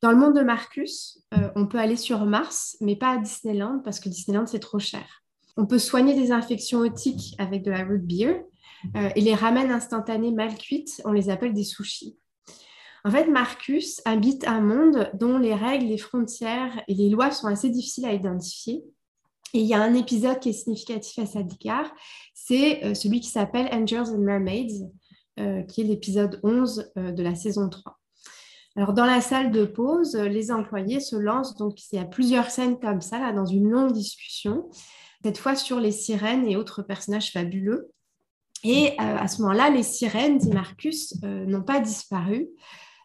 Dans 0.00 0.12
le 0.12 0.16
monde 0.16 0.36
de 0.36 0.42
Marcus, 0.42 1.18
euh, 1.34 1.50
on 1.56 1.66
peut 1.66 1.78
aller 1.78 1.96
sur 1.96 2.24
Mars, 2.24 2.76
mais 2.80 2.94
pas 2.94 3.10
à 3.10 3.18
Disneyland 3.18 3.80
parce 3.82 3.98
que 3.98 4.08
Disneyland, 4.08 4.46
c'est 4.46 4.60
trop 4.60 4.78
cher. 4.78 5.24
On 5.56 5.66
peut 5.66 5.80
soigner 5.80 6.14
des 6.14 6.30
infections 6.30 6.78
otiques 6.78 7.34
avec 7.38 7.64
de 7.64 7.72
la 7.72 7.82
root 7.82 7.98
beer 7.98 8.44
euh, 8.94 9.10
et 9.16 9.20
les 9.20 9.34
ramen 9.34 9.72
instantanés 9.72 10.30
mal 10.30 10.56
cuites, 10.56 11.02
on 11.04 11.10
les 11.10 11.30
appelle 11.30 11.52
des 11.52 11.64
sushis. 11.64 12.16
En 13.04 13.10
fait, 13.10 13.26
Marcus 13.26 14.00
habite 14.04 14.46
un 14.46 14.60
monde 14.60 15.10
dont 15.14 15.36
les 15.36 15.54
règles, 15.54 15.86
les 15.86 15.98
frontières 15.98 16.80
et 16.86 16.94
les 16.94 17.10
lois 17.10 17.32
sont 17.32 17.48
assez 17.48 17.68
difficiles 17.68 18.06
à 18.06 18.12
identifier. 18.12 18.84
Et 19.52 19.60
il 19.60 19.66
y 19.66 19.74
a 19.74 19.82
un 19.82 19.94
épisode 19.94 20.38
qui 20.38 20.50
est 20.50 20.52
significatif 20.52 21.18
à 21.18 21.26
cet 21.26 21.54
égard, 21.54 21.90
c'est 22.34 22.84
euh, 22.84 22.94
celui 22.94 23.20
qui 23.20 23.30
s'appelle 23.30 23.68
Angels 23.72 24.10
and 24.10 24.18
Mermaids, 24.18 24.86
qui 25.68 25.82
est 25.82 25.84
l'épisode 25.84 26.40
11 26.42 26.92
euh, 26.96 27.12
de 27.12 27.22
la 27.22 27.36
saison 27.36 27.68
3. 27.68 27.97
Alors, 28.78 28.92
dans 28.92 29.06
la 29.06 29.20
salle 29.20 29.50
de 29.50 29.64
pause, 29.64 30.14
les 30.14 30.52
employés 30.52 31.00
se 31.00 31.16
lancent, 31.16 31.56
donc 31.56 31.74
il 31.90 31.96
y 31.96 31.98
a 31.98 32.04
plusieurs 32.04 32.48
scènes 32.48 32.78
comme 32.78 33.00
ça, 33.00 33.18
là, 33.18 33.32
dans 33.32 33.44
une 33.44 33.68
longue 33.68 33.90
discussion, 33.90 34.70
cette 35.24 35.36
fois 35.36 35.56
sur 35.56 35.80
les 35.80 35.90
sirènes 35.90 36.46
et 36.46 36.54
autres 36.54 36.82
personnages 36.82 37.32
fabuleux. 37.32 37.90
Et 38.62 38.96
à 38.98 39.26
ce 39.26 39.42
moment-là, 39.42 39.70
les 39.70 39.82
sirènes, 39.82 40.38
dit 40.38 40.50
Marcus, 40.50 41.20
n'ont 41.22 41.64
pas 41.64 41.80
disparu. 41.80 42.46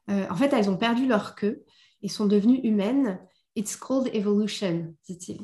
en 0.08 0.36
fait, 0.36 0.54
elles 0.54 0.70
ont 0.70 0.78
perdu 0.78 1.08
leur 1.08 1.34
queue 1.34 1.64
et 2.04 2.08
sont 2.08 2.28
devenues 2.28 2.60
humaines. 2.64 3.20
It's 3.56 3.76
called 3.76 4.12
evolution, 4.14 4.94
dit-il. 5.10 5.40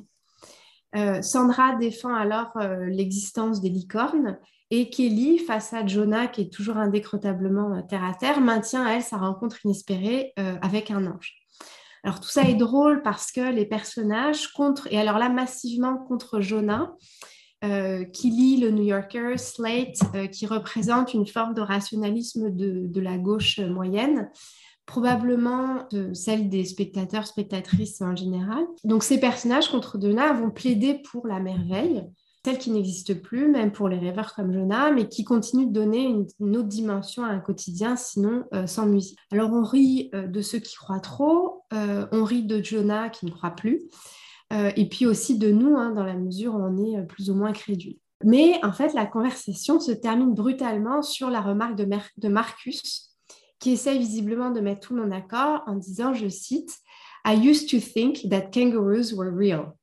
Euh, 0.96 1.24
Sandra 1.24 1.76
défend 1.76 2.14
alors 2.14 2.52
euh, 2.58 2.86
l'existence 2.86 3.62
des 3.62 3.70
licornes 3.70 4.40
et 4.72 4.90
Kelly, 4.90 5.40
face 5.40 5.74
à 5.74 5.86
Jonah, 5.86 6.28
qui 6.28 6.42
est 6.42 6.54
toujours 6.54 6.78
indécrotablement 6.78 7.76
euh, 7.76 7.82
terre 7.82 8.04
à 8.04 8.14
terre, 8.14 8.42
maintient 8.42 8.88
elle 8.88 9.02
sa 9.02 9.18
rencontre 9.18 9.66
inespérée 9.66 10.34
avec 10.62 10.92
un 10.92 11.06
ange. 11.08 11.36
Alors 12.04 12.20
tout 12.20 12.30
ça 12.30 12.44
est 12.44 12.56
drôle 12.56 13.02
parce 13.02 13.32
que 13.32 13.52
les 13.52 13.66
personnages 13.66 14.48
contre, 14.54 14.88
et 14.92 14.98
alors 14.98 15.18
là 15.18 15.30
massivement 15.30 15.98
contre 15.98 16.40
Jonah, 16.40 16.96
qui 17.62 18.30
lit 18.30 18.58
le 18.58 18.72
New 18.72 18.84
Yorker, 18.84 19.38
Slate, 19.38 20.00
qui 20.32 20.46
représente 20.48 21.14
une 21.14 21.28
forme 21.28 21.54
de 21.54 21.60
rationalisme 21.60 22.52
de 22.52 23.02
la 23.02 23.18
gauche 23.18 23.60
moyenne, 23.60 24.30
probablement 24.86 25.90
celle 26.14 26.50
des 26.50 26.64
spectateurs, 26.64 27.28
spectatrices 27.28 28.02
en 28.02 28.16
général. 28.16 28.64
Donc 28.86 29.04
ces 29.04 29.20
personnages 29.20 29.70
contre 29.70 30.00
Jonah 30.02 30.32
vont 30.32 30.52
plaider 30.52 31.02
pour 31.12 31.28
la 31.28 31.42
merveille, 31.42 32.06
celle 32.46 32.58
qui 32.58 32.72
n'existe 32.72 33.22
plus, 33.22 33.50
même 33.50 33.72
pour 33.72 33.90
les 33.90 33.98
rêveurs 33.98 34.34
comme 34.34 34.54
Jonah, 34.54 34.92
mais 34.92 35.10
qui 35.10 35.24
continue 35.24 35.68
de 35.68 35.74
donner 35.74 36.04
une, 36.40 36.56
autre 36.56 36.68
dimension 36.68 37.24
à 37.26 37.30
un 37.30 37.40
quotidien, 37.40 37.96
sinon 37.96 38.46
euh, 38.54 38.66
sans 38.66 38.86
musique. 38.86 39.18
Alors 39.32 39.52
on 39.52 39.64
rit 39.64 40.10
euh, 40.14 40.28
de 40.28 40.42
ceux 40.42 40.60
qui 40.60 40.76
croient 40.76 41.02
trop, 41.02 41.64
euh, 41.74 42.08
on 42.12 42.24
rit 42.24 42.44
de 42.44 42.64
Jonah 42.64 43.10
qui 43.10 43.26
ne 43.26 43.32
croit 43.32 43.52
plus, 43.52 43.82
et 44.52 44.90
puis 44.90 45.06
aussi 45.06 45.38
de 45.38 45.52
nous, 45.52 45.78
hein, 45.78 45.92
dans 45.92 46.04
la 46.04 46.16
mesure 46.16 46.56
où 46.56 46.58
on 46.58 46.76
est 46.84 47.06
plus 47.06 47.30
ou 47.30 47.36
moins 47.36 47.52
crédule. 47.52 47.98
Mais 48.24 48.60
en 48.66 48.74
fait, 48.74 48.96
la 48.96 49.06
conversation 49.06 49.80
se 49.80 49.92
termine 49.92 50.34
brutalement 50.34 51.04
sur 51.04 51.30
la 51.30 51.40
remarque 51.40 51.76
de, 51.76 51.88
de 52.18 52.28
Marcus, 52.30 53.16
qui 53.60 53.74
essaye 53.74 54.00
visiblement 54.00 54.50
de 54.50 54.60
mettre 54.60 54.88
tout 54.88 54.96
le 54.96 55.02
monde 55.02 55.12
d'accord 55.12 55.62
en 55.68 55.76
disant, 55.76 56.16
je 56.16 56.28
cite, 56.28 56.76
I 57.28 57.36
used 57.36 57.70
to 57.70 57.80
think 57.80 58.28
that 58.32 58.50
kangaroos 58.52 59.14
were 59.14 59.32
real, 59.32 59.74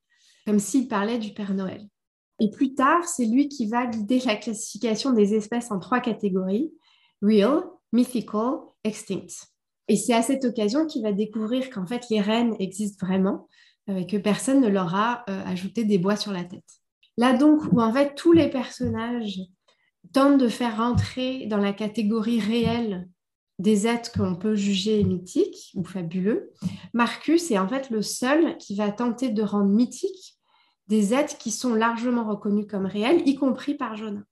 comme 0.47 0.59
s'il 0.59 0.89
parlait 0.89 1.19
du 1.19 1.33
Père 1.33 1.55
Noël. 1.55 1.87
Et 2.41 2.51
plus 2.51 2.75
tard, 2.75 3.05
c'est 3.05 3.25
lui 3.25 3.49
qui 3.49 3.67
va 3.67 3.87
guider 3.87 4.21
la 4.21 4.37
classification 4.37 5.13
des 5.13 5.35
espèces 5.35 5.71
en 5.71 5.79
trois 5.79 6.01
catégories, 6.01 6.73
real, 7.23 7.63
mythical, 7.93 8.59
extinct. 8.85 9.49
Et 9.89 9.97
c'est 9.97 10.13
à 10.13 10.23
cette 10.23 10.45
occasion 10.45 10.87
qu'il 10.87 11.03
va 11.03 11.13
découvrir 11.13 11.71
qu'en 11.71 11.87
fait, 11.87 12.05
les 12.11 12.21
rennes 12.21 12.55
existent 12.59 13.07
vraiment 13.07 13.49
euh, 13.89 13.99
et 13.99 14.07
que 14.07 14.17
personne 14.17 14.61
ne 14.61 14.69
leur 14.69 14.95
a 14.95 15.25
euh, 15.31 15.43
ajouté 15.47 15.85
des 15.85 15.99
bois 15.99 16.17
sur 16.17 16.33
la 16.33 16.45
tête. 16.45 16.65
Là 17.17 17.37
donc, 17.37 17.63
où 17.73 17.81
en 17.81 17.93
fait 17.93 18.15
tous 18.15 18.33
les 18.33 18.51
personnages 18.51 19.41
tentent 20.13 20.39
de 20.39 20.49
faire 20.49 20.77
rentrer 20.77 21.47
dans 21.47 21.57
la 21.59 21.73
catégorie 21.73 22.41
réelle 22.41 23.09
des 23.59 23.87
êtres 23.87 24.13
qu'on 24.13 24.37
peut 24.37 24.55
juger 24.55 25.03
mythiques 25.03 25.73
ou 25.75 25.85
fabuleux, 25.85 26.53
Marcus 26.93 27.51
est 27.51 27.59
en 27.59 27.69
fait 27.69 27.89
le 27.89 28.03
seul 28.03 28.59
qui 28.59 28.77
va 28.77 28.93
tenter 28.93 29.31
de 29.31 29.43
rendre 29.43 29.71
mythiques 29.71 30.36
des 30.89 31.15
êtres 31.15 31.39
qui 31.39 31.51
sont 31.51 31.75
largement 31.75 32.29
reconnus 32.29 32.67
comme 32.69 32.87
réels, 32.87 33.27
y 33.27 33.35
compris 33.35 33.75
par 33.75 33.97
Jonah 33.97 34.25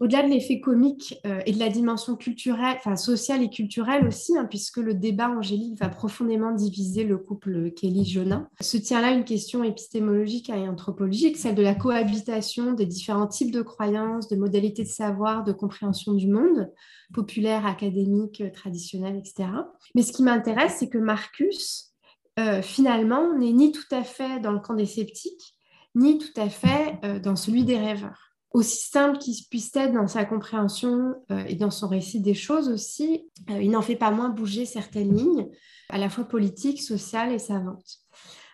au-delà 0.00 0.22
de 0.22 0.28
l'effet 0.28 0.60
comique 0.60 1.20
euh, 1.26 1.40
et 1.44 1.52
de 1.52 1.58
la 1.58 1.68
dimension 1.68 2.16
culturelle, 2.16 2.76
enfin 2.78 2.96
sociale 2.96 3.42
et 3.42 3.50
culturelle 3.50 4.06
aussi, 4.06 4.36
hein, 4.36 4.46
puisque 4.48 4.78
le 4.78 4.94
débat 4.94 5.28
angélique 5.28 5.78
va 5.78 5.90
profondément 5.90 6.52
diviser 6.52 7.04
le 7.04 7.18
couple 7.18 7.70
Kelly-Jonas, 7.72 8.46
se 8.60 8.78
tient 8.78 9.02
là 9.02 9.10
une 9.10 9.24
question 9.24 9.62
épistémologique 9.62 10.48
et 10.48 10.68
anthropologique, 10.68 11.36
celle 11.36 11.54
de 11.54 11.62
la 11.62 11.74
cohabitation 11.74 12.72
des 12.72 12.86
différents 12.86 13.26
types 13.26 13.52
de 13.52 13.60
croyances, 13.60 14.28
de 14.28 14.36
modalités 14.36 14.84
de 14.84 14.88
savoir, 14.88 15.44
de 15.44 15.52
compréhension 15.52 16.14
du 16.14 16.28
monde, 16.28 16.72
populaire, 17.12 17.66
académique, 17.66 18.42
traditionnel, 18.54 19.16
etc. 19.16 19.50
Mais 19.94 20.02
ce 20.02 20.12
qui 20.12 20.22
m'intéresse, 20.22 20.76
c'est 20.78 20.88
que 20.88 20.98
Marcus, 20.98 21.92
euh, 22.38 22.62
finalement, 22.62 23.36
n'est 23.36 23.52
ni 23.52 23.70
tout 23.70 23.82
à 23.90 24.02
fait 24.02 24.40
dans 24.40 24.52
le 24.52 24.60
camp 24.60 24.74
des 24.74 24.86
sceptiques, 24.86 25.56
ni 25.94 26.18
tout 26.18 26.40
à 26.40 26.48
fait 26.48 26.98
euh, 27.04 27.18
dans 27.18 27.36
celui 27.36 27.64
des 27.64 27.78
rêveurs 27.78 28.30
aussi 28.52 28.88
simple 28.88 29.18
qu'il 29.18 29.34
puisse 29.48 29.74
être 29.76 29.92
dans 29.92 30.08
sa 30.08 30.24
compréhension 30.24 31.14
euh, 31.30 31.44
et 31.46 31.54
dans 31.54 31.70
son 31.70 31.86
récit 31.86 32.20
des 32.20 32.34
choses 32.34 32.68
aussi, 32.68 33.24
euh, 33.48 33.62
il 33.62 33.70
n'en 33.70 33.82
fait 33.82 33.94
pas 33.94 34.10
moins 34.10 34.28
bouger 34.28 34.66
certaines 34.66 35.14
lignes, 35.14 35.48
à 35.88 35.98
la 35.98 36.10
fois 36.10 36.24
politiques, 36.24 36.82
sociales 36.82 37.32
et 37.32 37.38
savantes. 37.38 37.98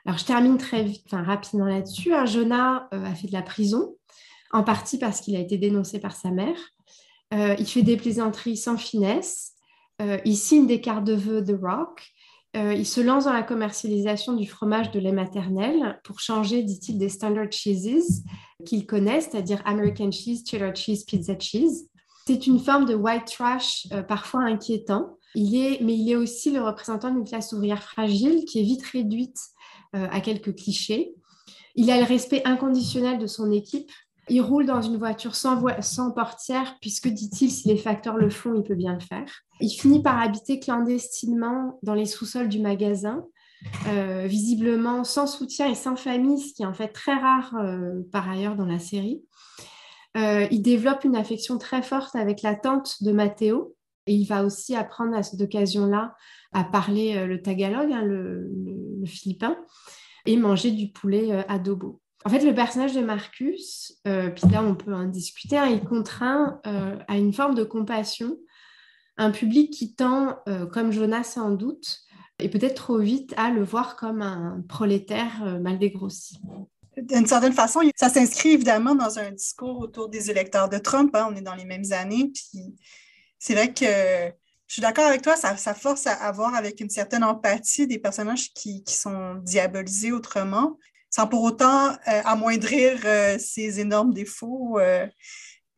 Alors, 0.05 0.18
je 0.18 0.24
termine 0.26 0.59
très 0.59 0.84
vite, 0.84 1.09
rapidement 1.12 1.64
là-dessus. 1.64 2.12
Un 2.12 2.26
Jonah 2.26 2.89
a 2.93 3.14
fait 3.14 3.26
de 3.26 3.32
la 3.32 3.43
prison, 3.43 3.97
en 4.53 4.62
partie 4.62 4.99
parce 4.99 5.20
qu'il 5.20 5.34
a 5.34 5.41
été 5.41 5.59
dénoncé 5.59 5.99
par 5.99 6.14
sa 6.14 6.30
mère. 6.30 6.59
il 7.32 7.66
fait 7.66 7.82
des 7.82 7.97
plaisanteries 7.97 8.57
sans 8.57 8.76
finesse. 8.76 9.55
il 10.24 10.37
signe 10.37 10.68
des 10.68 10.80
cartes 10.80 11.05
de 11.05 11.14
vœux 11.14 11.43
de 11.43 11.55
Rock. 11.55 12.12
Il 12.57 12.86
se 12.86 13.00
lance 13.00 13.24
dans 13.24 13.32
la 13.32 13.42
commercialisation 13.42 14.32
du 14.32 14.46
fromage 14.46 14.90
de 14.90 14.98
lait 14.98 15.12
maternel 15.12 16.00
pour 16.04 16.20
changer, 16.20 16.62
dit-il, 16.62 16.98
des 16.98 17.09
standard 17.09 17.50
cheeses 17.50 18.24
qu'il 18.64 18.86
connaît, 18.86 19.20
c'est-à-dire 19.20 19.61
American 19.64 20.11
cheese, 20.11 20.44
cheddar 20.48 20.74
cheese, 20.74 21.04
pizza 21.04 21.38
cheese. 21.38 21.88
C'est 22.26 22.46
une 22.46 22.59
forme 22.59 22.86
de 22.86 22.94
white 22.94 23.26
trash 23.26 23.86
euh, 23.92 24.02
parfois 24.02 24.42
inquiétant. 24.42 25.16
Il 25.34 25.54
est, 25.54 25.80
mais 25.80 25.94
il 25.94 26.11
est 26.11 26.16
aussi 26.16 26.50
le 26.50 26.62
représentant 26.62 27.11
d'une 27.11 27.24
classe 27.24 27.52
ouvrière 27.52 27.82
fragile 27.82 28.44
qui 28.46 28.61
est 28.61 28.64
vite 28.64 28.84
réduite 28.84 29.38
euh, 29.94 30.09
à 30.11 30.20
quelques 30.20 30.54
clichés. 30.57 31.14
Il 31.76 31.90
a 31.90 31.98
le 31.98 32.04
respect 32.04 32.42
inconditionnel 32.44 33.18
de 33.18 33.26
son 33.26 33.52
équipe. 33.52 33.92
Il 34.29 34.41
roule 34.41 34.66
dans 34.66 34.83
une 34.83 34.97
voiture 34.97 35.37
sans, 35.37 35.61
portière, 36.11 36.77
puisque, 36.81 37.09
dit-il, 37.09 37.51
si 37.51 37.68
les 37.68 37.77
facteurs 37.77 38.16
le 38.16 38.29
font, 38.29 38.55
il 38.55 38.64
peut 38.64 38.74
bien 38.74 38.95
le 38.95 39.01
faire. 39.01 39.24
Il 39.61 39.70
finit 39.70 40.03
par 40.03 40.20
habiter 40.20 40.59
clandestinement 40.59 41.79
dans 41.83 41.95
les 41.95 42.07
sous-sols 42.07 42.49
du 42.49 42.59
magasin, 42.59 43.24
euh, 43.89 44.27
visiblement 44.27 45.05
sans 45.05 45.29
soutien 45.29 45.68
et 45.68 45.77
sans 45.77 45.95
famille, 45.95 46.41
ce 46.41 46.55
qui 46.55 46.62
est 46.62 46.66
en 46.66 46.74
fait 46.74 46.89
très 46.89 47.14
rare 47.14 47.55
euh, 47.61 48.03
par 48.11 48.29
ailleurs 48.29 48.57
dans 48.57 48.66
la 48.66 48.81
série. 48.81 49.22
Euh, 50.16 50.47
il 50.51 50.62
développe 50.62 51.05
une 51.05 51.16
affection 51.16 51.57
très 51.59 51.83
forte 51.83 52.16
avec 52.16 52.43
la 52.43 52.55
tante 52.55 53.03
de 53.03 53.12
Matteo 53.12 53.77
et 54.07 54.14
il 54.14 54.27
va 54.27 54.45
aussi 54.45 54.74
apprendre 54.74 55.16
à 55.16 55.22
cette 55.22 55.41
occasion-là 55.41 56.14
à 56.53 56.64
parler 56.64 57.27
le 57.27 57.43
tagalog, 57.43 57.93
hein, 57.93 58.03
le, 58.03 59.05
philippin, 59.05 59.57
et 60.24 60.37
manger 60.37 60.70
du 60.70 60.91
poulet 60.91 61.45
adobo. 61.49 62.01
En 62.27 62.29
fait, 62.29 62.41
le 62.41 62.53
personnage 62.53 62.93
de 62.93 63.03
Marcus, 63.03 64.01
puis 64.03 64.51
là 64.51 64.61
on 64.61 64.74
peut 64.74 64.93
en 64.93 65.05
discuter, 65.05 65.57
hein, 65.57 65.66
il 65.66 65.85
contraint 65.85 66.61
à 66.65 67.16
une 67.16 67.32
forme 67.32 67.55
de 67.55 67.62
compassion 67.62 68.36
un 69.16 69.31
public 69.31 69.73
qui 69.73 69.94
tend, 69.94 70.36
comme 70.73 70.90
Jonas 70.90 71.23
sans 71.23 71.53
doute, 71.53 72.07
et 72.39 72.48
peut-être 72.48 72.74
trop 72.74 72.98
vite 72.98 73.32
à 73.36 73.51
le 73.51 73.62
voir 73.62 73.97
comme 73.97 74.23
un 74.23 74.62
prolétaire 74.69 75.43
euh, 75.44 75.59
mal 75.59 75.78
dégrossi. 75.78 76.39
D'une 76.97 77.27
certaine 77.27 77.53
façon, 77.53 77.81
ça 77.94 78.09
s'inscrit 78.09 78.51
évidemment 78.51 78.94
dans 78.94 79.19
un 79.19 79.31
discours 79.31 79.78
autour 79.78 80.09
des 80.09 80.31
électeurs 80.31 80.69
de 80.69 80.78
Trump. 80.78 81.15
Hein. 81.15 81.28
on 81.31 81.36
est 81.36 81.43
dans 81.43 81.55
les 81.55 81.66
mêmes 81.66 81.93
années. 81.93 82.32
Puis 82.35 82.74
c'est 83.39 83.55
vrai 83.55 83.73
que 83.73 83.85
je 84.66 84.73
suis 84.73 84.82
d'accord 84.82 85.05
avec 85.05 85.23
toi, 85.23 85.36
ça, 85.36 85.57
force 85.74 86.07
à 86.07 86.15
avoir 86.15 86.55
avec 86.55 86.81
une 86.81 86.89
certaine 86.89 87.23
empathie 87.23 87.86
des 87.86 87.98
personnages 87.98 88.53
qui, 88.55 88.82
sont 88.86 89.36
diabolisés 89.36 90.11
autrement, 90.11 90.78
sans 91.16 91.26
pour 91.26 91.43
autant 91.43 91.90
euh, 91.90 92.22
amoindrir 92.24 93.01
euh, 93.05 93.38
ces 93.38 93.80
énormes 93.80 94.12
défauts 94.12 94.78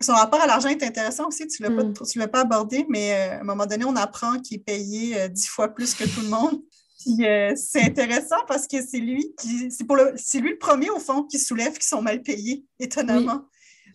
son 0.01 0.13
rapport 0.13 0.41
à 0.41 0.47
l'argent 0.47 0.69
est 0.69 0.83
intéressant 0.83 1.27
aussi, 1.29 1.47
tu 1.47 1.63
ne 1.63 1.69
l'as, 1.69 1.85
mm. 1.85 2.29
pas 2.29 2.41
abordé, 2.41 2.87
mais 2.89 3.13
euh, 3.13 3.39
à 3.39 3.41
un 3.41 3.45
moment 3.45 3.67
donné, 3.67 3.85
on 3.85 3.97
apprend 3.97 4.39
qu'il 4.39 4.59
est 4.59 4.65
payé 4.65 5.21
euh, 5.21 5.29
dix 5.29 5.49
fois 5.49 5.69
plus 5.69 5.95
que 5.95 6.05
tout 6.05 6.21
le 6.21 6.29
monde. 6.29 6.63
Puis 7.01 7.27
euh, 7.27 7.53
c'est 7.57 7.83
intéressant 7.83 8.45
parce 8.49 8.67
que 8.67 8.85
c'est 8.85 8.99
lui 8.99 9.33
qui 9.39 9.71
c'est 9.71 9.85
pour 9.85 9.95
le 9.95 10.15
c'est 10.17 10.41
lui 10.41 10.51
le 10.51 10.59
premier 10.59 10.91
au 10.91 10.99
fond 10.99 11.23
qui 11.23 11.39
soulève 11.39 11.75
qu'ils 11.75 11.85
sont 11.85 12.03
mal 12.03 12.23
payés, 12.23 12.65
étonnamment. 12.81 13.45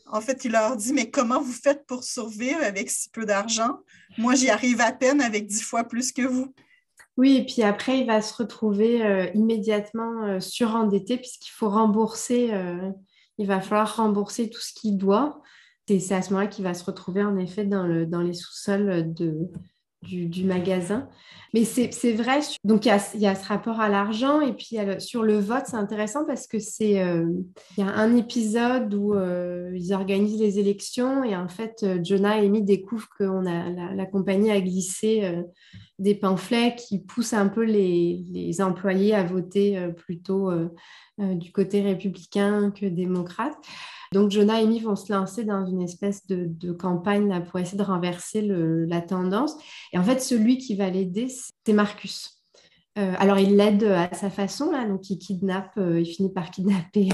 En 0.07 0.21
fait, 0.21 0.45
il 0.45 0.53
leur 0.53 0.77
dit, 0.77 0.93
mais 0.93 1.09
comment 1.09 1.41
vous 1.41 1.51
faites 1.51 1.85
pour 1.85 2.03
survivre 2.03 2.63
avec 2.63 2.89
si 2.89 3.09
peu 3.09 3.25
d'argent? 3.25 3.79
Moi, 4.17 4.35
j'y 4.35 4.49
arrive 4.49 4.79
à 4.79 4.91
peine 4.93 5.21
avec 5.21 5.47
dix 5.47 5.61
fois 5.61 5.83
plus 5.83 6.11
que 6.13 6.21
vous. 6.21 6.53
Oui, 7.17 7.37
et 7.37 7.45
puis 7.45 7.61
après, 7.61 7.99
il 7.99 8.07
va 8.07 8.21
se 8.21 8.33
retrouver 8.33 9.05
euh, 9.05 9.27
immédiatement 9.35 10.23
euh, 10.23 10.39
surendetté 10.39 11.17
puisqu'il 11.17 11.51
faut 11.51 11.69
rembourser, 11.69 12.53
euh, 12.53 12.91
il 13.37 13.45
va 13.45 13.61
falloir 13.61 13.97
rembourser 13.97 14.49
tout 14.49 14.61
ce 14.61 14.73
qu'il 14.73 14.97
doit. 14.97 15.41
Et 15.89 15.99
c'est 15.99 16.15
à 16.15 16.21
ce 16.21 16.31
moment-là 16.31 16.47
qu'il 16.47 16.63
va 16.63 16.73
se 16.73 16.83
retrouver 16.83 17.23
en 17.23 17.37
effet 17.37 17.65
dans, 17.65 17.83
le, 17.83 18.07
dans 18.07 18.21
les 18.21 18.33
sous-sols 18.33 19.13
de, 19.13 19.51
du, 20.03 20.43
magasin. 20.43 21.07
Mais 21.53 21.65
c'est 21.65 22.13
vrai, 22.13 22.39
donc 22.63 22.85
il 22.85 22.89
y, 22.89 22.91
a, 22.91 23.15
y, 23.15 23.27
a, 23.27 23.35
ce 23.35 23.47
rapport 23.47 23.79
à 23.79 23.87
l'argent 23.87 24.41
et 24.41 24.53
puis 24.53 24.77
sur 24.97 25.21
le 25.21 25.39
vote, 25.39 25.63
c'est 25.67 25.75
intéressant 25.75 26.25
parce 26.25 26.47
que 26.47 26.57
c'est 26.57 26.93
il 26.93 27.77
y 27.77 27.81
a 27.83 27.93
un 27.93 28.15
épisode 28.15 28.91
où 28.95 29.13
ils 29.15 29.93
organisent 29.93 30.41
les 30.41 30.57
élections 30.57 31.23
et 31.23 31.35
en 31.35 31.47
fait, 31.47 31.85
Jonah 32.03 32.41
et 32.41 32.47
Amy 32.47 32.63
découvrent 32.63 33.09
que 33.19 33.23
la, 33.23 34.05
compagnie 34.07 34.49
a 34.49 34.59
glissé 34.61 35.43
des 35.99 36.15
pamphlets 36.15 36.75
qui 36.75 36.99
poussent 36.99 37.33
un 37.33 37.47
peu 37.47 37.63
les, 37.63 38.61
employés 38.61 39.15
à 39.15 39.23
voter 39.23 39.77
euh, 39.77 39.89
plutôt 39.89 40.51
euh, 40.51 40.69
euh, 41.19 41.35
du 41.35 41.51
côté 41.51 41.81
républicain 41.81 42.71
que 42.71 42.85
démocrate. 42.85 43.55
Donc, 44.13 44.31
Jonah 44.31 44.61
et 44.61 44.63
Amy 44.63 44.79
vont 44.79 44.95
se 44.95 45.11
lancer 45.11 45.43
dans 45.43 45.65
une 45.65 45.81
espèce 45.81 46.25
de, 46.27 46.71
campagne 46.71 47.43
pour 47.49 47.59
essayer 47.59 47.77
de 47.77 47.83
renverser 47.83 48.41
la 48.41 49.01
tendance. 49.01 49.55
Et 49.91 49.97
en 49.97 50.03
fait, 50.03 50.21
celui 50.21 50.57
qui 50.57 50.75
va 50.75 50.89
l'aider, 50.89 51.27
c'est 51.27 51.73
Marcus. 51.73 52.43
alors, 52.95 53.39
il 53.39 53.57
l'aide 53.57 53.83
à 53.83 54.13
sa 54.13 54.29
façon, 54.29 54.71
là, 54.71 54.87
donc 54.87 55.09
il 55.09 55.17
kidnappe, 55.17 55.73
il 55.77 56.05
finit 56.05 56.31
par 56.31 56.51
kidnapper 56.51 57.09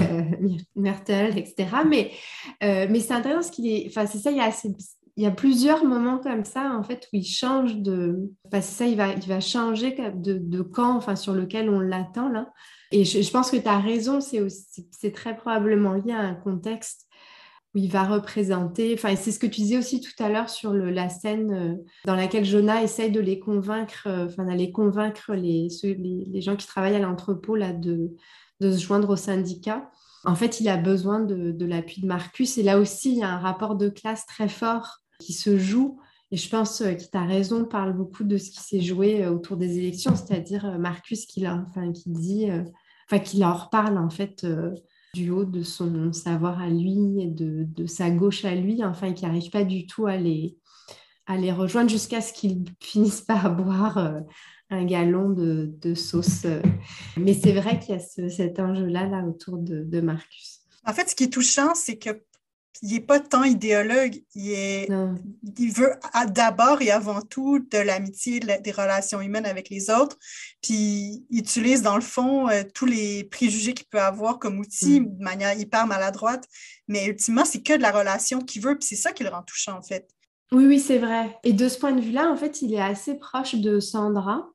Myrtle, 0.76 1.36
etc. 1.36 1.68
Mais, 1.88 2.12
mais 2.60 3.00
c'est 3.00 3.14
intéressant 3.14 3.40
parce 3.40 3.50
qu'il 3.50 3.66
est, 3.66 3.86
enfin, 3.88 4.06
c'est 4.06 4.18
ça, 4.18 4.30
il 4.30 5.22
y 5.22 5.26
a 5.26 5.30
plusieurs 5.30 5.84
moments 5.84 6.18
comme 6.18 6.44
ça, 6.44 6.72
en 6.74 6.82
fait, 6.82 7.08
où 7.12 7.16
il 7.16 7.26
change 7.26 7.76
de. 7.76 8.30
Enfin, 8.46 8.60
ça, 8.60 8.86
il 8.86 8.96
va, 8.96 9.12
il 9.12 9.28
va 9.28 9.40
changer 9.40 9.96
de 10.14 10.62
camp 10.62 10.96
enfin, 10.96 11.16
sur 11.16 11.34
lequel 11.34 11.68
on 11.68 11.80
l'attend, 11.80 12.28
là. 12.28 12.52
Et 12.92 13.04
je, 13.04 13.30
pense 13.30 13.50
que 13.50 13.56
tu 13.56 13.68
as 13.68 13.78
raison, 13.78 14.20
c'est, 14.20 15.12
très 15.12 15.36
probablement 15.36 15.94
lié 15.94 16.12
à 16.12 16.20
un 16.20 16.34
contexte 16.34 17.06
où 17.74 17.78
il 17.78 17.90
va 17.90 18.04
représenter. 18.04 18.94
Enfin, 18.94 19.14
c'est 19.14 19.30
ce 19.30 19.38
que 19.38 19.46
tu 19.46 19.60
disais 19.60 19.78
aussi 19.78 20.00
tout 20.00 20.22
à 20.22 20.28
l'heure 20.28 20.50
sur 20.50 20.72
la 20.72 21.08
scène 21.08 21.52
euh, 21.52 21.74
dans 22.04 22.16
laquelle 22.16 22.44
Jonah 22.44 22.82
essaye 22.82 23.12
de 23.12 23.20
les 23.20 23.38
convaincre, 23.38 24.06
euh, 24.06 24.26
enfin, 24.26 24.44
d'aller 24.44 24.72
convaincre 24.72 25.34
les, 25.34 25.68
gens 26.40 26.56
qui 26.56 26.66
travaillent 26.66 26.96
à 26.96 27.00
l'entrepôt, 27.00 27.54
là, 27.54 27.72
de, 27.72 28.10
se 28.60 28.76
joindre 28.76 29.10
au 29.10 29.16
syndicat. 29.16 29.88
En 30.24 30.34
fait, 30.34 30.60
il 30.60 30.68
a 30.68 30.76
besoin 30.76 31.20
de, 31.20 31.64
l'appui 31.64 32.02
de 32.02 32.08
Marcus. 32.08 32.58
Et 32.58 32.64
là 32.64 32.78
aussi, 32.78 33.12
il 33.12 33.18
y 33.18 33.22
a 33.22 33.30
un 33.30 33.38
rapport 33.38 33.76
de 33.76 33.88
classe 33.88 34.26
très 34.26 34.48
fort 34.48 34.98
qui 35.20 35.32
se 35.32 35.56
joue. 35.56 36.00
Et 36.32 36.36
je 36.36 36.48
pense 36.48 36.80
euh, 36.80 36.94
qu'il 36.94 37.08
a 37.12 37.24
raison, 37.24 37.64
parle 37.64 37.92
beaucoup 37.92 38.24
de 38.24 38.36
ce 38.36 38.50
qui 38.50 38.60
s'est 38.60 38.80
joué 38.80 39.28
autour 39.28 39.56
des 39.56 39.78
élections, 39.78 40.16
c'est-à-dire 40.16 40.76
Marcus 40.78 41.24
qui, 41.24 41.46
enfin, 41.46 41.92
qui 41.92 42.10
dit, 42.10 42.48
enfin, 43.10 43.18
qui 43.18 43.38
leur 43.38 43.70
parle 43.70 43.98
en 43.98 44.10
fait 44.10 44.46
du 45.14 45.30
haut 45.30 45.44
de 45.44 45.62
son 45.62 46.12
savoir 46.12 46.60
à 46.60 46.68
lui 46.68 47.20
et 47.20 47.26
de, 47.26 47.64
de 47.64 47.86
sa 47.86 48.10
gauche 48.10 48.44
à 48.44 48.54
lui, 48.54 48.84
enfin, 48.84 49.12
qui 49.12 49.24
n'arrive 49.24 49.50
pas 49.50 49.64
du 49.64 49.86
tout 49.86 50.06
à 50.06 50.16
les, 50.16 50.56
à 51.26 51.36
les 51.36 51.52
rejoindre 51.52 51.90
jusqu'à 51.90 52.20
ce 52.20 52.32
qu'ils 52.32 52.64
finissent 52.80 53.22
par 53.22 53.54
boire 53.54 54.22
un 54.70 54.84
galon 54.84 55.30
de, 55.30 55.74
de 55.80 55.94
sauce. 55.94 56.46
Mais 57.16 57.34
c'est 57.34 57.52
vrai 57.52 57.78
qu'il 57.80 57.94
y 57.94 57.98
a 57.98 58.28
cet 58.28 58.60
enjeu-là 58.60 59.06
là, 59.06 59.24
autour 59.24 59.58
de, 59.58 59.82
de 59.82 60.00
Marcus. 60.00 60.60
En 60.86 60.92
fait, 60.92 61.10
ce 61.10 61.14
qui 61.14 61.24
est 61.24 61.32
touchant, 61.32 61.74
c'est 61.74 61.98
que 61.98 62.22
il 62.82 62.92
n'est 62.92 63.00
pas 63.00 63.20
tant 63.20 63.44
idéologue, 63.44 64.22
il, 64.34 64.52
est, 64.52 64.88
il 65.58 65.72
veut 65.72 65.92
d'abord 66.28 66.80
et 66.80 66.90
avant 66.90 67.20
tout 67.20 67.58
de 67.58 67.78
l'amitié, 67.78 68.40
des 68.40 68.72
relations 68.72 69.20
humaines 69.20 69.44
avec 69.44 69.68
les 69.68 69.90
autres, 69.90 70.16
puis 70.62 71.24
il 71.30 71.38
utilise 71.38 71.82
dans 71.82 71.96
le 71.96 72.00
fond 72.02 72.48
euh, 72.48 72.62
tous 72.74 72.86
les 72.86 73.24
préjugés 73.24 73.74
qu'il 73.74 73.86
peut 73.86 74.00
avoir 74.00 74.38
comme 74.38 74.58
outil 74.58 75.00
mm. 75.00 75.18
de 75.18 75.22
manière 75.22 75.58
hyper 75.58 75.86
maladroite, 75.86 76.46
mais 76.88 77.06
ultimement, 77.06 77.44
c'est 77.44 77.62
que 77.62 77.76
de 77.76 77.82
la 77.82 77.92
relation 77.92 78.40
qu'il 78.40 78.62
veut, 78.62 78.78
puis 78.78 78.88
c'est 78.88 78.96
ça 78.96 79.12
qui 79.12 79.24
le 79.24 79.30
rend 79.30 79.42
touchant 79.42 79.76
en 79.76 79.82
fait. 79.82 80.08
Oui, 80.52 80.66
oui, 80.66 80.80
c'est 80.80 80.98
vrai. 80.98 81.38
Et 81.44 81.52
de 81.52 81.68
ce 81.68 81.78
point 81.78 81.92
de 81.92 82.00
vue-là, 82.00 82.30
en 82.30 82.36
fait, 82.36 82.62
il 82.62 82.74
est 82.74 82.80
assez 82.80 83.14
proche 83.18 83.54
de 83.54 83.78
Sandra, 83.78 84.48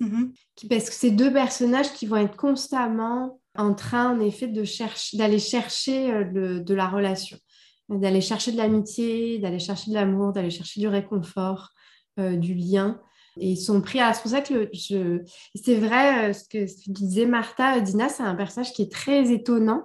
mm-hmm. 0.00 0.68
parce 0.68 0.88
que 0.88 0.94
c'est 0.94 1.10
deux 1.10 1.32
personnages 1.32 1.92
qui 1.92 2.06
vont 2.06 2.16
être 2.16 2.36
constamment 2.36 3.38
en 3.54 3.74
train, 3.74 4.16
en 4.16 4.20
effet, 4.20 4.48
de 4.48 4.64
chercher, 4.64 5.18
d'aller 5.18 5.38
chercher 5.38 6.10
euh, 6.10 6.60
de 6.60 6.74
la 6.74 6.88
relation 6.88 7.38
d'aller 7.88 8.20
chercher 8.20 8.52
de 8.52 8.56
l'amitié, 8.56 9.38
d'aller 9.38 9.58
chercher 9.58 9.90
de 9.90 9.94
l'amour, 9.94 10.32
d'aller 10.32 10.50
chercher 10.50 10.80
du 10.80 10.88
réconfort, 10.88 11.70
euh, 12.18 12.36
du 12.36 12.54
lien. 12.54 13.00
Et 13.38 13.50
ils 13.50 13.56
sont 13.56 13.80
pris 13.82 14.00
à. 14.00 14.12
C'est 14.14 14.22
pour 14.22 14.30
ça 14.30 14.40
que 14.40 14.70
je... 14.72 15.20
c'est 15.54 15.76
vrai 15.76 16.30
euh, 16.30 16.32
ce, 16.32 16.44
que, 16.48 16.66
disait 16.90 17.26
Martha. 17.26 17.80
Dina, 17.80 18.08
c'est 18.08 18.22
un 18.22 18.34
personnage 18.34 18.72
qui 18.72 18.82
est 18.82 18.90
très 18.90 19.30
étonnant. 19.30 19.84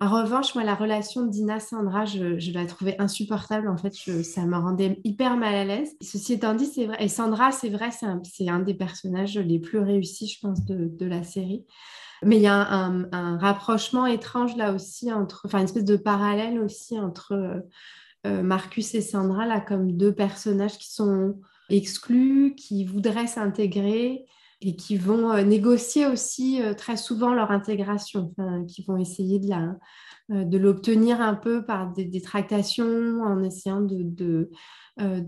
En 0.00 0.10
revanche, 0.10 0.54
moi, 0.54 0.64
la 0.64 0.74
relation 0.74 1.24
de 1.24 1.30
Dina-Sandra, 1.30 2.04
je, 2.04 2.52
la 2.52 2.66
trouvais 2.66 2.96
insupportable. 3.00 3.68
En 3.68 3.76
fait, 3.76 3.94
ça 4.22 4.44
me 4.44 4.56
rendait 4.56 5.00
hyper 5.04 5.36
mal 5.36 5.54
à 5.54 5.64
l'aise. 5.64 5.96
Ceci 6.00 6.34
étant 6.34 6.54
dit, 6.54 6.66
c'est 6.66 6.86
vrai. 6.86 6.96
Et 7.00 7.08
Sandra, 7.08 7.52
c'est 7.52 7.70
vrai, 7.70 7.90
c'est 7.90 8.48
un, 8.48 8.58
des 8.60 8.74
personnages 8.74 9.38
les 9.38 9.60
plus 9.60 9.78
réussis, 9.78 10.26
je 10.26 10.40
pense, 10.40 10.64
de 10.64 11.06
la 11.06 11.22
série. 11.22 11.64
Mais 12.24 12.36
il 12.36 12.42
y 12.42 12.46
a 12.46 12.54
un, 12.54 13.38
rapprochement 13.38 14.06
étrange 14.06 14.56
là 14.56 14.72
aussi, 14.72 15.12
entre, 15.12 15.42
enfin 15.44 15.58
une 15.58 15.64
espèce 15.64 15.84
de 15.84 15.96
parallèle 15.96 16.58
aussi 16.58 16.98
entre 16.98 17.32
euh, 17.32 17.60
euh, 18.26 18.42
Marcus 18.42 18.94
et 18.94 19.00
Sandra, 19.00 19.46
là, 19.46 19.60
comme 19.60 19.96
deux 19.96 20.14
personnages 20.14 20.78
qui 20.78 20.92
sont 20.92 21.40
exclus, 21.68 22.54
qui 22.56 22.84
voudraient 22.84 23.26
s'intégrer 23.26 24.24
et 24.60 24.76
qui 24.76 24.96
vont 24.96 25.30
euh, 25.32 25.42
négocier 25.42 26.06
aussi 26.06 26.60
très 26.78 26.96
souvent 26.96 27.34
leur 27.34 27.50
intégration, 27.50 28.34
qui 28.68 28.84
vont 28.84 28.96
essayer 28.96 29.38
de, 29.38 30.58
l'obtenir 30.58 31.20
un 31.20 31.34
peu 31.34 31.64
par 31.64 31.92
des, 31.92 32.22
tractations, 32.22 33.22
en 33.22 33.42
essayant 33.42 33.82
de, 33.82 34.50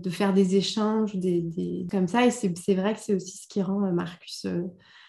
faire 0.09 0.33
des 0.33 0.55
échanges, 0.55 1.15
des, 1.15 1.85
comme 1.91 2.07
ça. 2.07 2.25
Et 2.25 2.31
c'est, 2.31 2.75
vrai 2.75 2.95
que 2.95 2.99
c'est 2.99 3.13
aussi 3.13 3.37
ce 3.37 3.47
qui 3.47 3.61
rend 3.61 3.91
Marcus 3.91 4.47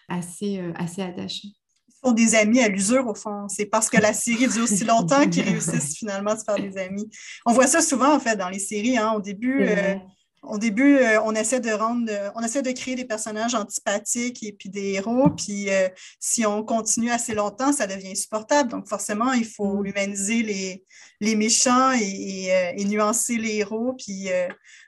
assez 0.07 0.59
attaché 0.99 1.58
font 2.01 2.11
des 2.11 2.35
amis 2.35 2.61
à 2.61 2.67
l'usure, 2.67 3.07
au 3.07 3.15
fond. 3.15 3.47
C'est 3.47 3.65
parce 3.65 3.89
que 3.89 3.97
la 3.97 4.13
série 4.13 4.47
dure 4.47 4.63
aussi 4.63 4.83
longtemps 4.83 5.27
qu'ils 5.29 5.43
réussissent 5.43 5.97
finalement 5.97 6.31
à 6.31 6.37
se 6.37 6.43
faire 6.43 6.55
des 6.55 6.77
amis. 6.77 7.09
On 7.45 7.53
voit 7.53 7.67
ça 7.67 7.81
souvent, 7.81 8.13
en 8.13 8.19
fait, 8.19 8.35
dans 8.35 8.49
les 8.49 8.59
séries. 8.59 8.97
Hein. 8.97 9.13
Au 9.15 9.21
début, 9.21 9.63
euh, 9.67 9.95
au 10.43 10.57
début 10.57 10.97
euh, 10.97 11.21
on 11.23 11.35
essaie 11.35 11.59
de 11.59 11.71
rendre, 11.71 12.09
on 12.35 12.41
essaie 12.41 12.61
de 12.61 12.71
créer 12.71 12.95
des 12.95 13.03
personnages 13.03 13.55
antipathiques 13.55 14.41
et 14.43 14.53
puis 14.53 14.69
des 14.69 14.93
héros. 14.93 15.29
Puis 15.31 15.69
euh, 15.69 15.89
si 16.19 16.45
on 16.45 16.63
continue 16.63 17.11
assez 17.11 17.33
longtemps, 17.33 17.73
ça 17.73 17.87
devient 17.87 18.11
insupportable. 18.11 18.69
Donc, 18.69 18.87
forcément, 18.87 19.33
il 19.33 19.45
faut 19.45 19.81
mm. 19.81 19.85
humaniser 19.87 20.43
les, 20.43 20.83
les 21.19 21.35
méchants 21.35 21.91
et, 21.99 22.47
et, 22.77 22.85
nuancer 22.85 23.37
les 23.37 23.57
héros. 23.57 23.93
Puis 23.93 24.29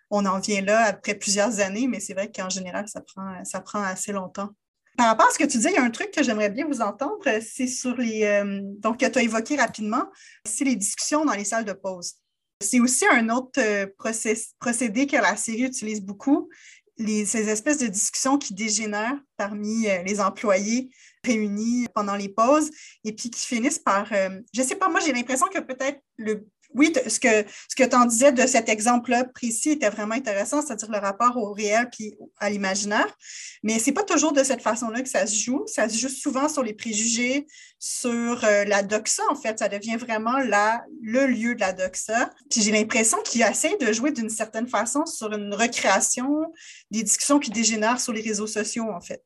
on 0.09 0.25
en 0.25 0.39
vient 0.39 0.61
là 0.61 0.85
après 0.85 1.15
plusieurs 1.15 1.59
années, 1.59 1.87
mais 1.87 1.99
c'est 1.99 2.13
vrai 2.13 2.31
qu'en 2.31 2.49
général, 2.49 2.87
ça 2.87 3.01
prend, 3.01 3.43
ça 3.43 3.61
prend 3.61 3.81
assez 3.81 4.11
longtemps. 4.11 4.49
Par 5.01 5.07
rapport 5.07 5.31
ce 5.31 5.39
que 5.39 5.45
tu 5.45 5.57
dis, 5.57 5.65
il 5.65 5.73
y 5.73 5.77
a 5.77 5.83
un 5.83 5.89
truc 5.89 6.11
que 6.11 6.21
j'aimerais 6.21 6.51
bien 6.51 6.67
vous 6.67 6.79
entendre, 6.79 7.17
c'est 7.41 7.65
sur 7.65 7.97
les. 7.97 8.23
Euh, 8.23 8.59
donc, 8.61 8.99
que 8.99 9.07
tu 9.07 9.17
as 9.17 9.23
évoqué 9.23 9.55
rapidement, 9.55 10.05
c'est 10.45 10.63
les 10.63 10.75
discussions 10.75 11.25
dans 11.25 11.33
les 11.33 11.43
salles 11.43 11.65
de 11.65 11.73
pause. 11.73 12.17
C'est 12.59 12.79
aussi 12.79 13.07
un 13.07 13.29
autre 13.29 13.59
euh, 13.59 13.87
procédé 14.59 15.07
que 15.07 15.15
la 15.15 15.35
série 15.37 15.63
utilise 15.63 16.03
beaucoup, 16.03 16.49
ces 16.99 17.49
espèces 17.49 17.79
de 17.79 17.87
discussions 17.87 18.37
qui 18.37 18.53
dégénèrent 18.53 19.17
parmi 19.37 19.87
euh, 19.87 20.03
les 20.03 20.21
employés 20.21 20.91
réunis 21.25 21.87
pendant 21.95 22.15
les 22.15 22.29
pauses 22.29 22.69
et 23.03 23.11
puis 23.11 23.31
qui 23.31 23.43
finissent 23.43 23.79
par. 23.79 24.05
je 24.05 24.61
ne 24.61 24.63
sais 24.63 24.75
pas, 24.75 24.87
moi, 24.87 24.99
j'ai 24.99 25.13
l'impression 25.13 25.47
que 25.47 25.61
peut-être 25.61 25.99
le 26.17 26.45
oui, 26.73 26.93
ce 27.07 27.19
que, 27.19 27.45
ce 27.69 27.75
que 27.75 27.83
tu 27.83 27.95
en 27.95 28.05
disais 28.05 28.31
de 28.31 28.45
cet 28.47 28.69
exemple-là 28.69 29.25
précis 29.25 29.71
était 29.71 29.89
vraiment 29.89 30.15
intéressant, 30.15 30.61
c'est-à-dire 30.61 30.89
le 30.91 30.97
rapport 30.97 31.35
au 31.37 31.51
réel 31.53 31.89
puis 31.91 32.15
à 32.39 32.49
l'imaginaire. 32.49 33.07
Mais 33.63 33.79
ce 33.79 33.87
n'est 33.87 33.93
pas 33.93 34.03
toujours 34.03 34.31
de 34.31 34.43
cette 34.43 34.61
façon-là 34.61 35.01
que 35.01 35.09
ça 35.09 35.25
se 35.27 35.35
joue. 35.35 35.63
Ça 35.67 35.89
se 35.89 35.97
joue 35.97 36.09
souvent 36.09 36.47
sur 36.47 36.63
les 36.63 36.73
préjugés, 36.73 37.47
sur 37.79 38.43
euh, 38.43 38.63
la 38.65 38.83
doxa, 38.83 39.23
en 39.29 39.35
fait. 39.35 39.59
Ça 39.59 39.69
devient 39.69 39.97
vraiment 39.97 40.39
le 40.39 41.27
lieu 41.27 41.55
de 41.55 41.59
la 41.59 41.73
doxa. 41.73 42.29
Puis 42.49 42.61
j'ai 42.61 42.71
l'impression 42.71 43.17
qu'il 43.23 43.41
essaie 43.41 43.77
de 43.77 43.91
jouer 43.91 44.11
d'une 44.11 44.29
certaine 44.29 44.67
façon 44.67 45.05
sur 45.05 45.33
une 45.33 45.53
recréation 45.53 46.51
des 46.89 47.03
discussions 47.03 47.39
qui 47.39 47.51
dégénèrent 47.51 47.99
sur 47.99 48.13
les 48.13 48.21
réseaux 48.21 48.47
sociaux, 48.47 48.89
en 48.91 49.01
fait. 49.01 49.23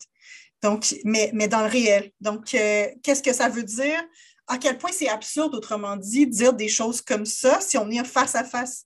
Donc, 0.62 0.96
mais, 1.04 1.30
mais 1.34 1.48
dans 1.48 1.62
le 1.62 1.68
réel. 1.68 2.12
Donc, 2.22 2.56
euh, 2.56 2.88
qu'est-ce 3.04 3.22
que 3.22 3.34
ça 3.34 3.50
veut 3.50 3.64
dire? 3.64 4.02
À 4.48 4.58
quel 4.58 4.78
point 4.78 4.92
c'est 4.92 5.10
absurde, 5.10 5.56
autrement 5.56 5.98
dit, 5.98 6.28
dire 6.28 6.54
des 6.54 6.68
choses 6.68 7.02
comme 7.02 7.26
ça 7.26 7.60
si 7.62 7.78
on 7.78 7.90
est 7.90 8.04
face 8.04 8.36
à 8.36 8.44
face. 8.44 8.86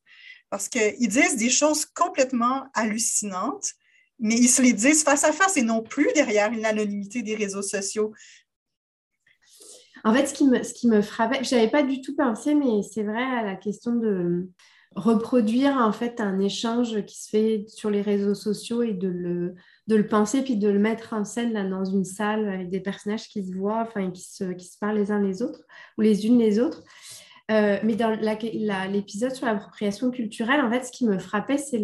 Parce 0.49 0.67
qu'ils 0.67 1.07
disent 1.07 1.35
des 1.35 1.49
choses 1.49 1.85
complètement 1.85 2.67
hallucinantes, 2.73 3.73
mais 4.19 4.35
ils 4.35 4.49
se 4.49 4.61
les 4.61 4.73
disent 4.73 5.03
face 5.03 5.23
à 5.23 5.31
face 5.31 5.57
et 5.57 5.61
non 5.61 5.81
plus 5.81 6.09
derrière 6.13 6.51
l'anonymité 6.51 7.21
des 7.21 7.35
réseaux 7.35 7.61
sociaux. 7.61 8.13
En 10.03 10.13
fait, 10.13 10.25
ce 10.27 10.33
qui 10.73 10.87
me, 10.87 11.01
frappait, 11.01 11.43
je 11.43 11.55
n'avais 11.55 11.69
pas 11.69 11.83
du 11.83 12.01
tout 12.01 12.15
pensé, 12.15 12.55
mais 12.55 12.81
c'est 12.83 13.03
vrai 13.03 13.23
à 13.23 13.43
la 13.43 13.55
question 13.55 13.95
de 13.95 14.47
reproduire 14.95 15.77
en 15.77 15.91
fait 15.91 16.19
un 16.19 16.39
échange 16.39 17.05
qui 17.05 17.21
se 17.21 17.29
fait 17.29 17.65
sur 17.67 17.89
les 17.89 18.01
réseaux 18.01 18.33
sociaux 18.33 18.81
et 18.81 18.93
de 18.93 19.07
le, 19.87 20.07
penser 20.07 20.41
puis 20.41 20.57
de 20.57 20.67
le 20.67 20.79
mettre 20.79 21.13
en 21.13 21.23
scène 21.23 21.69
dans 21.69 21.85
une 21.85 22.05
salle 22.05 22.49
avec 22.49 22.69
des 22.69 22.79
personnages 22.79 23.27
qui 23.27 23.45
se 23.45 23.53
voient, 23.53 23.85
enfin 23.87 24.09
qui 24.09 24.21
se 24.21 24.77
parlent 24.79 24.97
les 24.97 25.11
uns 25.11 25.21
les 25.21 25.41
autres 25.43 25.61
ou 25.97 26.01
les 26.01 26.25
unes 26.25 26.39
les 26.39 26.59
autres. 26.59 26.83
Euh, 27.49 27.79
mais 27.83 27.95
dans 27.95 28.11
l'épisode 28.91 29.33
sur 29.33 29.47
l'appropriation 29.47 30.11
culturelle, 30.11 30.61
en 30.61 30.69
fait, 30.69 30.85
ce 30.85 30.91
qui 30.91 31.05
me 31.05 31.17
frappait, 31.17 31.57
c'est 31.57 31.83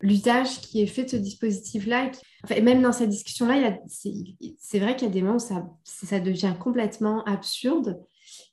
l'usage 0.00 0.60
qui 0.60 0.80
est 0.80 0.86
fait 0.86 1.04
de 1.04 1.10
ce 1.10 1.16
dispositif-là. 1.16 2.10
Enfin, 2.44 2.60
même 2.60 2.82
dans 2.82 2.92
cette 2.92 3.08
discussion-là, 3.08 3.78
c'est 3.88 4.78
vrai 4.78 4.94
qu'il 4.94 5.08
y 5.08 5.10
a 5.10 5.14
des 5.14 5.22
moments 5.22 5.36
où 5.36 5.84
ça, 5.84 6.20
devient 6.20 6.54
complètement 6.58 7.24
absurde, 7.24 8.00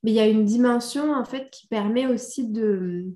mais 0.04 0.12
il 0.12 0.16
y 0.16 0.20
a 0.20 0.28
une 0.28 0.46
dimension, 0.46 1.14
en 1.14 1.24
fait, 1.24 1.50
qui 1.52 1.68
permet 1.68 2.08
aussi 2.08 2.48
de, 2.48 3.14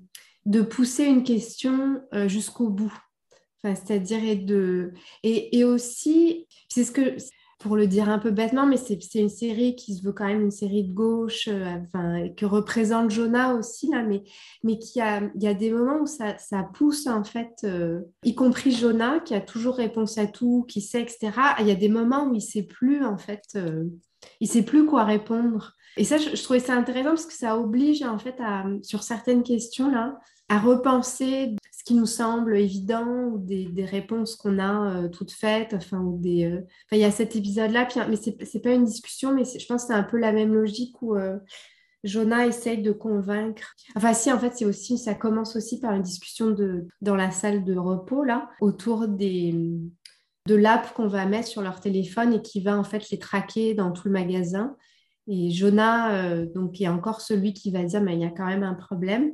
pousser 0.70 1.04
une 1.04 1.24
question 1.24 2.00
euh, 2.14 2.28
jusqu'au 2.28 2.68
bout. 2.68 2.94
Enfin, 3.64 3.74
C'est-à-dire, 3.74 4.20
et 5.24 5.64
aussi, 5.64 6.46
c'est 6.68 6.84
ce 6.84 6.92
que 6.92 7.16
pour 7.58 7.76
le 7.76 7.86
dire 7.86 8.08
un 8.08 8.18
peu 8.18 8.30
bêtement, 8.30 8.66
mais 8.66 8.76
c'est 8.76 8.98
une 9.14 9.28
série 9.28 9.74
qui 9.76 9.94
se 9.94 10.02
veut 10.02 10.12
quand 10.12 10.26
même 10.26 10.42
une 10.42 10.50
série 10.50 10.84
de 10.84 10.92
gauche, 10.92 11.48
euh, 11.48 11.76
enfin, 11.86 12.28
que 12.36 12.46
représente 12.46 13.10
Jonah 13.10 13.54
aussi, 13.54 13.90
là, 13.90 14.02
mais, 14.02 14.22
mais 14.62 14.78
qui 14.78 15.00
a, 15.00 15.22
il 15.34 15.42
y 15.42 15.46
a 15.46 15.54
des 15.54 15.70
moments 15.70 16.00
où 16.00 16.06
ça, 16.06 16.36
ça 16.38 16.62
pousse, 16.62 17.06
en 17.06 17.24
fait, 17.24 17.52
euh, 17.64 18.00
y 18.24 18.34
compris 18.34 18.72
Jonah, 18.72 19.20
qui 19.20 19.34
a 19.34 19.40
toujours 19.40 19.76
réponse 19.76 20.18
à 20.18 20.26
tout, 20.26 20.64
qui 20.68 20.80
sait, 20.80 21.02
etc. 21.02 21.30
Il 21.60 21.66
y 21.66 21.70
a 21.70 21.76
des 21.76 21.88
moments 21.88 22.28
où 22.28 22.34
il 22.34 22.42
sait 22.42 22.64
plus, 22.64 23.04
en 23.04 23.16
fait, 23.16 23.44
euh, 23.56 23.84
il 24.40 24.48
sait 24.48 24.62
plus 24.62 24.86
quoi 24.86 25.04
répondre. 25.04 25.72
Et 25.96 26.04
ça, 26.04 26.18
je, 26.18 26.42
trouvais 26.42 26.60
ça 26.60 26.74
intéressant 26.74 27.10
parce 27.10 27.26
que 27.26 27.34
ça 27.34 27.58
oblige, 27.58 28.02
en 28.02 28.18
fait, 28.18 28.36
sur 28.82 29.02
certaines 29.04 29.44
questions, 29.44 29.90
là, 29.90 30.18
à 30.48 30.58
repenser 30.58 31.54
ce 31.84 31.92
qui 31.92 31.98
nous 31.98 32.06
semble 32.06 32.56
évident 32.56 33.26
ou 33.26 33.38
des, 33.38 33.66
des 33.66 33.84
réponses 33.84 34.36
qu'on 34.36 34.58
a 34.58 34.96
euh, 34.96 35.08
toutes 35.08 35.32
faites. 35.32 35.74
Euh, 35.74 35.76
enfin, 35.76 36.56
il 36.92 36.98
y 36.98 37.04
a 37.04 37.10
cet 37.10 37.36
épisode-là, 37.36 37.86
mais 38.08 38.16
ce 38.16 38.30
n'est 38.30 38.62
pas 38.62 38.72
une 38.72 38.86
discussion, 38.86 39.34
mais 39.34 39.44
je 39.44 39.66
pense 39.66 39.82
que 39.82 39.88
c'est 39.88 39.94
un 39.94 40.02
peu 40.02 40.16
la 40.16 40.32
même 40.32 40.54
logique 40.54 41.02
où 41.02 41.14
euh, 41.14 41.36
Jonah 42.02 42.46
essaye 42.46 42.80
de 42.80 42.90
convaincre. 42.90 43.74
Enfin, 43.96 44.14
si, 44.14 44.32
en 44.32 44.38
fait, 44.38 44.52
c'est 44.56 44.64
aussi, 44.64 44.96
ça 44.96 45.14
commence 45.14 45.56
aussi 45.56 45.78
par 45.78 45.92
une 45.92 46.00
discussion 46.00 46.52
de, 46.52 46.86
dans 47.02 47.16
la 47.16 47.30
salle 47.30 47.64
de 47.64 47.76
repos, 47.76 48.24
là, 48.24 48.48
autour 48.62 49.06
des, 49.06 49.54
de 50.46 50.54
l'app 50.54 50.94
qu'on 50.94 51.08
va 51.08 51.26
mettre 51.26 51.48
sur 51.48 51.60
leur 51.60 51.80
téléphone 51.80 52.32
et 52.32 52.40
qui 52.40 52.62
va 52.62 52.78
en 52.78 52.84
fait 52.84 53.10
les 53.10 53.18
traquer 53.18 53.74
dans 53.74 53.92
tout 53.92 54.08
le 54.08 54.12
magasin. 54.12 54.74
Et 55.26 55.50
Jonah, 55.50 56.44
donc, 56.54 56.80
est 56.80 56.88
encore 56.88 57.22
celui 57.22 57.52
qui 57.54 57.70
va 57.70 57.82
dire, 57.82 58.02
mais 58.02 58.14
il 58.14 58.20
y 58.20 58.26
a 58.26 58.30
quand 58.30 58.46
même 58.46 58.62
un 58.62 58.74
problème 58.74 59.32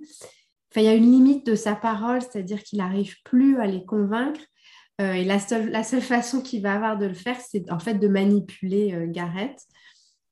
il 0.77 0.85
y 0.85 0.89
a 0.89 0.95
une 0.95 1.11
limite 1.11 1.47
de 1.47 1.55
sa 1.55 1.75
parole, 1.75 2.23
c'est-à-dire 2.23 2.63
qu'il 2.63 2.79
n'arrive 2.79 3.17
plus 3.25 3.59
à 3.59 3.67
les 3.67 3.85
convaincre. 3.85 4.41
Euh, 5.01 5.15
et 5.15 5.25
la 5.25 5.39
seule, 5.39 5.71
la 5.71 5.83
seule 5.83 6.03
façon 6.03 6.43
qu'il 6.43 6.63
va 6.63 6.75
avoir 6.75 6.99
de 6.99 7.07
le 7.07 7.15
faire, 7.15 7.41
c'est 7.41 7.71
en 7.73 7.79
fait 7.79 7.95
de 7.95 8.09
manipuler 8.09 8.95
euh, 8.95 9.07
Gareth. 9.09 9.61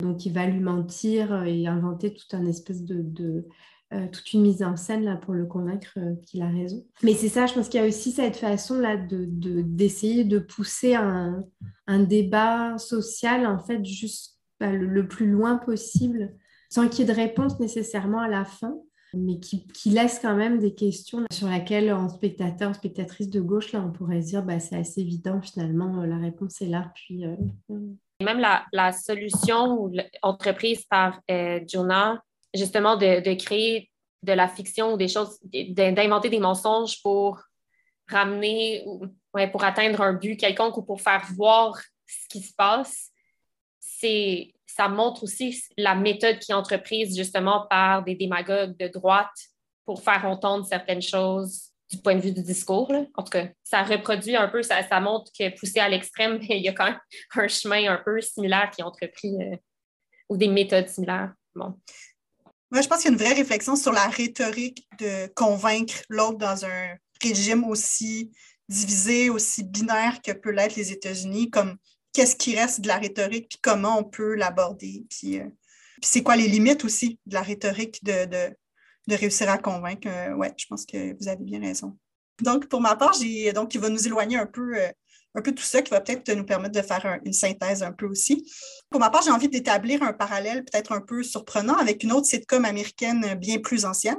Donc, 0.01 0.27
il 0.27 0.33
va 0.33 0.47
lui 0.47 0.61
mentir 0.61 1.33
euh, 1.33 1.45
et 1.45 1.67
inventer 1.67 2.11
de, 2.11 3.47
toute 4.13 4.33
une 4.35 4.43
mise 4.43 4.63
en 4.63 4.77
scène 4.77 5.03
là 5.03 5.17
pour 5.17 5.33
le 5.33 5.47
convaincre 5.47 5.99
qu'il 6.27 6.43
a 6.43 6.49
raison. 6.49 6.85
Mais 7.03 7.15
c'est 7.15 7.31
ça, 7.31 7.47
je 7.47 7.55
pense 7.55 7.71
qu'il 7.71 7.81
y 7.81 7.83
a 7.83 7.87
aussi 7.87 8.13
cette 8.13 8.37
façon 8.37 8.79
là 8.79 8.99
de 8.99 9.27
d'essayer 9.63 10.25
de, 10.25 10.39
pousser 10.39 10.95
un, 10.95 11.43
un, 11.87 11.99
débat 12.01 12.77
social 12.77 13.47
en 13.47 13.59
fait 13.59 13.83
juste 13.87 14.39
bah, 14.61 14.71
le, 14.73 15.09
plus 15.09 15.27
loin 15.27 15.57
possible, 15.57 16.35
sans 16.69 16.87
qu'il 16.89 17.01
y 17.07 17.11
ait 17.11 17.15
de 17.15 17.19
réponse 17.19 17.59
nécessairement 17.61 18.21
à 18.21 18.29
la 18.29 18.45
fin 18.45 18.77
mais 19.15 19.39
qui, 19.41 19.65
laisse 19.87 20.19
quand 20.19 20.35
même 20.35 20.59
des 20.59 20.75
questions 20.75 21.25
sur 21.31 21.49
lesquelles, 21.49 21.93
en 21.93 22.09
spectateur, 22.09 22.75
spectatrice 22.75 23.31
de 23.31 23.41
gauche, 23.41 23.73
là, 23.73 23.81
on 23.81 23.91
pourrait 23.91 24.21
se 24.21 24.29
dire, 24.29 24.43
bah, 24.43 24.61
c'est 24.61 24.77
assez 24.77 25.01
évident, 25.01 25.41
finalement, 25.41 26.03
euh, 26.03 26.07
la 26.07 26.19
réponse 26.19 26.61
est 26.61 26.67
là. 26.67 26.93
Puis, 26.95 27.25
euh, 27.25 27.35
Même 28.23 28.41
la, 28.73 28.93
solution 28.93 29.91
entreprise 30.23 30.85
par 30.85 31.21
euh, 31.31 31.61
Jonah, 31.67 32.23
justement, 32.55 32.97
de, 32.97 33.35
créer 33.35 33.91
de 34.23 34.33
la 34.33 34.49
fiction 34.49 34.95
ou 34.95 34.97
des 34.97 35.09
choses, 35.09 35.39
d'inventer 35.43 36.29
des 36.29 36.41
mensonges 36.41 37.01
pour 37.03 37.41
ramener, 38.09 38.83
ou, 38.87 39.07
pour 39.53 39.65
atteindre 39.65 40.03
un 40.03 40.13
but 40.15 40.37
quelconque 40.37 40.77
ou 40.77 40.83
pour 40.83 41.01
faire 41.01 41.27
voir 41.35 41.81
ce 42.07 42.29
qui 42.29 42.43
se 42.43 42.55
passe, 42.55 43.11
c'est 43.81 44.53
ça 44.79 44.89
montre 44.89 45.25
aussi 45.25 45.61
la 45.77 45.97
méthode 45.97 46.39
qui 46.39 46.53
est 46.53 46.55
entreprise 46.55 47.17
justement 47.17 47.67
par 47.69 48.05
des 48.05 48.15
démagogues 48.15 48.77
de 48.77 48.87
droite 48.87 49.27
pour 49.85 50.03
faire 50.03 50.25
entendre 50.25 50.65
certaines 50.67 51.03
choses 51.03 51.71
du 51.91 51.99
point 51.99 52.15
de 52.15 52.21
vue 52.21 52.33
du 52.33 52.43
discours. 52.43 52.93
En 53.15 53.25
tout 53.25 53.31
cas, 53.31 53.49
ça 53.65 53.83
reproduit 53.83 54.37
un 54.37 54.47
peu, 54.47 54.63
ça, 54.63 55.01
montre 55.01 55.33
que 55.37 55.49
poussé 55.59 55.81
à 55.81 55.89
l'extrême, 55.89 56.39
il 56.49 56.63
y 56.63 56.69
a 56.69 56.73
quand 56.73 56.85
même 56.85 57.01
un 57.35 57.49
chemin 57.49 57.91
un 57.91 58.01
peu 58.05 58.21
similaire 58.21 58.71
qui 58.71 58.83
est 58.83 58.85
entrepris 58.85 59.35
euh, 59.43 59.57
ou 60.29 60.37
des 60.37 60.49
méthodes 60.49 60.89
similaires. 60.89 61.33
Bon. 61.57 61.75
Moi, 62.71 62.83
je 62.83 62.87
pense 62.87 62.99
qu'il 62.99 63.11
y 63.11 63.15
a 63.15 63.17
une 63.17 63.25
vraie 63.25 63.35
réflexion 63.35 63.75
sur 63.75 63.93
la 63.93 64.07
rhétorique 64.07 64.87
de 65.01 65.27
convaincre 65.35 66.03
l'autre 66.09 66.39
dans 66.39 66.65
un 66.67 66.97
régime 67.23 67.65
aussi 67.65 68.31
divisé, 68.69 69.31
aussi 69.31 69.65
binaire 69.65 70.21
que 70.23 70.33
peut 70.33 70.51
l'être 70.51 70.77
les 70.77 70.93
États-Unis, 70.93 71.51
comme 71.51 71.79
qu'est-ce 72.19 72.35
qui 72.35 72.57
reste 72.59 72.81
de 72.81 72.89
la 72.89 72.99
rhétorique, 72.99 73.49
puis 73.49 73.59
comment 73.63 73.97
on 74.01 74.03
peut 74.03 74.35
l'aborder, 74.35 75.07
puis, 75.09 75.39
euh, 75.39 75.45
c'est 76.03 76.25
quoi 76.25 76.35
les 76.35 76.49
limites 76.49 76.85
aussi 76.85 77.21
de 77.27 77.35
la 77.35 77.43
rhétorique 77.43 78.03
de, 78.03 78.27
de, 78.27 79.15
réussir 79.15 79.49
à 79.49 79.57
convaincre. 79.57 80.09
Euh, 80.09 80.35
oui, 80.35 80.49
je 80.57 80.67
pense 80.67 80.85
que 80.85 81.17
vous 81.21 81.29
avez 81.29 81.45
bien 81.45 81.61
raison. 81.61 81.97
Donc, 82.43 82.67
pour 82.67 82.81
ma 82.81 82.97
part, 82.97 83.13
j'ai 83.13 83.53
donc 83.53 83.73
il 83.75 83.81
va 83.81 83.89
nous 83.89 84.05
éloigner 84.05 84.37
un 84.37 84.47
peu 84.47 84.77
euh, 84.77 84.89
un 85.35 85.43
peu 85.43 85.53
tout 85.53 85.63
ça 85.63 85.83
qui 85.83 85.91
va 85.91 86.01
peut-être 86.01 86.31
nous 86.33 86.45
permettre 86.45 86.75
de 86.75 86.83
faire 86.83 87.19
une 87.25 87.33
synthèse 87.33 87.83
un 87.83 87.93
peu 87.93 88.07
aussi. 88.07 88.51
Pour 88.91 89.01
ma 89.01 89.11
part, 89.11 89.23
j'ai 89.23 89.31
envie 89.31 89.49
d'établir 89.49 90.03
un 90.03 90.13
parallèle 90.13 90.65
peut-être 90.65 90.93
un 90.93 91.01
peu 91.01 91.23
surprenant 91.23 91.77
avec 91.77 92.03
une 92.03 92.13
autre 92.13 92.27
sitcom 92.27 92.65
américaine 92.65 93.35
bien 93.35 93.59
plus 93.59 93.85
ancienne. 93.85 94.19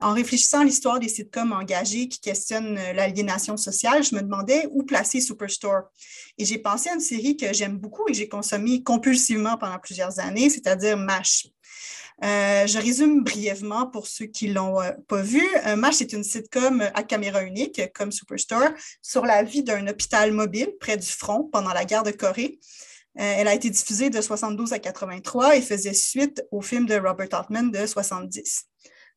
En 0.00 0.12
réfléchissant 0.12 0.60
à 0.60 0.64
l'histoire 0.64 1.00
des 1.00 1.08
sitcoms 1.08 1.52
engagés 1.52 2.08
qui 2.08 2.20
questionnent 2.20 2.74
l'aliénation 2.94 3.56
sociale, 3.56 4.04
je 4.04 4.14
me 4.14 4.22
demandais 4.22 4.68
où 4.70 4.84
placer 4.84 5.20
Superstore. 5.20 5.82
Et 6.38 6.44
j'ai 6.44 6.58
pensé 6.58 6.90
à 6.90 6.94
une 6.94 7.00
série 7.00 7.36
que 7.36 7.52
j'aime 7.52 7.78
beaucoup 7.78 8.06
et 8.08 8.12
que 8.12 8.18
j'ai 8.18 8.28
consommée 8.28 8.82
compulsivement 8.82 9.56
pendant 9.56 9.78
plusieurs 9.78 10.18
années, 10.20 10.50
c'est-à-dire 10.50 10.96
MASH. 10.96 11.48
Euh, 12.22 12.66
je 12.66 12.78
résume 12.78 13.24
brièvement 13.24 13.86
pour 13.86 14.06
ceux 14.06 14.26
qui 14.26 14.48
ne 14.48 14.54
l'ont 14.54 14.80
euh, 14.80 14.92
pas 15.08 15.22
vu. 15.22 15.42
Euh, 15.66 15.76
MASH 15.76 16.00
est 16.00 16.12
une 16.12 16.22
sitcom 16.22 16.88
à 16.94 17.02
caméra 17.02 17.42
unique, 17.42 17.80
comme 17.92 18.12
Superstore, 18.12 18.70
sur 19.02 19.26
la 19.26 19.42
vie 19.42 19.64
d'un 19.64 19.86
hôpital 19.88 20.32
mobile 20.32 20.70
près 20.78 20.96
du 20.96 21.08
front 21.08 21.48
pendant 21.52 21.72
la 21.72 21.84
guerre 21.84 22.04
de 22.04 22.12
Corée. 22.12 22.58
elle 23.16 23.48
a 23.48 23.54
été 23.54 23.70
diffusée 23.70 24.10
de 24.10 24.20
72 24.20 24.72
à 24.72 24.78
83 24.78 25.56
et 25.56 25.62
faisait 25.62 25.94
suite 25.94 26.42
au 26.50 26.62
film 26.62 26.86
de 26.86 26.94
Robert 26.94 27.32
Altman 27.32 27.70
de 27.70 27.86
70. 27.86 28.66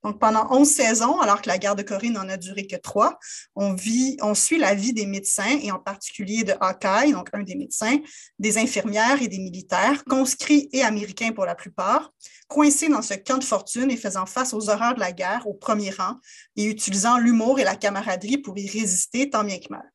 Donc, 0.03 0.19
pendant 0.19 0.47
11 0.51 0.67
saisons, 0.67 1.19
alors 1.19 1.41
que 1.41 1.47
la 1.47 1.57
guerre 1.57 1.75
de 1.75 1.81
Corée 1.81 2.09
n'en 2.09 2.29
a 2.29 2.37
duré 2.37 2.67
que 2.67 2.75
trois, 2.75 3.17
on, 3.55 3.73
vit, 3.73 4.17
on 4.21 4.35
suit 4.35 4.59
la 4.59 4.75
vie 4.75 4.93
des 4.93 5.05
médecins 5.05 5.57
et 5.61 5.71
en 5.71 5.79
particulier 5.79 6.43
de 6.43 6.53
Hawkeye, 6.59 7.11
donc 7.11 7.29
un 7.33 7.41
des 7.41 7.55
médecins, 7.55 7.97
des 8.39 8.57
infirmières 8.57 9.21
et 9.21 9.27
des 9.27 9.39
militaires, 9.39 10.03
conscrits 10.05 10.69
et 10.71 10.83
américains 10.83 11.31
pour 11.31 11.45
la 11.45 11.55
plupart, 11.55 12.11
coincés 12.47 12.89
dans 12.89 13.01
ce 13.01 13.15
camp 13.15 13.37
de 13.37 13.43
fortune 13.43 13.91
et 13.91 13.97
faisant 13.97 14.25
face 14.25 14.53
aux 14.53 14.69
horreurs 14.69 14.95
de 14.95 14.99
la 14.99 15.11
guerre 15.11 15.47
au 15.47 15.53
premier 15.53 15.89
rang 15.89 16.15
et 16.55 16.65
utilisant 16.65 17.17
l'humour 17.17 17.59
et 17.59 17.63
la 17.63 17.75
camaraderie 17.75 18.37
pour 18.37 18.57
y 18.57 18.69
résister 18.69 19.29
tant 19.29 19.43
bien 19.43 19.57
que 19.57 19.67
mal 19.71 19.91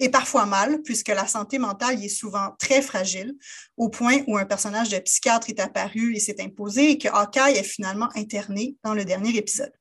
et 0.00 0.08
parfois 0.08 0.46
mal, 0.46 0.82
puisque 0.82 1.08
la 1.08 1.26
santé 1.26 1.58
mentale 1.58 2.00
y 2.00 2.06
est 2.06 2.08
souvent 2.08 2.54
très 2.58 2.82
fragile, 2.82 3.34
au 3.76 3.88
point 3.88 4.18
où 4.26 4.36
un 4.36 4.44
personnage 4.44 4.88
de 4.88 4.98
psychiatre 4.98 5.50
est 5.50 5.60
apparu 5.60 6.14
et 6.14 6.20
s'est 6.20 6.40
imposé 6.40 6.90
et 6.90 6.98
que 6.98 7.08
Hawkeye 7.08 7.58
est 7.58 7.62
finalement 7.62 8.08
interné 8.14 8.76
dans 8.84 8.94
le 8.94 9.04
dernier 9.04 9.36
épisode. 9.36 9.72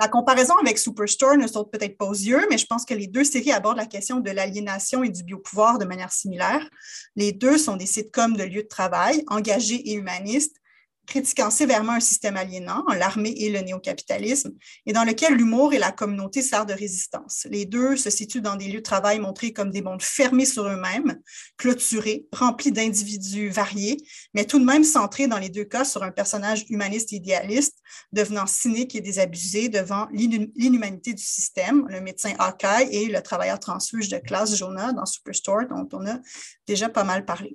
La 0.00 0.08
comparaison 0.08 0.54
avec 0.56 0.76
Superstore 0.78 1.36
ne 1.36 1.46
saute 1.46 1.70
peut-être 1.70 1.96
pas 1.96 2.06
aux 2.06 2.12
yeux, 2.12 2.44
mais 2.50 2.58
je 2.58 2.66
pense 2.66 2.84
que 2.84 2.94
les 2.94 3.06
deux 3.06 3.22
séries 3.22 3.52
abordent 3.52 3.76
la 3.76 3.86
question 3.86 4.18
de 4.18 4.30
l'aliénation 4.30 5.04
et 5.04 5.08
du 5.08 5.22
biopouvoir 5.22 5.78
de 5.78 5.84
manière 5.84 6.12
similaire. 6.12 6.68
Les 7.14 7.30
deux 7.30 7.58
sont 7.58 7.76
des 7.76 7.86
sitcoms 7.86 8.36
de 8.36 8.42
lieu 8.42 8.64
de 8.64 8.68
travail, 8.68 9.22
engagés 9.28 9.88
et 9.88 9.94
humanistes, 9.94 10.56
critiquant 11.06 11.50
sévèrement 11.50 11.92
un 11.92 12.00
système 12.00 12.36
aliénant, 12.36 12.84
l'armée 12.96 13.34
et 13.36 13.50
le 13.50 13.60
néocapitalisme, 13.60 14.52
et 14.86 14.92
dans 14.92 15.04
lequel 15.04 15.34
l'humour 15.34 15.74
et 15.74 15.78
la 15.78 15.92
communauté 15.92 16.42
servent 16.42 16.66
de 16.66 16.72
résistance. 16.72 17.46
Les 17.50 17.64
deux 17.64 17.96
se 17.96 18.10
situent 18.10 18.40
dans 18.40 18.56
des 18.56 18.68
lieux 18.68 18.78
de 18.78 18.80
travail 18.80 19.18
montrés 19.18 19.52
comme 19.52 19.70
des 19.70 19.82
mondes 19.82 20.02
fermés 20.02 20.46
sur 20.46 20.66
eux-mêmes, 20.66 21.20
clôturés, 21.56 22.26
remplis 22.32 22.72
d'individus 22.72 23.48
variés, 23.48 23.96
mais 24.34 24.44
tout 24.44 24.58
de 24.58 24.64
même 24.64 24.84
centrés 24.84 25.26
dans 25.26 25.38
les 25.38 25.50
deux 25.50 25.64
cas 25.64 25.84
sur 25.84 26.02
un 26.02 26.10
personnage 26.10 26.64
humaniste 26.68 27.12
et 27.12 27.16
idéaliste, 27.16 27.78
devenant 28.12 28.46
cynique 28.46 28.94
et 28.94 29.00
désabusé 29.00 29.68
devant 29.68 30.08
l'inhumanité 30.12 31.14
du 31.14 31.22
système, 31.22 31.86
le 31.88 32.00
médecin 32.00 32.32
Hawkeye 32.38 32.88
et 32.90 33.06
le 33.06 33.20
travailleur 33.22 33.60
transfuge 33.60 34.08
de 34.08 34.18
classe 34.18 34.56
Jonah 34.56 34.92
dans 34.92 35.06
Superstore, 35.06 35.66
dont 35.68 35.88
on 35.92 36.06
a 36.06 36.18
déjà 36.66 36.88
pas 36.88 37.04
mal 37.04 37.24
parlé. 37.24 37.52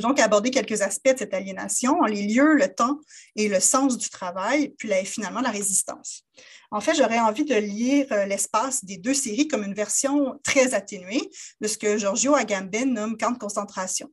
Donc 0.00 0.20
aborder 0.20 0.50
quelques 0.50 0.80
aspects 0.80 1.12
de 1.12 1.18
cette 1.18 1.34
aliénation, 1.34 2.02
les 2.04 2.26
lieux, 2.26 2.54
le 2.54 2.74
temps 2.74 2.98
et 3.36 3.48
le 3.48 3.60
sens 3.60 3.98
du 3.98 4.08
travail, 4.08 4.70
puis 4.78 4.90
finalement 5.04 5.40
la 5.40 5.50
résistance. 5.50 6.24
En 6.70 6.80
fait, 6.80 6.94
j'aurais 6.94 7.18
envie 7.18 7.44
de 7.44 7.54
lire 7.54 8.06
euh, 8.12 8.24
l'espace 8.24 8.82
des 8.84 8.96
deux 8.96 9.12
séries 9.12 9.46
comme 9.46 9.62
une 9.62 9.74
version 9.74 10.40
très 10.42 10.72
atténuée 10.72 11.20
de 11.60 11.68
ce 11.68 11.76
que 11.76 11.98
Giorgio 11.98 12.34
Agamben 12.34 12.94
nomme 12.94 13.18
camp 13.18 13.32
de 13.32 13.38
concentration. 13.38 14.10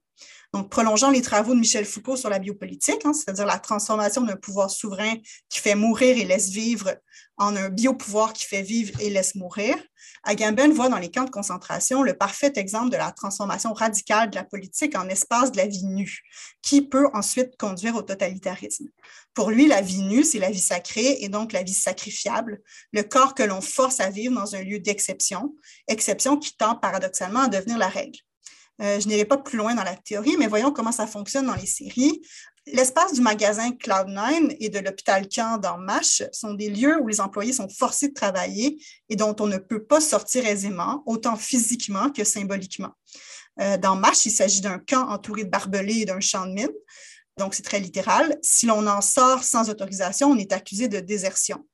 Donc, 0.54 0.70
prolongeant 0.70 1.12
les 1.12 1.22
travaux 1.22 1.54
de 1.54 1.60
Michel 1.60 1.86
Foucault 1.86 2.16
sur 2.16 2.30
la 2.30 2.40
biopolitique, 2.40 3.06
hein, 3.06 3.14
c'est-à-dire 3.14 3.46
la 3.46 3.60
transformation 3.60 4.22
d'un 4.22 4.36
pouvoir 4.36 4.72
souverain 4.72 5.14
qui 5.48 5.60
fait 5.60 5.76
mourir 5.76 6.18
et 6.18 6.26
laisse 6.26 6.50
vivre 6.50 6.96
en 7.38 7.56
un 7.56 7.70
biopouvoir 7.70 8.34
qui 8.34 8.46
fait 8.46 8.64
vivre 8.64 9.00
et 9.00 9.10
laisse 9.10 9.36
mourir, 9.36 9.76
Agamben 10.24 10.72
voit 10.74 10.90
dans 10.90 10.98
les 10.98 11.10
camps 11.10 11.24
de 11.24 11.30
concentration 11.30 12.04
le 12.04 12.14
parfait 12.14 12.52
exemple 12.56 12.90
de 12.90 12.98
la 12.98 13.12
transformation 13.12 13.74
radicale 13.74 14.30
de 14.30 14.36
la 14.36 14.44
politique 14.44 14.98
en 14.98 15.08
espace 15.08 15.52
de 15.52 15.58
la 15.58 15.68
vie 15.68 15.86
nue, 15.86 16.20
qui 16.62 16.82
peut 16.82 17.08
ensuite 17.14 17.56
conduire 17.58 17.96
au 17.96 18.02
totalitarisme. 18.02 18.90
Pour 19.34 19.52
lui, 19.52 19.68
la 19.68 19.82
vie 19.82 20.02
nue, 20.02 20.24
c'est 20.24 20.40
la 20.40 20.52
vie 20.52 20.60
sacrée 20.60 21.18
et 21.22 21.30
donc 21.30 21.54
la 21.54 21.64
vie 21.64 21.74
sacrifiable, 21.74 22.60
le 22.92 23.04
corps 23.04 23.36
que 23.36 23.44
l'on 23.44 23.62
force 23.62 24.00
à 24.00 24.10
vivre 24.10 24.36
dans 24.36 24.56
un 24.56 24.64
lieu 24.64 24.80
d'exception, 24.80 25.56
exception 25.88 26.38
qui 26.38 26.58
tend 26.58 26.76
paradoxalement 26.76 27.42
à 27.42 27.48
devenir 27.48 27.78
la 27.78 27.88
règle. 27.88 28.20
Euh, 28.82 29.00
je 29.00 29.08
n'irai 29.08 29.26
pas 29.26 29.38
plus 29.38 29.58
loin 29.58 29.76
dans 29.76 29.84
la 29.84 29.96
théorie, 29.96 30.36
mais 30.38 30.48
voyons 30.48 30.72
comment 30.72 30.92
ça 30.92 31.08
fonctionne 31.08 31.48
dans 31.48 31.56
les 31.56 31.66
séries. 31.66 32.22
L'espace 32.66 33.14
du 33.14 33.22
magasin 33.22 33.72
Cloud9 33.72 34.58
et 34.60 34.70
de 34.70 34.80
l'hôpital 34.80 35.28
Camp 35.28 35.58
dans 35.58 35.78
MASH 35.78 36.24
sont 36.32 36.54
des 36.54 36.70
lieux 36.70 37.02
où 37.02 37.08
les 37.08 37.20
employés 37.20 37.54
sont 37.54 37.68
forcés 37.68 38.10
de 38.10 38.14
travailler 38.14 38.78
et 39.10 39.16
dont 39.16 39.36
on 39.40 39.48
ne 39.48 39.58
peut 39.58 39.84
pas 39.84 40.00
sortir 40.00 40.46
aisément, 40.46 41.02
autant 41.06 41.36
physiquement 41.36 42.10
que 42.12 42.24
symboliquement. 42.24 42.92
Euh, 43.60 43.78
dans 43.78 43.96
MASH, 43.96 44.28
il 44.28 44.32
s'agit 44.32 44.62
d'un 44.62 44.80
camp 44.80 45.10
entouré 45.10 45.44
de 45.44 45.50
barbelés 45.50 46.02
et 46.02 46.06
d'un 46.06 46.20
champ 46.20 46.46
de 46.46 46.54
mines. 46.54 46.70
Donc, 47.38 47.56
c'est 47.56 47.64
très 47.64 47.80
littéral. 47.80 48.38
Si 48.42 48.66
l'on 48.66 48.86
en 48.86 49.02
sort 49.02 49.44
sans 49.44 49.70
autorisation, 49.70 50.30
on 50.30 50.38
est 50.38 50.54
accusé 50.54 50.88
de 50.88 51.00
désertion. 51.00 51.66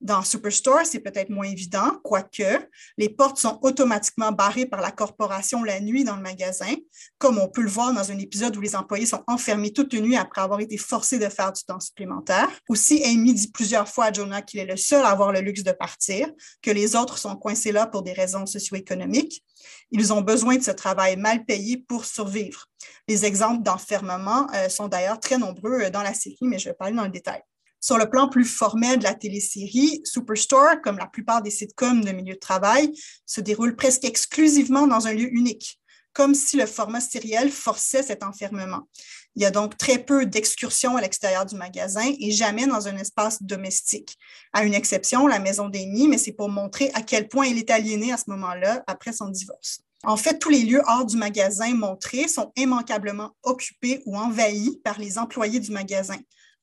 Dans 0.00 0.22
Superstore, 0.22 0.86
c'est 0.86 1.00
peut-être 1.00 1.28
moins 1.28 1.46
évident, 1.46 2.00
quoique 2.02 2.66
les 2.96 3.10
portes 3.10 3.36
sont 3.36 3.58
automatiquement 3.60 4.32
barrées 4.32 4.64
par 4.64 4.80
la 4.80 4.90
corporation 4.90 5.62
la 5.62 5.78
nuit 5.78 6.04
dans 6.04 6.16
le 6.16 6.22
magasin, 6.22 6.74
comme 7.18 7.38
on 7.38 7.48
peut 7.48 7.60
le 7.60 7.68
voir 7.68 7.92
dans 7.92 8.10
un 8.10 8.18
épisode 8.18 8.56
où 8.56 8.62
les 8.62 8.74
employés 8.74 9.04
sont 9.04 9.22
enfermés 9.26 9.74
toute 9.74 9.92
nuit 9.92 10.16
après 10.16 10.40
avoir 10.40 10.60
été 10.60 10.78
forcés 10.78 11.18
de 11.18 11.28
faire 11.28 11.52
du 11.52 11.62
temps 11.64 11.80
supplémentaire. 11.80 12.48
Aussi, 12.70 13.04
Amy 13.04 13.34
dit 13.34 13.50
plusieurs 13.50 13.88
fois 13.88 14.06
à 14.06 14.12
Jonah 14.12 14.40
qu'il 14.40 14.60
est 14.60 14.64
le 14.64 14.78
seul 14.78 15.04
à 15.04 15.10
avoir 15.10 15.32
le 15.32 15.40
luxe 15.40 15.64
de 15.64 15.72
partir, 15.72 16.28
que 16.62 16.70
les 16.70 16.96
autres 16.96 17.18
sont 17.18 17.36
coincés 17.36 17.72
là 17.72 17.86
pour 17.86 18.02
des 18.02 18.14
raisons 18.14 18.46
socio-économiques. 18.46 19.44
Ils 19.90 20.14
ont 20.14 20.22
besoin 20.22 20.56
de 20.56 20.62
ce 20.62 20.70
travail 20.70 21.16
mal 21.16 21.44
payé 21.44 21.76
pour 21.76 22.06
survivre. 22.06 22.66
Les 23.06 23.26
exemples 23.26 23.62
d'enfermement 23.62 24.46
euh, 24.54 24.70
sont 24.70 24.88
d'ailleurs 24.88 25.20
très 25.20 25.36
nombreux 25.36 25.82
euh, 25.82 25.90
dans 25.90 26.02
la 26.02 26.14
série, 26.14 26.38
mais 26.42 26.58
je 26.58 26.70
vais 26.70 26.74
parler 26.74 26.94
dans 26.94 27.04
le 27.04 27.10
détail. 27.10 27.42
Sur 27.80 27.96
le 27.96 28.10
plan 28.10 28.28
plus 28.28 28.44
formel 28.44 28.98
de 28.98 29.04
la 29.04 29.14
télésérie, 29.14 30.02
Superstore, 30.04 30.82
comme 30.82 30.98
la 30.98 31.06
plupart 31.06 31.40
des 31.40 31.50
sitcoms 31.50 32.04
de 32.04 32.12
milieu 32.12 32.34
de 32.34 32.38
travail, 32.38 32.92
se 33.24 33.40
déroule 33.40 33.74
presque 33.74 34.04
exclusivement 34.04 34.86
dans 34.86 35.06
un 35.06 35.14
lieu 35.14 35.32
unique, 35.32 35.80
comme 36.12 36.34
si 36.34 36.58
le 36.58 36.66
format 36.66 37.00
sériel 37.00 37.50
forçait 37.50 38.02
cet 38.02 38.22
enfermement. 38.22 38.86
Il 39.34 39.42
y 39.42 39.46
a 39.46 39.50
donc 39.50 39.78
très 39.78 39.98
peu 39.98 40.26
d'excursions 40.26 40.96
à 40.96 41.00
l'extérieur 41.00 41.46
du 41.46 41.54
magasin 41.54 42.12
et 42.18 42.30
jamais 42.32 42.66
dans 42.66 42.86
un 42.86 42.96
espace 42.96 43.42
domestique. 43.42 44.18
À 44.52 44.64
une 44.64 44.74
exception, 44.74 45.26
la 45.26 45.38
maison 45.38 45.68
d'Amy, 45.68 46.08
mais 46.08 46.18
c'est 46.18 46.32
pour 46.32 46.50
montrer 46.50 46.90
à 46.92 47.00
quel 47.00 47.28
point 47.28 47.46
il 47.46 47.56
est 47.56 47.70
aliéné 47.70 48.12
à 48.12 48.18
ce 48.18 48.24
moment-là 48.28 48.82
après 48.88 49.12
son 49.12 49.28
divorce. 49.28 49.80
En 50.02 50.16
fait, 50.16 50.38
tous 50.38 50.50
les 50.50 50.64
lieux 50.64 50.82
hors 50.86 51.06
du 51.06 51.16
magasin 51.16 51.74
montrés 51.74 52.26
sont 52.26 52.52
immanquablement 52.56 53.36
occupés 53.42 54.02
ou 54.06 54.16
envahis 54.16 54.80
par 54.82 54.98
les 54.98 55.18
employés 55.18 55.60
du 55.60 55.70
magasin. 55.72 56.16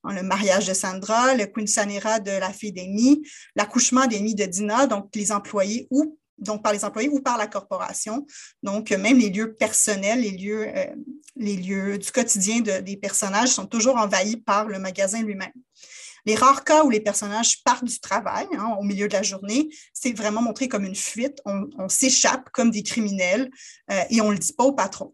Hein, 0.04 0.14
le 0.14 0.24
mariage 0.24 0.68
de 0.68 0.74
Sandra, 0.74 1.36
le 1.36 1.46
quinceanera 1.46 2.20
de 2.20 2.32
la 2.32 2.52
fille 2.54 2.72
d'Amy, 2.72 3.22
l'accouchement 3.56 4.08
d'Amy 4.08 4.36
de 4.36 4.46
Dina, 4.46 4.88
donc 4.88 5.10
les 5.16 5.32
employés 5.32 5.88
ou 5.92 6.18
par 6.64 6.72
les 6.72 6.86
employés 6.86 7.10
ou 7.10 7.20
par 7.20 7.38
la 7.38 7.48
corporation. 7.48 8.26
Donc, 8.62 8.92
même 8.92 9.18
les 9.18 9.30
lieux 9.30 9.54
personnels, 9.54 10.22
les 10.22 10.32
lieux, 10.32 10.68
euh, 10.68 11.98
du 11.98 12.12
quotidien 12.12 12.62
des 12.62 12.98
personnages 12.98 13.50
sont 13.50 13.66
toujours 13.66 13.98
envahis 13.98 14.38
par 14.38 14.68
le 14.68 14.80
magasin 14.80 15.22
lui-même. 15.24 15.52
Les 16.26 16.36
rares 16.36 16.66
cas 16.66 16.84
où 16.84 16.90
les 16.90 17.00
personnages 17.00 17.64
partent 17.64 17.86
du 17.86 18.00
travail 18.00 18.48
hein, 18.58 18.76
au 18.80 18.84
milieu 18.84 19.08
de 19.08 19.14
la 19.14 19.24
journée, 19.24 19.70
c'est 19.94 20.12
vraiment 20.12 20.42
montré 20.42 20.68
comme 20.68 20.84
une 20.84 20.96
fuite. 20.96 21.40
On, 21.46 21.88
s'échappe 21.88 22.50
comme 22.52 22.70
des 22.70 22.84
criminels 22.84 23.50
euh, 23.92 24.04
et 24.10 24.20
on 24.20 24.28
ne 24.28 24.34
le 24.34 24.40
dit 24.40 24.52
pas 24.52 24.66
au 24.66 24.74
patron. 24.74 25.14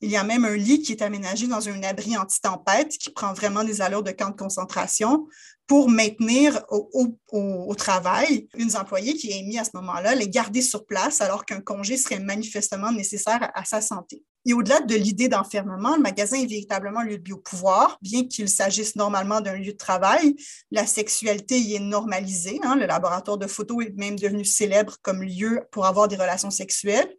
Il 0.00 0.10
y 0.10 0.16
a 0.16 0.22
même 0.22 0.44
un 0.44 0.56
lit 0.56 0.80
qui 0.80 0.92
est 0.92 1.02
aménagé 1.02 1.48
dans 1.48 1.68
un 1.68 1.82
abri 1.82 2.16
anti-tempête 2.16 2.96
qui 2.98 3.10
prend 3.10 3.32
vraiment 3.32 3.64
des 3.64 3.80
allures 3.80 4.04
de 4.04 4.12
camp 4.12 4.30
de 4.30 4.36
concentration 4.36 5.26
pour 5.68 5.90
maintenir 5.90 6.64
au, 6.70 7.74
travail 7.74 8.48
une 8.56 8.74
employée 8.74 9.14
qui 9.14 9.30
est 9.30 9.40
émise 9.40 9.58
à 9.58 9.64
ce 9.64 9.70
moment-là, 9.74 10.14
les 10.14 10.28
garder 10.28 10.62
sur 10.62 10.86
place 10.86 11.20
alors 11.20 11.44
qu'un 11.44 11.60
congé 11.60 11.96
serait 11.96 12.20
manifestement 12.20 12.90
nécessaire 12.90 13.50
à, 13.54 13.64
sa 13.64 13.82
santé. 13.82 14.24
Et 14.46 14.54
au-delà 14.54 14.80
de 14.80 14.94
l'idée 14.94 15.28
d'enfermement, 15.28 15.94
le 15.94 16.00
magasin 16.00 16.38
est 16.38 16.46
véritablement 16.46 17.00
un 17.00 17.04
lieu 17.04 17.18
de 17.18 17.22
biopouvoir, 17.22 17.98
bien 18.00 18.24
qu'il 18.24 18.48
s'agisse 18.48 18.96
normalement 18.96 19.42
d'un 19.42 19.56
lieu 19.56 19.72
de 19.72 19.76
travail. 19.76 20.36
La 20.70 20.86
sexualité 20.86 21.58
y 21.58 21.74
est 21.74 21.80
normalisée. 21.80 22.58
Hein. 22.62 22.76
Le 22.76 22.86
laboratoire 22.86 23.36
de 23.36 23.46
photo 23.46 23.82
est 23.82 23.94
même 23.94 24.18
devenu 24.18 24.46
célèbre 24.46 24.96
comme 25.02 25.22
lieu 25.22 25.60
pour 25.70 25.84
avoir 25.84 26.08
des 26.08 26.16
relations 26.16 26.50
sexuelles. 26.50 27.14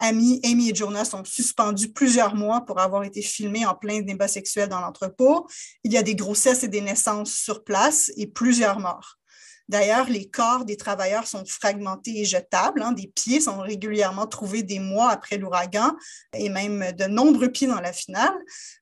Amy, 0.00 0.40
Amy 0.44 0.70
et 0.70 0.74
Jonah 0.74 1.04
sont 1.04 1.24
suspendus 1.24 1.92
plusieurs 1.92 2.34
mois 2.34 2.62
pour 2.62 2.80
avoir 2.80 3.04
été 3.04 3.22
filmés 3.22 3.66
en 3.66 3.74
plein 3.74 4.00
débat 4.00 4.28
sexuel 4.28 4.68
dans 4.68 4.80
l'entrepôt. 4.80 5.46
Il 5.84 5.92
y 5.92 5.98
a 5.98 6.02
des 6.02 6.14
grossesses 6.14 6.64
et 6.64 6.68
des 6.68 6.80
naissances 6.80 7.32
sur 7.32 7.62
place 7.62 8.10
et 8.16 8.26
plusieurs 8.26 8.80
morts. 8.80 9.19
D'ailleurs, 9.70 10.10
les 10.10 10.28
corps 10.28 10.64
des 10.64 10.76
travailleurs 10.76 11.28
sont 11.28 11.44
fragmentés 11.46 12.22
et 12.22 12.24
jetables. 12.24 12.82
Hein. 12.82 12.90
Des 12.90 13.06
pieds 13.06 13.40
sont 13.40 13.60
régulièrement 13.60 14.26
trouvés 14.26 14.64
des 14.64 14.80
mois 14.80 15.10
après 15.10 15.38
l'ouragan 15.38 15.92
et 16.34 16.48
même 16.48 16.90
de 16.90 17.04
nombreux 17.04 17.52
pieds 17.52 17.68
dans 17.68 17.80
la 17.80 17.92
finale. 17.92 18.34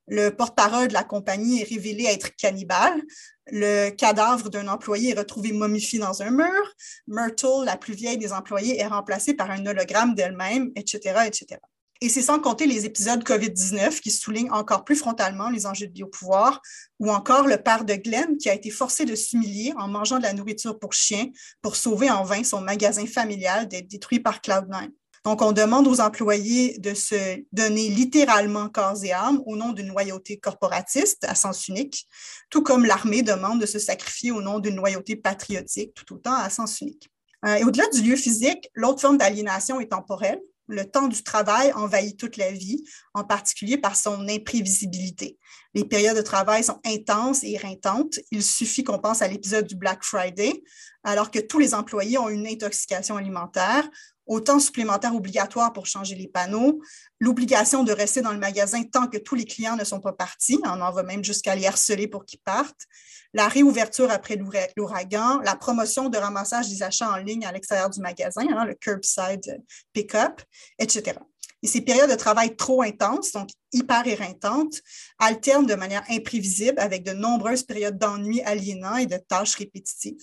Le 0.06 0.30
porte-parole 0.30 0.88
de 0.88 0.94
la 0.94 1.04
compagnie 1.04 1.60
est 1.60 1.68
révélé 1.68 2.04
être 2.04 2.34
cannibale. 2.36 3.02
Le 3.48 3.90
cadavre 3.90 4.48
d'un 4.48 4.66
employé 4.66 5.10
est 5.10 5.18
retrouvé 5.18 5.52
momifié 5.52 5.98
dans 5.98 6.22
un 6.22 6.30
mur. 6.30 6.74
Myrtle, 7.06 7.66
la 7.66 7.76
plus 7.76 7.92
vieille 7.92 8.16
des 8.16 8.32
employés, 8.32 8.80
est 8.80 8.86
remplacée 8.86 9.34
par 9.34 9.50
un 9.50 9.66
hologramme 9.66 10.14
d'elle-même, 10.14 10.72
etc., 10.74 11.20
etc. 11.26 11.60
Et 12.00 12.08
c'est 12.08 12.22
sans 12.22 12.38
compter 12.38 12.66
les 12.66 12.86
épisodes 12.86 13.24
COVID-19 13.24 14.00
qui 14.00 14.12
soulignent 14.12 14.52
encore 14.52 14.84
plus 14.84 14.94
frontalement 14.94 15.50
les 15.50 15.66
enjeux 15.66 15.88
de 15.88 15.92
biopouvoir, 15.92 16.62
ou 17.00 17.10
encore 17.10 17.48
le 17.48 17.56
père 17.56 17.84
de 17.84 17.94
Glenn 17.94 18.36
qui 18.36 18.48
a 18.48 18.54
été 18.54 18.70
forcé 18.70 19.04
de 19.04 19.16
s'humilier 19.16 19.72
en 19.76 19.88
mangeant 19.88 20.18
de 20.18 20.22
la 20.22 20.32
nourriture 20.32 20.78
pour 20.78 20.92
chiens 20.92 21.26
pour 21.60 21.74
sauver 21.74 22.08
en 22.08 22.22
vain 22.22 22.44
son 22.44 22.60
magasin 22.60 23.04
familial 23.06 23.66
d'être 23.66 23.88
détruit 23.88 24.20
par 24.20 24.38
Cloud9. 24.38 24.90
Donc, 25.24 25.42
on 25.42 25.50
demande 25.50 25.88
aux 25.88 26.00
employés 26.00 26.78
de 26.78 26.94
se 26.94 27.42
donner 27.52 27.88
littéralement 27.88 28.68
corps 28.68 29.02
et 29.02 29.12
âme 29.12 29.42
au 29.46 29.56
nom 29.56 29.72
d'une 29.72 29.88
loyauté 29.88 30.38
corporatiste 30.38 31.24
à 31.24 31.34
sens 31.34 31.66
unique, 31.66 32.06
tout 32.48 32.62
comme 32.62 32.84
l'armée 32.84 33.22
demande 33.22 33.60
de 33.60 33.66
se 33.66 33.80
sacrifier 33.80 34.30
au 34.30 34.40
nom 34.40 34.60
d'une 34.60 34.76
loyauté 34.76 35.16
patriotique 35.16 35.92
tout 35.94 36.14
autant 36.14 36.34
à 36.34 36.48
sens 36.48 36.80
unique. 36.80 37.10
Euh, 37.44 37.56
et 37.56 37.64
au-delà 37.64 37.88
du 37.92 38.02
lieu 38.02 38.16
physique, 38.16 38.70
l'autre 38.74 39.00
forme 39.00 39.18
d'aliénation 39.18 39.80
est 39.80 39.88
temporelle 39.88 40.40
le 40.68 40.84
temps 40.84 41.08
du 41.08 41.22
travail 41.22 41.72
envahit 41.72 42.18
toute 42.18 42.36
la 42.36 42.52
vie, 42.52 42.84
en 43.14 43.24
particulier 43.24 43.78
par 43.78 43.96
son 43.96 44.28
imprévisibilité. 44.28 45.38
Les 45.74 45.84
périodes 45.84 46.16
de 46.16 46.22
travail 46.22 46.62
sont 46.62 46.80
intenses 46.84 47.42
et 47.42 47.52
éreintantes. 47.52 48.18
Il 48.30 48.42
suffit 48.42 48.84
qu'on 48.84 48.98
pense 48.98 49.22
à 49.22 49.28
l'épisode 49.28 49.66
du 49.66 49.76
Black 49.76 50.04
Friday, 50.04 50.62
alors 51.02 51.30
que 51.30 51.38
tous 51.38 51.58
les 51.58 51.74
employés 51.74 52.18
ont 52.18 52.28
une 52.28 52.46
intoxication 52.46 53.16
alimentaire, 53.16 53.88
autant 54.28 54.60
supplémentaire 54.60 55.14
obligatoire 55.14 55.72
pour 55.72 55.86
changer 55.86 56.14
les 56.14 56.28
panneaux, 56.28 56.80
l'obligation 57.18 57.82
de 57.82 57.92
rester 57.92 58.20
dans 58.20 58.32
le 58.32 58.38
magasin 58.38 58.82
tant 58.84 59.08
que 59.08 59.18
tous 59.18 59.34
les 59.34 59.44
clients 59.44 59.76
ne 59.76 59.84
sont 59.84 60.00
pas 60.00 60.12
partis, 60.12 60.60
on 60.64 60.80
en 60.80 60.92
va 60.92 61.02
même 61.02 61.24
jusqu'à 61.24 61.56
les 61.56 61.66
harceler 61.66 62.06
pour 62.06 62.24
qu'ils 62.24 62.40
partent, 62.40 62.86
la 63.34 63.48
réouverture 63.48 64.10
après 64.10 64.38
l'ouragan, 64.76 65.40
la 65.40 65.56
promotion 65.56 66.08
de 66.08 66.18
ramassage 66.18 66.68
des 66.68 66.82
achats 66.82 67.10
en 67.10 67.16
ligne 67.16 67.44
à 67.44 67.52
l'extérieur 67.52 67.90
du 67.90 68.00
magasin, 68.00 68.46
hein, 68.48 68.64
le 68.64 68.74
curbside 68.74 69.62
pick-up, 69.92 70.42
etc. 70.78 71.18
Et 71.62 71.66
ces 71.66 71.80
périodes 71.80 72.10
de 72.10 72.14
travail 72.14 72.54
trop 72.54 72.82
intenses, 72.82 73.32
donc 73.32 73.48
hyper 73.72 74.06
éreintantes, 74.06 74.80
alternent 75.18 75.66
de 75.66 75.74
manière 75.74 76.04
imprévisible 76.08 76.78
avec 76.78 77.02
de 77.02 77.12
nombreuses 77.12 77.64
périodes 77.64 77.98
d'ennui 77.98 78.40
aliénants 78.42 78.96
et 78.96 79.06
de 79.06 79.16
tâches 79.16 79.56
répétitives. 79.56 80.22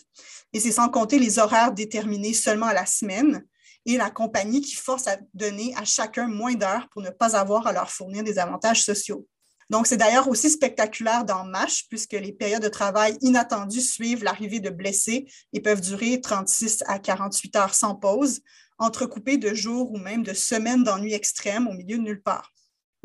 Et 0.53 0.59
c'est 0.59 0.71
sans 0.71 0.89
compter 0.89 1.19
les 1.19 1.37
horaires 1.37 1.73
déterminés 1.73 2.33
seulement 2.33 2.67
à 2.67 2.73
la 2.73 2.85
semaine 2.85 3.45
et 3.85 3.97
la 3.97 4.09
compagnie 4.09 4.61
qui 4.61 4.75
force 4.75 5.07
à 5.07 5.17
donner 5.33 5.73
à 5.77 5.85
chacun 5.85 6.27
moins 6.27 6.53
d'heures 6.53 6.87
pour 6.91 7.01
ne 7.01 7.09
pas 7.09 7.35
avoir 7.35 7.67
à 7.67 7.73
leur 7.73 7.89
fournir 7.89 8.23
des 8.23 8.39
avantages 8.39 8.83
sociaux. 8.83 9.27
Donc, 9.69 9.87
c'est 9.87 9.97
d'ailleurs 9.97 10.27
aussi 10.27 10.49
spectaculaire 10.49 11.25
dans 11.25 11.43
MASH, 11.43 11.87
puisque 11.89 12.13
les 12.13 12.31
périodes 12.31 12.61
de 12.61 12.69
travail 12.69 13.17
inattendues 13.21 13.81
suivent 13.81 14.23
l'arrivée 14.23 14.59
de 14.59 14.69
blessés 14.69 15.25
et 15.53 15.59
peuvent 15.59 15.81
durer 15.81 16.21
36 16.21 16.83
à 16.87 16.99
48 16.99 17.55
heures 17.55 17.73
sans 17.73 17.95
pause, 17.95 18.41
entrecoupées 18.77 19.37
de 19.37 19.53
jours 19.53 19.91
ou 19.91 19.97
même 19.97 20.23
de 20.23 20.33
semaines 20.33 20.83
d'ennui 20.83 21.13
extrême 21.13 21.67
au 21.67 21.73
milieu 21.73 21.97
de 21.97 22.03
nulle 22.03 22.21
part. 22.21 22.54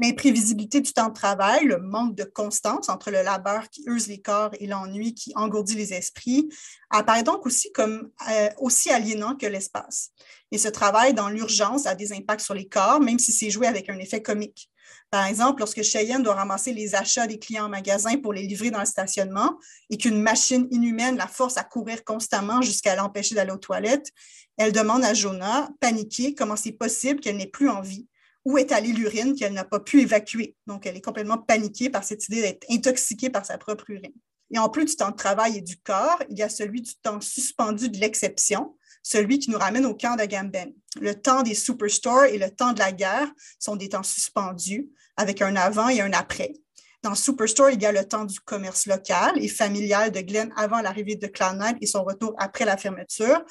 L'imprévisibilité 0.01 0.81
du 0.81 0.95
temps 0.95 1.09
de 1.09 1.15
travail, 1.15 1.67
le 1.67 1.79
manque 1.79 2.15
de 2.15 2.25
constance 2.25 2.89
entre 2.89 3.11
le 3.11 3.23
labeur 3.23 3.69
qui 3.69 3.83
use 3.87 4.07
les 4.07 4.23
corps 4.23 4.51
et 4.59 4.67
l'ennui 4.67 5.13
qui 5.13 5.33
engourdit 5.35 5.75
les 5.75 5.93
esprits, 5.93 6.49
apparaît 6.89 7.23
donc 7.23 7.45
aussi 7.45 7.71
comme 7.73 8.11
euh, 8.31 8.49
aussi 8.59 8.91
aliénant 8.91 9.37
que 9.37 9.45
l'espace. 9.45 10.13
Et 10.53 10.59
ce 10.59 10.69
travail 10.69 11.13
dans 11.13 11.29
l'urgence 11.29 11.87
a 11.87 11.95
des 11.95 12.15
impacts 12.15 12.41
sur 12.41 12.55
les 12.55 12.67
corps, 12.67 13.01
même 13.01 13.19
si 13.19 13.31
c'est 13.31 13.51
joué 13.51 13.67
avec 13.67 13.91
un 13.91 13.99
effet 13.99 14.23
comique. 14.23 14.71
Par 15.11 15.27
exemple, 15.27 15.59
lorsque 15.59 15.83
Cheyenne 15.83 16.23
doit 16.23 16.35
ramasser 16.35 16.73
les 16.73 16.95
achats 16.95 17.27
des 17.27 17.39
clients 17.39 17.67
en 17.67 17.69
magasin 17.69 18.17
pour 18.17 18.33
les 18.33 18.47
livrer 18.47 18.71
dans 18.71 18.81
le 18.81 18.87
stationnement 18.87 19.59
et 19.91 19.99
qu'une 19.99 20.23
machine 20.23 20.67
inhumaine 20.71 21.19
la 21.19 21.27
force 21.27 21.59
à 21.59 21.65
courir 21.65 22.05
constamment 22.05 22.63
jusqu'à 22.63 22.97
l'empêcher 22.97 23.35
d'aller 23.35 23.53
aux 23.53 23.59
toilettes, 23.59 24.09
elle 24.57 24.73
demande 24.73 25.05
à 25.05 25.13
Jonah, 25.13 25.69
paniquée, 25.79 26.35
comment 26.35 26.57
c'est 26.57 26.73
possible 26.73 27.21
qu'elle 27.21 27.37
n'ait 27.37 27.47
plus 27.47 27.69
envie 27.69 28.07
où 28.45 28.59
est 28.59 28.73
allée 28.73 28.93
l'urine 28.93 29.35
qu'elle 29.35 29.53
n'a 29.53 29.65
pas 29.65 29.81
pu 29.81 30.01
évacuer. 30.01 30.57
Donc, 30.67 30.87
elle 30.87 30.97
est 30.97 31.05
complètement 31.05 31.39
paniquée 31.39 31.91
par 31.91 32.05
cette 32.05 32.27
idée 32.29 32.43
d'être 32.43 32.67
intoxiquée 32.71 33.31
par 33.31 33.45
sa 33.45 33.59
propre 33.59 33.91
urine. 33.91 34.13
Et 34.53 34.59
en 34.59 34.69
plus 34.69 34.85
du 34.85 34.97
temps 34.97 35.11
de 35.11 35.17
travail 35.17 35.59
et 35.59 35.61
du 35.61 35.77
corps, 35.77 36.23
il 36.29 36.39
y 36.39 36.43
a 36.43 36.49
celui 36.49 36.81
du 36.81 36.95
temps 36.97 37.21
suspendu 37.21 37.89
de 37.89 37.99
l'exception, 37.99 38.77
celui 39.03 39.39
qui 39.39 39.51
nous 39.51 39.59
ramène 39.59 39.87
au 39.87 39.95
camp 39.95 40.17
d'Agamben. 40.17 40.73
Le 41.01 41.15
temps 41.15 41.43
des 41.43 41.55
superstores 41.55 42.25
et 42.25 42.39
le 42.39 42.51
temps 42.51 42.73
de 42.73 42.81
la 42.81 42.93
guerre 42.93 43.31
sont 43.59 43.77
des 43.77 43.91
temps 43.91 44.03
suspendus, 44.03 44.91
avec 45.17 45.43
un 45.43 45.55
avant 45.57 45.89
et 45.89 46.01
un 46.01 46.13
après. 46.13 46.55
Dans 47.03 47.15
Superstore, 47.15 47.71
il 47.71 47.81
y 47.81 47.87
a 47.87 47.93
le 47.93 48.05
temps 48.05 48.27
du 48.27 48.41
commerce 48.41 48.87
local 48.87 49.33
et 49.37 49.49
familial 49.49 50.11
de 50.11 50.21
Glenn 50.21 50.53
avant 50.55 50.83
l'arrivée 50.83 51.17
de 51.17 51.27
Cloud9 51.29 51.79
et 51.81 51.87
son 51.87 52.05
retour 52.05 52.35
après 52.37 52.67
la 52.67 52.77
fermeture, 52.77 53.43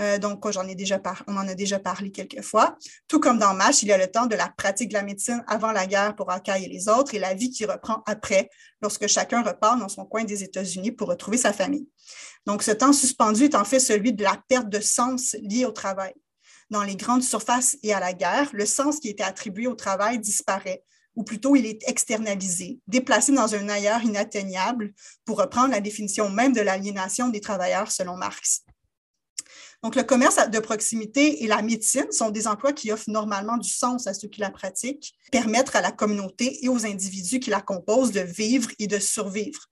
euh, 0.00 0.18
donc, 0.18 0.44
on 0.46 0.50
en 0.50 1.48
a 1.48 1.54
déjà 1.54 1.78
parlé 1.78 2.10
quelques 2.10 2.42
fois. 2.42 2.76
Tout 3.08 3.20
comme 3.20 3.38
dans 3.38 3.54
MASH, 3.54 3.82
il 3.82 3.88
y 3.88 3.92
a 3.92 3.98
le 3.98 4.10
temps 4.10 4.26
de 4.26 4.34
la 4.34 4.48
pratique 4.48 4.88
de 4.88 4.94
la 4.94 5.02
médecine 5.02 5.44
avant 5.46 5.72
la 5.72 5.86
guerre 5.86 6.16
pour 6.16 6.30
Akai 6.30 6.64
et 6.64 6.68
les 6.68 6.88
autres 6.88 7.14
et 7.14 7.18
la 7.18 7.34
vie 7.34 7.50
qui 7.50 7.66
reprend 7.66 8.02
après, 8.06 8.48
lorsque 8.80 9.06
chacun 9.06 9.42
repart 9.42 9.78
dans 9.78 9.88
son 9.88 10.04
coin 10.06 10.24
des 10.24 10.42
États-Unis 10.42 10.92
pour 10.92 11.08
retrouver 11.08 11.36
sa 11.36 11.52
famille. 11.52 11.88
Donc, 12.46 12.62
ce 12.62 12.70
temps 12.70 12.92
suspendu 12.92 13.44
est 13.44 13.54
en 13.54 13.64
fait 13.64 13.80
celui 13.80 14.12
de 14.12 14.22
la 14.22 14.40
perte 14.48 14.68
de 14.68 14.80
sens 14.80 15.36
liée 15.42 15.66
au 15.66 15.72
travail. 15.72 16.14
Dans 16.70 16.82
les 16.82 16.96
grandes 16.96 17.22
surfaces 17.22 17.76
et 17.82 17.92
à 17.92 18.00
la 18.00 18.14
guerre, 18.14 18.48
le 18.54 18.64
sens 18.64 18.98
qui 18.98 19.08
était 19.08 19.22
attribué 19.22 19.66
au 19.66 19.74
travail 19.74 20.18
disparaît, 20.18 20.82
ou 21.14 21.22
plutôt 21.22 21.54
il 21.54 21.66
est 21.66 21.86
externalisé, 21.86 22.80
déplacé 22.86 23.32
dans 23.32 23.54
un 23.54 23.68
ailleurs 23.68 24.02
inatteignable, 24.02 24.94
pour 25.26 25.38
reprendre 25.38 25.72
la 25.72 25.80
définition 25.80 26.30
même 26.30 26.54
de 26.54 26.62
l'aliénation 26.62 27.28
des 27.28 27.42
travailleurs 27.42 27.92
selon 27.92 28.16
Marx. 28.16 28.64
Donc, 29.82 29.96
le 29.96 30.04
commerce 30.04 30.38
de 30.48 30.58
proximité 30.60 31.42
et 31.42 31.48
la 31.48 31.60
médecine 31.60 32.10
sont 32.12 32.30
des 32.30 32.46
emplois 32.46 32.72
qui 32.72 32.92
offrent 32.92 33.10
normalement 33.10 33.56
du 33.56 33.68
sens 33.68 34.06
à 34.06 34.14
ceux 34.14 34.28
qui 34.28 34.40
la 34.40 34.50
pratiquent, 34.50 35.14
permettre 35.32 35.74
à 35.74 35.80
la 35.80 35.90
communauté 35.90 36.64
et 36.64 36.68
aux 36.68 36.86
individus 36.86 37.40
qui 37.40 37.50
la 37.50 37.60
composent 37.60 38.12
de 38.12 38.20
vivre 38.20 38.70
et 38.78 38.86
de 38.86 39.00
survivre. 39.00 39.68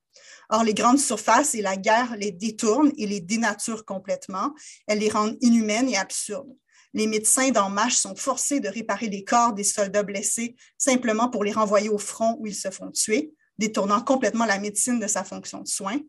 Or, 0.49 0.65
les 0.65 0.75
grandes 0.75 0.99
surfaces 0.99 1.55
et 1.55 1.63
la 1.63 1.77
guerre 1.77 2.17
les 2.17 2.33
détournent 2.33 2.91
et 2.99 3.07
les 3.07 3.21
dénaturent 3.21 3.85
complètement. 3.85 4.53
Elles 4.89 4.99
les 4.99 5.11
rendent 5.11 5.37
inhumaines 5.41 5.89
et 5.89 5.97
absurdes. 5.97 6.57
Les 6.93 7.07
médecins 7.07 7.53
MASH 7.71 7.95
sont 7.95 8.17
forcés 8.17 8.59
de 8.59 8.69
réparer 8.69 9.09
les 9.09 9.23
corps 9.23 9.53
des 9.53 9.63
soldats 9.63 10.03
blessés 10.03 10.57
simplement 10.77 11.31
pour 11.31 11.45
les 11.45 11.53
renvoyer 11.53 11.89
au 11.89 11.99
front 11.99 12.37
où 12.41 12.49
ils 12.49 12.55
se 12.55 12.71
font 12.73 12.91
tuer 12.91 13.33
détournant 13.61 14.01
complètement 14.01 14.47
la 14.47 14.59
médecine 14.59 14.99
de 14.99 15.07
sa 15.07 15.23
fonction 15.23 15.61
de 15.61 15.69
soins. 15.69 16.01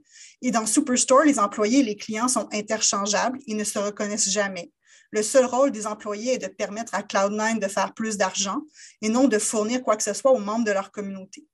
Et 0.41 0.52
dans 0.52 0.65
Superstore, 0.65 1.23
les 1.23 1.38
employés 1.38 1.80
et 1.80 1.84
les 1.84 1.98
clients 1.98 2.30
sont 2.30 2.48
interchangeables 2.52 3.38
et 3.45 3.53
ne 3.53 3.65
se 3.65 3.78
reconnaissent 3.78 4.32
jamais. 4.32 4.72
Le 5.11 5.22
seul 5.22 5.45
rôle 5.45 5.72
des 5.72 5.86
employés 5.86 6.36
est 6.36 6.38
de 6.38 6.48
permettre 6.48 6.95
à 6.95 7.02
Cloud9 7.02 7.60
de 7.60 7.68
faire 7.68 7.94
plus 7.94 8.18
d'argent 8.18 8.61
et 9.02 9.10
non 9.10 9.28
de 9.28 9.38
fournir 9.38 9.84
quoi 9.84 9.98
que 9.98 10.03
ce 10.03 10.14
soit 10.14 10.32
aux 10.32 10.40
membres 10.40 10.64
de 10.64 10.72
leur 10.72 10.91
communauté. 10.91 11.45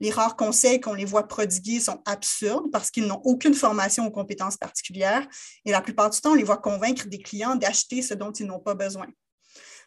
Les 0.00 0.10
rares 0.10 0.34
conseils 0.34 0.80
qu'on 0.80 0.94
les 0.94 1.04
voit 1.04 1.28
prodiguer 1.28 1.78
sont 1.78 2.00
absurdes 2.06 2.70
parce 2.72 2.90
qu'ils 2.90 3.06
n'ont 3.06 3.20
aucune 3.24 3.54
formation 3.54 4.06
ou 4.06 4.10
compétences 4.10 4.56
particulières 4.56 5.26
et 5.66 5.70
la 5.70 5.82
plupart 5.82 6.08
du 6.08 6.20
temps, 6.20 6.32
on 6.32 6.34
les 6.34 6.42
voit 6.42 6.56
convaincre 6.56 7.06
des 7.06 7.18
clients 7.18 7.54
d'acheter 7.54 8.00
ce 8.00 8.14
dont 8.14 8.32
ils 8.32 8.46
n'ont 8.46 8.58
pas 8.58 8.74
besoin. 8.74 9.06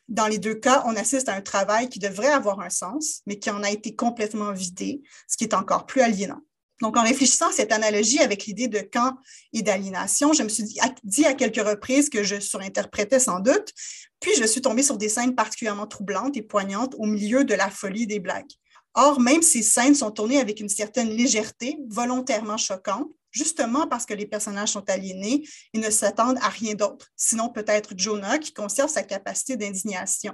Dans 0.08 0.28
les 0.28 0.40
deux 0.40 0.56
cas, 0.56 0.84
on 0.86 0.96
assiste 0.96 1.28
à 1.30 1.34
un 1.34 1.42
travail 1.42 1.90
qui 1.90 2.00
devrait 2.00 2.32
avoir 2.32 2.62
un 2.62 2.70
sens, 2.70 3.22
mais 3.26 3.40
qui 3.40 3.50
en 3.50 3.64
a 3.64 3.70
été 3.70 3.96
complètement 3.96 4.54
vidé, 4.54 5.02
ce 5.28 5.36
qui 5.38 5.44
est 5.44 5.54
encore 5.54 5.86
plus 5.86 6.02
aliénant. 6.02 6.42
Donc, 6.82 6.96
en 6.96 7.04
réfléchissant 7.04 7.50
à 7.50 7.52
cette 7.52 7.72
analogie 7.72 8.20
avec 8.20 8.46
l'idée 8.46 8.68
de 8.68 8.80
camp 8.80 9.18
et 9.52 9.64
d'aliénation, 9.64 10.34
je 10.34 10.44
me 10.44 10.50
suis 10.50 10.64
dit, 10.64 11.26
à 11.26 11.34
quelques 11.34 11.68
reprises 11.68 12.10
que 12.10 12.24
je 12.24 12.40
surinterprétais 12.40 13.20
sans 13.20 13.40
doute, 13.40 13.74
puis 14.20 14.32
je 14.38 14.46
suis 14.46 14.62
tombée 14.62 14.84
sur 14.84 14.98
des 14.98 15.10
scènes 15.10 15.36
particulièrement 15.36 15.88
troublantes 15.88 16.38
et 16.38 16.42
poignantes 16.42 16.96
au 16.98 17.06
milieu 17.06 17.44
de 17.44 17.54
la 17.54 17.70
folie 17.70 18.08
des 18.08 18.20
blagues. 18.20 18.52
Or, 18.94 19.20
même 19.20 19.42
ces 19.42 19.62
scènes 19.62 19.96
sont 19.96 20.12
tournées 20.12 20.40
avec 20.40 20.60
une 20.60 20.70
certaine 20.70 21.10
légèreté, 21.10 21.78
volontairement 21.90 22.58
choquante, 22.58 23.10
justement 23.38 23.88
parce 23.88 24.05
que 24.05 24.14
les 24.14 24.26
personnages 24.26 24.72
sont 24.72 24.89
aliénés 24.89 25.47
et 25.73 25.77
ne 25.80 25.89
s'attendent 25.89 26.39
à 26.41 26.49
rien 26.49 26.73
d'autre, 26.73 27.07
sinon 27.15 27.49
peut-être 27.49 27.93
Jonah 27.95 28.39
qui 28.39 28.53
conserve 28.53 28.89
sa 28.89 29.03
capacité 29.03 29.55
d'indignation. 29.55 30.34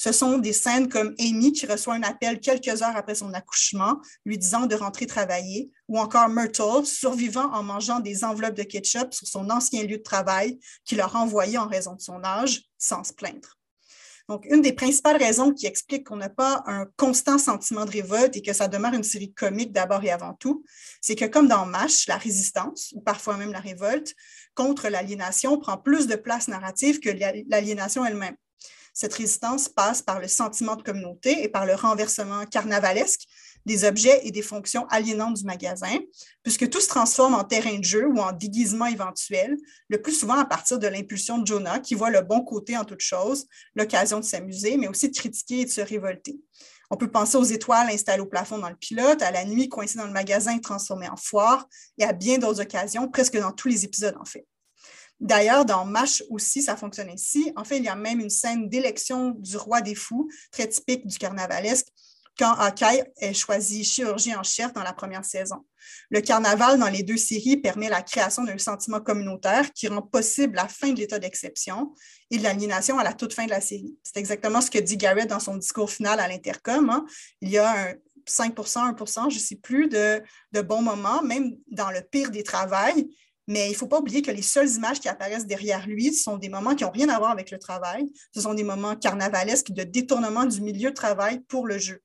Ce 0.00 0.12
sont 0.12 0.38
des 0.38 0.52
scènes 0.52 0.88
comme 0.88 1.12
Amy 1.18 1.52
qui 1.52 1.66
reçoit 1.66 1.94
un 1.94 2.04
appel 2.04 2.38
quelques 2.38 2.82
heures 2.82 2.96
après 2.96 3.16
son 3.16 3.34
accouchement, 3.34 4.00
lui 4.24 4.38
disant 4.38 4.66
de 4.66 4.76
rentrer 4.76 5.06
travailler, 5.06 5.72
ou 5.88 5.98
encore 5.98 6.28
Myrtle, 6.28 6.86
survivant 6.86 7.52
en 7.52 7.64
mangeant 7.64 7.98
des 7.98 8.22
enveloppes 8.22 8.54
de 8.54 8.62
ketchup 8.62 9.12
sur 9.12 9.26
son 9.26 9.50
ancien 9.50 9.82
lieu 9.82 9.98
de 9.98 10.02
travail 10.02 10.60
qu'il 10.84 11.00
a 11.00 11.06
renvoyé 11.06 11.58
en 11.58 11.66
raison 11.66 11.94
de 11.96 12.00
son 12.00 12.22
âge, 12.22 12.62
sans 12.78 13.02
se 13.02 13.12
plaindre. 13.12 13.57
Donc, 14.28 14.44
une 14.50 14.60
des 14.60 14.74
principales 14.74 15.16
raisons 15.16 15.54
qui 15.54 15.66
explique 15.66 16.06
qu'on 16.06 16.16
n'a 16.16 16.28
pas 16.28 16.62
un 16.66 16.84
constant 16.98 17.38
sentiment 17.38 17.86
de 17.86 17.90
révolte 17.90 18.36
et 18.36 18.42
que 18.42 18.52
ça 18.52 18.68
demeure 18.68 18.92
une 18.92 19.02
série 19.02 19.32
comique 19.32 19.72
d'abord 19.72 20.04
et 20.04 20.10
avant 20.10 20.34
tout, 20.34 20.64
c'est 21.00 21.14
que 21.14 21.24
comme 21.24 21.48
dans 21.48 21.64
MASH, 21.64 22.06
la 22.08 22.18
résistance, 22.18 22.92
ou 22.94 23.00
parfois 23.00 23.38
même 23.38 23.52
la 23.52 23.60
révolte, 23.60 24.14
contre 24.54 24.88
l'aliénation 24.88 25.58
prend 25.58 25.78
plus 25.78 26.06
de 26.06 26.14
place 26.16 26.48
narrative 26.48 27.00
que 27.00 27.08
l'aliénation 27.48 28.04
elle-même. 28.04 28.36
Cette 28.92 29.14
résistance 29.14 29.68
passe 29.68 30.02
par 30.02 30.20
le 30.20 30.28
sentiment 30.28 30.76
de 30.76 30.82
communauté 30.82 31.44
et 31.44 31.48
par 31.48 31.64
le 31.64 31.74
renversement 31.74 32.44
carnavalesque 32.44 33.22
des 33.66 33.84
objets 33.84 34.20
et 34.24 34.30
des 34.30 34.42
fonctions 34.42 34.86
aliénantes 34.88 35.34
du 35.34 35.44
magasin, 35.44 35.98
puisque 36.42 36.68
tout 36.70 36.80
se 36.80 36.88
transforme 36.88 37.34
en 37.34 37.44
terrain 37.44 37.78
de 37.78 37.84
jeu 37.84 38.06
ou 38.06 38.18
en 38.18 38.32
déguisement 38.32 38.86
éventuel, 38.86 39.56
le 39.88 40.00
plus 40.00 40.12
souvent 40.12 40.38
à 40.38 40.44
partir 40.44 40.78
de 40.78 40.86
l'impulsion 40.86 41.38
de 41.38 41.46
Jonah, 41.46 41.80
qui 41.80 41.94
voit 41.94 42.10
le 42.10 42.22
bon 42.22 42.42
côté 42.42 42.76
en 42.76 42.84
toute 42.84 43.00
chose, 43.00 43.46
l'occasion 43.74 44.20
de 44.20 44.24
s'amuser, 44.24 44.76
mais 44.76 44.88
aussi 44.88 45.08
de 45.08 45.16
critiquer 45.16 45.60
et 45.60 45.64
de 45.64 45.70
se 45.70 45.80
révolter. 45.80 46.38
On 46.90 46.96
peut 46.96 47.10
penser 47.10 47.36
aux 47.36 47.44
étoiles 47.44 47.90
installées 47.90 48.22
au 48.22 48.26
plafond 48.26 48.58
dans 48.58 48.70
le 48.70 48.76
pilote, 48.76 49.20
à 49.20 49.30
la 49.30 49.44
nuit 49.44 49.68
coincée 49.68 49.98
dans 49.98 50.06
le 50.06 50.12
magasin 50.12 50.58
transformée 50.58 51.08
en 51.08 51.16
foire, 51.16 51.68
et 51.98 52.04
à 52.04 52.12
bien 52.12 52.38
d'autres 52.38 52.62
occasions, 52.62 53.08
presque 53.08 53.38
dans 53.38 53.52
tous 53.52 53.68
les 53.68 53.84
épisodes 53.84 54.16
en 54.18 54.24
fait. 54.24 54.46
D'ailleurs, 55.20 55.64
dans 55.64 55.84
MASH 55.84 56.22
aussi, 56.30 56.62
ça 56.62 56.76
fonctionne 56.76 57.10
ainsi. 57.10 57.52
En 57.56 57.64
fait, 57.64 57.78
il 57.78 57.84
y 57.84 57.88
a 57.88 57.96
même 57.96 58.20
une 58.20 58.30
scène 58.30 58.68
d'élection 58.68 59.30
du 59.30 59.56
roi 59.56 59.80
des 59.80 59.96
fous, 59.96 60.28
très 60.52 60.68
typique 60.68 61.06
du 61.06 61.18
carnavalesque, 61.18 61.88
quand 62.38 62.54
Hawkeye 62.54 63.02
est 63.16 63.34
choisi 63.34 63.84
chirurgien 63.84 64.38
en 64.38 64.42
chef 64.42 64.72
dans 64.72 64.82
la 64.82 64.92
première 64.92 65.24
saison. 65.24 65.64
Le 66.10 66.20
carnaval 66.20 66.78
dans 66.78 66.88
les 66.88 67.02
deux 67.02 67.16
séries 67.16 67.56
permet 67.56 67.88
la 67.88 68.02
création 68.02 68.44
d'un 68.44 68.58
sentiment 68.58 69.00
communautaire 69.00 69.72
qui 69.72 69.88
rend 69.88 70.02
possible 70.02 70.54
la 70.56 70.68
fin 70.68 70.92
de 70.92 70.98
l'état 70.98 71.18
d'exception 71.18 71.92
et 72.30 72.38
de 72.38 72.42
l'aliénation 72.42 72.98
à 72.98 73.04
la 73.04 73.12
toute 73.12 73.32
fin 73.32 73.46
de 73.46 73.50
la 73.50 73.60
série. 73.60 73.96
C'est 74.02 74.18
exactement 74.18 74.60
ce 74.60 74.70
que 74.70 74.78
dit 74.78 74.96
Garrett 74.96 75.28
dans 75.28 75.40
son 75.40 75.56
discours 75.56 75.90
final 75.90 76.20
à 76.20 76.28
l'Intercom. 76.28 76.90
Hein. 76.90 77.04
Il 77.40 77.50
y 77.50 77.58
a 77.58 77.70
un 77.70 77.94
5% 78.26 78.94
1% 78.94 79.30
je 79.30 79.34
ne 79.34 79.40
sais 79.40 79.56
plus, 79.56 79.88
de, 79.88 80.22
de 80.52 80.60
bons 80.60 80.82
moments, 80.82 81.22
même 81.22 81.56
dans 81.70 81.90
le 81.90 82.02
pire 82.02 82.30
des 82.30 82.44
travails, 82.44 83.08
mais 83.48 83.68
il 83.68 83.72
ne 83.72 83.76
faut 83.76 83.86
pas 83.86 83.98
oublier 83.98 84.20
que 84.20 84.30
les 84.30 84.42
seules 84.42 84.70
images 84.70 85.00
qui 85.00 85.08
apparaissent 85.08 85.46
derrière 85.46 85.86
lui 85.86 86.12
sont 86.12 86.36
des 86.36 86.50
moments 86.50 86.74
qui 86.74 86.84
n'ont 86.84 86.90
rien 86.90 87.08
à 87.08 87.18
voir 87.18 87.30
avec 87.30 87.50
le 87.50 87.58
travail. 87.58 88.04
Ce 88.34 88.42
sont 88.42 88.52
des 88.52 88.62
moments 88.62 88.94
carnavalesques 88.94 89.72
de 89.72 89.84
détournement 89.84 90.44
du 90.44 90.60
milieu 90.60 90.90
de 90.90 90.94
travail 90.94 91.40
pour 91.48 91.66
le 91.66 91.78
jeu. 91.78 92.02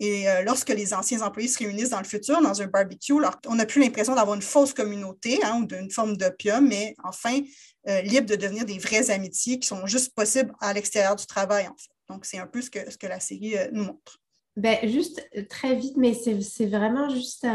Et 0.00 0.26
euh, 0.28 0.42
lorsque 0.42 0.70
les 0.70 0.94
anciens 0.94 1.20
employés 1.20 1.48
se 1.48 1.58
réunissent 1.58 1.90
dans 1.90 1.98
le 1.98 2.04
futur, 2.04 2.40
dans 2.40 2.62
un 2.62 2.66
barbecue, 2.66 3.12
on 3.12 3.54
n'a 3.54 3.66
plus 3.66 3.82
l'impression 3.82 4.14
d'avoir 4.14 4.34
une 4.34 4.42
fausse 4.42 4.72
communauté 4.72 5.38
hein, 5.44 5.60
ou 5.60 5.66
d'une 5.66 5.90
forme 5.90 6.16
d'opium, 6.16 6.66
mais 6.66 6.94
enfin 7.04 7.38
euh, 7.86 8.00
libre 8.00 8.26
de 8.26 8.34
devenir 8.34 8.64
des 8.64 8.78
vraies 8.78 9.10
amitiés 9.10 9.58
qui 9.58 9.68
sont 9.68 9.86
juste 9.86 10.14
possibles 10.14 10.52
à 10.60 10.72
l'extérieur 10.72 11.16
du 11.16 11.26
travail, 11.26 11.68
en 11.68 11.76
fait. 11.76 11.92
Donc, 12.08 12.24
c'est 12.24 12.38
un 12.38 12.46
peu 12.46 12.62
ce 12.62 12.70
que, 12.70 12.90
ce 12.90 12.96
que 12.96 13.06
la 13.06 13.20
série 13.20 13.58
euh, 13.58 13.68
nous 13.72 13.84
montre. 13.84 14.18
Ben, 14.56 14.78
juste 14.88 15.22
très 15.48 15.76
vite, 15.76 15.96
mais 15.96 16.14
c'est 16.14 16.66
vraiment 16.66 17.08
juste 17.08 17.46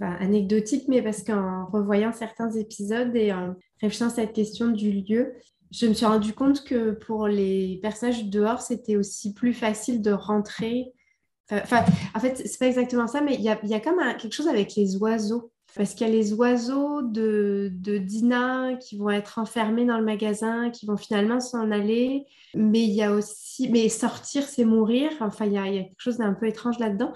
anecdotique, 0.00 0.86
mais 0.88 1.02
parce 1.02 1.22
qu'en 1.22 1.66
revoyant 1.66 2.12
certains 2.12 2.50
épisodes 2.50 3.14
et 3.14 3.32
en 3.32 3.54
réfléchissant 3.80 4.08
à 4.08 4.14
cette 4.14 4.32
question 4.32 4.68
du 4.68 4.90
lieu, 4.90 5.34
je 5.70 5.86
me 5.86 5.94
suis 5.94 6.04
rendu 6.04 6.32
compte 6.32 6.64
que 6.64 6.92
pour 6.92 7.28
les 7.28 7.78
personnages 7.80 8.24
dehors, 8.24 8.60
c'était 8.60 8.96
aussi 8.96 9.34
plus 9.34 9.54
facile 9.54 10.02
de 10.02 10.10
rentrer 10.10 10.92
Enfin, 11.50 11.84
en 12.14 12.20
fait, 12.20 12.42
c'est 12.46 12.58
pas 12.58 12.66
exactement 12.66 13.06
ça, 13.06 13.20
mais 13.20 13.34
il 13.34 13.42
y 13.42 13.50
a, 13.50 13.58
y 13.64 13.74
a 13.74 13.80
comme 13.80 14.00
quelque 14.18 14.32
chose 14.32 14.48
avec 14.48 14.74
les 14.76 14.96
oiseaux. 14.96 15.50
parce 15.76 15.94
qu'il 15.94 16.06
y 16.06 16.10
a 16.10 16.12
les 16.12 16.32
oiseaux 16.32 17.02
de, 17.02 17.70
de, 17.74 17.98
Dina 17.98 18.74
qui 18.80 18.96
vont 18.96 19.10
être 19.10 19.38
enfermés 19.38 19.84
dans 19.84 19.98
le 19.98 20.04
magasin, 20.04 20.70
qui 20.70 20.86
vont 20.86 20.96
finalement 20.96 21.40
s'en 21.40 21.70
aller. 21.70 22.24
Mais 22.54 22.82
il 22.82 22.92
y 22.92 23.02
a 23.02 23.12
aussi, 23.12 23.68
mais 23.68 23.88
sortir, 23.88 24.44
c'est 24.44 24.64
mourir. 24.64 25.10
Enfin, 25.20 25.44
il 25.46 25.52
y, 25.52 25.58
a, 25.58 25.64
quelque 25.64 25.98
chose 25.98 26.18
d'un 26.18 26.32
peu 26.32 26.46
étrange 26.46 26.78
là-dedans. 26.78 27.12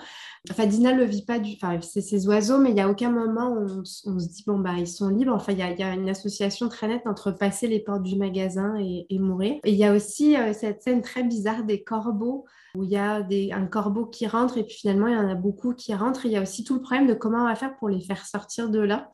Enfin, 0.50 0.66
Dina 0.66 0.92
le 0.92 1.05
vit 1.05 1.24
pas 1.24 1.38
du, 1.38 1.55
enfin, 1.55 1.80
c'est 1.80 2.00
ces 2.00 2.26
oiseaux, 2.26 2.59
mais 2.59 2.70
il 2.70 2.76
y 2.76 2.80
a 2.80 2.90
aucun 2.90 3.10
moment 3.10 3.52
où 3.52 3.80
on, 3.80 3.84
se 3.84 4.28
dit 4.28 4.44
bon 4.46 4.59
bah 4.59 4.74
ils 4.76 4.88
sont 4.88 5.09
libres. 5.09 5.34
Enfin, 5.34 5.52
il 5.52 5.59
y, 5.59 5.62
a, 5.62 5.94
une 5.94 6.09
association 6.09 6.68
très 6.68 6.88
nette 6.88 7.06
entre 7.06 7.30
passer 7.30 7.66
les 7.66 7.80
portes 7.80 8.02
du 8.02 8.16
magasin 8.16 8.76
et, 8.78 9.06
et 9.09 9.18
mourir. 9.18 9.55
Et 9.64 9.70
il 9.70 9.78
y 9.78 9.84
a 9.84 9.94
aussi 9.94 10.36
euh, 10.36 10.52
cette 10.52 10.82
scène 10.82 11.00
très 11.00 11.22
bizarre 11.22 11.64
des 11.64 11.82
corbeaux 11.82 12.44
où 12.74 12.85
il 12.85 12.90
y 12.90 12.97
a 12.97 13.23
des, 13.23 13.53
un 13.53 13.66
corbeau 13.66 14.07
qui 14.07 14.27
rentre 14.27 14.59
et 14.59 14.65
puis 14.65 14.77
finalement 14.77 15.07
il 15.07 15.15
y 15.15 15.19
en 15.19 15.28
a 15.28 15.35
beaucoup 15.35 15.74
qui 15.74 15.95
rentrent. 15.95 16.27
il 16.27 16.32
y 16.32 16.36
a 16.36 16.43
aussi 16.43 16.65
tout 16.65 16.74
le 16.74 16.82
problème 16.82 17.07
de 17.07 17.15
comment 17.15 17.43
on 17.43 17.47
va 17.47 17.55
faire 17.55 17.77
pour 17.77 17.89
les 17.89 18.01
faire 18.01 18.27
sortir 18.27 18.70
de 18.70 18.81
là. 18.81 19.11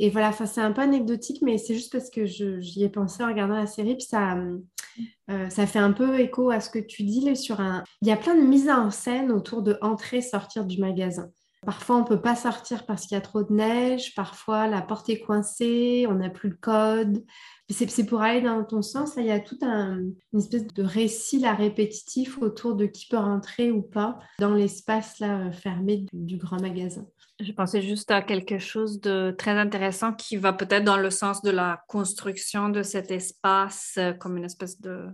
Et 0.00 0.10
voilà, 0.10 0.32
c'est 0.32 0.60
un 0.60 0.72
peu 0.72 0.82
anecdotique, 0.82 1.40
mais 1.42 1.56
c'est 1.56 1.74
juste 1.74 1.92
parce 1.92 2.10
que 2.10 2.26
j'y 2.26 2.82
ai 2.82 2.88
pensé 2.88 3.22
en 3.22 3.28
regardant 3.28 3.54
la 3.54 3.68
série, 3.68 3.94
puis 3.94 4.06
ça, 4.06 4.36
euh, 5.30 5.48
ça 5.50 5.66
fait 5.66 5.78
un 5.78 5.92
peu 5.92 6.18
écho 6.18 6.50
à 6.50 6.60
ce 6.60 6.68
que 6.68 6.80
tu 6.80 7.04
dis. 7.04 7.36
sur 7.36 7.60
un... 7.60 7.84
Il 8.02 8.08
y 8.08 8.10
a 8.10 8.16
plein 8.16 8.34
de 8.34 8.42
mises 8.42 8.68
en 8.68 8.90
scène 8.90 9.30
autour 9.30 9.62
de 9.62 9.78
entrer, 9.82 10.20
sortir 10.20 10.64
du 10.64 10.80
magasin. 10.80 11.30
Parfois, 11.64 11.96
on 11.96 12.00
ne 12.00 12.06
peut 12.06 12.20
pas 12.20 12.36
sortir 12.36 12.86
parce 12.86 13.06
qu'il 13.06 13.14
y 13.14 13.18
a 13.18 13.20
trop 13.20 13.42
de 13.42 13.52
neige. 13.52 14.14
Parfois, 14.14 14.66
la 14.66 14.82
porte 14.82 15.08
est 15.08 15.20
coincée, 15.20 16.06
on 16.08 16.14
n'a 16.14 16.30
plus 16.30 16.50
le 16.50 16.56
code. 16.56 17.24
C'est 17.70 18.04
pour 18.04 18.20
aller 18.20 18.42
dans 18.42 18.62
ton 18.62 18.82
sens. 18.82 19.14
il 19.16 19.24
y 19.24 19.30
a 19.30 19.40
tout 19.40 19.58
un, 19.62 19.98
une 20.32 20.38
espèce 20.38 20.66
de 20.66 20.82
récit 20.82 21.38
là, 21.38 21.54
répétitif 21.54 22.38
autour 22.42 22.76
de 22.76 22.84
qui 22.84 23.06
peut 23.08 23.16
rentrer 23.16 23.70
ou 23.70 23.80
pas 23.80 24.18
dans 24.38 24.52
l'espace 24.52 25.18
là, 25.18 25.50
fermé 25.50 26.04
du, 26.12 26.36
grand 26.36 26.60
magasin. 26.60 27.06
Je 27.40 27.52
pensais 27.52 27.80
juste 27.80 28.10
à 28.10 28.20
quelque 28.20 28.58
chose 28.58 29.00
de 29.00 29.34
très 29.36 29.52
intéressant 29.52 30.12
qui 30.12 30.36
va 30.36 30.52
peut-être 30.52 30.84
dans 30.84 30.98
le 30.98 31.10
sens 31.10 31.40
de 31.42 31.50
la 31.50 31.82
construction 31.88 32.68
de 32.68 32.82
cet 32.82 33.10
espace 33.10 33.94
euh, 33.98 34.12
comme 34.12 34.36
une 34.36 34.44
espèce 34.44 34.80
de 34.80 35.06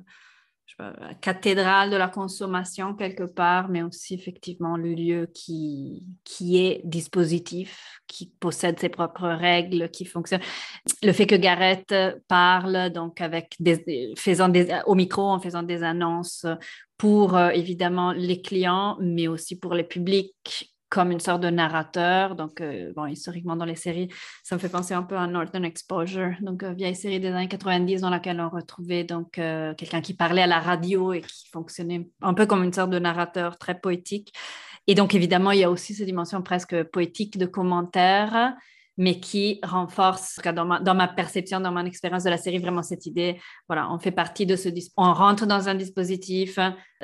cathédrale 1.20 1.90
de 1.90 1.96
la 1.96 2.08
consommation 2.08 2.94
quelque 2.94 3.24
part, 3.24 3.68
mais 3.68 3.82
aussi 3.82 4.14
effectivement 4.14 4.76
le 4.76 4.94
lieu 4.94 5.30
qui, 5.34 6.04
qui 6.24 6.64
est 6.64 6.80
dispositif, 6.84 8.00
qui 8.06 8.32
possède 8.40 8.78
ses 8.78 8.88
propres 8.88 9.28
règles, 9.28 9.90
qui 9.90 10.04
fonctionne. 10.04 10.40
Le 11.02 11.12
fait 11.12 11.26
que 11.26 11.34
Gareth 11.34 11.94
parle 12.28 12.90
donc 12.90 13.20
avec 13.20 13.56
faisant 14.16 14.48
des, 14.48 14.80
au 14.86 14.94
micro 14.94 15.22
en 15.22 15.40
faisant 15.40 15.62
des 15.62 15.82
annonces 15.82 16.46
pour 16.96 17.36
euh, 17.36 17.48
évidemment 17.50 18.12
les 18.12 18.42
clients, 18.42 18.98
mais 19.00 19.26
aussi 19.26 19.58
pour 19.58 19.74
les 19.74 19.84
publics 19.84 20.70
comme 20.90 21.12
une 21.12 21.20
sorte 21.20 21.40
de 21.40 21.48
narrateur. 21.48 22.34
Donc, 22.34 22.60
euh, 22.60 22.92
bon, 22.94 23.06
historiquement, 23.06 23.56
dans 23.56 23.64
les 23.64 23.76
séries, 23.76 24.08
ça 24.42 24.56
me 24.56 24.60
fait 24.60 24.68
penser 24.68 24.92
un 24.92 25.04
peu 25.04 25.16
à 25.16 25.26
Northern 25.26 25.64
Exposure, 25.64 26.34
donc 26.42 26.62
euh, 26.62 26.72
vieille 26.72 26.96
série 26.96 27.20
des 27.20 27.28
années 27.28 27.48
90 27.48 28.00
dans 28.00 28.10
laquelle 28.10 28.40
on 28.40 28.48
retrouvait 28.48 29.04
donc 29.04 29.38
euh, 29.38 29.72
quelqu'un 29.74 30.00
qui 30.00 30.14
parlait 30.14 30.42
à 30.42 30.46
la 30.48 30.58
radio 30.58 31.12
et 31.12 31.22
qui 31.22 31.48
fonctionnait 31.48 32.10
un 32.20 32.34
peu 32.34 32.44
comme 32.44 32.64
une 32.64 32.72
sorte 32.72 32.90
de 32.90 32.98
narrateur 32.98 33.56
très 33.56 33.78
poétique. 33.80 34.34
Et 34.86 34.94
donc, 34.94 35.14
évidemment, 35.14 35.52
il 35.52 35.60
y 35.60 35.64
a 35.64 35.70
aussi 35.70 35.94
cette 35.94 36.06
dimension 36.06 36.42
presque 36.42 36.82
poétique 36.84 37.38
de 37.38 37.46
commentaires 37.46 38.54
mais 39.00 39.18
qui 39.18 39.60
renforce, 39.62 40.38
dans 40.54 40.66
ma, 40.66 40.78
dans 40.78 40.94
ma 40.94 41.08
perception, 41.08 41.58
dans 41.58 41.72
mon 41.72 41.86
expérience 41.86 42.22
de 42.24 42.28
la 42.28 42.36
série, 42.36 42.58
vraiment 42.58 42.82
cette 42.82 43.06
idée, 43.06 43.40
voilà, 43.66 43.90
on 43.90 43.98
fait 43.98 44.10
partie 44.10 44.44
de 44.44 44.56
ce, 44.56 44.68
on 44.98 45.14
rentre 45.14 45.46
dans 45.46 45.70
un 45.70 45.74
dispositif, 45.74 46.58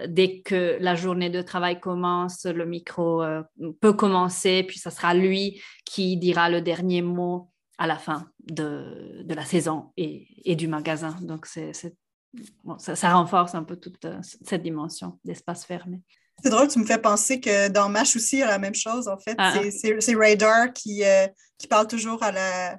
dès 0.07 0.43
que 0.43 0.77
la 0.79 0.95
journée 0.95 1.31
de 1.31 1.41
travail 1.41 1.81
commence, 1.81 2.45
le 2.45 2.67
micro 2.67 3.23
euh, 3.23 3.43
peut 3.81 3.95
commencer, 3.95 4.63
puis 4.65 4.79
ce 4.79 4.91
sera 4.91 5.15
lui 5.15 5.63
qui 5.87 6.19
dira 6.19 6.51
le 6.51 6.61
dernier 6.61 7.01
mot 7.01 7.51
à 7.79 7.87
la 7.87 7.97
fin 7.97 8.31
de, 8.45 9.23
de 9.25 9.35
la 9.35 9.47
saison 9.47 9.93
et, 9.97 10.29
et, 10.45 10.55
du 10.55 10.69
magasin. 10.69 11.17
Donc, 11.23 11.47
c'est, 11.47 11.73
ça, 11.73 12.95
ça, 12.95 13.15
renforce 13.15 13.55
un 13.55 13.65
peu 13.65 13.77
toute 13.77 14.05
euh, 14.05 14.19
cette 14.21 14.63
dimension 14.63 15.19
d'espace 15.25 15.65
fermé. 15.65 16.03
C'est 16.43 16.51
drôle, 16.51 16.69
tu 16.69 16.79
me 16.79 16.85
fais 16.85 16.99
penser 16.99 17.41
que 17.41 17.69
dans 17.69 17.89
MASH 17.89 18.17
aussi, 18.17 18.37
il 18.37 18.39
y 18.41 18.43
a 18.43 18.47
la 18.47 18.59
même 18.59 18.75
chose, 18.75 19.09
en 19.09 19.17
fait. 19.17 19.35
Ah, 19.39 19.55
ah. 19.57 19.71
C'est 19.71 20.15
Radar 20.15 20.73
qui, 20.73 21.03
euh, 21.05 21.27
qui 21.59 21.67
parle 21.67 21.87
toujours 21.87 22.23
à 22.23 22.31
la, 22.31 22.73
euh, 22.73 22.77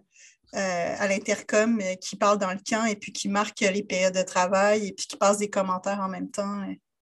à 0.99 1.07
l'intercom, 1.07 1.79
euh, 1.81 1.95
qui 1.95 2.15
parle 2.15 2.37
dans 2.37 2.51
le 2.51 2.59
camp 2.69 2.85
et 2.85 2.95
puis 2.95 3.11
qui 3.11 3.29
marque 3.29 3.61
les 3.61 3.83
périodes 3.83 4.13
de 4.13 4.21
travail 4.21 4.87
et 4.87 4.93
puis 4.93 5.07
qui 5.07 5.17
passe 5.17 5.39
des 5.39 5.49
commentaires 5.49 5.99
en 6.01 6.07
même 6.07 6.29
temps. 6.29 6.61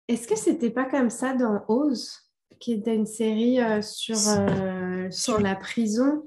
Est-ce 0.09 0.28
que 0.28 0.36
c'était 0.36 0.70
pas 0.70 0.85
comme 0.85 1.10
ça 1.10 1.35
dans 1.35 1.64
Ose, 1.68 2.12
qui 2.60 2.74
était 2.74 2.94
une 2.94 3.06
série 3.06 3.59
sur, 3.82 4.16
sur 5.10 5.40
la 5.40 5.56
prison? 5.56 6.23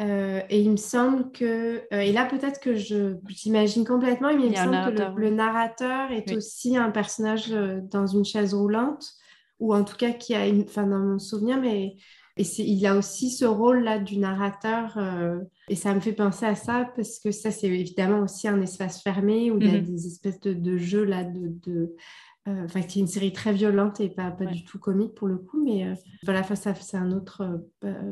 et 0.00 0.60
il 0.60 0.72
me 0.72 0.76
semble 0.76 1.30
que, 1.30 1.86
et 1.92 2.10
là 2.10 2.24
peut-être 2.24 2.58
que 2.58 2.74
je 2.74 3.14
j'imagine 3.28 3.86
complètement, 3.86 4.34
mais 4.34 4.46
il, 4.46 4.50
me 4.50 4.56
semble 4.56 4.92
que 4.92 5.20
le, 5.20 5.30
narrateur 5.30 6.10
est 6.10 6.32
aussi 6.32 6.76
un 6.76 6.90
personnage 6.90 7.50
dans 7.50 8.04
une 8.04 8.24
chaise 8.24 8.54
roulante 8.54 9.14
ou 9.64 9.74
en 9.74 9.84
tout 9.84 9.96
cas 9.96 10.12
qui 10.12 10.34
a 10.34 10.46
une, 10.46 10.62
enfin 10.62 10.86
dans 10.86 10.98
mon 10.98 11.18
souvenir, 11.18 11.60
mais 11.60 11.96
et 12.36 12.42
il 12.62 12.84
a 12.86 12.96
aussi 12.96 13.30
ce 13.30 13.44
rôle-là 13.44 13.98
du 13.98 14.18
narrateur. 14.18 14.98
Euh, 14.98 15.38
et 15.68 15.76
ça 15.76 15.94
me 15.94 16.00
fait 16.00 16.12
penser 16.12 16.46
à 16.46 16.56
ça 16.56 16.90
parce 16.96 17.20
que 17.20 17.30
ça, 17.30 17.52
c'est 17.52 17.68
évidemment 17.68 18.20
aussi 18.20 18.48
un 18.48 18.60
espace 18.60 19.02
fermé 19.02 19.50
où 19.50 19.58
il 19.60 19.66
y 19.66 19.70
a 19.70 19.80
mhm. 19.80 19.84
des 19.84 20.06
espèces 20.06 20.40
de, 20.40 20.52
de 20.52 20.76
jeux 20.76 21.04
là 21.04 21.24
de. 21.24 21.52
de 21.64 21.94
euh, 22.46 22.64
enfin, 22.66 22.82
qui 22.82 22.98
est 22.98 23.02
une 23.02 23.08
série 23.08 23.32
très 23.32 23.54
violente 23.54 24.00
et 24.00 24.10
pas, 24.10 24.30
pas 24.30 24.44
du 24.44 24.66
tout 24.66 24.78
comique 24.78 25.14
pour 25.14 25.28
le 25.28 25.38
coup, 25.38 25.64
mais 25.64 25.86
euh, 25.86 25.94
voilà, 26.24 26.42
ça, 26.42 26.74
c'est 26.74 26.98
un 26.98 27.10
autre 27.10 27.66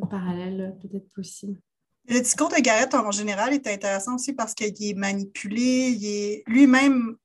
parallèle 0.08 0.74
peut-être 0.80 1.12
possible. 1.14 1.60
Le 2.08 2.18
discours 2.18 2.48
de 2.48 2.58
Garrett 2.62 2.94
en 2.94 3.10
général 3.10 3.52
est 3.52 3.66
intéressant 3.66 4.14
aussi 4.14 4.32
parce 4.32 4.54
qu'il 4.54 4.72
est 4.82 4.94
manipulé, 4.94 5.90
il 5.90 6.06
est 6.06 6.44
lui-même 6.46 7.16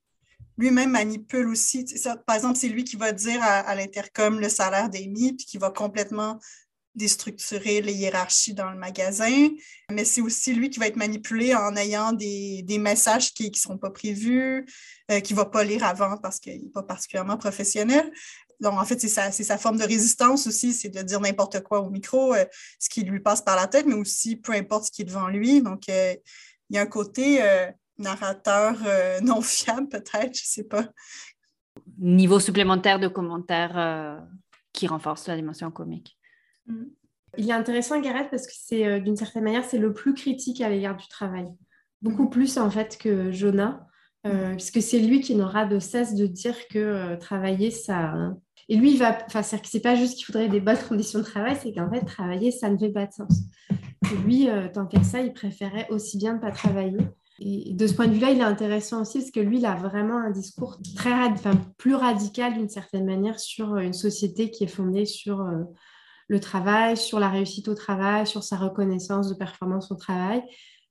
lui-même 0.57 0.91
manipule 0.91 1.47
aussi. 1.47 1.85
par 2.25 2.35
exemple, 2.35 2.57
c'est 2.57 2.69
lui 2.69 2.84
qui 2.84 2.95
va 2.95 3.11
dire 3.11 3.41
à, 3.41 3.75
l'intercom 3.75 4.39
le 4.39 4.49
salaire 4.49 4.89
d'Amy, 4.89 5.34
puis 5.34 5.45
qui 5.45 5.57
va 5.57 5.69
complètement 5.69 6.39
déstructurer 6.95 7.81
les 7.81 7.93
hiérarchies 7.93 8.55
dans 8.55 8.71
le 8.71 8.77
magasin. 8.77 9.49
Mais 9.91 10.03
c'est 10.03 10.21
aussi 10.21 10.55
lui 10.55 10.71
qui 10.71 10.79
va 10.79 10.88
être 10.88 10.95
manipulé 10.95 11.53
en 11.53 11.75
ayant 11.75 12.11
des, 12.11 12.65
messages 12.79 13.34
qui 13.34 13.51
ne 13.51 13.55
seront 13.55 13.77
pas 13.77 13.91
prévus, 13.91 14.65
euh, 15.11 15.19
qui 15.19 15.34
ne 15.34 15.38
va 15.38 15.45
pas 15.45 15.63
lire 15.63 15.84
avant 15.84 16.17
parce 16.17 16.39
qu'il 16.39 16.59
n'est 16.59 16.69
pas 16.69 16.84
particulièrement 16.84 17.38
professionnel. 17.38 18.11
Donc, 18.59 18.73
en 18.73 18.85
fait, 18.85 18.99
c'est 18.99 19.07
sa, 19.43 19.57
forme 19.59 19.77
de 19.77 19.84
résistance 19.84 20.47
aussi, 20.47 20.73
c'est 20.73 20.89
de 20.89 21.03
dire 21.03 21.21
n'importe 21.21 21.61
quoi 21.61 21.81
au 21.81 21.91
micro, 21.91 22.34
euh, 22.34 22.43
ce 22.79 22.89
qui 22.89 23.03
lui 23.03 23.19
passe 23.19 23.43
par 23.43 23.55
la 23.55 23.67
tête, 23.67 23.85
mais 23.85 23.93
aussi 23.93 24.35
peu 24.35 24.53
importe 24.53 24.85
ce 24.85 24.91
qui 24.91 25.03
est 25.03 25.05
devant 25.05 25.27
lui. 25.27 25.61
Donc, 25.61 25.88
euh, 25.89 26.15
il 26.71 26.75
y 26.75 26.79
a 26.79 26.81
un 26.81 26.88
côté 26.88 27.39
narrateur 27.99 28.78
euh, 28.86 29.19
non 29.22 29.41
fiable, 29.41 29.90
peut-être, 29.90 30.36
je 30.36 30.44
ne 30.44 30.48
sais 30.48 30.64
pas. 30.64 30.88
Niveau 31.98 32.40
supplémentaire 32.40 32.99
de 32.99 33.07
commentaires 33.07 33.78
euh, 33.78 34.19
qui 34.74 34.88
renforce 34.88 35.28
la 35.28 35.36
dimension 35.36 35.72
comique. 35.72 36.18
Mm. 36.68 36.86
Il 37.38 37.49
est 37.49 37.53
intéressant, 37.53 37.99
Gareth, 37.99 38.30
parce 38.32 38.48
que 38.48 38.53
c'est 38.56 38.86
euh, 38.88 38.99
d'une 38.99 39.15
certaine 39.15 39.44
manière, 39.44 39.65
c'est 39.65 39.78
le 39.78 39.94
plus 39.94 40.14
critique 40.14 40.61
à 40.61 40.69
l'égard 40.69 40.95
du 40.95 41.07
travail. 41.07 41.48
Beaucoup 42.02 42.26
mm. 42.26 42.30
plus, 42.30 42.57
en 42.57 42.69
fait, 42.69 42.98
que 42.98 43.32
Jonah, 43.32 43.88
mm. 44.24 44.56
puisque 44.56 44.82
c'est 44.82 44.99
lui 44.99 45.22
qui 45.22 45.36
n'aura 45.36 45.65
de 45.65 45.80
cesse 45.80 46.15
de 46.15 46.26
dire 46.26 46.68
que 46.68 47.15
travailler, 47.15 47.72
ça. 47.72 48.14
Et 48.69 48.76
lui, 48.76 48.91
il 48.91 48.99
va. 48.99 49.18
Enfin, 49.26 49.44
c'est 49.44 49.61
que 49.61 49.68
c'est 49.68 49.80
pas 49.80 49.95
juste 49.95 50.18
qu'il 50.18 50.26
faudrait 50.26 50.49
des 50.49 50.60
bonnes 50.60 50.78
conditions 50.90 51.19
de 51.19 51.26
travail, 51.26 51.57
c'est 51.61 51.74
qu'en 51.74 51.90
fait, 51.90 52.02
travailler, 52.06 52.52
ça 52.52 52.69
ne 52.69 52.78
fait 52.78 52.91
pas 52.91 53.06
de 53.06 53.14
sens. 53.14 53.41
Et 54.11 54.15
lui, 54.18 54.48
tant 54.74 54.86
qu'à 54.86 55.03
ça, 55.03 55.22
il 55.22 55.34
préférait 55.34 55.88
aussi 55.90 56.18
bien 56.18 56.36
ne 56.36 56.40
pas 56.40 56.52
travailler 56.52 56.98
de 57.39 57.85
ce 57.88 57.93
point 57.93 58.07
de 58.07 58.14
vue-là, 58.14 58.31
il 58.31 58.39
est 58.39 58.43
intéressant 58.43 59.01
aussi 59.01 59.19
parce 59.19 59.31
que 59.31 59.39
lui, 59.39 59.59
il 59.59 59.65
a 59.65 59.76
vraiment 59.76 60.18
un 60.18 60.31
discours 60.31 60.80
très 60.95 61.11
enfin, 61.11 61.55
plus 61.77 61.93
radical 61.93 62.53
d'une 62.53 62.69
certaine 62.69 63.05
manière 63.05 63.39
sur 63.39 63.73
euh, 63.73 63.80
une 63.80 63.93
société 63.93 64.49
qui 64.49 64.64
est 64.64 64.68
fondée 64.68 65.05
sur 65.05 65.41
euh, 65.41 65.64
le 66.27 66.39
travail, 66.39 66.97
sur 66.97 67.19
la 67.19 67.30
réussite 67.30 67.68
au 67.68 67.76
travail, 67.76 68.26
sur 68.26 68.43
sa 68.43 68.57
reconnaissance 68.57 69.30
de 69.30 69.35
performance 69.35 69.91
au 69.91 69.95
travail. 69.95 70.41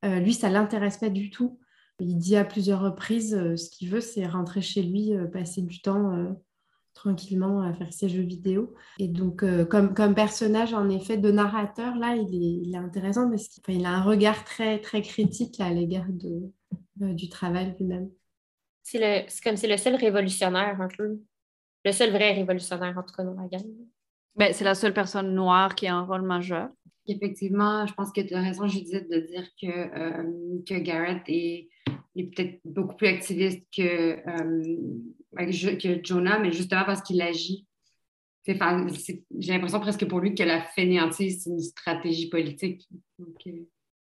Euh, 0.05 0.19
lui, 0.19 0.33
ça 0.33 0.49
l'intéresse 0.49 0.97
pas 0.97 1.09
du 1.09 1.29
tout. 1.29 1.59
Il 1.99 2.17
dit 2.17 2.37
à 2.37 2.45
plusieurs 2.45 2.81
reprises 2.81 3.31
ce 3.31 3.69
qu'il 3.71 3.89
veut, 3.89 4.01
c'est 4.01 4.25
rentrer 4.27 4.61
chez 4.61 4.83
lui, 4.83 5.13
passer 5.33 5.63
du 5.63 5.81
temps 5.81 6.37
tranquillement 6.97 7.61
à 7.61 7.73
faire 7.73 7.93
ses 7.93 8.09
jeux 8.09 8.23
vidéo. 8.23 8.73
Et 8.99 9.07
donc, 9.07 9.43
euh, 9.43 9.65
comme, 9.65 9.93
comme 9.93 10.15
personnage, 10.15 10.73
en 10.73 10.89
effet, 10.89 11.17
de 11.17 11.31
narrateur, 11.31 11.95
là, 11.95 12.15
il 12.15 12.33
est, 12.35 12.67
il 12.67 12.73
est 12.73 12.77
intéressant 12.77 13.29
parce 13.29 13.47
qu'il 13.47 13.85
a 13.85 13.91
un 13.91 14.01
regard 14.01 14.43
très, 14.43 14.79
très 14.79 15.01
critique 15.01 15.59
à 15.59 15.69
l'égard 15.69 16.07
de, 16.09 16.51
euh, 17.03 17.13
du 17.13 17.29
travail 17.29 17.75
lui-même. 17.77 18.09
C'est 18.83 19.27
comme 19.43 19.57
c'est 19.57 19.67
le 19.67 19.77
seul 19.77 19.95
révolutionnaire, 19.95 20.81
un 20.81 20.87
peu. 20.87 21.19
Le 21.85 21.91
seul 21.91 22.09
vrai 22.09 22.33
révolutionnaire, 22.33 22.97
en 22.97 23.03
tout 23.03 23.13
cas, 23.13 23.23
dans 23.23 23.33
la 23.33 23.47
gamme. 23.47 23.71
Ben, 24.35 24.53
c'est 24.53 24.65
la 24.65 24.75
seule 24.75 24.93
personne 24.93 25.33
noire 25.33 25.75
qui 25.75 25.87
a 25.87 25.95
un 25.95 26.05
rôle 26.05 26.23
majeur. 26.23 26.69
Effectivement, 27.07 27.85
je 27.85 27.93
pense 27.93 28.11
que 28.11 28.21
tu 28.21 28.33
as 28.33 28.41
raison, 28.41 28.67
Judith, 28.67 29.09
de 29.09 29.19
dire 29.19 29.47
que, 29.61 29.67
euh, 29.67 30.61
que 30.67 30.75
Garrett 30.79 31.23
est, 31.27 31.69
est 32.15 32.23
peut-être 32.23 32.59
beaucoup 32.65 32.95
plus 32.95 33.07
activiste 33.07 33.65
que, 33.75 34.17
que 35.37 36.03
Jonah, 36.03 36.39
mais 36.39 36.51
justement 36.51 36.85
parce 36.85 37.01
qu'il 37.01 37.21
agit. 37.21 37.65
j'ai 38.45 39.53
l'impression 39.53 39.79
presque 39.79 40.05
pour 40.05 40.19
lui 40.19 40.35
que 40.35 40.43
la 40.43 40.61
fainéantise, 40.61 41.43
c'est 41.43 41.49
une 41.49 41.59
stratégie 41.59 42.29
politique. 42.29 42.87
Euh, 43.19 43.65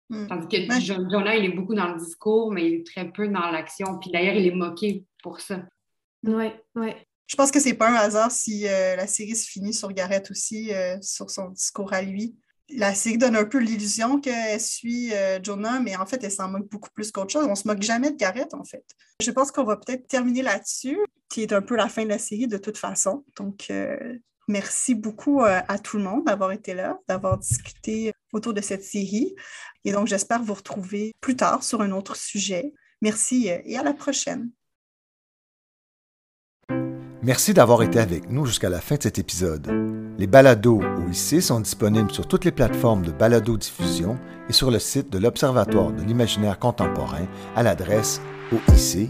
hmm. 0.10 0.28
Tandis 0.28 0.48
que 0.48 0.82
Jonah, 0.82 1.36
il 1.36 1.46
est 1.46 1.56
beaucoup 1.56 1.76
dans 1.76 1.94
le 1.94 2.00
discours, 2.00 2.52
mais 2.52 2.68
il 2.68 2.74
est 2.76 2.86
très 2.86 3.12
peu 3.12 3.28
dans 3.28 3.52
l'action. 3.52 4.00
Puis 4.00 4.12
d'ailleurs, 4.12 4.36
il 4.36 4.48
est 4.48 4.56
moqué 4.56 5.06
pour 5.22 5.40
ça. 5.42 5.66
Oui, 6.24 6.48
oui. 6.76 6.92
Je 7.28 7.36
pense 7.36 7.52
que 7.52 7.60
c'est 7.60 7.74
pas 7.74 7.90
un 7.90 7.96
hasard 7.96 8.32
si 8.32 8.68
euh, 8.68 8.96
la 8.96 9.06
série 9.06 9.36
se 9.36 9.50
finit 9.50 9.74
sur 9.74 9.92
Garrett 9.92 10.32
aussi, 10.32 10.74
euh, 10.74 10.98
sur 11.02 11.30
son 11.30 11.50
discours 11.50 11.92
à 11.92 12.02
lui. 12.02 12.38
La 12.70 12.94
série 12.94 13.18
donne 13.18 13.36
un 13.36 13.46
peu 13.46 13.60
l'illusion 13.60 14.20
qu'elle 14.20 14.60
suit 14.60 15.12
Jonah, 15.42 15.80
mais 15.80 15.96
en 15.96 16.06
fait, 16.06 16.24
elle 16.24 16.32
s'en 16.32 16.50
moque 16.50 16.70
beaucoup 16.70 16.90
plus 16.94 17.12
qu'autre 17.12 17.32
chose. 17.32 17.48
On 17.50 17.56
se 17.56 17.68
moque 17.68 17.82
jamais 17.82 18.12
de 18.12 18.18
Garrett, 18.18 18.54
en 18.54 18.64
fait. 18.64 18.84
Je 19.22 19.32
pense 19.32 19.52
qu'on 19.52 19.64
va 19.64 19.78
peut-être 19.78 20.08
terminer 20.08 20.42
là-dessus 20.42 20.98
qui 21.30 21.42
est 21.42 21.54
un 21.54 21.62
peu 21.62 21.76
la 21.76 21.90
fin 21.90 22.04
de 22.04 22.10
la 22.10 22.20
série 22.20 22.48
de 22.48 22.58
toute 22.58 22.78
façon. 22.78 23.24
Donc, 23.36 23.68
euh, 23.70 24.18
merci 24.48 24.96
beaucoup 24.96 25.42
euh, 25.42 25.60
à 25.68 25.80
tout 25.80 25.98
le 25.98 26.04
monde 26.04 26.26
d'avoir 26.26 26.52
été 26.52 26.74
là, 26.74 27.00
d'avoir 27.08 27.38
discuté 27.38 28.14
autour 28.34 28.54
de 28.54 28.62
cette 28.62 28.84
série. 28.84 29.36
Et 29.84 29.92
donc, 29.92 30.08
j'espère 30.08 30.42
vous 30.42 30.54
retrouver 30.54 31.14
plus 31.22 31.36
tard 31.36 31.64
sur 31.64 31.82
un 31.82 31.92
autre 31.92 32.16
sujet. 32.16 32.74
Merci 33.02 33.50
euh, 33.50 33.60
et 33.66 33.78
à 33.78 33.84
la 33.84 33.94
prochaine. 33.94 34.50
Merci 37.24 37.54
d'avoir 37.54 37.84
été 37.84 38.00
avec 38.00 38.30
nous 38.30 38.46
jusqu'à 38.46 38.70
la 38.70 38.80
fin 38.80 38.96
de 38.96 39.04
cet 39.04 39.20
épisode. 39.20 39.97
Les 40.18 40.26
balados 40.26 40.82
OIC 40.82 41.42
sont 41.44 41.60
disponibles 41.60 42.12
sur 42.12 42.28
toutes 42.28 42.44
les 42.44 42.52
plateformes 42.52 43.04
de 43.04 43.12
balado-diffusion 43.12 44.18
et 44.50 44.54
sur 44.54 44.72
le 44.72 44.80
site 44.80 45.12
de 45.12 45.20
l'Observatoire 45.20 45.92
de 45.92 46.02
l'imaginaire 46.02 46.58
contemporain 46.58 47.28
à 47.56 47.62
l'adresse 47.62 48.20
oic.ucam.ca. 48.52 49.08